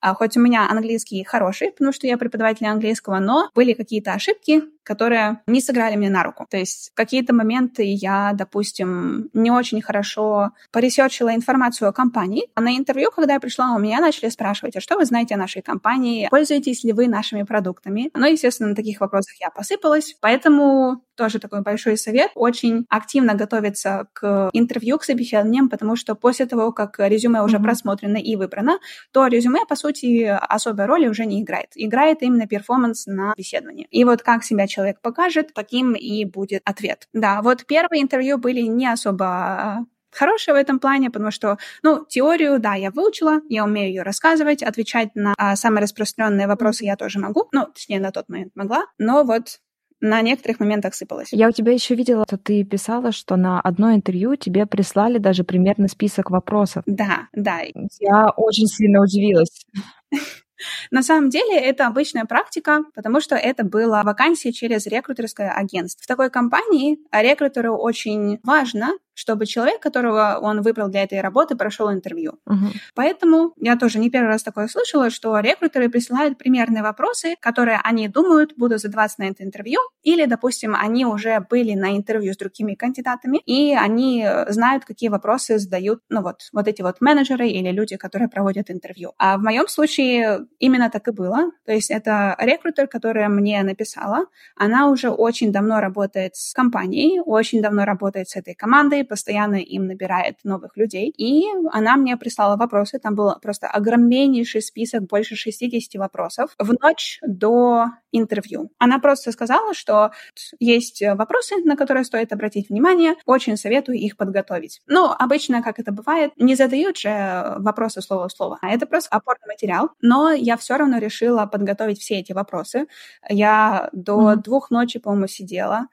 А 0.00 0.14
хоть 0.14 0.36
у 0.36 0.40
меня 0.40 0.68
английский 0.70 1.24
хороший, 1.24 1.72
потому 1.72 1.92
что 1.92 2.06
я 2.06 2.16
преподаватель 2.16 2.66
английского, 2.66 3.18
но 3.18 3.50
были 3.54 3.72
какие-то 3.72 4.12
ошибки, 4.12 4.62
которые 4.82 5.40
не 5.46 5.60
сыграли 5.60 5.96
мне 5.96 6.10
на 6.10 6.22
руку. 6.22 6.46
То 6.50 6.56
есть 6.56 6.90
в 6.92 6.96
какие-то 6.96 7.34
моменты 7.34 7.82
я, 7.84 8.32
допустим, 8.34 9.30
не 9.32 9.50
очень 9.50 9.82
хорошо 9.82 10.50
поресерчила 10.72 11.34
информацию 11.34 11.88
о 11.88 11.92
компании. 11.92 12.48
А 12.54 12.60
на 12.60 12.76
интервью, 12.76 13.10
когда 13.14 13.34
я 13.34 13.40
пришла, 13.40 13.74
у 13.74 13.78
меня 13.78 14.00
начали 14.00 14.28
спрашивать, 14.28 14.76
а 14.76 14.80
что 14.80 14.96
вы 14.96 15.04
знаете 15.04 15.34
о 15.34 15.38
нашей 15.38 15.62
компании? 15.62 16.28
Пользуетесь 16.30 16.84
ли 16.84 16.92
вы 16.92 17.08
нашими 17.08 17.42
продуктами? 17.42 18.10
Ну, 18.14 18.26
естественно, 18.26 18.70
на 18.70 18.76
таких 18.76 19.00
вопросах 19.00 19.34
я 19.40 19.50
посыпалась. 19.50 20.16
Поэтому 20.20 21.02
тоже 21.20 21.38
такой 21.38 21.60
большой 21.60 21.98
совет. 21.98 22.30
Очень 22.34 22.86
активно 22.88 23.34
готовиться 23.34 24.08
к 24.14 24.48
интервью, 24.54 24.96
к 24.96 25.04
собеседованиям, 25.04 25.68
потому 25.68 25.94
что 25.94 26.14
после 26.14 26.46
того, 26.46 26.72
как 26.72 26.98
резюме 26.98 27.42
уже 27.42 27.58
mm-hmm. 27.58 27.62
просмотрено 27.62 28.16
и 28.16 28.36
выбрано, 28.36 28.78
то 29.12 29.26
резюме, 29.26 29.66
по 29.68 29.76
сути, 29.76 30.24
особой 30.24 30.86
роли 30.86 31.08
уже 31.08 31.26
не 31.26 31.42
играет. 31.42 31.68
Играет 31.74 32.22
именно 32.22 32.46
перформанс 32.46 33.06
на 33.06 33.32
собеседовании. 33.32 33.86
И 33.90 34.04
вот 34.04 34.22
как 34.22 34.44
себя 34.44 34.66
человек 34.70 35.00
покажет, 35.02 35.52
таким 35.54 35.94
и 35.94 36.24
будет 36.24 36.62
ответ. 36.64 37.08
Да, 37.12 37.42
вот 37.42 37.66
первые 37.66 38.02
интервью 38.02 38.38
были 38.38 38.62
не 38.62 38.86
особо 38.86 39.86
хорошая 40.12 40.54
в 40.54 40.58
этом 40.58 40.78
плане, 40.78 41.10
потому 41.10 41.30
что, 41.30 41.58
ну, 41.82 42.04
теорию, 42.08 42.58
да, 42.58 42.74
я 42.74 42.90
выучила, 42.90 43.40
я 43.48 43.64
умею 43.64 43.88
ее 43.88 44.02
рассказывать, 44.02 44.62
отвечать 44.62 45.14
на 45.14 45.34
а, 45.38 45.56
самые 45.56 45.82
распространенные 45.82 46.46
вопросы 46.46 46.84
я 46.84 46.96
тоже 46.96 47.18
могу, 47.18 47.48
ну, 47.52 47.66
точнее, 47.66 48.00
на 48.00 48.10
тот 48.10 48.28
момент 48.28 48.52
могла, 48.54 48.86
но 48.98 49.24
вот 49.24 49.60
на 50.00 50.22
некоторых 50.22 50.60
моментах 50.60 50.94
сыпалась. 50.94 51.28
Я 51.30 51.48
у 51.48 51.52
тебя 51.52 51.72
еще 51.72 51.94
видела, 51.94 52.24
что 52.26 52.38
ты 52.38 52.64
писала, 52.64 53.12
что 53.12 53.36
на 53.36 53.60
одно 53.60 53.94
интервью 53.94 54.34
тебе 54.34 54.66
прислали 54.66 55.18
даже 55.18 55.44
примерно 55.44 55.88
список 55.88 56.30
вопросов. 56.30 56.82
Да, 56.86 57.28
да. 57.34 57.60
Я 58.00 58.30
очень 58.30 58.66
сильно 58.66 59.02
удивилась. 59.02 59.66
На 60.90 61.02
самом 61.02 61.30
деле 61.30 61.58
это 61.58 61.86
обычная 61.86 62.24
практика, 62.24 62.84
потому 62.94 63.20
что 63.20 63.36
это 63.36 63.64
была 63.64 64.02
вакансия 64.02 64.52
через 64.52 64.86
рекрутерское 64.86 65.50
агентство. 65.52 66.02
В 66.02 66.06
такой 66.06 66.30
компании 66.30 66.98
рекрутеру 67.12 67.76
очень 67.76 68.38
важно, 68.42 68.92
чтобы 69.20 69.44
человек, 69.44 69.80
которого 69.80 70.38
он 70.40 70.62
выбрал 70.62 70.88
для 70.88 71.02
этой 71.02 71.20
работы, 71.20 71.54
прошел 71.54 71.92
интервью. 71.92 72.38
Uh-huh. 72.48 72.72
Поэтому 72.94 73.52
я 73.58 73.76
тоже 73.76 73.98
не 73.98 74.08
первый 74.08 74.28
раз 74.28 74.42
такое 74.42 74.66
слышала, 74.66 75.10
что 75.10 75.38
рекрутеры 75.40 75.90
присылают 75.90 76.38
примерные 76.38 76.82
вопросы, 76.82 77.36
которые 77.40 77.80
они 77.84 78.08
думают 78.08 78.54
будут 78.56 78.80
задаваться 78.80 79.20
на 79.20 79.28
это 79.28 79.44
интервью, 79.44 79.78
или, 80.02 80.24
допустим, 80.24 80.74
они 80.74 81.04
уже 81.04 81.44
были 81.50 81.74
на 81.74 81.96
интервью 81.96 82.32
с 82.32 82.38
другими 82.38 82.74
кандидатами, 82.74 83.42
и 83.44 83.74
они 83.74 84.26
знают, 84.48 84.86
какие 84.86 85.10
вопросы 85.10 85.58
задают, 85.58 86.00
ну 86.08 86.22
вот, 86.22 86.36
вот 86.52 86.66
эти 86.66 86.80
вот 86.80 87.00
менеджеры 87.00 87.48
или 87.48 87.70
люди, 87.72 87.96
которые 87.96 88.28
проводят 88.28 88.70
интервью. 88.70 89.12
А 89.18 89.36
в 89.36 89.42
моем 89.42 89.68
случае 89.68 90.46
именно 90.58 90.88
так 90.88 91.08
и 91.08 91.10
было. 91.10 91.50
То 91.66 91.72
есть 91.72 91.90
это 91.90 92.34
рекрутер, 92.38 92.86
которая 92.86 93.28
мне 93.28 93.62
написала, 93.62 94.24
она 94.56 94.88
уже 94.88 95.10
очень 95.10 95.52
давно 95.52 95.80
работает 95.80 96.36
с 96.36 96.54
компанией, 96.54 97.20
очень 97.20 97.60
давно 97.60 97.84
работает 97.84 98.30
с 98.30 98.36
этой 98.36 98.54
командой, 98.54 99.04
постоянно 99.10 99.56
им 99.56 99.86
набирает 99.86 100.36
новых 100.44 100.76
людей. 100.76 101.10
И 101.10 101.44
она 101.72 101.96
мне 101.96 102.16
прислала 102.16 102.56
вопросы, 102.56 103.00
там 103.00 103.16
был 103.16 103.34
просто 103.42 103.66
огромнейший 103.66 104.62
список, 104.62 105.02
больше 105.02 105.34
60 105.34 106.00
вопросов 106.00 106.54
в 106.58 106.72
ночь 106.80 107.18
до 107.26 107.86
интервью. 108.12 108.70
Она 108.78 109.00
просто 109.00 109.32
сказала, 109.32 109.74
что 109.74 110.12
есть 110.60 111.02
вопросы, 111.02 111.56
на 111.64 111.76
которые 111.76 112.04
стоит 112.04 112.32
обратить 112.32 112.68
внимание, 112.70 113.14
очень 113.26 113.56
советую 113.56 113.98
их 113.98 114.16
подготовить. 114.16 114.80
Ну, 114.86 115.10
обычно, 115.10 115.60
как 115.62 115.80
это 115.80 115.90
бывает, 115.90 116.32
не 116.36 116.54
задают 116.54 116.96
же 116.96 117.56
вопросы 117.58 118.00
слово 118.00 118.28
в 118.28 118.32
слово, 118.32 118.58
а 118.62 118.70
это 118.70 118.86
просто 118.86 119.16
опорный 119.16 119.48
материал. 119.48 119.90
Но 120.00 120.30
я 120.30 120.56
все 120.56 120.76
равно 120.76 120.98
решила 120.98 121.46
подготовить 121.46 122.00
все 122.00 122.20
эти 122.20 122.32
вопросы. 122.32 122.86
Я 123.28 123.88
до 123.92 124.32
mm-hmm. 124.32 124.42
двух 124.42 124.70
ночи, 124.70 125.00
по-моему, 125.00 125.26
сидела, 125.26 125.88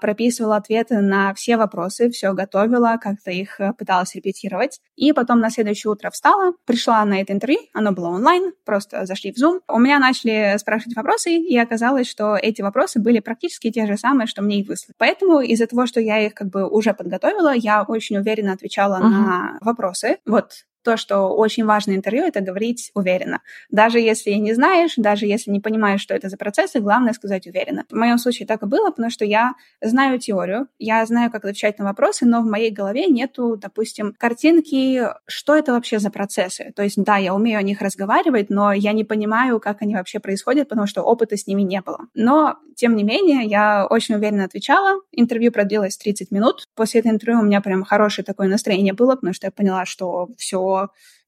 прописывала 0.00 0.56
ответы 0.56 1.00
на 1.00 1.34
все 1.34 1.56
вопросы, 1.56 2.10
все 2.10 2.32
готовила, 2.32 2.98
как-то 3.00 3.30
их 3.30 3.60
э, 3.60 3.72
пыталась 3.72 4.14
репетировать. 4.14 4.80
И 4.94 5.12
потом 5.12 5.40
на 5.40 5.50
следующее 5.50 5.90
утро 5.90 6.10
встала, 6.10 6.52
пришла 6.64 7.04
на 7.04 7.20
это 7.20 7.32
интервью, 7.32 7.58
оно 7.72 7.92
было 7.92 8.08
онлайн, 8.08 8.52
просто 8.64 9.06
зашли 9.06 9.32
в 9.32 9.36
Zoom. 9.36 9.60
У 9.68 9.78
меня 9.78 9.98
начали 9.98 10.56
спрашивать 10.58 10.96
вопросы, 10.96 11.32
и 11.36 11.56
оказалось, 11.58 12.08
что 12.08 12.36
эти 12.36 12.62
вопросы 12.62 13.00
были 13.00 13.20
практически 13.20 13.70
те 13.70 13.86
же 13.86 13.96
самые, 13.96 14.26
что 14.26 14.42
мне 14.42 14.60
и 14.60 14.64
выслали. 14.64 14.94
Поэтому 14.98 15.40
из-за 15.40 15.66
того, 15.66 15.86
что 15.86 16.00
я 16.00 16.24
их 16.24 16.34
как 16.34 16.48
бы 16.48 16.68
уже 16.68 16.94
подготовила, 16.94 17.54
я 17.54 17.82
очень 17.82 18.16
уверенно 18.16 18.52
отвечала 18.52 18.96
uh-huh. 18.96 19.08
на 19.08 19.58
вопросы. 19.60 20.18
Вот 20.26 20.52
то, 20.86 20.96
что 20.96 21.30
очень 21.30 21.64
важно 21.64 21.96
интервью, 21.96 22.22
это 22.22 22.40
говорить 22.40 22.92
уверенно. 22.94 23.40
Даже 23.72 23.98
если 23.98 24.30
не 24.30 24.54
знаешь, 24.54 24.92
даже 24.96 25.26
если 25.26 25.50
не 25.50 25.58
понимаешь, 25.58 26.00
что 26.00 26.14
это 26.14 26.28
за 26.28 26.36
процессы, 26.36 26.78
главное 26.78 27.12
сказать 27.12 27.48
уверенно. 27.48 27.84
В 27.90 27.96
моем 27.96 28.18
случае 28.18 28.46
так 28.46 28.62
и 28.62 28.66
было, 28.66 28.90
потому 28.90 29.10
что 29.10 29.24
я 29.24 29.54
знаю 29.82 30.20
теорию, 30.20 30.68
я 30.78 31.04
знаю, 31.04 31.32
как 31.32 31.44
отвечать 31.44 31.80
на 31.80 31.86
вопросы, 31.86 32.24
но 32.24 32.40
в 32.40 32.46
моей 32.46 32.70
голове 32.70 33.06
нету, 33.06 33.56
допустим, 33.56 34.14
картинки, 34.16 35.02
что 35.26 35.56
это 35.56 35.72
вообще 35.72 35.98
за 35.98 36.10
процессы. 36.10 36.72
То 36.76 36.84
есть, 36.84 37.02
да, 37.02 37.16
я 37.16 37.34
умею 37.34 37.58
о 37.58 37.62
них 37.62 37.80
разговаривать, 37.80 38.48
но 38.48 38.72
я 38.72 38.92
не 38.92 39.02
понимаю, 39.02 39.58
как 39.58 39.82
они 39.82 39.96
вообще 39.96 40.20
происходят, 40.20 40.68
потому 40.68 40.86
что 40.86 41.02
опыта 41.02 41.36
с 41.36 41.48
ними 41.48 41.62
не 41.62 41.80
было. 41.80 41.98
Но, 42.14 42.58
тем 42.76 42.94
не 42.94 43.02
менее, 43.02 43.44
я 43.44 43.88
очень 43.90 44.14
уверенно 44.14 44.44
отвечала. 44.44 45.00
Интервью 45.10 45.50
продлилось 45.50 45.96
30 45.96 46.30
минут. 46.30 46.68
После 46.76 47.00
этого 47.00 47.12
интервью 47.12 47.40
у 47.40 47.44
меня 47.44 47.60
прям 47.60 47.82
хорошее 47.82 48.24
такое 48.24 48.46
настроение 48.46 48.92
было, 48.92 49.16
потому 49.16 49.34
что 49.34 49.48
я 49.48 49.50
поняла, 49.50 49.84
что 49.84 50.28
все 50.36 50.75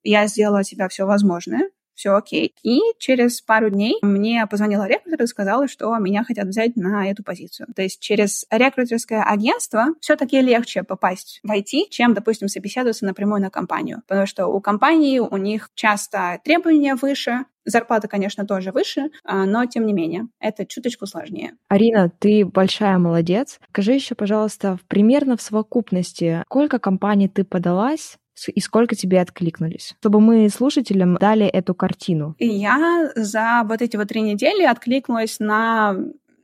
я 0.02 0.26
сделала 0.26 0.64
себя 0.64 0.88
все 0.88 1.04
возможное, 1.04 1.70
все 1.98 2.14
окей. 2.14 2.54
И 2.62 2.78
через 2.98 3.40
пару 3.40 3.70
дней 3.70 3.98
мне 4.02 4.46
позвонила 4.46 4.86
рекрутер 4.86 5.20
и 5.20 5.26
сказала, 5.26 5.66
что 5.66 5.96
меня 5.98 6.22
хотят 6.22 6.46
взять 6.46 6.76
на 6.76 7.10
эту 7.10 7.24
позицию. 7.24 7.66
То 7.74 7.82
есть 7.82 8.00
через 8.00 8.46
рекрутерское 8.50 9.22
агентство 9.22 9.86
все-таки 10.00 10.40
легче 10.40 10.84
попасть 10.84 11.40
в 11.42 11.50
IT, 11.50 11.88
чем, 11.90 12.14
допустим, 12.14 12.46
собеседоваться 12.46 13.04
напрямую 13.04 13.42
на 13.42 13.50
компанию. 13.50 14.02
Потому 14.06 14.28
что 14.28 14.46
у 14.46 14.60
компании 14.60 15.18
у 15.18 15.36
них 15.36 15.70
часто 15.74 16.40
требования 16.44 16.94
выше, 16.94 17.44
Зарплата, 17.64 18.08
конечно, 18.08 18.46
тоже 18.46 18.72
выше, 18.72 19.10
а, 19.24 19.44
но 19.44 19.66
тем 19.66 19.84
не 19.84 19.92
менее, 19.92 20.28
это 20.40 20.64
чуточку 20.64 21.04
сложнее. 21.04 21.52
Арина, 21.68 22.10
ты 22.18 22.46
большая 22.46 22.96
молодец. 22.96 23.60
Скажи 23.68 23.92
еще, 23.92 24.14
пожалуйста, 24.14 24.78
примерно 24.88 25.36
в 25.36 25.42
совокупности, 25.42 26.42
сколько 26.46 26.78
компаний 26.78 27.28
ты 27.28 27.44
подалась 27.44 28.16
и 28.46 28.60
сколько 28.60 28.94
тебе 28.94 29.20
откликнулись, 29.20 29.94
чтобы 30.00 30.20
мы 30.20 30.48
слушателям 30.48 31.16
дали 31.16 31.46
эту 31.46 31.74
картину. 31.74 32.36
Я 32.38 33.10
за 33.16 33.62
вот 33.64 33.82
эти 33.82 33.96
вот 33.96 34.08
три 34.08 34.20
недели 34.22 34.62
откликнулась 34.62 35.40
на 35.40 35.96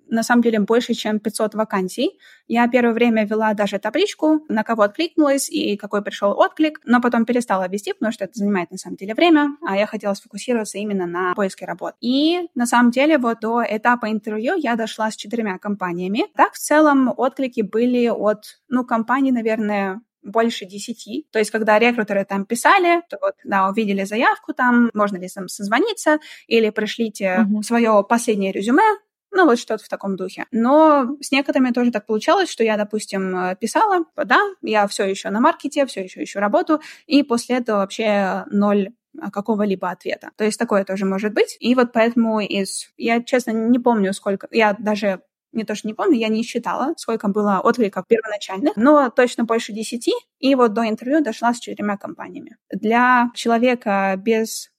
на 0.08 0.22
самом 0.22 0.42
деле 0.42 0.60
больше, 0.60 0.94
чем 0.94 1.18
500 1.18 1.54
вакансий. 1.54 2.18
Я 2.46 2.68
первое 2.68 2.94
время 2.94 3.24
вела 3.24 3.54
даже 3.54 3.78
табличку, 3.78 4.44
на 4.48 4.62
кого 4.62 4.82
откликнулась 4.82 5.50
и 5.50 5.76
какой 5.76 6.02
пришел 6.02 6.38
отклик, 6.38 6.80
но 6.84 7.00
потом 7.00 7.24
перестала 7.24 7.68
вести, 7.68 7.92
потому 7.92 8.12
что 8.12 8.24
это 8.24 8.34
занимает 8.34 8.70
на 8.70 8.78
самом 8.78 8.96
деле 8.96 9.14
время, 9.14 9.56
а 9.66 9.76
я 9.76 9.86
хотела 9.86 10.14
сфокусироваться 10.14 10.78
именно 10.78 11.06
на 11.06 11.34
поиске 11.34 11.64
работ. 11.64 11.94
И 12.00 12.48
на 12.54 12.66
самом 12.66 12.90
деле 12.90 13.18
вот 13.18 13.40
до 13.40 13.62
этапа 13.68 14.10
интервью 14.10 14.54
я 14.56 14.76
дошла 14.76 15.10
с 15.10 15.16
четырьмя 15.16 15.58
компаниями. 15.58 16.26
Так, 16.36 16.52
в 16.52 16.58
целом, 16.58 17.12
отклики 17.16 17.62
были 17.62 18.08
от, 18.08 18.60
ну, 18.68 18.84
компаний, 18.84 19.32
наверное, 19.32 20.00
больше 20.24 20.64
десяти. 20.64 21.26
То 21.30 21.38
есть, 21.38 21.50
когда 21.50 21.78
рекрутеры 21.78 22.24
там 22.24 22.44
писали, 22.44 23.02
то 23.08 23.18
вот, 23.20 23.34
да, 23.44 23.68
увидели 23.68 24.04
заявку 24.04 24.54
там, 24.54 24.90
можно 24.94 25.16
ли 25.18 25.28
там 25.28 25.48
созвониться, 25.48 26.18
или 26.46 26.70
пришлите 26.70 27.46
uh-huh. 27.46 27.62
свое 27.62 28.04
последнее 28.08 28.52
резюме, 28.52 28.82
Ну, 29.30 29.46
вот 29.46 29.58
что-то 29.58 29.84
в 29.84 29.88
таком 29.88 30.16
духе. 30.16 30.46
Но 30.52 31.16
с 31.20 31.32
некоторыми 31.32 31.72
тоже 31.72 31.90
так 31.90 32.06
получалось, 32.06 32.50
что 32.50 32.62
я, 32.62 32.76
допустим, 32.76 33.36
э, 33.36 33.56
писала, 33.56 34.04
да, 34.16 34.38
я 34.62 34.86
все 34.86 35.04
еще 35.04 35.30
на 35.30 35.40
маркете, 35.40 35.86
все 35.86 36.04
еще 36.04 36.22
ищу 36.22 36.38
работу, 36.38 36.80
и 37.06 37.22
после 37.22 37.56
этого 37.56 37.78
вообще 37.78 38.44
ноль 38.50 38.90
а, 39.20 39.30
какого-либо 39.30 39.90
ответа. 39.90 40.30
То 40.36 40.44
есть 40.44 40.58
такое 40.58 40.84
тоже 40.84 41.04
может 41.04 41.34
быть. 41.34 41.56
И 41.60 41.74
вот 41.74 41.92
поэтому 41.92 42.40
из... 42.40 42.92
Я, 42.96 43.22
честно, 43.22 43.50
не 43.50 43.78
помню, 43.78 44.12
сколько... 44.12 44.48
Я 44.50 44.74
даже 44.78 45.20
не 45.54 45.64
то, 45.64 45.74
что 45.74 45.88
не 45.88 45.94
помню, 45.94 46.18
я 46.18 46.28
не 46.28 46.42
считала, 46.42 46.94
сколько 46.96 47.28
было 47.28 47.60
откликов 47.62 48.06
первоначальных, 48.06 48.76
но 48.76 49.10
точно 49.10 49.44
больше 49.44 49.72
десяти. 49.72 50.12
И 50.38 50.54
вот 50.54 50.72
до 50.74 50.88
интервью 50.88 51.22
дошла 51.22 51.54
с 51.54 51.60
четырьмя 51.60 51.96
компаниями. 51.96 52.56
Для 52.70 53.30
человека 53.34 54.14
без 54.16 54.70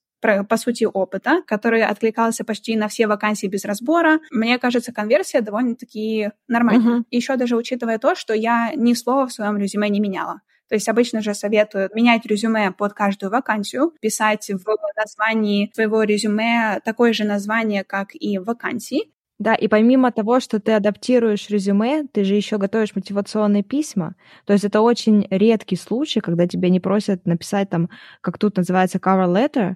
по 0.49 0.57
сути, 0.57 0.85
опыта, 0.91 1.43
который 1.45 1.83
откликался 1.83 2.43
почти 2.43 2.75
на 2.75 2.87
все 2.87 3.05
вакансии 3.05 3.45
без 3.45 3.63
разбора. 3.63 4.19
Мне 4.31 4.57
кажется, 4.57 4.91
конверсия 4.91 5.41
довольно-таки 5.41 6.31
нормальная. 6.47 6.99
Uh-huh. 6.99 7.03
Еще 7.11 7.35
даже 7.35 7.55
учитывая 7.55 7.99
то, 7.99 8.15
что 8.15 8.33
я 8.33 8.71
ни 8.75 8.93
слова 8.93 9.27
в 9.27 9.33
своем 9.33 9.57
резюме 9.57 9.87
не 9.87 9.99
меняла. 9.99 10.41
То 10.67 10.75
есть 10.75 10.89
обычно 10.89 11.21
же 11.21 11.33
советуют 11.33 11.93
менять 11.93 12.25
резюме 12.25 12.71
под 12.71 12.93
каждую 12.93 13.31
вакансию, 13.31 13.93
писать 14.01 14.49
в 14.49 14.65
названии 14.97 15.71
своего 15.73 16.03
резюме 16.03 16.79
такое 16.83 17.13
же 17.13 17.23
название, 17.23 17.83
как 17.83 18.09
и 18.13 18.39
в 18.39 18.45
вакансии, 18.45 19.11
да, 19.37 19.53
и 19.53 19.67
помимо 19.67 20.11
того, 20.11 20.39
что 20.39 20.59
ты 20.61 20.71
адаптируешь 20.73 21.49
резюме, 21.49 22.05
ты 22.11 22.23
же 22.23 22.35
еще 22.35 22.57
готовишь 22.57 22.95
мотивационные 22.95 23.63
письма. 23.63 24.15
То 24.45 24.53
есть 24.53 24.63
это 24.63 24.81
очень 24.81 25.27
редкий 25.29 25.75
случай, 25.75 26.21
когда 26.21 26.47
тебя 26.47 26.69
не 26.69 26.79
просят 26.79 27.25
написать 27.25 27.69
там, 27.69 27.89
как 28.21 28.37
тут 28.37 28.55
называется, 28.55 28.97
cover 28.97 29.27
letter 29.27 29.75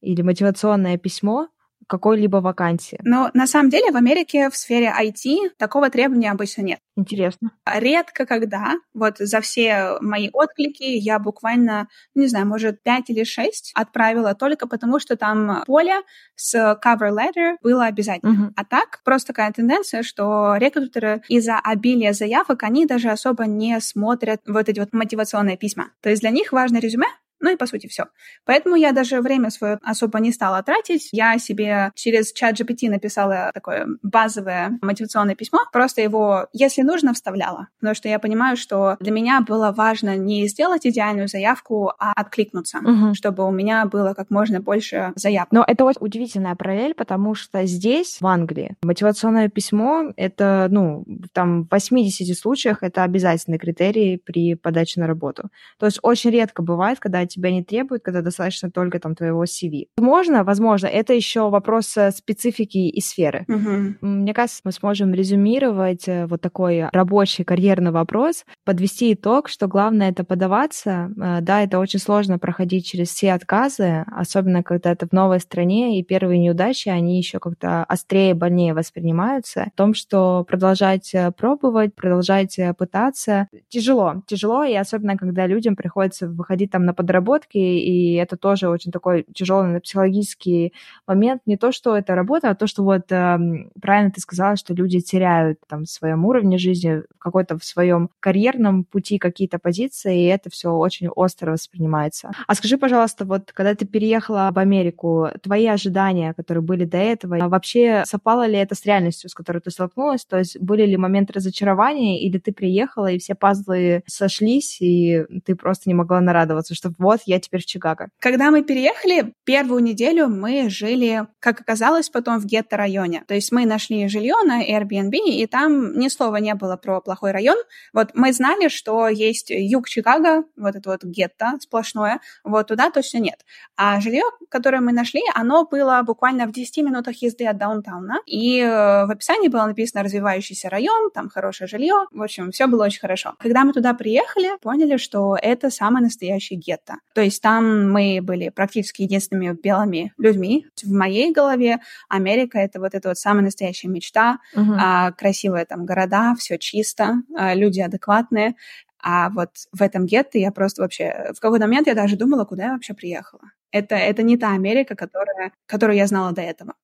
или 0.00 0.22
мотивационное 0.22 0.96
письмо, 0.96 1.48
какой-либо 1.86 2.36
вакансии. 2.36 2.98
Но 3.02 3.30
на 3.34 3.46
самом 3.46 3.70
деле 3.70 3.90
в 3.90 3.96
Америке 3.96 4.48
в 4.50 4.56
сфере 4.56 4.92
IT 4.96 5.50
такого 5.58 5.90
требования 5.90 6.30
обычно 6.30 6.62
нет. 6.62 6.78
Интересно. 6.96 7.52
Редко 7.66 8.26
когда, 8.26 8.74
вот 8.94 9.18
за 9.18 9.40
все 9.40 9.96
мои 10.00 10.28
отклики 10.32 10.82
я 10.82 11.18
буквально, 11.18 11.88
не 12.14 12.26
знаю, 12.26 12.46
может, 12.46 12.82
5 12.82 13.10
или 13.10 13.24
6 13.24 13.72
отправила 13.74 14.34
только 14.34 14.68
потому, 14.68 14.98
что 14.98 15.16
там 15.16 15.62
поле 15.66 16.02
с 16.36 16.54
cover 16.54 17.10
letter 17.10 17.56
было 17.62 17.86
обязательно. 17.86 18.30
Uh-huh. 18.30 18.52
А 18.56 18.64
так, 18.64 19.00
просто 19.04 19.28
такая 19.28 19.52
тенденция, 19.52 20.02
что 20.02 20.56
рекрутеры 20.56 21.22
из-за 21.28 21.58
обилия 21.58 22.12
заявок, 22.12 22.62
они 22.62 22.86
даже 22.86 23.10
особо 23.10 23.46
не 23.46 23.80
смотрят 23.80 24.40
вот 24.46 24.68
эти 24.68 24.78
вот 24.78 24.92
мотивационные 24.92 25.56
письма. 25.56 25.90
То 26.02 26.10
есть 26.10 26.20
для 26.20 26.30
них 26.30 26.52
важно 26.52 26.78
резюме, 26.78 27.06
ну 27.40 27.52
и 27.52 27.56
по 27.56 27.66
сути 27.66 27.86
все. 27.86 28.04
Поэтому 28.44 28.76
я 28.76 28.92
даже 28.92 29.20
время 29.20 29.50
свое 29.50 29.78
особо 29.82 30.20
не 30.20 30.32
стала 30.32 30.62
тратить. 30.62 31.08
Я 31.12 31.38
себе 31.38 31.90
через 31.94 32.32
чат 32.32 32.60
GPT 32.60 32.88
написала 32.90 33.50
такое 33.54 33.86
базовое 34.02 34.78
мотивационное 34.82 35.34
письмо. 35.34 35.60
Просто 35.72 36.02
его, 36.02 36.46
если 36.52 36.82
нужно, 36.82 37.12
вставляла. 37.14 37.68
Потому 37.80 37.94
что 37.94 38.08
я 38.08 38.18
понимаю, 38.18 38.56
что 38.56 38.96
для 39.00 39.12
меня 39.12 39.40
было 39.40 39.72
важно 39.72 40.16
не 40.16 40.46
сделать 40.48 40.86
идеальную 40.86 41.28
заявку, 41.28 41.92
а 41.98 42.12
откликнуться, 42.14 42.78
угу. 42.78 43.14
чтобы 43.14 43.46
у 43.46 43.50
меня 43.50 43.86
было 43.86 44.14
как 44.14 44.30
можно 44.30 44.60
больше 44.60 45.12
заявок. 45.16 45.48
Но 45.52 45.64
это 45.66 45.84
очень 45.84 46.00
удивительная 46.00 46.54
параллель, 46.54 46.94
потому 46.94 47.34
что 47.34 47.64
здесь, 47.64 48.18
в 48.20 48.26
Англии, 48.26 48.76
мотивационное 48.82 49.48
письмо— 49.48 50.12
это, 50.16 50.68
ну, 50.70 51.04
там 51.32 51.64
в 51.64 51.70
80 51.70 52.36
случаях 52.38 52.82
это 52.82 53.02
обязательный 53.04 53.58
критерий 53.58 54.18
при 54.18 54.54
подаче 54.54 55.00
на 55.00 55.06
работу. 55.06 55.50
То 55.78 55.86
есть 55.86 55.98
очень 56.02 56.30
редко 56.30 56.62
бывает, 56.62 56.98
когда 56.98 57.20
тебя 57.30 57.50
не 57.50 57.64
требуют, 57.64 58.02
когда 58.02 58.20
достаточно 58.22 58.70
только 58.70 58.98
там 58.98 59.14
твоего 59.14 59.44
CV. 59.44 59.86
Возможно, 59.96 60.44
возможно, 60.44 60.86
это 60.86 61.14
еще 61.14 61.48
вопрос 61.48 61.96
э, 61.96 62.10
специфики 62.10 62.78
и 62.78 63.00
сферы. 63.00 63.44
Uh-huh. 63.48 63.94
Мне 64.00 64.34
кажется, 64.34 64.60
мы 64.64 64.72
сможем 64.72 65.14
резюмировать 65.14 66.08
э, 66.08 66.26
вот 66.26 66.40
такой 66.40 66.88
рабочий 66.92 67.44
карьерный 67.44 67.90
вопрос, 67.90 68.44
подвести 68.64 69.14
итог, 69.14 69.48
что 69.48 69.66
главное 69.66 70.10
это 70.10 70.24
подаваться. 70.24 71.10
Э, 71.16 71.40
да, 71.40 71.62
это 71.62 71.78
очень 71.78 72.00
сложно 72.00 72.38
проходить 72.38 72.86
через 72.86 73.08
все 73.08 73.32
отказы, 73.32 74.04
особенно 74.10 74.62
когда 74.62 74.92
это 74.92 75.06
в 75.06 75.12
новой 75.12 75.40
стране, 75.40 75.98
и 75.98 76.02
первые 76.02 76.38
неудачи, 76.38 76.88
они 76.88 77.18
еще 77.18 77.38
как-то 77.38 77.84
острее, 77.84 78.34
больнее 78.34 78.74
воспринимаются. 78.74 79.70
В 79.74 79.76
том, 79.76 79.94
что 79.94 80.44
продолжать 80.44 81.14
пробовать, 81.36 81.94
продолжать 81.94 82.58
пытаться, 82.76 83.48
тяжело, 83.68 84.22
тяжело, 84.26 84.64
и 84.64 84.74
особенно 84.74 85.16
когда 85.16 85.46
людям 85.46 85.76
приходится 85.76 86.28
выходить 86.28 86.70
там 86.70 86.84
на 86.84 86.94
подработку 86.94 87.19
разработки, 87.20 87.58
и 87.58 88.14
это 88.14 88.36
тоже 88.36 88.68
очень 88.68 88.92
такой 88.92 89.26
тяжелый 89.34 89.80
психологический 89.80 90.72
момент. 91.06 91.42
Не 91.46 91.56
то, 91.56 91.72
что 91.72 91.96
это 91.96 92.14
работа, 92.14 92.50
а 92.50 92.54
то, 92.54 92.66
что 92.66 92.82
вот 92.82 93.12
э, 93.12 93.38
правильно 93.80 94.10
ты 94.10 94.20
сказала, 94.20 94.56
что 94.56 94.74
люди 94.74 95.00
теряют 95.00 95.58
там 95.68 95.84
в 95.84 95.90
своем 95.90 96.24
уровне 96.24 96.58
жизни, 96.58 97.02
какой-то 97.18 97.58
в 97.58 97.64
своем 97.64 98.10
карьерном 98.20 98.84
пути 98.84 99.18
какие-то 99.18 99.58
позиции, 99.58 100.22
и 100.22 100.26
это 100.26 100.50
все 100.50 100.70
очень 100.70 101.08
остро 101.08 101.52
воспринимается. 101.52 102.30
А 102.46 102.54
скажи, 102.54 102.78
пожалуйста, 102.78 103.24
вот 103.24 103.52
когда 103.52 103.74
ты 103.74 103.86
переехала 103.86 104.50
в 104.52 104.58
Америку, 104.58 105.28
твои 105.42 105.66
ожидания, 105.66 106.34
которые 106.34 106.62
были 106.62 106.84
до 106.84 106.96
этого, 106.96 107.36
а 107.40 107.48
вообще 107.48 108.02
совпало 108.06 108.46
ли 108.46 108.56
это 108.56 108.74
с 108.74 108.86
реальностью, 108.86 109.30
с 109.30 109.34
которой 109.34 109.58
ты 109.58 109.70
столкнулась? 109.70 110.24
То 110.24 110.38
есть 110.38 110.58
были 110.60 110.86
ли 110.86 110.96
моменты 110.96 111.32
разочарования, 111.34 112.20
или 112.20 112.38
ты 112.38 112.52
приехала, 112.52 113.10
и 113.10 113.18
все 113.18 113.34
пазлы 113.34 114.02
сошлись, 114.06 114.80
и 114.80 115.24
ты 115.44 115.54
просто 115.54 115.88
не 115.90 115.94
могла 115.94 116.20
нарадоваться, 116.20 116.74
что 116.74 116.92
вот 116.98 117.09
вот, 117.10 117.22
я 117.26 117.40
теперь 117.40 117.60
в 117.60 117.66
Чикаго. 117.66 118.08
Когда 118.20 118.52
мы 118.52 118.62
переехали, 118.62 119.34
первую 119.42 119.82
неделю 119.82 120.28
мы 120.28 120.70
жили, 120.70 121.26
как 121.40 121.60
оказалось, 121.60 122.08
потом 122.08 122.38
в 122.38 122.46
гетто-районе. 122.46 123.24
То 123.26 123.34
есть 123.34 123.50
мы 123.50 123.66
нашли 123.66 124.06
жилье 124.06 124.36
на 124.44 124.62
Airbnb, 124.64 125.16
и 125.16 125.44
там 125.48 125.98
ни 125.98 126.06
слова 126.06 126.36
не 126.36 126.54
было 126.54 126.76
про 126.76 127.00
плохой 127.00 127.32
район. 127.32 127.56
Вот 127.92 128.10
мы 128.14 128.32
знали, 128.32 128.68
что 128.68 129.08
есть 129.08 129.50
юг 129.50 129.88
Чикаго, 129.88 130.44
вот 130.56 130.76
это 130.76 130.88
вот 130.88 131.02
гетто 131.02 131.54
сплошное, 131.58 132.20
вот 132.44 132.68
туда 132.68 132.92
точно 132.92 133.18
нет. 133.18 133.44
А 133.76 134.00
жилье, 134.00 134.22
которое 134.48 134.80
мы 134.80 134.92
нашли, 134.92 135.22
оно 135.34 135.66
было 135.66 136.00
буквально 136.06 136.46
в 136.46 136.52
10 136.52 136.76
минутах 136.84 137.16
езды 137.22 137.44
от 137.44 137.58
даунтауна, 137.58 138.20
и 138.26 138.60
э, 138.60 139.06
в 139.06 139.10
описании 139.10 139.48
было 139.48 139.66
написано 139.66 140.04
«развивающийся 140.04 140.68
район», 140.68 141.10
там 141.10 141.28
хорошее 141.28 141.66
жилье, 141.66 142.06
в 142.12 142.22
общем, 142.22 142.52
все 142.52 142.68
было 142.68 142.84
очень 142.84 143.00
хорошо. 143.00 143.34
Когда 143.40 143.64
мы 143.64 143.72
туда 143.72 143.94
приехали, 143.94 144.56
поняли, 144.62 144.96
что 144.96 145.36
это 145.40 145.70
самый 145.70 146.02
настоящий 146.02 146.54
гетто. 146.54 146.99
То 147.14 147.22
есть 147.22 147.42
там 147.42 147.90
мы 147.90 148.20
были 148.22 148.50
практически 148.50 149.02
единственными 149.02 149.56
белыми 149.60 150.12
людьми. 150.16 150.66
В 150.82 150.92
моей 150.92 151.32
голове 151.32 151.80
Америка— 152.08 152.58
это 152.60 152.78
вот 152.80 152.94
эта 152.94 153.08
вот 153.08 153.18
самая 153.18 153.44
настоящая 153.44 153.88
мечта. 153.88 154.38
Uh-huh. 154.54 154.76
А, 154.78 155.12
красивые 155.12 155.64
там 155.64 155.84
города, 155.84 156.34
все 156.38 156.56
чисто, 156.58 157.22
а, 157.36 157.54
люди 157.54 157.80
адекватные. 157.80 158.54
А 159.02 159.30
вот 159.30 159.50
в 159.72 159.82
этом 159.82 160.06
гетто 160.06 160.38
я 160.38 160.52
просто 160.52 160.82
вообще... 160.82 161.32
В 161.34 161.40
какой-то 161.40 161.66
момент 161.66 161.86
я 161.86 161.94
даже 161.94 162.16
думала, 162.16 162.44
куда 162.44 162.64
я 162.64 162.72
вообще 162.72 162.94
приехала. 162.94 163.42
Это, 163.72 163.94
это 163.94 164.22
не 164.22 164.36
та 164.36 164.52
Америка, 164.52 164.94
которая, 164.94 165.52
которую 165.66 165.96
я 165.96 166.06
знала 166.06 166.32
до 166.32 166.42
этого. 166.42 166.74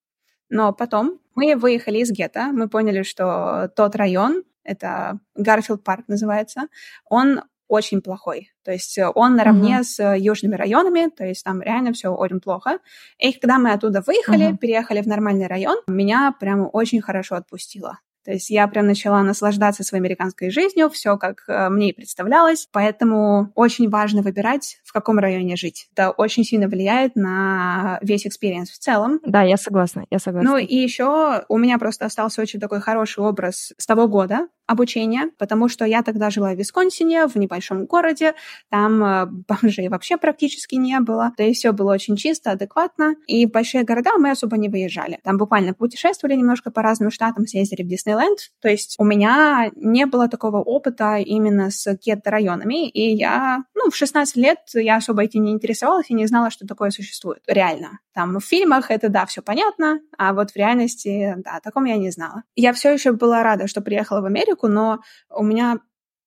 Но 0.48 0.72
потом 0.72 1.20
мы 1.34 1.56
выехали 1.56 1.98
из 1.98 2.10
гетто, 2.10 2.52
мы 2.52 2.68
поняли, 2.68 3.02
что 3.02 3.70
тот 3.76 3.96
район, 3.96 4.44
это 4.64 5.18
Гарфилд 5.34 5.84
парк 5.84 6.04
называется, 6.08 6.68
он 7.04 7.42
очень 7.68 8.00
плохой. 8.00 8.50
То 8.64 8.72
есть 8.72 8.96
э, 8.98 9.08
он 9.14 9.36
наравне 9.36 9.78
uh-huh. 9.78 9.84
с 9.84 10.00
э, 10.00 10.18
южными 10.18 10.54
районами, 10.54 11.10
то 11.10 11.24
есть 11.24 11.44
там 11.44 11.62
реально 11.62 11.92
все 11.92 12.08
очень 12.08 12.40
плохо. 12.40 12.78
И 13.18 13.32
когда 13.32 13.58
мы 13.58 13.72
оттуда 13.72 14.02
выехали, 14.06 14.52
uh-huh. 14.52 14.58
переехали 14.58 15.00
в 15.00 15.06
нормальный 15.06 15.46
район, 15.46 15.78
меня 15.86 16.34
прямо 16.38 16.66
очень 16.66 17.00
хорошо 17.00 17.36
отпустило. 17.36 17.98
То 18.26 18.32
есть 18.32 18.50
я 18.50 18.66
прям 18.66 18.88
начала 18.88 19.22
наслаждаться 19.22 19.84
своей 19.84 20.02
американской 20.02 20.50
жизнью, 20.50 20.90
все 20.90 21.16
как 21.16 21.44
э, 21.46 21.68
мне 21.68 21.90
и 21.90 21.92
представлялось. 21.92 22.68
Поэтому 22.72 23.52
очень 23.54 23.88
важно 23.88 24.20
выбирать, 24.20 24.80
в 24.82 24.92
каком 24.92 25.20
районе 25.20 25.54
жить. 25.54 25.88
Это 25.92 26.10
очень 26.10 26.42
сильно 26.42 26.66
влияет 26.66 27.14
на 27.14 28.00
весь 28.02 28.26
experience 28.26 28.70
в 28.70 28.78
целом. 28.80 29.20
Да, 29.24 29.42
я 29.42 29.56
согласна, 29.56 30.06
я 30.10 30.18
согласна. 30.18 30.50
Ну 30.50 30.56
и 30.58 30.74
еще 30.74 31.44
у 31.48 31.56
меня 31.56 31.78
просто 31.78 32.06
остался 32.06 32.42
очень 32.42 32.58
такой 32.58 32.80
хороший 32.80 33.22
образ 33.22 33.72
с 33.78 33.86
того 33.86 34.08
года 34.08 34.48
обучения, 34.66 35.30
потому 35.38 35.68
что 35.68 35.84
я 35.84 36.02
тогда 36.02 36.30
жила 36.30 36.52
в 36.52 36.56
Висконсине, 36.56 37.26
в 37.26 37.36
небольшом 37.36 37.86
городе, 37.86 38.34
там 38.70 39.04
э, 39.04 39.26
бомжей 39.26 39.88
вообще 39.88 40.16
практически 40.16 40.76
не 40.76 40.98
было, 41.00 41.32
да 41.36 41.44
и 41.44 41.52
все 41.52 41.72
было 41.72 41.92
очень 41.92 42.16
чисто, 42.16 42.52
адекватно, 42.52 43.14
и 43.26 43.46
в 43.46 43.50
большие 43.50 43.84
города 43.84 44.12
мы 44.18 44.30
особо 44.30 44.56
не 44.56 44.68
выезжали. 44.68 45.20
Там 45.22 45.36
буквально 45.36 45.74
путешествовали 45.74 46.34
немножко 46.34 46.70
по 46.70 46.82
разным 46.82 47.10
штатам, 47.10 47.46
съездили 47.46 47.82
в 47.82 47.88
Дисней 47.88 48.06
Диснейленд. 48.06 48.38
То 48.60 48.68
есть 48.68 48.96
у 48.98 49.04
меня 49.04 49.70
не 49.74 50.06
было 50.06 50.28
такого 50.28 50.58
опыта 50.58 51.16
именно 51.16 51.70
с 51.70 51.86
гетто-районами, 51.94 52.88
и 52.88 53.14
я, 53.14 53.58
ну, 53.74 53.90
в 53.90 53.96
16 53.96 54.36
лет 54.36 54.58
я 54.74 54.96
особо 54.96 55.24
этим 55.24 55.44
не 55.44 55.52
интересовалась 55.52 56.10
и 56.10 56.14
не 56.14 56.26
знала, 56.26 56.50
что 56.50 56.66
такое 56.66 56.90
существует. 56.90 57.42
Реально. 57.46 57.98
Там 58.14 58.38
в 58.38 58.44
фильмах 58.44 58.90
это, 58.90 59.08
да, 59.08 59.26
все 59.26 59.42
понятно, 59.42 60.00
а 60.16 60.32
вот 60.32 60.50
в 60.50 60.56
реальности, 60.56 61.34
да, 61.44 61.56
о 61.56 61.60
таком 61.60 61.84
я 61.84 61.96
не 61.96 62.10
знала. 62.10 62.44
Я 62.54 62.72
все 62.72 62.92
еще 62.92 63.12
была 63.12 63.42
рада, 63.42 63.66
что 63.66 63.82
приехала 63.82 64.20
в 64.20 64.24
Америку, 64.24 64.55
но 64.62 65.00
у 65.30 65.42
меня 65.42 65.80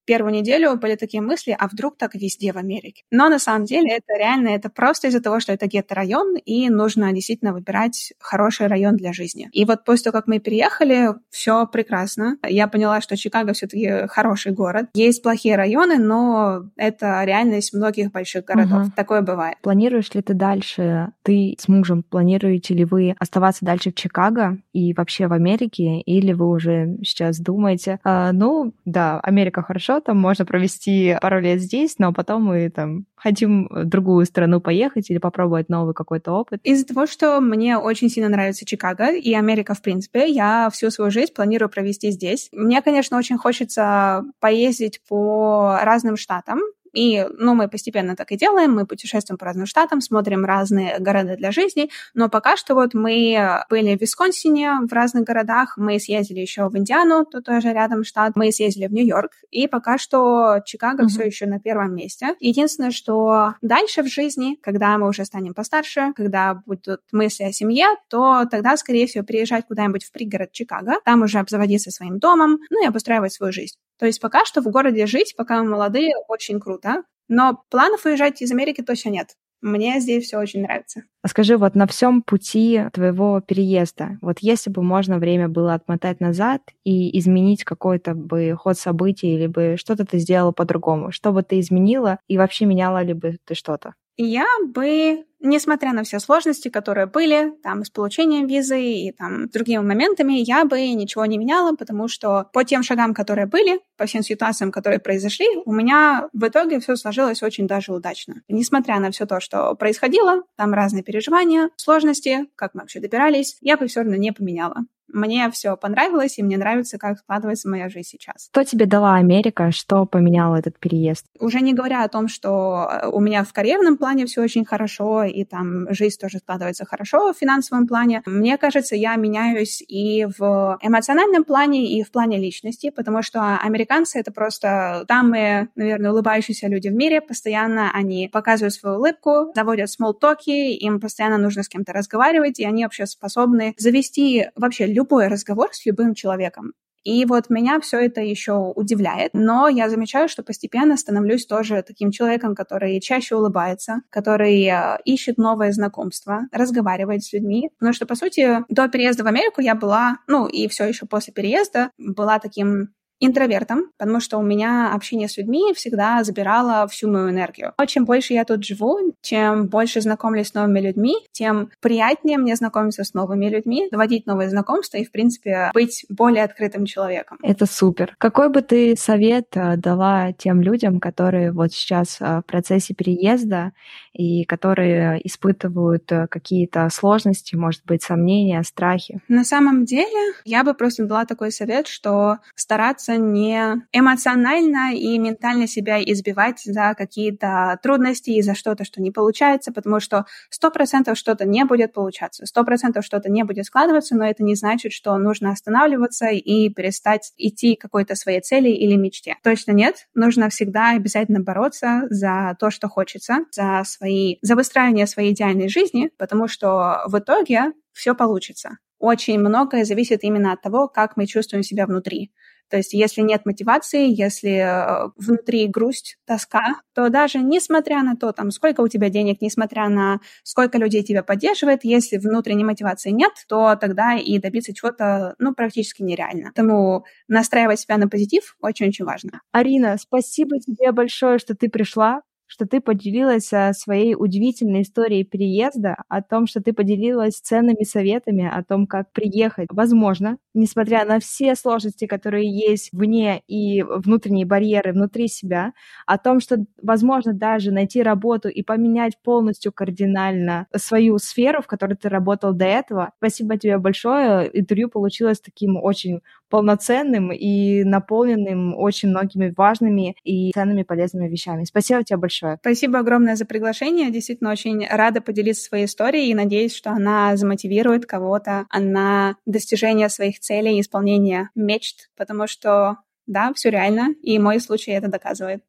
первую 0.10 0.34
неделю 0.34 0.76
были 0.76 0.96
такие 0.96 1.22
мысли, 1.22 1.56
а 1.58 1.68
вдруг 1.68 1.96
так 1.96 2.16
везде 2.16 2.52
в 2.52 2.58
Америке? 2.58 3.04
Но 3.12 3.30
на 3.30 3.38
самом 3.38 3.66
деле 3.66 3.98
это 3.98 4.18
реально, 4.18 4.50
это 4.50 4.68
просто 4.72 5.08
из-за 5.08 5.22
того, 5.22 5.40
что 5.40 5.54
это 5.54 5.68
гетто-район, 5.68 6.36
и 6.38 6.68
нужно 6.70 7.14
действительно 7.14 7.54
выбирать 7.54 8.14
хороший 8.20 8.66
район 8.66 8.96
для 8.96 9.14
жизни. 9.14 9.50
И 9.52 9.66
вот 9.66 9.84
после 9.84 10.06
того, 10.06 10.14
как 10.14 10.28
мы 10.28 10.40
переехали, 10.40 11.10
все 11.30 11.68
прекрасно. 11.68 12.38
Я 12.48 12.68
поняла, 12.68 13.02
что 13.02 13.16
Чикаго 13.16 13.54
все-таки 13.54 14.08
хороший 14.08 14.52
город. 14.52 14.88
Есть 14.96 15.22
плохие 15.22 15.56
районы, 15.56 16.00
но 16.00 16.64
это 16.76 17.24
реальность 17.24 17.76
многих 17.76 18.12
больших 18.12 18.46
городов. 18.46 18.88
Угу. 18.88 18.92
Такое 18.96 19.22
бывает. 19.22 19.58
Планируешь 19.62 20.12
ли 20.16 20.24
ты 20.24 20.34
дальше, 20.34 21.12
ты 21.22 21.56
с 21.60 21.68
мужем, 21.68 22.02
планируете 22.02 22.74
ли 22.74 22.84
вы 22.84 23.16
оставаться 23.20 23.64
дальше 23.64 23.92
в 23.92 23.94
Чикаго 23.94 24.58
и 24.74 24.92
вообще 24.96 25.28
в 25.28 25.34
Америке, 25.34 26.00
или 26.00 26.34
вы 26.34 26.50
уже 26.50 26.98
сейчас 27.04 27.40
думаете, 27.40 28.00
а, 28.04 28.32
ну, 28.32 28.74
да, 28.86 29.20
Америка 29.20 29.62
хорошо, 29.62 29.99
там 30.00 30.18
можно 30.18 30.46
провести 30.46 31.16
пару 31.22 31.40
лет 31.40 31.62
здесь, 31.62 31.96
но 31.98 32.14
потом 32.14 32.44
мы 32.44 32.70
там 32.70 33.06
хотим 33.16 33.68
в 33.70 33.86
другую 33.86 34.26
страну 34.26 34.62
поехать 34.62 35.10
или 35.10 35.18
попробовать 35.18 35.70
новый 35.70 35.94
какой-то 35.94 36.32
опыт? 36.32 36.62
Из-за 36.64 36.86
того, 36.86 37.06
что 37.06 37.40
мне 37.42 37.78
очень 37.78 38.10
сильно 38.10 38.30
нравится 38.30 38.66
Чикаго 38.66 39.14
и 39.14 39.34
Америка, 39.34 39.74
в 39.74 39.82
принципе, 39.82 40.28
я 40.28 40.70
всю 40.72 40.90
свою 40.90 41.12
жизнь 41.12 41.34
планирую 41.34 41.70
провести 41.70 42.12
здесь. 42.12 42.50
Мне, 42.52 42.82
конечно, 42.82 43.18
очень 43.18 43.38
хочется 43.38 44.24
поездить 44.40 45.02
по 45.08 45.80
разным 45.84 46.18
штатам, 46.18 46.60
и, 46.94 47.26
ну, 47.38 47.56
мы 47.56 47.68
постепенно 47.68 48.16
так 48.16 48.32
и 48.32 48.38
делаем, 48.38 48.74
мы 48.74 48.86
путешествуем 48.86 49.38
по 49.38 49.46
разным 49.46 49.66
штатам, 49.66 50.02
смотрим 50.02 50.46
разные 50.46 50.98
города 51.00 51.36
для 51.36 51.52
жизни, 51.52 51.90
но 52.14 52.30
пока 52.30 52.58
что 52.58 52.76
вот 52.76 52.94
мы 52.94 53.64
были 53.70 53.96
в 53.96 54.02
Висконсине, 54.02 54.80
в 54.90 54.94
разных 54.94 55.24
городах, 55.24 55.76
мы 55.78 56.00
съездили 56.00 56.40
еще 56.40 56.68
в 56.70 56.78
Индиану, 56.78 57.26
тут 57.26 57.46
тоже 57.46 57.74
рядом 57.74 58.04
штат, 58.04 58.36
мы 58.36 58.52
съездили 58.52 58.88
в 58.88 58.94
Нью-Йорк, 58.94 59.32
и 59.52 59.68
пока 59.68 59.98
что 59.98 60.60
Чикаго 60.66 61.04
mm-hmm. 61.04 61.08
все 61.08 61.24
еще 61.24 61.46
на 61.46 61.60
первом 61.60 61.96
месте. 61.96 62.36
Единственное, 62.40 62.92
что 62.92 63.56
дальше 63.62 64.04
в 64.04 64.08
жизни, 64.08 64.58
когда 64.62 64.98
мы 64.98 65.08
уже 65.08 65.26
станем 65.26 65.54
постарше, 65.54 66.14
когда 66.16 66.62
будут 66.66 67.02
мысли 67.12 67.44
о 67.44 67.52
семье, 67.52 67.86
то 68.10 68.46
тогда, 68.50 68.78
скорее 68.78 69.08
всего, 69.08 69.24
приезжать 69.24 69.66
куда-нибудь 69.68 70.04
в 70.04 70.12
пригород 70.12 70.52
Чикаго, 70.52 70.96
там 71.06 71.22
уже 71.22 71.40
обзаводиться 71.40 71.92
своим 71.92 72.20
домом, 72.20 72.60
ну 72.70 72.84
и 72.84 72.88
обустраивать 72.88 73.34
свою 73.34 73.52
жизнь. 73.52 73.76
То 74.00 74.06
есть 74.06 74.22
пока 74.22 74.46
что 74.46 74.62
в 74.62 74.68
городе 74.68 75.06
жить, 75.06 75.36
пока 75.38 75.62
мы 75.62 75.70
молодые, 75.70 76.14
очень 76.28 76.60
круто. 76.60 77.04
Но 77.28 77.62
планов 77.70 78.06
уезжать 78.06 78.42
из 78.42 78.52
Америки 78.52 78.82
точно 78.82 79.10
нет. 79.10 79.36
Мне 79.62 80.00
здесь 80.00 80.24
все 80.24 80.38
очень 80.38 80.62
нравится. 80.62 81.04
А 81.22 81.28
скажи, 81.28 81.58
вот 81.58 81.76
на 81.76 81.86
всем 81.86 82.22
пути 82.22 82.82
твоего 82.94 83.42
переезда, 83.42 84.18
вот 84.22 84.40
если 84.40 84.70
бы 84.70 84.82
можно 84.82 85.20
время 85.20 85.50
было 85.50 85.74
отмотать 85.74 86.22
назад 86.22 86.62
и 86.86 87.18
изменить 87.20 87.66
какой-то 87.66 88.14
бы 88.14 88.56
ход 88.58 88.78
событий, 88.78 89.36
или 89.36 89.48
бы 89.48 89.76
что-то 89.78 90.06
ты 90.06 90.18
сделала 90.20 90.54
по-другому, 90.54 91.12
что 91.12 91.34
бы 91.34 91.44
ты 91.44 91.60
изменила 91.60 92.20
и 92.30 92.38
вообще 92.38 92.66
меняла 92.66 93.04
ли 93.04 93.14
бы 93.14 93.38
ты 93.44 93.54
что-то? 93.54 93.96
Я 94.16 94.46
бы 94.66 95.26
несмотря 95.40 95.94
на 95.94 96.04
все 96.04 96.20
сложности, 96.20 96.70
которые 96.70 97.08
были 97.08 97.54
там 97.64 97.84
с 97.84 97.90
получением 97.90 98.48
визы 98.48 98.82
и 98.82 99.12
там 99.12 99.48
другими 99.50 99.82
моментами, 99.82 100.34
я 100.34 100.66
бы 100.66 100.80
ничего 100.92 101.26
не 101.26 101.38
меняла, 101.38 101.76
потому 101.76 102.08
что 102.08 102.50
по 102.54 102.64
тем 102.64 102.84
шагам, 102.84 103.14
которые 103.14 103.48
были, 103.48 103.80
по 103.98 104.06
всем 104.06 104.22
ситуациям, 104.22 104.72
которые 104.72 105.00
произошли, 105.00 105.48
у 105.66 105.72
меня 105.72 106.30
в 106.34 106.48
итоге 106.48 106.80
все 106.80 106.96
сложилось 106.96 107.44
очень 107.44 107.68
даже 107.68 107.94
удачно. 107.94 108.42
Несмотря 108.48 109.00
на 109.00 109.12
все 109.12 109.26
то, 109.26 109.40
что 109.40 109.76
происходило, 109.76 110.44
там 110.56 110.74
разные 110.74 111.04
переживания, 111.04 111.70
сложности, 111.78 112.48
как 112.56 112.74
мы 112.74 112.82
вообще 112.82 113.00
добирались, 113.00 113.58
я 113.62 113.78
бы 113.78 113.88
все 113.88 114.02
равно 114.02 114.16
не 114.16 114.32
поменяла. 114.32 114.86
Мне 115.12 115.50
все 115.52 115.76
понравилось, 115.78 116.38
и 116.38 116.44
мне 116.44 116.58
нравится, 116.58 116.98
как 116.98 117.20
складывается 117.20 117.70
моя 117.70 117.90
жизнь 117.90 118.10
сейчас. 118.10 118.50
Что 118.52 118.64
тебе 118.64 118.86
дала 118.86 119.16
Америка? 119.16 119.72
Что 119.72 120.06
поменял 120.06 120.56
этот 120.56 120.80
переезд? 120.80 121.26
Уже 121.40 121.62
не 121.62 121.74
говоря 121.74 122.04
о 122.04 122.10
том, 122.10 122.28
что 122.28 122.90
э, 122.90 123.08
у 123.08 123.20
меня 123.20 123.44
в 123.44 123.54
карьерном 123.54 123.98
плане 123.98 124.26
все 124.26 124.42
очень 124.42 124.66
хорошо, 124.66 125.24
и 125.24 125.44
там 125.44 125.92
жизнь 125.94 126.18
тоже 126.20 126.40
складывается 126.40 126.86
хорошо 126.86 127.34
в 127.34 127.38
финансовом 127.38 127.88
плане. 127.88 128.22
Мне 128.26 128.58
кажется, 128.58 128.96
я 128.96 129.16
меняюсь 129.16 129.82
и 129.88 130.26
в 130.38 130.78
эмоциональном 130.82 131.44
плане, 131.44 131.86
и 131.98 132.04
в 132.04 132.12
плане 132.12 132.38
личности, 132.38 132.90
потому 132.90 133.22
что 133.22 133.58
американцы— 133.58 134.20
это 134.20 134.32
просто 134.32 135.06
самые, 135.08 135.70
наверное, 135.76 136.12
улыбающиеся 136.12 136.68
люди 136.68 136.90
в 136.90 136.94
мире. 136.94 137.22
Постоянно 137.22 137.92
они 137.92 138.30
показывают 138.32 138.74
свою 138.74 138.98
улыбку, 138.98 139.52
заводят 139.56 139.90
смолтоки, 139.90 140.50
им 140.50 141.00
постоянно 141.00 141.38
нужно 141.38 141.64
с 141.64 141.70
кем-то 141.70 141.94
разговаривать, 141.94 142.60
и 142.60 142.66
они 142.66 142.84
вообще 142.84 143.06
способны 143.06 143.74
завести 143.78 144.48
вообще 144.56 144.86
любой 145.00 145.28
разговор 145.28 145.70
с 145.72 145.86
любым 145.86 146.14
человеком. 146.14 146.74
И 147.04 147.26
вот 147.26 147.50
меня 147.50 147.80
все 147.80 148.00
это 148.06 148.22
еще 148.22 148.54
удивляет, 148.76 149.32
но 149.34 149.70
я 149.70 149.90
замечаю, 149.90 150.28
что 150.28 150.44
постепенно 150.44 150.98
становлюсь 150.98 151.46
тоже 151.46 151.82
таким 151.82 152.12
человеком, 152.12 152.56
который 152.56 153.00
чаще 153.00 153.36
улыбается, 153.36 154.02
который 154.10 154.66
э, 154.66 154.98
ищет 155.06 155.38
новые 155.38 155.72
знакомства, 155.72 156.42
разговаривает 156.52 157.24
с 157.24 157.32
людьми. 157.32 157.70
Потому 157.80 157.94
что, 157.94 158.06
по 158.06 158.16
сути, 158.16 158.66
до 158.68 158.90
переезда 158.90 159.24
в 159.24 159.28
Америку 159.28 159.62
я 159.62 159.76
была, 159.76 160.18
ну 160.28 160.46
и 160.48 160.68
все 160.68 160.86
еще 160.86 161.06
после 161.06 161.34
переезда, 161.34 161.92
была 161.98 162.38
таким 162.40 162.90
интровертом, 163.20 163.92
потому 163.98 164.20
что 164.20 164.38
у 164.38 164.42
меня 164.42 164.94
общение 164.94 165.28
с 165.28 165.38
людьми 165.38 165.74
всегда 165.76 166.24
забирало 166.24 166.88
всю 166.88 167.10
мою 167.10 167.30
энергию. 167.30 167.74
Но 167.78 167.86
чем 167.86 168.06
больше 168.06 168.34
я 168.34 168.46
тут 168.46 168.64
живу, 168.64 169.16
чем 169.22 169.68
больше 169.68 170.02
знакомлюсь 170.02 170.48
с 170.48 170.54
новыми 170.54 170.80
людьми, 170.80 171.16
тем 171.32 171.70
приятнее 171.82 172.38
мне 172.38 172.56
знакомиться 172.56 173.04
с 173.04 173.14
новыми 173.14 173.48
людьми, 173.48 173.88
заводить 173.92 174.26
новые 174.26 174.50
знакомства 174.50 174.98
и, 174.98 175.06
в 175.06 175.12
принципе, 175.12 175.72
быть 175.74 176.06
более 176.10 176.44
открытым 176.44 176.86
человеком. 176.86 177.38
Это 177.44 177.66
супер. 177.66 178.16
Какой 178.18 178.50
бы 178.50 178.62
ты 178.62 178.96
совет 178.96 179.48
э, 179.56 179.76
дала 179.78 180.32
тем 180.34 180.62
людям, 180.62 181.00
которые 181.00 181.52
вот 181.52 181.72
сейчас 181.74 182.18
э, 182.20 182.40
в 182.40 182.44
процессе 182.46 182.94
переезда 182.94 183.72
и 184.14 184.46
которые 184.46 185.26
испытывают 185.26 186.12
э, 186.12 186.28
какие-то 186.28 186.90
сложности, 186.92 187.56
может 187.56 187.86
быть, 187.86 188.04
сомнения, 188.04 188.64
страхи? 188.64 189.22
На 189.28 189.44
самом 189.44 189.86
деле, 189.86 190.34
я 190.46 190.64
бы 190.64 190.74
просто 190.74 191.06
дала 191.06 191.26
такой 191.26 191.52
совет, 191.52 191.88
что 191.88 192.38
стараться 192.56 193.09
стараться 193.10 193.18
не 193.18 193.88
эмоционально 193.92 194.94
и 194.94 195.18
ментально 195.18 195.68
себя 195.68 196.02
избивать 196.02 196.62
за 196.64 196.94
какие-то 196.98 197.80
трудности 197.82 198.32
и 198.32 198.42
за 198.42 198.56
что-то, 198.56 198.84
что 198.84 199.02
не 199.02 199.12
получается, 199.12 199.72
потому 199.72 200.00
что 200.00 200.26
сто 200.50 200.72
процентов 200.72 201.18
что-то 201.18 201.46
не 201.46 201.66
будет 201.66 201.94
получаться, 201.94 202.46
сто 202.46 202.64
процентов 202.64 203.06
что-то 203.06 203.30
не 203.30 203.44
будет 203.44 203.66
складываться, 203.66 204.16
но 204.16 204.26
это 204.26 204.44
не 204.44 204.56
значит, 204.56 204.92
что 204.92 205.18
нужно 205.18 205.52
останавливаться 205.52 206.28
и 206.28 206.70
перестать 206.70 207.34
идти 207.38 207.76
к 207.76 207.82
какой-то 207.82 208.16
своей 208.16 208.42
цели 208.42 208.70
или 208.70 208.96
мечте. 208.96 209.36
Точно 209.44 209.72
нет. 209.72 210.08
Нужно 210.14 210.50
всегда 210.50 210.92
обязательно 210.92 211.40
бороться 211.40 212.04
за 212.10 212.56
то, 212.60 212.70
что 212.70 212.88
хочется, 212.88 213.46
за 213.52 213.84
свои, 213.86 214.38
за 214.42 214.56
выстраивание 214.56 215.08
своей 215.08 215.34
идеальной 215.34 215.70
жизни, 215.70 216.12
потому 216.18 216.48
что 216.48 217.02
в 217.08 217.18
итоге 217.18 217.74
все 217.94 218.16
получится. 218.16 218.78
Очень 219.00 219.40
многое 219.40 219.86
зависит 219.86 220.24
именно 220.24 220.52
от 220.52 220.62
того, 220.62 220.90
как 220.90 221.16
мы 221.16 221.26
чувствуем 221.26 221.64
себя 221.64 221.86
внутри. 221.86 222.34
То 222.70 222.78
есть 222.78 222.94
если 222.94 223.22
нет 223.22 223.46
мотивации, 223.46 224.08
если 224.10 224.52
э, 224.52 225.10
внутри 225.18 225.68
грусть, 225.68 226.18
тоска, 226.26 226.76
то 226.94 227.10
даже 227.10 227.40
несмотря 227.40 228.04
на 228.04 228.16
то, 228.16 228.32
там, 228.32 228.52
сколько 228.52 228.82
у 228.82 228.88
тебя 228.88 229.10
денег, 229.10 229.42
несмотря 229.42 229.90
на 229.90 230.20
сколько 230.44 230.78
людей 230.78 231.04
тебя 231.04 231.24
поддерживает, 231.24 231.84
если 231.84 232.18
внутренней 232.18 232.64
мотивации 232.64 233.10
нет, 233.12 233.32
то 233.48 233.76
тогда 233.76 234.16
и 234.16 234.40
добиться 234.40 234.74
чего-то, 234.74 235.36
ну, 235.40 235.54
практически 235.54 236.02
нереально. 236.04 236.52
Поэтому 236.56 237.06
настраивать 237.28 237.80
себя 237.80 237.98
на 237.98 238.08
позитив 238.08 238.56
очень-очень 238.62 239.06
важно. 239.06 239.42
Арина, 239.52 239.98
спасибо 239.98 240.60
тебе 240.60 240.92
большое, 240.92 241.40
что 241.40 241.56
ты 241.56 241.70
пришла 241.70 242.22
что 242.50 242.66
ты 242.66 242.82
поделилась 242.82 243.54
а, 243.54 243.74
своей 243.74 244.16
удивительной 244.16 244.82
историей 244.82 245.24
переезда, 245.24 245.98
о 246.10 246.24
том, 246.24 246.48
что 246.48 246.62
ты 246.62 246.74
поделилась 246.74 247.40
ценными 247.40 247.84
советами 247.84 248.50
о 248.52 248.64
том, 248.64 248.88
как 248.88 249.12
приехать. 249.12 249.68
Возможно, 249.72 250.38
несмотря 250.56 251.06
на 251.06 251.20
все 251.20 251.54
сложности, 251.56 252.08
которые 252.08 252.50
есть 252.50 252.90
вне 252.92 253.44
и 253.48 253.84
внутренние 253.84 254.48
барьеры 254.48 254.94
внутри 254.94 255.28
себя, 255.28 255.74
о 256.08 256.18
том, 256.18 256.40
что 256.40 256.66
возможно 256.82 257.34
даже 257.34 257.72
найти 257.72 258.02
работу 258.02 258.50
и 258.50 258.64
поменять 258.64 259.22
полностью 259.22 259.72
кардинально 259.72 260.66
свою 260.76 261.20
сферу, 261.20 261.62
в 261.62 261.68
которой 261.68 261.96
ты 261.96 262.10
работал 262.10 262.54
до 262.54 262.66
этого. 262.66 263.12
Спасибо 263.18 263.58
тебе 263.58 263.78
большое. 263.78 264.50
Интервью 264.60 264.90
получилось 264.90 265.40
таким 265.40 265.78
очень 265.78 266.22
полноценным 266.50 267.32
и 267.32 267.84
наполненным 267.84 268.76
очень 268.76 269.10
многими 269.10 269.54
важными 269.56 270.16
и 270.24 270.52
ценными 270.52 270.84
полезными 270.84 271.28
вещами. 271.28 271.64
Спасибо 271.64 272.04
тебе 272.04 272.18
большое. 272.18 272.58
Спасибо 272.62 273.00
огромное 273.00 273.36
за 273.36 273.46
приглашение. 273.46 274.12
Действительно, 274.12 274.52
очень 274.52 274.86
рада 274.88 275.22
поделиться 275.22 275.64
своей 275.64 275.86
историей 275.86 276.32
и 276.32 276.36
надеюсь, 276.36 276.76
что 276.76 276.92
она 276.92 277.36
замотивирует 277.36 278.06
кого-то 278.06 278.66
на 278.74 279.36
достижение 279.46 280.10
своих 280.10 280.40
целей 280.40 280.78
и 280.78 280.82
исполнение 280.82 281.50
мечт, 281.56 282.10
потому 282.18 282.48
что, 282.48 282.98
да, 283.28 283.52
все 283.54 283.70
реально, 283.70 284.10
и 284.22 284.40
мой 284.40 284.60
случай 284.60 284.92
это 284.92 285.08
доказывает. 285.08 285.64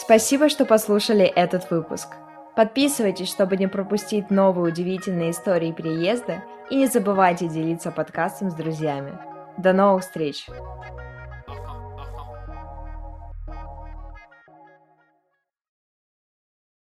Спасибо, 0.00 0.48
что 0.48 0.64
послушали 0.64 1.24
этот 1.24 1.70
выпуск. 1.70 2.08
Подписывайтесь, 2.58 3.28
чтобы 3.28 3.56
не 3.56 3.68
пропустить 3.68 4.30
новые 4.30 4.72
удивительные 4.72 5.30
истории 5.30 5.70
переезда 5.70 6.42
и 6.70 6.74
не 6.74 6.88
забывайте 6.88 7.46
делиться 7.46 7.92
подкастом 7.92 8.50
с 8.50 8.54
друзьями. 8.54 9.16
До 9.58 9.72
новых 9.72 10.02
встреч! 10.02 10.44